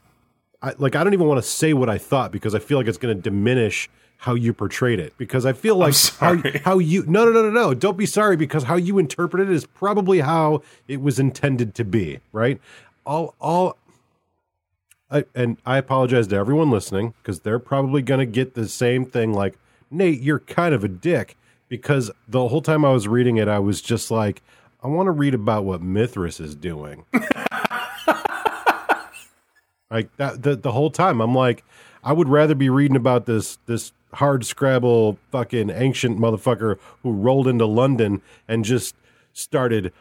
I 0.67 0.75
like 0.79 0.97
I 0.97 1.05
don't 1.05 1.15
even 1.15 1.29
want 1.29 1.43
to 1.43 1.49
say 1.49 1.75
what 1.75 1.89
I 1.89 1.97
thought 1.97 2.33
because 2.33 2.55
I 2.55 2.59
feel 2.59 2.77
like 2.77 2.89
it's 2.89 2.99
going 2.99 3.17
to 3.17 3.23
diminish 3.23 3.89
how 4.19 4.35
you 4.35 4.53
portrayed 4.53 4.99
it. 4.99 5.17
Because 5.17 5.47
I 5.47 5.53
feel 5.53 5.77
like 5.77 5.95
how, 6.19 6.43
how 6.65 6.79
you 6.79 7.05
no 7.07 7.25
no 7.25 7.31
no 7.31 7.43
no 7.43 7.51
no 7.51 7.75
don't 7.75 7.97
be 7.97 8.05
sorry 8.05 8.37
because 8.37 8.65
how 8.65 8.75
you 8.75 8.99
interpret 8.99 9.49
it 9.49 9.53
is 9.53 9.65
probably 9.65 10.21
how 10.21 10.63
it 10.89 11.01
was 11.01 11.21
intended 11.21 11.75
to 11.77 11.85
be 11.85 12.19
right? 12.33 12.61
All 13.05 13.35
all 13.41 13.79
I, 15.09 15.25
and 15.37 15.57
I 15.65 15.79
apologize 15.79 16.27
to 16.29 16.37
everyone 16.37 16.73
listening 16.73 17.15
because 17.23 17.41
they're 17.41 17.61
probably 17.61 18.03
going 18.03 18.19
to 18.19 18.27
get 18.27 18.55
the 18.55 18.69
same 18.69 19.07
thing 19.07 19.33
like 19.33 19.57
Nate 19.89 20.21
you're 20.21 20.41
kind 20.41 20.75
of 20.75 20.83
a 20.83 20.89
dick 20.89 21.37
because 21.69 22.11
the 22.27 22.49
whole 22.49 22.61
time 22.61 22.85
I 22.85 22.91
was 22.91 23.07
reading 23.07 23.37
it 23.37 23.47
I 23.47 23.61
was 23.61 23.81
just 23.81 24.11
like 24.11 24.43
I 24.83 24.89
want 24.89 25.07
to 25.07 25.13
read 25.13 25.33
about 25.33 25.65
what 25.65 25.81
Mithras 25.81 26.41
is 26.41 26.57
doing 26.57 27.05
like 29.91 30.15
that 30.17 30.43
the, 30.43 30.57
the 30.57 30.73
whole 30.73 30.91
time 30.91 31.21
I'm 31.21 31.35
like 31.35 31.65
I 32.03 32.13
would 32.13 32.29
rather 32.29 32.55
be 32.55 32.69
reading 32.69 32.97
about 32.97 33.27
this 33.27 33.59
this 33.67 33.93
hard 34.15 34.45
scrabble 34.47 35.19
fucking 35.31 35.71
ancient 35.71 36.19
motherfucker 36.19 36.79
who 37.03 37.13
rolled 37.13 37.49
into 37.49 37.67
London 37.67 38.23
and 38.49 38.65
just 38.65 38.95
started 39.33 39.93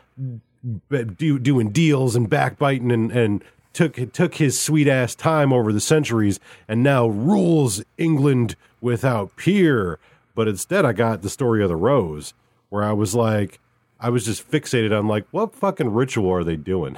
do, 1.17 1.39
doing 1.39 1.69
deals 1.69 2.15
and 2.15 2.29
backbiting 2.29 2.91
and 2.91 3.11
and 3.11 3.43
took 3.73 4.11
took 4.13 4.35
his 4.35 4.59
sweet 4.59 4.87
ass 4.87 5.13
time 5.15 5.51
over 5.51 5.73
the 5.73 5.81
centuries 5.81 6.39
and 6.67 6.81
now 6.81 7.07
rules 7.07 7.83
England 7.97 8.55
without 8.81 9.35
peer. 9.35 9.99
But 10.33 10.47
instead 10.47 10.85
I 10.85 10.93
got 10.93 11.21
the 11.21 11.29
story 11.29 11.61
of 11.61 11.69
the 11.69 11.75
rose 11.75 12.33
where 12.69 12.83
I 12.83 12.93
was 12.93 13.13
like 13.15 13.59
I 13.99 14.09
was 14.09 14.25
just 14.25 14.49
fixated 14.49 14.97
on 14.97 15.07
like 15.07 15.25
what 15.31 15.53
fucking 15.55 15.93
ritual 15.93 16.31
are 16.31 16.43
they 16.43 16.55
doing? 16.55 16.97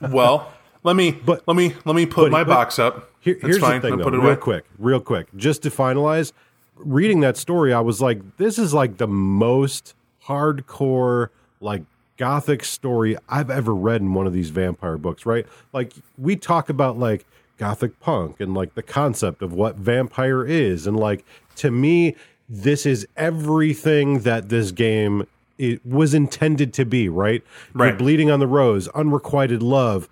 Well, 0.00 0.52
let 0.88 0.96
me 0.96 1.10
But- 1.12 1.42
let 1.46 1.56
me 1.56 1.74
let 1.84 1.94
me 1.94 2.06
put 2.06 2.30
my 2.32 2.44
box 2.44 2.78
up. 2.78 3.10
Here, 3.20 3.36
here's 3.40 3.58
fine. 3.58 3.76
the 3.76 3.80
thing, 3.82 3.92
I'll 3.92 3.98
though, 3.98 4.04
put 4.04 4.14
it 4.14 4.18
real 4.18 4.26
away. 4.28 4.36
quick, 4.36 4.64
real 4.78 5.00
quick, 5.00 5.26
just 5.36 5.62
to 5.64 5.70
finalize. 5.70 6.32
Reading 6.76 7.20
that 7.20 7.36
story, 7.36 7.72
I 7.72 7.80
was 7.80 8.00
like, 8.00 8.36
this 8.38 8.58
is 8.58 8.72
like 8.72 8.96
the 8.98 9.06
most 9.08 9.94
hardcore, 10.26 11.28
like 11.60 11.82
gothic 12.16 12.64
story 12.64 13.16
I've 13.28 13.50
ever 13.50 13.74
read 13.74 14.00
in 14.00 14.14
one 14.14 14.26
of 14.26 14.32
these 14.32 14.50
vampire 14.50 14.96
books. 14.96 15.26
Right? 15.26 15.46
Like 15.72 15.92
we 16.16 16.36
talk 16.36 16.68
about 16.68 16.98
like 16.98 17.26
gothic 17.58 17.98
punk 18.00 18.40
and 18.40 18.54
like 18.54 18.74
the 18.74 18.82
concept 18.82 19.42
of 19.42 19.52
what 19.52 19.76
vampire 19.76 20.44
is, 20.44 20.86
and 20.86 20.96
like 20.98 21.24
to 21.56 21.70
me, 21.70 22.16
this 22.48 22.86
is 22.86 23.06
everything 23.16 24.20
that 24.20 24.48
this 24.48 24.70
game 24.72 25.26
it 25.58 25.84
was 25.84 26.14
intended 26.14 26.72
to 26.74 26.84
be. 26.84 27.08
Right? 27.08 27.42
You're 27.74 27.88
Right. 27.88 27.98
bleeding 27.98 28.30
on 28.30 28.38
the 28.40 28.46
rose, 28.46 28.88
unrequited 28.88 29.62
love 29.62 30.08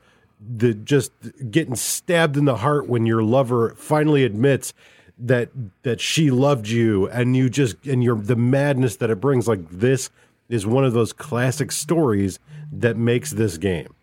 the 0.49 0.75
just 0.75 1.13
getting 1.51 1.75
stabbed 1.75 2.37
in 2.37 2.45
the 2.45 2.57
heart 2.57 2.89
when 2.89 3.07
your 3.07 3.23
lover 3.23 3.75
finally 3.77 4.25
admits 4.25 4.73
that 5.19 5.51
that 5.83 6.01
she 6.01 6.31
loved 6.31 6.69
you 6.69 7.09
and 7.09 7.37
you 7.37 7.49
just 7.49 7.77
and 7.87 8.03
you're 8.05 8.17
the 8.17 8.37
madness 8.37 8.97
that 8.97 9.11
it 9.11 9.21
brings. 9.21 9.49
Like 9.49 9.69
this 9.71 10.11
is 10.49 10.67
one 10.67 10.85
of 10.85 10.93
those 10.93 11.13
classic 11.13 11.73
stories 11.73 12.39
that 12.71 12.97
makes 12.97 13.31
this 13.31 13.59
game. 13.59 13.95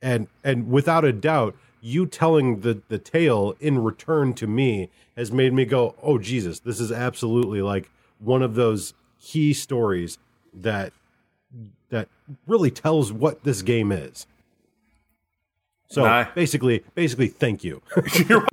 And 0.00 0.28
and 0.42 0.70
without 0.70 1.04
a 1.04 1.12
doubt 1.12 1.56
you 1.82 2.06
telling 2.06 2.60
the 2.60 2.80
the 2.88 2.98
tale 2.98 3.54
in 3.60 3.82
return 3.82 4.32
to 4.34 4.46
me 4.46 4.88
has 5.16 5.32
made 5.32 5.52
me 5.52 5.64
go 5.64 5.94
oh 6.00 6.16
jesus 6.16 6.60
this 6.60 6.80
is 6.80 6.92
absolutely 6.92 7.60
like 7.60 7.90
one 8.20 8.40
of 8.40 8.54
those 8.54 8.94
key 9.20 9.52
stories 9.52 10.16
that 10.54 10.92
that 11.90 12.08
really 12.46 12.70
tells 12.70 13.12
what 13.12 13.42
this 13.42 13.60
game 13.62 13.90
is 13.92 14.26
so 15.92 16.04
Nah. 16.04 16.26
basically 16.34 16.82
basically 16.94 17.28
thank 17.28 17.62
you 17.64 17.82
You're, 18.28 18.46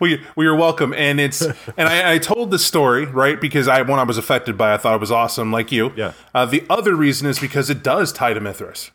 well, 0.00 0.10
you, 0.10 0.18
well, 0.34 0.44
you're 0.44 0.56
welcome. 0.56 0.92
And 0.94 1.20
it's 1.20 1.42
and 1.42 1.88
I, 1.88 2.14
I 2.14 2.18
told 2.18 2.50
this 2.50 2.64
story 2.64 3.04
right 3.06 3.40
because 3.40 3.68
I 3.68 3.82
when 3.82 3.98
I 3.98 4.02
was 4.04 4.18
affected 4.18 4.56
by, 4.58 4.74
I 4.74 4.76
thought 4.76 4.94
it 4.94 5.00
was 5.00 5.10
awesome, 5.12 5.52
like 5.52 5.70
you. 5.72 5.92
Yeah. 5.96 6.12
Uh, 6.34 6.46
the 6.46 6.64
other 6.68 6.94
reason 6.94 7.28
is 7.28 7.38
because 7.38 7.70
it 7.70 7.82
does 7.82 8.12
tie 8.12 8.32
to 8.34 8.40
Mithras, 8.40 8.90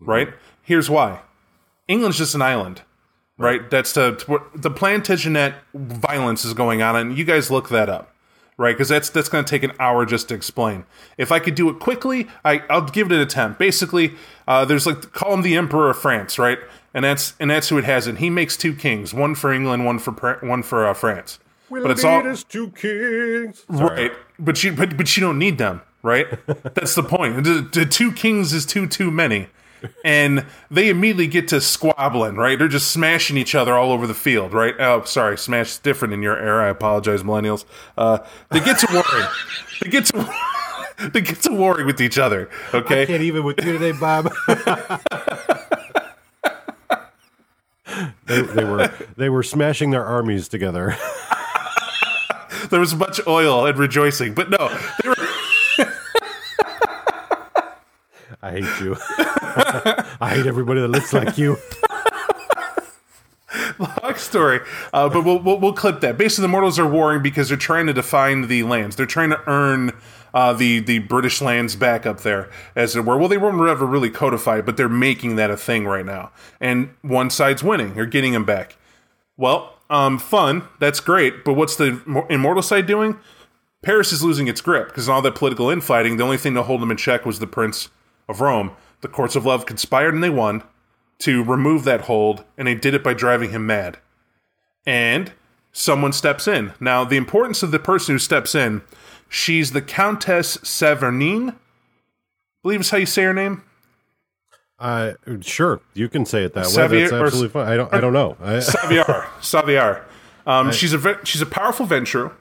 right? 0.00 0.28
Here's 0.62 0.88
why: 0.90 1.20
England's 1.88 2.18
just 2.18 2.34
an 2.34 2.42
island, 2.42 2.82
right? 3.38 3.68
That's 3.70 3.92
the 3.92 4.12
the 4.54 4.70
Plantagenet 4.70 5.54
violence 5.74 6.44
is 6.44 6.54
going 6.54 6.82
on, 6.82 6.96
and 6.96 7.16
you 7.16 7.24
guys 7.24 7.50
look 7.50 7.68
that 7.70 7.88
up. 7.88 8.14
Right, 8.60 8.74
because 8.74 8.90
that's 8.90 9.08
that's 9.08 9.30
going 9.30 9.42
to 9.42 9.50
take 9.50 9.62
an 9.62 9.72
hour 9.80 10.04
just 10.04 10.28
to 10.28 10.34
explain. 10.34 10.84
If 11.16 11.32
I 11.32 11.38
could 11.38 11.54
do 11.54 11.70
it 11.70 11.78
quickly, 11.78 12.28
I, 12.44 12.62
I'll 12.68 12.82
give 12.82 13.06
it 13.06 13.14
an 13.14 13.20
attempt. 13.20 13.58
Basically, 13.58 14.12
uh, 14.46 14.66
there's 14.66 14.86
like 14.86 15.12
call 15.12 15.32
him 15.32 15.40
the 15.40 15.56
Emperor 15.56 15.88
of 15.88 15.98
France, 15.98 16.38
right? 16.38 16.58
And 16.92 17.02
that's 17.02 17.32
and 17.40 17.50
that's 17.50 17.70
who 17.70 17.78
it 17.78 17.84
has. 17.84 18.06
And 18.06 18.18
he 18.18 18.28
makes 18.28 18.58
two 18.58 18.74
kings, 18.74 19.14
one 19.14 19.34
for 19.34 19.50
England, 19.50 19.86
one 19.86 19.98
for 19.98 20.12
one 20.42 20.62
for 20.62 20.86
uh, 20.86 20.92
France. 20.92 21.38
but 21.70 21.90
it's 21.90 22.04
all 22.04 22.36
two 22.50 22.68
kings 22.72 23.64
right. 23.70 24.12
But 24.38 24.62
you 24.62 24.74
but, 24.74 24.94
but 24.94 25.16
you 25.16 25.22
don't 25.22 25.38
need 25.38 25.56
them, 25.56 25.80
right? 26.02 26.26
that's 26.74 26.94
the 26.94 27.02
point. 27.02 27.44
The, 27.44 27.66
the 27.72 27.86
two 27.86 28.12
kings 28.12 28.52
is 28.52 28.66
too 28.66 28.86
too 28.86 29.10
many, 29.10 29.46
and 30.04 30.46
they 30.70 30.88
immediately 30.88 31.26
get 31.26 31.48
to 31.48 31.60
squabbling, 31.60 32.36
right? 32.36 32.58
They're 32.58 32.68
just 32.68 32.90
smashing 32.90 33.36
each 33.36 33.54
other 33.54 33.74
all 33.74 33.92
over 33.92 34.06
the 34.06 34.14
field, 34.14 34.52
right? 34.52 34.74
Oh, 34.78 35.04
sorry, 35.04 35.36
smash 35.38 35.70
is 35.70 35.78
different 35.78 36.14
in 36.14 36.22
your 36.22 36.38
era. 36.38 36.66
I 36.66 36.70
apologize, 36.70 37.22
millennials. 37.22 37.64
Uh, 37.96 38.18
they 38.50 38.60
get 38.60 38.78
to 38.80 38.88
warring. 38.92 39.28
they 39.82 39.90
get 39.90 40.06
to. 40.06 40.34
They 41.00 41.22
get 41.22 41.40
to 41.44 41.52
warring 41.54 41.86
with 41.86 41.98
each 42.02 42.18
other. 42.18 42.50
Okay, 42.74 43.06
can't 43.06 43.22
even 43.22 43.42
with 43.42 43.64
you 43.64 43.72
today 43.72 43.92
bob 43.92 44.30
they, 48.26 48.42
they 48.42 48.64
were 48.64 48.92
they 49.16 49.30
were 49.30 49.42
smashing 49.42 49.92
their 49.92 50.04
armies 50.04 50.46
together 50.46 50.94
there 52.70 52.80
was 52.80 52.94
much 52.94 53.20
oil 53.26 53.66
and 53.66 53.78
rejoicing, 53.78 54.34
but 54.34 54.50
no, 54.50 54.68
they 55.02 55.08
were. 55.08 55.16
i 58.42 58.50
hate 58.52 58.80
you 58.80 58.96
i 60.20 60.34
hate 60.34 60.46
everybody 60.46 60.80
that 60.80 60.88
looks 60.88 61.12
like 61.12 61.36
you 61.38 61.56
long 63.78 64.14
story, 64.16 64.60
uh, 64.92 65.08
but 65.08 65.24
we'll, 65.24 65.38
we'll 65.40 65.58
we'll 65.58 65.72
clip 65.72 66.00
that. 66.00 66.16
Basically, 66.16 66.42
the 66.42 66.48
mortals 66.48 66.78
are 66.78 66.86
warring 66.86 67.22
because 67.22 67.48
they're 67.48 67.58
trying 67.58 67.86
to 67.86 67.92
define 67.92 68.46
the 68.48 68.62
lands. 68.62 68.96
They're 68.96 69.06
trying 69.06 69.30
to 69.30 69.42
earn 69.48 69.92
uh, 70.34 70.52
the 70.52 70.80
the 70.80 71.00
British 71.00 71.40
lands 71.40 71.76
back 71.76 72.06
up 72.06 72.20
there, 72.20 72.48
as 72.76 72.94
it 72.96 73.04
were. 73.04 73.16
Well, 73.16 73.28
they 73.28 73.38
weren't 73.38 73.60
ever 73.68 73.86
really 73.86 74.10
codified, 74.10 74.66
but 74.66 74.76
they're 74.76 74.88
making 74.88 75.36
that 75.36 75.50
a 75.50 75.56
thing 75.56 75.86
right 75.86 76.04
now. 76.04 76.30
And 76.60 76.90
one 77.02 77.30
side's 77.30 77.62
winning; 77.62 77.94
they're 77.94 78.06
getting 78.06 78.32
them 78.32 78.44
back. 78.44 78.76
Well, 79.36 79.74
um, 79.88 80.18
fun. 80.18 80.68
That's 80.78 81.00
great. 81.00 81.44
But 81.44 81.54
what's 81.54 81.76
the 81.76 82.24
immortal 82.28 82.62
side 82.62 82.86
doing? 82.86 83.18
Paris 83.82 84.12
is 84.12 84.22
losing 84.22 84.46
its 84.46 84.60
grip 84.60 84.88
because 84.88 85.08
all 85.08 85.22
that 85.22 85.34
political 85.34 85.70
infighting. 85.70 86.18
The 86.18 86.24
only 86.24 86.36
thing 86.36 86.54
to 86.54 86.62
hold 86.62 86.82
them 86.82 86.90
in 86.90 86.98
check 86.98 87.24
was 87.24 87.38
the 87.38 87.46
Prince 87.46 87.88
of 88.28 88.40
Rome. 88.40 88.72
The 89.00 89.08
courts 89.08 89.36
of 89.36 89.46
love 89.46 89.66
conspired 89.66 90.14
and 90.14 90.22
they 90.22 90.30
won 90.30 90.62
to 91.20 91.44
remove 91.44 91.84
that 91.84 92.02
hold, 92.02 92.44
and 92.56 92.66
they 92.66 92.74
did 92.74 92.94
it 92.94 93.04
by 93.04 93.12
driving 93.14 93.50
him 93.50 93.66
mad. 93.66 93.98
And 94.86 95.32
someone 95.72 96.12
steps 96.12 96.48
in. 96.48 96.72
Now, 96.80 97.04
the 97.04 97.16
importance 97.18 97.62
of 97.62 97.70
the 97.70 97.78
person 97.78 98.14
who 98.14 98.18
steps 98.18 98.54
in, 98.54 98.82
she's 99.28 99.72
the 99.72 99.82
Countess 99.82 100.56
Severnine. 100.58 101.56
believe 102.62 102.80
is 102.80 102.90
how 102.90 102.96
you 102.98 103.06
say 103.06 103.22
her 103.24 103.34
name. 103.34 103.62
uh 104.78 105.12
sure 105.42 105.80
you 105.92 106.08
can 106.08 106.24
say 106.24 106.42
it 106.44 106.54
that 106.54 106.66
way 106.66 107.00
that's 107.00 107.12
or- 107.12 107.26
absolutely 107.26 107.50
fine 107.50 107.68
i 107.68 107.76
don't 107.76 107.92
i 107.92 108.00
don't 108.00 108.14
know 108.14 108.34
I, 108.40 108.60
Saviarre. 108.60 109.26
Saviarre. 109.40 110.04
Um, 110.46 110.72
she's 110.72 110.94
a 110.94 111.18
she's 111.24 111.42
a 111.42 111.46
powerful 111.46 111.86
Ventrue 111.86 112.32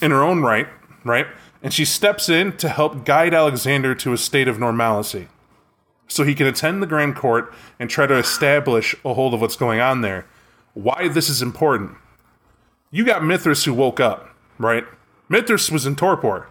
in 0.00 0.12
her 0.12 0.22
own 0.22 0.40
right, 0.40 0.68
right? 1.02 1.26
And 1.64 1.74
she 1.74 1.84
steps 1.84 2.28
in 2.28 2.56
to 2.58 2.68
help 2.68 3.04
guide 3.04 3.34
Alexander 3.34 3.92
to 3.96 4.12
a 4.12 4.16
state 4.16 4.46
of 4.46 4.60
normalcy, 4.60 5.26
so 6.08 6.24
he 6.24 6.34
can 6.34 6.46
attend 6.46 6.82
the 6.82 6.86
grand 6.86 7.16
court 7.16 7.52
and 7.78 7.88
try 7.88 8.06
to 8.06 8.16
establish 8.16 8.94
a 9.04 9.14
hold 9.14 9.34
of 9.34 9.40
what's 9.40 9.56
going 9.56 9.80
on 9.80 10.00
there. 10.00 10.26
Why 10.74 11.08
this 11.08 11.28
is 11.28 11.42
important? 11.42 11.96
You 12.90 13.04
got 13.04 13.24
Mithras 13.24 13.64
who 13.64 13.74
woke 13.74 14.00
up, 14.00 14.28
right? 14.58 14.84
Mithras 15.28 15.70
was 15.70 15.86
in 15.86 15.96
torpor 15.96 16.48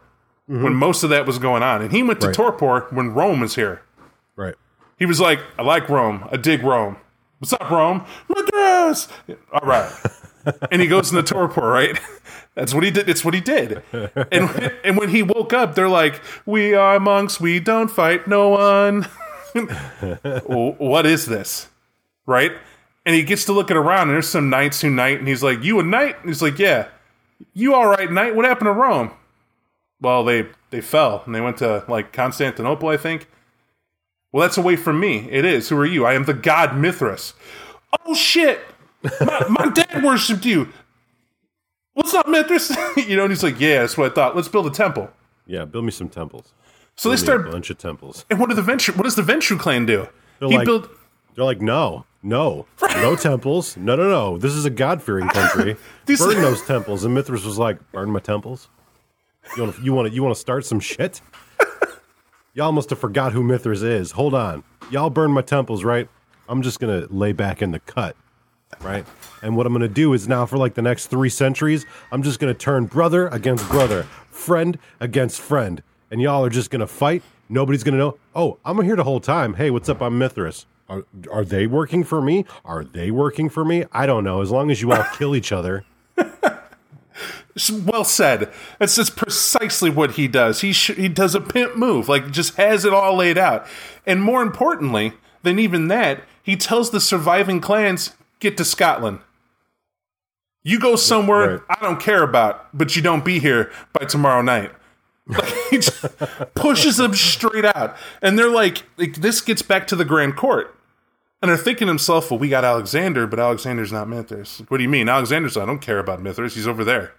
when 0.47 0.59
mm-hmm. 0.59 0.75
most 0.75 1.03
of 1.03 1.09
that 1.09 1.25
was 1.25 1.39
going 1.39 1.63
on, 1.63 1.81
and 1.81 1.91
he 1.91 2.03
went 2.03 2.19
to 2.21 2.27
Right. 2.27 2.35
torpor 2.35 2.87
when 2.89 3.13
Rome 3.13 3.39
was 3.39 3.55
here. 3.55 3.81
right 4.35 4.55
He 4.99 5.05
was 5.05 5.19
like, 5.19 5.39
I 5.57 5.63
like 5.63 5.87
Rome. 5.89 6.27
I 6.31 6.37
dig 6.37 6.63
Rome. 6.63 6.97
What's 7.39 7.53
up, 7.53 7.69
Rome? 7.69 8.05
Mithras! 8.29 9.07
All 9.51 9.67
right. 9.67 9.91
and 10.71 10.81
he 10.81 10.87
goes 10.87 11.11
in 11.11 11.15
the 11.15 11.23
torpor, 11.23 11.67
right? 11.67 11.97
That's 12.55 12.73
what 12.73 12.83
he 12.83 12.91
did. 12.91 13.09
It's 13.09 13.25
what 13.25 13.33
he 13.33 13.41
did. 13.41 13.81
And 13.91 14.71
and 14.83 14.97
when 14.97 15.09
he 15.09 15.23
woke 15.23 15.53
up, 15.53 15.73
they're 15.75 15.89
like, 15.89 16.21
"We 16.45 16.75
are 16.75 16.99
monks. 16.99 17.39
We 17.39 17.59
don't 17.59 17.89
fight 17.89 18.27
no 18.27 18.49
one." 18.49 19.07
What 20.45 21.05
is 21.05 21.25
this? 21.25 21.67
Right? 22.25 22.51
And 23.05 23.15
he 23.15 23.23
gets 23.23 23.45
to 23.45 23.53
looking 23.53 23.77
around, 23.77 24.09
and 24.09 24.11
there's 24.11 24.29
some 24.29 24.49
knights 24.49 24.81
who 24.81 24.89
knight, 24.89 25.19
and 25.19 25.27
he's 25.27 25.43
like, 25.43 25.63
"You 25.63 25.79
a 25.79 25.83
knight?" 25.83 26.19
And 26.19 26.29
he's 26.29 26.41
like, 26.41 26.57
"Yeah." 26.57 26.87
You 27.53 27.75
all 27.75 27.87
right, 27.87 28.09
knight? 28.11 28.35
What 28.35 28.45
happened 28.45 28.67
to 28.67 28.71
Rome? 28.71 29.11
Well, 29.99 30.23
they 30.23 30.47
they 30.69 30.81
fell, 30.81 31.23
and 31.25 31.35
they 31.35 31.41
went 31.41 31.57
to 31.57 31.83
like 31.87 32.13
Constantinople, 32.13 32.89
I 32.89 32.97
think. 32.97 33.27
Well, 34.31 34.41
that's 34.41 34.57
away 34.57 34.75
from 34.75 34.99
me. 34.99 35.29
It 35.29 35.45
is. 35.45 35.69
Who 35.69 35.77
are 35.77 35.85
you? 35.85 36.05
I 36.05 36.13
am 36.13 36.25
the 36.25 36.33
god 36.33 36.75
Mithras. 36.77 37.33
Oh 38.05 38.15
shit! 38.15 38.61
My, 39.03 39.45
my 39.49 39.69
dad 39.73 40.03
worshipped 40.03 40.45
you. 40.45 40.69
What's 41.93 42.13
up, 42.13 42.27
Mithras? 42.27 42.75
you 42.97 43.15
know, 43.15 43.23
and 43.23 43.31
he's 43.31 43.43
like, 43.43 43.59
"Yeah, 43.59 43.81
that's 43.81 43.97
what 43.97 44.11
I 44.11 44.15
thought. 44.15 44.35
Let's 44.35 44.47
build 44.47 44.67
a 44.67 44.71
temple." 44.71 45.09
Yeah, 45.45 45.65
build 45.65 45.85
me 45.85 45.91
some 45.91 46.09
temples. 46.09 46.53
So 46.95 47.09
they 47.09 47.13
me 47.15 47.17
start. 47.17 47.47
a 47.47 47.51
bunch 47.51 47.69
of 47.69 47.77
temples. 47.77 48.25
And 48.29 48.39
what 48.39 48.49
do 48.49 48.55
the 48.55 48.61
Ventrue? 48.61 48.95
What 48.95 49.03
does 49.03 49.15
the 49.15 49.21
Ventrue 49.23 49.59
clan 49.59 49.85
do? 49.85 50.07
They're 50.39 50.49
he 50.49 50.57
like- 50.57 50.65
built. 50.65 50.89
They're 51.35 51.45
like, 51.45 51.61
no, 51.61 52.05
no, 52.21 52.67
no 52.79 53.15
temples. 53.15 53.75
No, 53.75 53.95
no, 53.95 54.07
no. 54.07 54.37
This 54.37 54.53
is 54.53 54.65
a 54.65 54.69
God 54.69 55.01
fearing 55.01 55.27
country. 55.29 55.75
Burn 56.05 56.41
those 56.43 56.61
temples. 56.61 57.03
And 57.03 57.15
Mithras 57.15 57.43
was 57.43 57.57
like, 57.57 57.79
burn 57.91 58.11
my 58.11 58.19
temples. 58.19 58.69
You 59.57 59.63
want 59.63 59.75
to 59.75 59.81
you 59.83 59.93
want 59.93 60.07
to 60.09 60.13
you 60.13 60.21
want 60.23 60.35
to 60.35 60.39
start 60.39 60.63
some 60.63 60.79
shit? 60.79 61.21
Y'all 62.53 62.71
must 62.71 62.91
have 62.91 62.99
forgot 62.99 63.33
who 63.33 63.41
Mithras 63.43 63.81
is. 63.81 64.11
Hold 64.11 64.35
on. 64.35 64.63
Y'all 64.91 65.09
burn 65.09 65.31
my 65.31 65.41
temples, 65.41 65.83
right? 65.83 66.07
I'm 66.47 66.61
just 66.61 66.79
gonna 66.79 67.07
lay 67.09 67.31
back 67.31 67.61
in 67.63 67.71
the 67.71 67.79
cut, 67.79 68.15
right? 68.81 69.05
And 69.41 69.57
what 69.57 69.65
I'm 69.65 69.73
gonna 69.73 69.87
do 69.87 70.13
is 70.13 70.27
now 70.27 70.45
for 70.45 70.57
like 70.57 70.75
the 70.75 70.81
next 70.83 71.07
three 71.07 71.29
centuries, 71.29 71.83
I'm 72.11 72.21
just 72.21 72.39
gonna 72.39 72.53
turn 72.53 72.85
brother 72.85 73.27
against 73.29 73.67
brother, 73.69 74.03
friend 74.29 74.77
against 74.99 75.41
friend, 75.41 75.81
and 76.13 76.21
y'all 76.21 76.45
are 76.45 76.49
just 76.49 76.69
gonna 76.69 76.85
fight. 76.85 77.23
Nobody's 77.49 77.83
gonna 77.83 77.97
know. 77.97 78.17
Oh, 78.35 78.59
I'm 78.63 78.79
here 78.83 78.95
the 78.95 79.03
whole 79.03 79.19
time. 79.19 79.55
Hey, 79.55 79.71
what's 79.71 79.89
up? 79.89 79.99
I'm 79.99 80.19
Mithras. 80.19 80.67
Are, 80.87 81.05
are 81.31 81.43
they 81.43 81.65
working 81.65 82.03
for 82.03 82.21
me? 82.21 82.45
Are 82.63 82.83
they 82.83 83.09
working 83.09 83.49
for 83.49 83.65
me? 83.65 83.85
I 83.91 84.05
don't 84.05 84.23
know. 84.23 84.41
As 84.41 84.51
long 84.51 84.69
as 84.69 84.79
you 84.79 84.91
all 84.93 85.03
kill 85.17 85.35
each 85.35 85.51
other. 85.51 85.83
Well 87.85 88.03
said. 88.03 88.51
That's 88.79 88.95
just 88.95 89.15
precisely 89.15 89.91
what 89.91 90.13
he 90.13 90.27
does. 90.27 90.61
He 90.61 90.73
sh- 90.73 90.95
he 90.95 91.07
does 91.07 91.35
a 91.35 91.39
pimp 91.39 91.75
move, 91.75 92.09
like 92.09 92.31
just 92.31 92.55
has 92.55 92.83
it 92.83 92.93
all 92.95 93.15
laid 93.15 93.37
out. 93.37 93.67
And 94.07 94.23
more 94.23 94.41
importantly 94.41 95.13
than 95.43 95.59
even 95.59 95.87
that, 95.89 96.23
he 96.41 96.55
tells 96.55 96.89
the 96.89 96.99
surviving 96.99 97.61
clans, 97.61 98.15
"Get 98.39 98.57
to 98.57 98.65
Scotland. 98.65 99.19
You 100.63 100.79
go 100.79 100.95
somewhere 100.95 101.57
Right. 101.69 101.77
I 101.79 101.85
don't 101.85 101.99
care 101.99 102.23
about, 102.23 102.75
but 102.75 102.95
you 102.95 103.03
don't 103.03 103.23
be 103.23 103.37
here 103.37 103.71
by 103.93 104.05
tomorrow 104.07 104.41
night." 104.41 104.71
Like, 105.25 105.53
he 105.69 105.77
just 105.77 106.03
pushes 106.53 106.97
them 106.97 107.13
straight 107.13 107.65
out, 107.65 107.95
and 108.21 108.37
they're 108.37 108.49
like, 108.49 108.83
like, 108.97 109.15
"This 109.15 109.39
gets 109.41 109.61
back 109.61 109.87
to 109.87 109.95
the 109.95 110.05
Grand 110.05 110.35
Court." 110.35 110.75
And 111.41 111.49
they're 111.49 111.57
thinking 111.57 111.87
to 111.87 111.91
themselves, 111.91 112.31
well, 112.31 112.39
we 112.39 112.47
got 112.47 112.63
Alexander, 112.63 113.27
but 113.27 113.37
Alexander's 113.37 113.91
not 113.91 114.07
Mithras. 114.07 114.61
What 114.69 114.77
do 114.77 114.83
you 114.83 114.87
mean? 114.87 115.09
Alexander's, 115.09 115.57
I 115.57 115.65
don't 115.65 115.81
care 115.81 115.99
about 115.99 116.21
Mithras. 116.21 116.55
He's 116.55 116.69
over 116.69 116.85
there. 116.85 117.11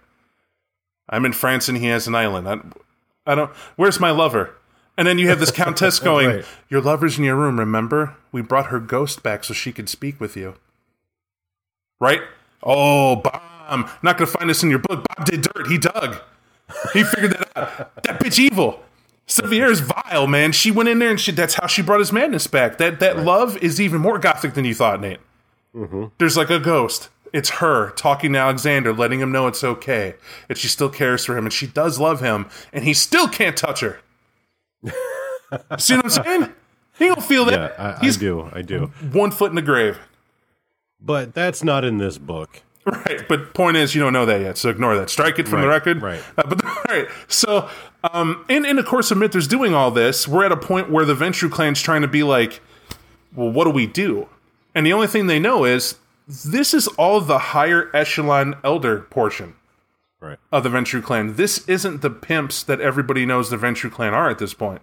I'm 1.07 1.25
in 1.25 1.33
France 1.33 1.69
and 1.69 1.77
he 1.77 1.85
has 1.85 2.07
an 2.07 2.15
island. 2.15 2.47
I, 2.47 3.31
I 3.31 3.35
don't, 3.35 3.51
where's 3.75 3.99
my 3.99 4.09
lover? 4.09 4.55
And 4.97 5.07
then 5.07 5.19
you 5.19 5.27
have 5.27 5.39
this 5.39 5.51
countess 5.51 5.99
going, 6.03 6.27
Right. 6.27 6.45
Your 6.69 6.81
lover's 6.81 7.19
in 7.19 7.23
your 7.23 7.35
room, 7.35 7.59
remember? 7.59 8.15
We 8.31 8.41
brought 8.41 8.67
her 8.67 8.79
ghost 8.79 9.21
back 9.21 9.43
so 9.43 9.53
she 9.53 9.71
could 9.71 9.89
speak 9.89 10.19
with 10.19 10.35
you. 10.35 10.55
Right? 11.99 12.21
Oh, 12.63 13.17
Bomb. 13.17 13.87
Not 14.01 14.17
going 14.17 14.25
to 14.31 14.37
find 14.37 14.49
this 14.49 14.63
in 14.63 14.71
your 14.71 14.79
book. 14.79 15.05
Bob 15.07 15.27
did 15.27 15.43
dirt. 15.43 15.67
He 15.67 15.77
dug. 15.77 16.19
He 16.93 17.03
figured 17.03 17.31
that 17.31 17.49
out. 17.55 18.03
That 18.03 18.19
bitch 18.19 18.39
evil. 18.39 18.81
Sevier 19.27 19.65
is 19.71 19.79
vile, 19.79 20.27
man. 20.27 20.51
She 20.51 20.69
went 20.71 20.87
in 20.89 20.99
there 20.99 21.09
and 21.09 21.19
she, 21.19 21.31
that's 21.31 21.55
how 21.55 21.67
she 21.67 21.81
brought 21.81 21.99
his 21.99 22.11
madness 22.11 22.45
back. 22.47 22.77
That 22.77 22.99
that 22.99 23.19
love 23.19 23.57
is 23.57 23.81
even 23.81 24.01
more 24.01 24.19
gothic 24.19 24.53
than 24.53 24.65
you 24.65 24.75
thought, 24.75 25.01
Nate. 25.01 25.19
Mm-hmm. 25.75 26.05
There's 26.19 26.37
like 26.37 26.49
a 26.49 26.59
ghost. 26.59 27.09
It's 27.33 27.49
her 27.49 27.89
talking 27.91 28.33
to 28.33 28.39
Alexander, 28.39 28.93
letting 28.93 29.19
him 29.19 29.31
know 29.31 29.47
it's 29.47 29.63
okay. 29.63 30.15
And 30.47 30.57
she 30.57 30.67
still 30.67 30.89
cares 30.89 31.25
for 31.25 31.35
him 31.37 31.45
and 31.45 31.51
she 31.53 31.67
does 31.67 31.99
love 31.99 32.21
him, 32.21 32.47
and 32.71 32.83
he 32.83 32.93
still 32.93 33.27
can't 33.27 33.57
touch 33.57 33.81
her. 33.81 33.99
See 35.77 35.95
what 35.95 36.05
I'm 36.05 36.09
saying? 36.09 36.53
He 36.97 37.07
don't 37.07 37.23
feel 37.23 37.45
Yeah, 37.45 37.57
that. 37.57 37.79
I, 37.79 37.91
I 37.93 37.99
He's 37.99 38.17
do. 38.17 38.49
I 38.53 38.61
do. 38.61 38.91
one 39.11 39.31
foot 39.31 39.49
in 39.51 39.55
the 39.55 39.61
grave. 39.61 39.99
But 41.01 41.33
that's 41.33 41.63
not 41.63 41.83
in 41.83 41.97
this 41.97 42.17
book. 42.17 42.61
Right, 42.91 43.27
but 43.27 43.53
point 43.55 43.77
is, 43.77 43.95
you 43.95 44.01
don't 44.01 44.13
know 44.13 44.27
that 44.27 44.41
yet, 44.41 44.57
so 44.59 44.69
ignore 44.69 44.95
that. 44.97 45.09
Strike 45.09 45.39
it 45.39 45.47
from 45.47 45.61
the 45.61 45.67
record. 45.67 46.01
right. 46.03 46.21
Uh, 46.37 46.43
but 46.47 46.63
all 46.65 46.83
right, 46.87 47.07
so 47.27 47.67
um, 48.03 48.45
in 48.47 48.63
in 48.63 48.75
the 48.75 48.83
course 48.83 49.09
of 49.09 49.17
Mithras 49.17 49.47
doing 49.47 49.73
all 49.73 49.89
this, 49.89 50.27
we're 50.27 50.45
at 50.45 50.51
a 50.51 50.57
point 50.57 50.91
where 50.91 51.03
the 51.05 51.15
Ventrue 51.15 51.49
clan's 51.51 51.81
trying 51.81 52.01
to 52.03 52.07
be 52.07 52.21
like, 52.21 52.61
well, 53.35 53.49
what 53.49 53.63
do 53.63 53.71
we 53.71 53.87
do? 53.87 54.29
And 54.75 54.85
the 54.85 54.93
only 54.93 55.07
thing 55.07 55.25
they 55.25 55.39
know 55.39 55.65
is 55.65 55.97
this 56.27 56.73
is 56.75 56.87
all 56.89 57.21
the 57.21 57.39
higher 57.39 57.89
echelon 57.95 58.55
elder 58.63 59.01
portion 59.01 59.55
Right. 60.19 60.37
of 60.51 60.63
the 60.63 60.69
Ventrue 60.69 61.03
clan. 61.03 61.35
This 61.35 61.67
isn't 61.67 62.01
the 62.01 62.09
pimps 62.09 62.61
that 62.63 62.81
everybody 62.81 63.25
knows 63.25 63.49
the 63.49 63.57
Ventrue 63.57 63.91
clan 63.91 64.13
are 64.13 64.29
at 64.29 64.37
this 64.39 64.53
point. 64.53 64.81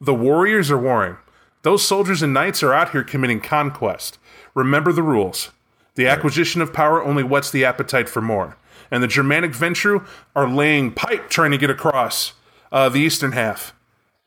The 0.00 0.14
warriors 0.14 0.70
are 0.70 0.78
warring. 0.78 1.16
Those 1.62 1.84
soldiers 1.86 2.22
and 2.22 2.32
knights 2.34 2.62
are 2.62 2.72
out 2.74 2.90
here 2.90 3.02
committing 3.04 3.40
conquest. 3.40 4.18
Remember 4.54 4.92
the 4.92 5.02
rules. 5.02 5.50
The 5.98 6.06
acquisition 6.06 6.62
of 6.62 6.72
power 6.72 7.02
only 7.02 7.24
whets 7.24 7.50
the 7.50 7.64
appetite 7.64 8.08
for 8.08 8.22
more. 8.22 8.56
And 8.88 9.02
the 9.02 9.08
Germanic 9.08 9.50
Ventrue 9.50 10.06
are 10.36 10.48
laying 10.48 10.92
pipe 10.92 11.28
trying 11.28 11.50
to 11.50 11.58
get 11.58 11.70
across 11.70 12.34
uh, 12.70 12.88
the 12.88 13.00
eastern 13.00 13.32
half 13.32 13.74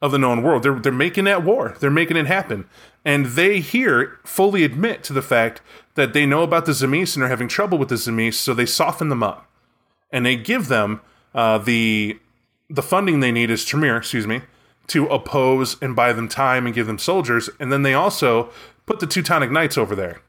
of 0.02 0.12
the 0.12 0.18
known 0.18 0.44
world. 0.44 0.64
They're, 0.64 0.78
they're 0.82 0.92
making 0.92 1.24
that 1.24 1.46
war. 1.46 1.78
They're 1.80 1.90
making 1.90 2.18
it 2.18 2.28
happen. 2.28 2.66
And 3.06 3.26
they 3.26 3.62
here 3.62 4.20
fully 4.26 4.66
admit 4.66 5.02
to 5.06 5.14
the 5.14 5.22
fact 5.22 5.62
that 5.96 6.12
they 6.12 6.26
know 6.26 6.44
about 6.44 6.66
the 6.66 6.74
Tzimisce 6.74 7.16
and 7.16 7.24
are 7.24 7.30
having 7.30 7.48
trouble 7.48 7.78
with 7.78 7.88
the 7.88 7.96
Tzimisce, 7.96 8.34
so 8.34 8.54
they 8.54 8.66
soften 8.66 9.08
them 9.08 9.24
up 9.24 9.50
and 10.12 10.26
they 10.26 10.36
give 10.36 10.68
them 10.68 11.00
uh, 11.34 11.58
the 11.58 12.20
the 12.70 12.82
funding 12.82 13.22
they 13.22 13.32
need 13.32 13.50
is 13.50 13.64
Tremere, 13.64 13.96
excuse 13.96 14.28
me, 14.28 14.42
to 14.88 15.08
oppose 15.08 15.82
and 15.82 15.96
buy 15.96 16.12
them 16.12 16.28
time 16.28 16.66
and 16.66 16.76
give 16.76 16.88
them 16.88 17.00
soldiers, 17.00 17.50
and 17.62 17.72
then 17.72 17.84
they 17.84 17.94
also 17.94 18.50
put 18.86 19.00
the 19.00 19.08
Teutonic 19.08 19.52
Knights 19.52 19.78
over 19.78 19.96
there. 19.96 20.22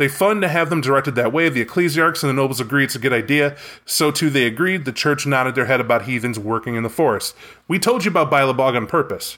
They 0.00 0.08
fund 0.08 0.40
to 0.40 0.48
have 0.48 0.70
them 0.70 0.80
directed 0.80 1.14
that 1.16 1.30
way. 1.30 1.50
The 1.50 1.62
ecclesiarchs 1.62 2.22
and 2.22 2.30
the 2.30 2.32
nobles 2.32 2.58
agree 2.58 2.84
it's 2.84 2.94
a 2.94 2.98
good 2.98 3.12
idea. 3.12 3.54
So 3.84 4.10
too 4.10 4.30
they 4.30 4.46
agreed. 4.46 4.86
The 4.86 4.92
church 4.92 5.26
nodded 5.26 5.54
their 5.54 5.66
head 5.66 5.78
about 5.78 6.06
heathens 6.06 6.38
working 6.38 6.74
in 6.74 6.82
the 6.82 6.88
forest. 6.88 7.36
We 7.68 7.78
told 7.78 8.06
you 8.06 8.10
about 8.10 8.30
Bilabog 8.30 8.74
on 8.74 8.86
purpose. 8.86 9.36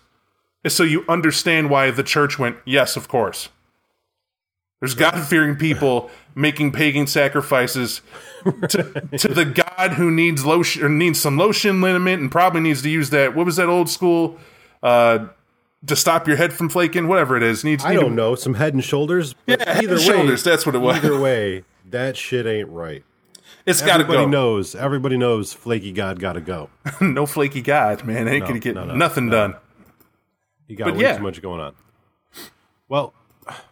So 0.69 0.85
you 0.85 1.05
understand 1.09 1.69
why 1.69 1.91
the 1.91 2.05
church 2.05 2.39
went, 2.39 2.59
yes, 2.65 2.95
of 2.95 3.09
course. 3.09 3.49
There's 4.79 4.95
God 4.95 5.19
fearing 5.27 5.57
people 5.57 6.13
making 6.37 6.71
pagan 6.71 7.09
sacrifices 7.09 8.01
to, 8.45 9.09
to 9.19 9.29
the 9.35 9.45
God 9.45 9.95
who 9.95 10.13
needs 10.13 10.45
lotion 10.45 10.85
or 10.85 10.89
needs 10.89 11.21
some 11.21 11.37
lotion 11.37 11.81
liniment 11.81 12.23
and 12.23 12.31
probably 12.31 12.61
needs 12.61 12.83
to 12.83 12.89
use 12.89 13.11
that. 13.11 13.35
What 13.35 13.47
was 13.47 13.57
that 13.57 13.69
old 13.69 13.91
school? 13.91 14.39
Uh, 14.81 15.27
to 15.87 15.97
stop 15.97 16.27
your 16.29 16.37
head 16.37 16.53
from 16.53 16.69
flaking, 16.69 17.09
whatever 17.09 17.37
it 17.37 17.43
is. 17.43 17.65
Needs. 17.65 17.85
I 17.85 17.91
need 17.91 18.01
don't 18.01 18.11
to- 18.11 18.17
know. 18.17 18.35
Some 18.35 18.55
head 18.55 18.75
and 18.75 18.85
shoulders. 18.85 19.35
Yeah, 19.47 19.57
head 19.59 19.85
either 19.85 19.95
and 19.97 20.01
way, 20.01 20.05
shoulders. 20.07 20.45
That's 20.45 20.65
what 20.67 20.75
it 20.75 20.79
was. 20.79 20.97
Either 20.97 21.19
way, 21.21 21.65
that 21.91 22.17
shit 22.17 22.47
ain't 22.47 22.69
right. 22.69 23.05
It's 23.65 23.81
got 23.81 23.99
to 23.99 24.05
go. 24.05 24.13
Everybody 24.15 24.31
knows. 24.31 24.75
Everybody 24.75 25.17
knows. 25.17 25.53
Flaky 25.53 25.93
God 25.93 26.19
got 26.19 26.33
to 26.33 26.41
go. 26.41 26.69
no 27.01 27.27
flaky 27.27 27.63
God, 27.63 28.05
man. 28.05 28.27
Ain't 28.29 28.47
gonna 28.47 28.59
get 28.59 28.75
no, 28.75 28.85
no, 28.85 28.95
nothing 28.95 29.29
done. 29.31 29.55
You 30.67 30.77
got 30.77 30.87
But 30.87 30.95
way 30.97 31.03
yeah. 31.03 31.17
too 31.17 31.23
much 31.23 31.41
going 31.43 31.61
on. 31.61 31.75
Well, 32.89 33.15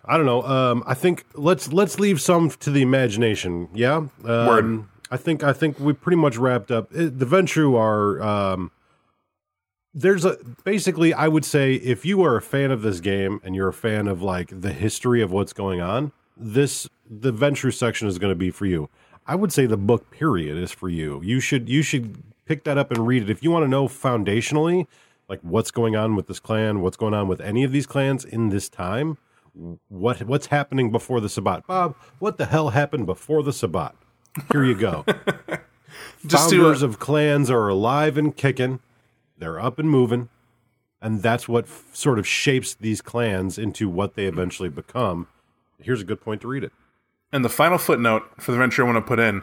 I 0.05 0.17
don't 0.17 0.27
know. 0.27 0.43
Um, 0.43 0.85
I 0.87 0.95
think 0.95 1.25
let's 1.35 1.73
let's 1.73 1.99
leave 1.99 2.21
some 2.21 2.51
to 2.51 2.71
the 2.71 2.83
imagination. 2.83 3.69
Yeah. 3.75 3.97
Um, 3.97 4.11
Word. 4.25 4.85
I 5.11 5.17
think 5.17 5.43
I 5.43 5.53
think 5.53 5.81
we 5.81 5.93
pretty 5.93 6.17
much 6.17 6.37
wrapped 6.37 6.71
up. 6.71 6.91
Uh, 6.93 7.09
The 7.13 7.27
Ventrue 7.27 7.77
are. 7.77 8.23
Um, 8.23 8.71
there's 9.93 10.25
a 10.25 10.39
basically 10.65 11.13
I 11.13 11.29
would 11.29 11.45
say 11.45 11.75
if 11.75 12.05
you 12.05 12.23
are 12.23 12.37
a 12.37 12.43
fan 12.43 12.71
of 12.71 12.83
this 12.83 13.01
game 13.01 13.41
and 13.45 13.55
you're 13.55 13.69
a 13.69 13.73
fan 13.73 14.09
of 14.09 14.23
like 14.23 14.61
the 14.61 14.73
history 14.73 15.23
of 15.23 15.33
what's 15.33 15.53
going 15.53 15.81
on, 15.81 16.13
this 16.37 16.89
the 17.09 17.33
Ventrue 17.33 17.75
section 17.75 18.07
is 18.07 18.19
going 18.19 18.31
to 18.31 18.39
be 18.39 18.51
for 18.51 18.67
you. 18.67 18.89
I 19.27 19.35
would 19.35 19.53
say 19.53 19.67
the 19.67 19.77
book 19.77 20.11
period 20.11 20.57
is 20.57 20.73
for 20.73 20.89
you. 20.89 21.21
You 21.23 21.41
should 21.41 21.69
you 21.69 21.83
should 21.83 22.23
pick 22.45 22.65
that 22.65 22.79
up 22.79 22.91
and 22.91 23.07
read 23.07 23.23
it 23.23 23.31
if 23.31 23.43
you 23.43 23.51
want 23.51 23.65
to 23.65 23.69
know 23.69 23.89
foundationally 23.89 24.87
like 25.29 25.41
what's 25.43 25.71
going 25.71 25.97
on 25.97 26.17
with 26.17 26.27
this 26.27 26.41
clan, 26.41 26.81
what's 26.81 26.97
going 26.97 27.15
on 27.15 27.29
with 27.29 27.41
any 27.41 27.63
of 27.65 27.73
these 27.73 27.87
clans 27.87 28.25
in 28.25 28.49
this 28.49 28.69
time. 28.69 29.19
What 29.89 30.23
what's 30.23 30.47
happening 30.47 30.91
before 30.93 31.21
the 31.21 31.29
Sabbat? 31.29 31.67
Bob, 31.67 31.97
what 32.19 32.39
the 32.39 32.47
hell 32.47 32.71
happened 32.71 33.07
before 33.07 33.43
the 33.43 33.53
Sabbat? 33.53 33.95
Here 34.53 34.65
you 34.65 34.77
go. 34.77 35.05
Founders 36.29 36.83
of 36.83 37.01
clans 37.01 37.51
are 37.51 37.69
alive 37.69 38.17
and 38.17 38.37
kicking. 38.37 38.79
They're 39.41 39.61
up 39.61 39.79
and 39.79 39.91
moving. 39.91 40.29
And 41.03 41.23
that's 41.23 41.49
what 41.49 41.65
f- 41.65 41.87
sort 41.93 42.19
of 42.19 42.27
shapes 42.27 42.75
these 42.75 43.01
clans 43.01 43.59
into 43.59 43.89
what 43.89 44.15
they 44.15 44.27
eventually 44.27 44.69
become. 44.69 45.27
Here's 45.83 46.03
a 46.03 46.05
good 46.05 46.21
point 46.21 46.43
to 46.43 46.49
read 46.49 46.63
it. 46.63 46.73
And 47.33 47.45
the 47.45 47.49
final 47.49 47.79
footnote 47.79 48.23
for 48.39 48.53
the 48.53 48.59
Ventrue 48.59 48.81
I 48.81 48.87
want 48.87 48.97
to 48.97 49.03
put 49.03 49.19
in 49.19 49.43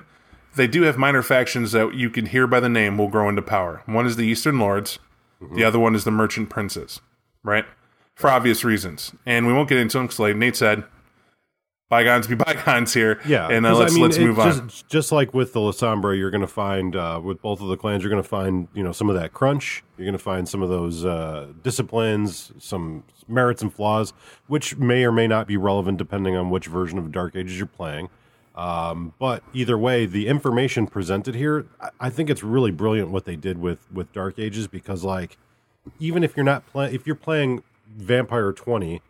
they 0.57 0.67
do 0.67 0.81
have 0.83 0.97
minor 0.97 1.21
factions 1.21 1.71
that 1.71 1.93
you 1.93 2.09
can 2.09 2.25
hear 2.25 2.47
by 2.47 2.59
the 2.59 2.67
name 2.67 2.97
will 2.97 3.07
grow 3.07 3.29
into 3.29 3.41
power. 3.41 3.83
One 3.85 4.05
is 4.05 4.15
the 4.15 4.25
Eastern 4.25 4.59
Lords, 4.59 4.99
mm-hmm. 5.41 5.55
the 5.55 5.63
other 5.63 5.79
one 5.79 5.95
is 5.95 6.03
the 6.03 6.11
Merchant 6.11 6.49
Princes, 6.49 6.99
right? 7.43 7.65
For 8.15 8.29
obvious 8.29 8.63
reasons. 8.63 9.13
And 9.25 9.47
we 9.47 9.53
won't 9.53 9.69
get 9.69 9.77
into 9.77 9.97
them 9.97 10.07
because, 10.07 10.19
like 10.19 10.35
Nate 10.35 10.55
said, 10.55 10.83
bygones 11.89 12.27
be 12.27 12.35
bygones 12.35 12.93
here. 12.93 13.19
Yeah, 13.25 13.47
And 13.49 13.65
uh, 13.65 13.75
let's, 13.75 13.91
I 13.91 13.95
mean, 13.95 14.03
let's 14.03 14.17
move 14.17 14.39
on. 14.39 14.69
just, 14.69 14.87
Just 14.87 15.11
like 15.11 15.33
with 15.33 15.53
the 15.53 15.59
Lasombra, 15.59 16.17
you're 16.17 16.31
going 16.31 16.41
to 16.41 16.47
find 16.47 16.95
uh, 16.95 17.19
with 17.23 17.41
both 17.41 17.61
of 17.61 17.67
the 17.67 17.77
clans, 17.77 18.03
you're 18.03 18.09
going 18.09 18.21
to 18.21 18.27
find 18.27 18.67
you 18.73 18.83
know 18.83 18.91
some 18.91 19.09
of 19.09 19.15
that 19.15 19.33
crunch. 19.33 19.83
You're 19.97 20.05
going 20.05 20.17
to 20.17 20.23
find 20.23 20.47
some 20.47 20.61
of 20.61 20.69
those 20.69 21.05
uh, 21.05 21.47
disciplines, 21.63 22.51
some 22.59 23.03
merits 23.27 23.61
and 23.61 23.73
flaws, 23.73 24.13
which 24.47 24.77
may 24.77 25.03
or 25.03 25.11
may 25.11 25.27
not 25.27 25.47
be 25.47 25.57
relevant 25.57 25.97
depending 25.97 26.35
on 26.35 26.49
which 26.49 26.67
version 26.67 26.97
of 26.97 27.11
Dark 27.11 27.35
Ages 27.35 27.57
you're 27.57 27.67
playing. 27.67 28.09
Um, 28.55 29.13
but 29.19 29.43
either 29.53 29.77
way, 29.77 30.07
the 30.07 30.27
information 30.27 30.87
presented 30.87 31.35
here, 31.35 31.67
I, 31.79 31.89
I 31.99 32.09
think 32.09 32.29
it's 32.29 32.43
really 32.43 32.71
brilliant 32.71 33.11
what 33.11 33.25
they 33.25 33.35
did 33.35 33.59
with 33.59 33.91
with 33.91 34.11
Dark 34.13 34.39
Ages 34.39 34.67
because 34.67 35.03
like 35.03 35.37
even 35.99 36.23
if 36.23 36.35
you're 36.35 36.43
not 36.43 36.65
playing, 36.67 36.93
if 36.93 37.05
you're 37.05 37.15
playing 37.15 37.63
Vampire 37.87 38.51
20 38.51 39.01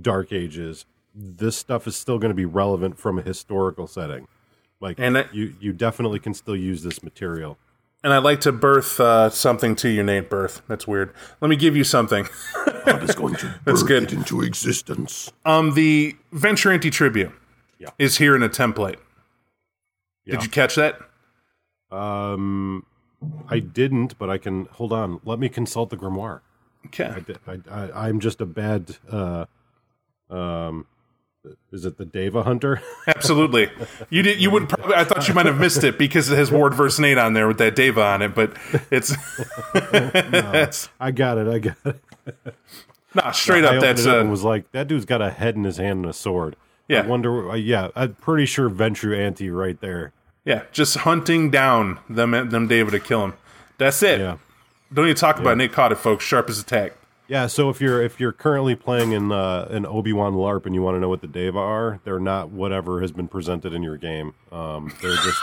Dark 0.00 0.32
Ages, 0.32 0.86
this 1.14 1.56
stuff 1.56 1.86
is 1.86 1.96
still 1.96 2.18
going 2.18 2.30
to 2.30 2.34
be 2.36 2.44
relevant 2.44 2.98
from 2.98 3.18
a 3.18 3.22
historical 3.22 3.86
setting. 3.86 4.26
Like, 4.80 4.98
And 4.98 5.14
that- 5.16 5.34
you 5.34 5.54
you 5.60 5.72
definitely 5.72 6.18
can 6.18 6.34
still 6.34 6.56
use 6.56 6.82
this 6.82 7.02
material. 7.02 7.56
And 8.02 8.12
I'd 8.12 8.18
like 8.24 8.40
to 8.40 8.52
birth 8.52 9.00
uh, 9.00 9.30
something 9.30 9.74
to 9.76 9.88
you, 9.88 10.02
Nate. 10.02 10.28
Birth. 10.28 10.60
That's 10.68 10.86
weird. 10.86 11.14
Let 11.40 11.48
me 11.48 11.56
give 11.56 11.74
you 11.74 11.84
something. 11.84 12.26
God 12.84 13.02
is 13.02 13.14
going 13.14 13.34
to 13.36 13.46
That's 13.64 13.80
birth 13.82 13.88
good. 13.88 14.02
it 14.02 14.12
into 14.12 14.42
existence. 14.42 15.32
Um, 15.46 15.72
the 15.72 16.14
Ventrue 16.30 16.78
Antitribu 16.78 17.32
Yeah. 17.78 17.88
is 17.98 18.18
here 18.18 18.36
in 18.36 18.42
a 18.42 18.48
template. 18.50 18.96
Yeah. 20.26 20.32
Did 20.34 20.42
you 20.44 20.50
catch 20.50 20.74
that? 20.74 20.98
Um, 21.90 22.84
I 23.48 23.60
didn't, 23.60 24.18
but 24.18 24.28
I 24.28 24.36
can 24.38 24.66
hold 24.72 24.92
on. 24.92 25.20
Let 25.24 25.38
me 25.38 25.48
consult 25.48 25.88
the 25.90 25.96
grimoire. 25.96 26.40
Okay. 26.86 27.14
I, 27.46 27.52
I, 27.52 27.58
I, 27.70 28.08
I'm 28.08 28.20
just 28.20 28.40
a 28.42 28.46
bad. 28.46 28.96
Uh, 29.10 29.46
um, 30.28 30.86
is 31.72 31.84
it 31.84 31.98
the 31.98 32.04
Deva 32.04 32.42
Hunter? 32.42 32.80
Absolutely. 33.06 33.68
You 34.10 34.22
did. 34.22 34.40
You 34.40 34.50
would. 34.50 34.68
Probably, 34.68 34.94
I 34.94 35.04
thought 35.04 35.28
you 35.28 35.34
might 35.34 35.46
have 35.46 35.58
missed 35.58 35.84
it 35.84 35.98
because 35.98 36.30
it 36.30 36.36
has 36.36 36.50
Ward 36.50 36.74
versus 36.74 37.00
Nate 37.00 37.18
on 37.18 37.34
there 37.34 37.46
with 37.48 37.58
that 37.58 37.76
Deva 37.76 38.02
on 38.02 38.22
it, 38.22 38.34
but 38.34 38.56
it's. 38.90 39.14
it's 39.74 40.88
I 41.00 41.10
got 41.10 41.38
it. 41.38 41.48
I 41.48 41.58
got 41.58 41.76
it. 41.84 42.00
nah, 43.14 43.30
straight 43.32 43.64
I 43.64 43.76
up. 43.76 43.82
That's 43.82 44.02
it 44.02 44.08
up 44.08 44.16
uh, 44.16 44.20
and 44.20 44.30
was 44.30 44.44
like, 44.44 44.70
that 44.72 44.88
dude's 44.88 45.04
got 45.04 45.20
a 45.20 45.30
head 45.30 45.56
in 45.56 45.64
his 45.64 45.76
hand 45.76 46.00
and 46.00 46.06
a 46.06 46.12
sword. 46.12 46.56
Yeah. 46.88 47.02
I 47.02 47.06
wonder. 47.06 47.50
Uh, 47.50 47.54
yeah, 47.54 47.88
I'm 47.94 48.14
pretty 48.14 48.46
sure 48.46 48.70
Ventrue 48.70 49.16
Anti 49.18 49.50
right 49.50 49.80
there. 49.80 50.12
yeah, 50.44 50.62
just 50.72 50.98
hunting 50.98 51.50
down 51.50 52.00
them 52.08 52.30
them 52.30 52.66
David 52.68 52.92
to 52.92 53.00
kill 53.00 53.24
him. 53.24 53.34
That's 53.78 54.02
it. 54.02 54.20
Yeah. 54.20 54.38
Don't 54.92 55.06
even 55.06 55.16
talk 55.16 55.38
about 55.38 55.52
it. 55.52 55.56
Nate 55.56 55.72
caught 55.72 55.92
it, 55.92 55.96
folks. 55.96 56.24
Sharp 56.24 56.48
as 56.48 56.58
a 56.60 56.64
tack. 56.64 56.92
Yeah, 57.26 57.46
so 57.46 57.70
if 57.70 57.80
you're 57.80 58.02
if 58.02 58.20
you're 58.20 58.32
currently 58.32 58.74
playing 58.74 59.12
in 59.12 59.32
uh, 59.32 59.66
an 59.70 59.84
OWbN 59.84 60.34
LARP 60.34 60.66
and 60.66 60.74
you 60.74 60.82
want 60.82 60.96
to 60.96 61.00
know 61.00 61.08
what 61.08 61.22
the 61.22 61.26
Deva 61.26 61.58
are, 61.58 62.00
they're 62.04 62.20
not 62.20 62.50
whatever 62.50 63.00
has 63.00 63.12
been 63.12 63.28
presented 63.28 63.72
in 63.72 63.82
your 63.82 63.96
game. 63.96 64.34
Um, 64.52 64.92
they're 65.00 65.16
just 65.16 65.42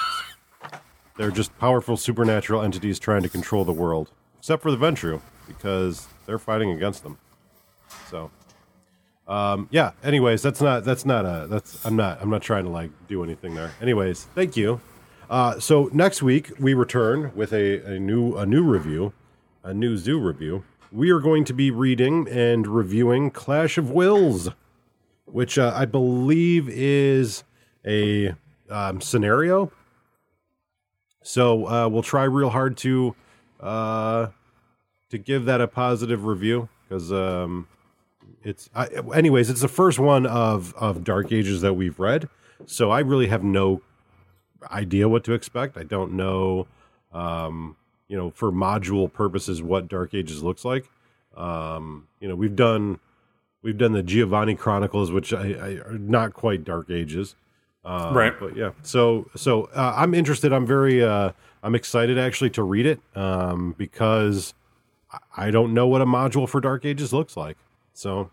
they're 1.18 1.32
just 1.32 1.58
powerful 1.58 1.98
supernatural 1.98 2.62
entities 2.62 3.00
trying 3.00 3.24
to 3.24 3.30
control 3.30 3.66
the 3.66 3.74
world, 3.74 4.12
except 4.38 4.62
for 4.62 4.70
the 4.70 4.78
Ventrue 4.78 5.22
because 5.48 6.08
they're 6.28 6.40
fighting 6.40 6.70
against 6.70 7.02
them. 7.02 7.18
So, 8.12 8.30
um, 9.28 9.68
yeah. 9.72 9.92
Anyways, 10.04 10.44
that's 10.44 10.62
not 10.62 10.86
that's 10.86 11.06
not 11.06 11.26
a 11.26 11.48
that's 11.48 11.84
I'm 11.84 11.96
not 11.96 12.22
I'm 12.22 12.30
not 12.30 12.44
trying 12.44 12.66
to 12.66 12.70
like 12.70 12.92
do 13.08 13.24
anything 13.24 13.56
there. 13.56 13.72
Anyways, 13.82 14.26
thank 14.36 14.56
you. 14.56 14.82
Uh, 15.32 15.60
so 15.60 15.90
next 15.94 16.22
week 16.22 16.52
we 16.60 16.76
return 16.76 17.32
with 17.34 17.54
a, 17.54 17.96
a 17.96 18.00
new 18.00 18.38
a 18.38 18.46
new 18.46 18.64
review, 18.64 19.14
a 19.64 19.74
new 19.74 19.98
zoo 19.98 20.20
review. 20.20 20.64
We 20.92 21.10
are 21.12 21.20
going 21.20 21.46
to 21.46 21.54
be 21.54 21.72
reading 21.72 22.28
and 22.28 22.68
reviewing 22.68 23.32
Clash 23.32 23.78
of 23.78 23.92
Wills, 23.92 24.50
which 25.24 25.58
uh, 25.58 25.72
I 25.74 25.86
believe 25.86 26.68
is 26.68 27.46
a 27.86 28.36
um, 28.70 29.00
scenario. 29.00 29.72
So 31.24 31.66
uh, 31.66 31.88
we'll 31.88 32.04
try 32.04 32.24
real 32.26 32.50
hard 32.50 32.76
to 32.78 33.16
uh, 33.62 34.28
to 35.10 35.18
give 35.18 35.46
that 35.46 35.62
a 35.62 35.68
positive 35.68 36.26
review 36.26 36.68
because 36.84 37.10
um, 37.14 37.70
it's 38.44 38.70
I, 38.76 38.90
anyways 39.14 39.50
it's 39.50 39.62
the 39.62 39.70
first 39.70 39.98
one 39.98 40.26
of 40.26 40.74
of 40.76 41.06
Dark 41.06 41.32
Ages 41.32 41.62
that 41.62 41.74
we've 41.74 42.00
read. 42.00 42.28
So 42.66 42.92
I 42.92 43.00
really 43.00 43.28
have 43.28 43.44
no 43.46 43.82
idea 44.70 45.08
what 45.08 45.24
to 45.24 45.34
expect. 45.34 45.78
I 45.78 45.84
don't 45.84 46.14
know, 46.14 46.68
um, 47.14 47.78
you 48.12 48.18
know, 48.18 48.30
for 48.32 48.52
module 48.52 49.12
purposes, 49.12 49.62
what 49.64 49.88
Dark 49.88 50.14
Ages 50.14 50.44
looks 50.44 50.66
like. 50.66 50.90
Um, 51.38 52.10
you 52.20 52.28
know, 52.28 52.36
we've 52.36 52.58
done 52.58 53.00
we've 53.62 53.78
done 53.78 53.94
the 53.94 54.04
Giovanni 54.04 54.54
Chronicles, 54.54 55.14
which 55.14 55.32
I, 55.32 55.54
I 55.54 55.70
are 55.90 55.98
not 55.98 56.34
quite 56.34 56.66
Dark 56.66 56.90
Ages, 56.92 57.36
um, 57.86 58.14
Right. 58.14 58.34
But 58.38 58.58
yeah, 58.58 58.72
so 58.84 59.30
so 59.38 59.70
uh, 59.74 59.94
I'm 59.96 60.14
interested. 60.14 60.52
I'm 60.52 60.66
very 60.68 61.02
uh, 61.02 61.32
I'm 61.64 61.74
excited 61.74 62.18
actually 62.20 62.50
to 62.50 62.64
read 62.64 62.86
it 62.86 63.00
um, 63.16 63.76
because 63.78 64.54
I- 65.38 65.50
don't 65.52 65.74
know 65.74 65.88
what 65.88 66.02
a 66.02 66.06
module 66.06 66.50
for 66.50 66.60
Dark 66.60 66.84
Ages 66.84 67.14
looks 67.14 67.38
like. 67.38 67.56
So 67.94 68.30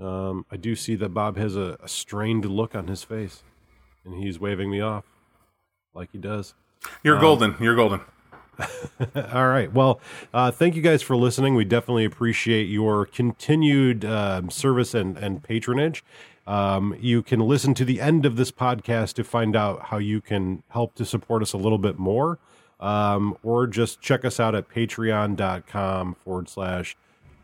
um, 0.00 0.46
I 0.50 0.56
do 0.56 0.74
see 0.74 0.94
that 0.94 1.10
Bob 1.10 1.36
has 1.36 1.56
a, 1.56 1.76
a 1.82 1.88
strained 1.88 2.46
look 2.46 2.74
on 2.74 2.86
his 2.88 3.02
face, 3.04 3.42
and 4.06 4.14
he's 4.14 4.40
waving 4.40 4.70
me 4.70 4.80
off 4.80 5.04
like 5.92 6.08
he 6.12 6.18
does. 6.18 6.54
You're 7.04 7.20
golden. 7.20 7.54
You're 7.60 7.76
golden. 7.76 8.00
All 9.32 9.48
right. 9.48 9.72
Well, 9.72 10.00
uh, 10.32 10.50
thank 10.50 10.76
you 10.76 10.82
guys 10.82 11.02
for 11.02 11.16
listening. 11.16 11.54
We 11.54 11.64
definitely 11.64 12.04
appreciate 12.04 12.68
your 12.68 13.06
continued 13.06 14.04
um 14.04 14.50
service 14.50 14.94
and, 14.94 15.16
and 15.16 15.42
patronage. 15.42 16.04
Um, 16.46 16.96
you 17.00 17.22
can 17.22 17.40
listen 17.40 17.74
to 17.74 17.84
the 17.84 18.00
end 18.00 18.26
of 18.26 18.36
this 18.36 18.50
podcast 18.50 19.14
to 19.14 19.24
find 19.24 19.54
out 19.54 19.84
how 19.86 19.98
you 19.98 20.20
can 20.20 20.62
help 20.68 20.94
to 20.96 21.04
support 21.04 21.42
us 21.42 21.52
a 21.52 21.56
little 21.58 21.78
bit 21.78 21.98
more. 21.98 22.38
Um, 22.80 23.38
or 23.44 23.68
just 23.68 24.00
check 24.00 24.24
us 24.24 24.40
out 24.40 24.56
at 24.56 24.68
patreon.com 24.68 26.14
forward 26.14 26.48
slash 26.48 26.96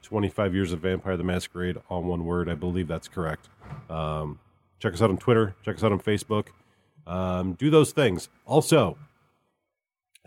25 0.03 0.55
years 0.55 0.73
of 0.73 0.81
Vampire 0.81 1.17
the 1.17 1.23
Masquerade, 1.23 1.77
all 1.89 2.03
one 2.03 2.25
word. 2.25 2.49
I 2.49 2.55
believe 2.55 2.89
that's 2.89 3.07
correct. 3.07 3.49
Um, 3.89 4.41
check 4.81 4.95
us 4.95 5.01
out 5.01 5.11
on 5.11 5.17
Twitter. 5.19 5.55
Check 5.65 5.77
us 5.77 5.85
out 5.85 5.93
on 5.93 6.01
Facebook. 6.01 6.49
Um, 7.07 7.53
do 7.53 7.71
those 7.71 7.93
things. 7.93 8.29
Also, 8.47 8.99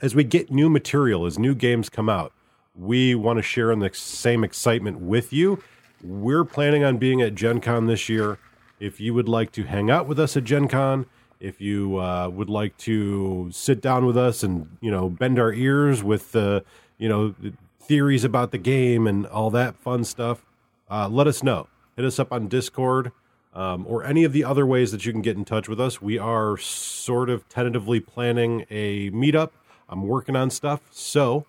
as 0.01 0.15
we 0.15 0.23
get 0.23 0.51
new 0.51 0.69
material, 0.69 1.25
as 1.25 1.37
new 1.37 1.53
games 1.53 1.89
come 1.89 2.09
out, 2.09 2.33
we 2.75 3.13
want 3.15 3.37
to 3.37 3.43
share 3.43 3.71
in 3.71 3.79
the 3.79 3.91
same 3.93 4.43
excitement 4.43 4.99
with 4.99 5.31
you. 5.31 5.61
We're 6.03 6.45
planning 6.45 6.83
on 6.83 6.97
being 6.97 7.21
at 7.21 7.35
Gen 7.35 7.61
Con 7.61 7.85
this 7.85 8.09
year. 8.09 8.39
If 8.79 8.99
you 8.99 9.13
would 9.13 9.29
like 9.29 9.51
to 9.53 9.63
hang 9.63 9.91
out 9.91 10.07
with 10.07 10.19
us 10.19 10.35
at 10.35 10.43
Gen 10.43 10.67
Con, 10.67 11.05
if 11.39 11.61
you 11.61 11.99
uh, 11.99 12.29
would 12.29 12.49
like 12.49 12.75
to 12.77 13.49
sit 13.51 13.81
down 13.81 14.05
with 14.05 14.17
us 14.17 14.41
and 14.41 14.77
you 14.81 14.89
know 14.89 15.09
bend 15.09 15.37
our 15.37 15.53
ears 15.53 16.03
with 16.03 16.31
the 16.31 16.63
you 16.97 17.07
know 17.07 17.29
the 17.39 17.53
theories 17.79 18.23
about 18.23 18.51
the 18.51 18.57
game 18.57 19.05
and 19.05 19.27
all 19.27 19.51
that 19.51 19.75
fun 19.75 20.03
stuff, 20.03 20.43
uh, 20.89 21.07
let 21.07 21.27
us 21.27 21.43
know. 21.43 21.67
Hit 21.95 22.05
us 22.05 22.19
up 22.19 22.31
on 22.31 22.47
Discord 22.47 23.11
um, 23.53 23.85
or 23.87 24.03
any 24.03 24.23
of 24.23 24.33
the 24.33 24.43
other 24.43 24.65
ways 24.65 24.91
that 24.91 25.05
you 25.05 25.11
can 25.11 25.21
get 25.21 25.35
in 25.35 25.45
touch 25.45 25.67
with 25.67 25.79
us. 25.79 26.01
We 26.01 26.17
are 26.17 26.57
sort 26.57 27.29
of 27.29 27.47
tentatively 27.49 27.99
planning 27.99 28.65
a 28.69 29.11
meetup. 29.11 29.51
I'm 29.91 30.07
working 30.07 30.35
on 30.35 30.49
stuff. 30.49 30.81
So 30.89 31.45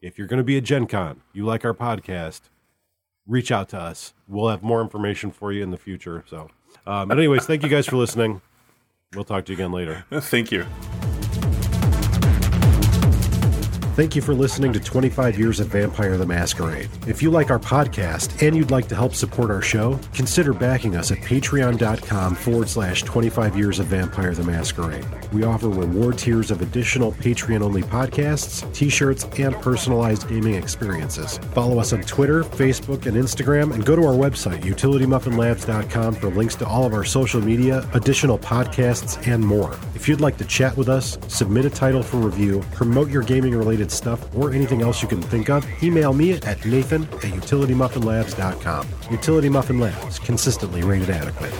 if 0.00 0.18
you're 0.18 0.28
going 0.28 0.38
to 0.38 0.44
be 0.44 0.56
at 0.58 0.64
Gen 0.64 0.86
Con, 0.86 1.22
you 1.32 1.44
like 1.44 1.64
our 1.64 1.74
podcast, 1.74 2.42
reach 3.26 3.50
out 3.50 3.68
to 3.70 3.78
us. 3.78 4.12
We'll 4.28 4.50
have 4.50 4.62
more 4.62 4.82
information 4.82 5.30
for 5.30 5.52
you 5.52 5.62
in 5.62 5.70
the 5.70 5.78
future. 5.78 6.22
So, 6.28 6.50
um, 6.86 7.08
but 7.08 7.18
anyways, 7.18 7.46
thank 7.46 7.62
you 7.62 7.68
guys 7.68 7.86
for 7.86 7.96
listening. 7.96 8.42
We'll 9.14 9.24
talk 9.24 9.46
to 9.46 9.52
you 9.52 9.56
again 9.56 9.72
later. 9.72 10.04
Thank 10.10 10.52
you. 10.52 10.66
Thank 13.98 14.14
you 14.14 14.22
for 14.22 14.32
listening 14.32 14.72
to 14.74 14.78
25 14.78 15.36
Years 15.36 15.58
of 15.58 15.66
Vampire 15.66 16.16
the 16.16 16.24
Masquerade. 16.24 16.88
If 17.08 17.20
you 17.20 17.32
like 17.32 17.50
our 17.50 17.58
podcast 17.58 18.46
and 18.46 18.54
you'd 18.54 18.70
like 18.70 18.86
to 18.90 18.94
help 18.94 19.12
support 19.12 19.50
our 19.50 19.60
show, 19.60 19.98
consider 20.14 20.52
backing 20.52 20.94
us 20.94 21.10
at 21.10 21.18
patreon.com 21.18 22.36
forward 22.36 22.68
slash 22.68 23.02
25 23.02 23.56
Years 23.56 23.80
of 23.80 23.86
Vampire 23.86 24.32
the 24.34 24.44
Masquerade. 24.44 25.04
We 25.32 25.42
offer 25.42 25.68
reward 25.68 26.16
tiers 26.16 26.52
of 26.52 26.62
additional 26.62 27.10
Patreon 27.10 27.60
only 27.60 27.82
podcasts, 27.82 28.72
t 28.72 28.88
shirts, 28.88 29.26
and 29.36 29.56
personalized 29.56 30.28
gaming 30.28 30.54
experiences. 30.54 31.38
Follow 31.52 31.80
us 31.80 31.92
on 31.92 32.02
Twitter, 32.02 32.44
Facebook, 32.44 33.06
and 33.06 33.16
Instagram, 33.16 33.74
and 33.74 33.84
go 33.84 33.96
to 33.96 34.02
our 34.06 34.14
website, 34.14 34.62
utilitymuffinlabs.com, 34.62 36.14
for 36.14 36.28
links 36.28 36.54
to 36.54 36.66
all 36.68 36.84
of 36.84 36.94
our 36.94 37.04
social 37.04 37.40
media, 37.40 37.84
additional 37.94 38.38
podcasts, 38.38 39.26
and 39.26 39.44
more. 39.44 39.76
If 39.96 40.08
you'd 40.08 40.20
like 40.20 40.36
to 40.36 40.44
chat 40.44 40.76
with 40.76 40.88
us, 40.88 41.18
submit 41.26 41.64
a 41.64 41.70
title 41.70 42.04
for 42.04 42.18
review, 42.18 42.62
promote 42.72 43.10
your 43.10 43.24
gaming 43.24 43.56
related 43.56 43.87
stuff, 43.90 44.34
or 44.34 44.52
anything 44.52 44.82
else 44.82 45.02
you 45.02 45.08
can 45.08 45.22
think 45.22 45.50
of, 45.50 45.66
email 45.82 46.12
me 46.12 46.32
at 46.32 46.64
nathan 46.64 47.02
at 47.04 47.32
utilitymuffinlabs.com. 47.32 48.88
Utility 49.10 49.48
Muffin 49.48 49.78
Labs, 49.78 50.18
consistently 50.18 50.82
rated 50.82 51.10
adequate. 51.10 51.52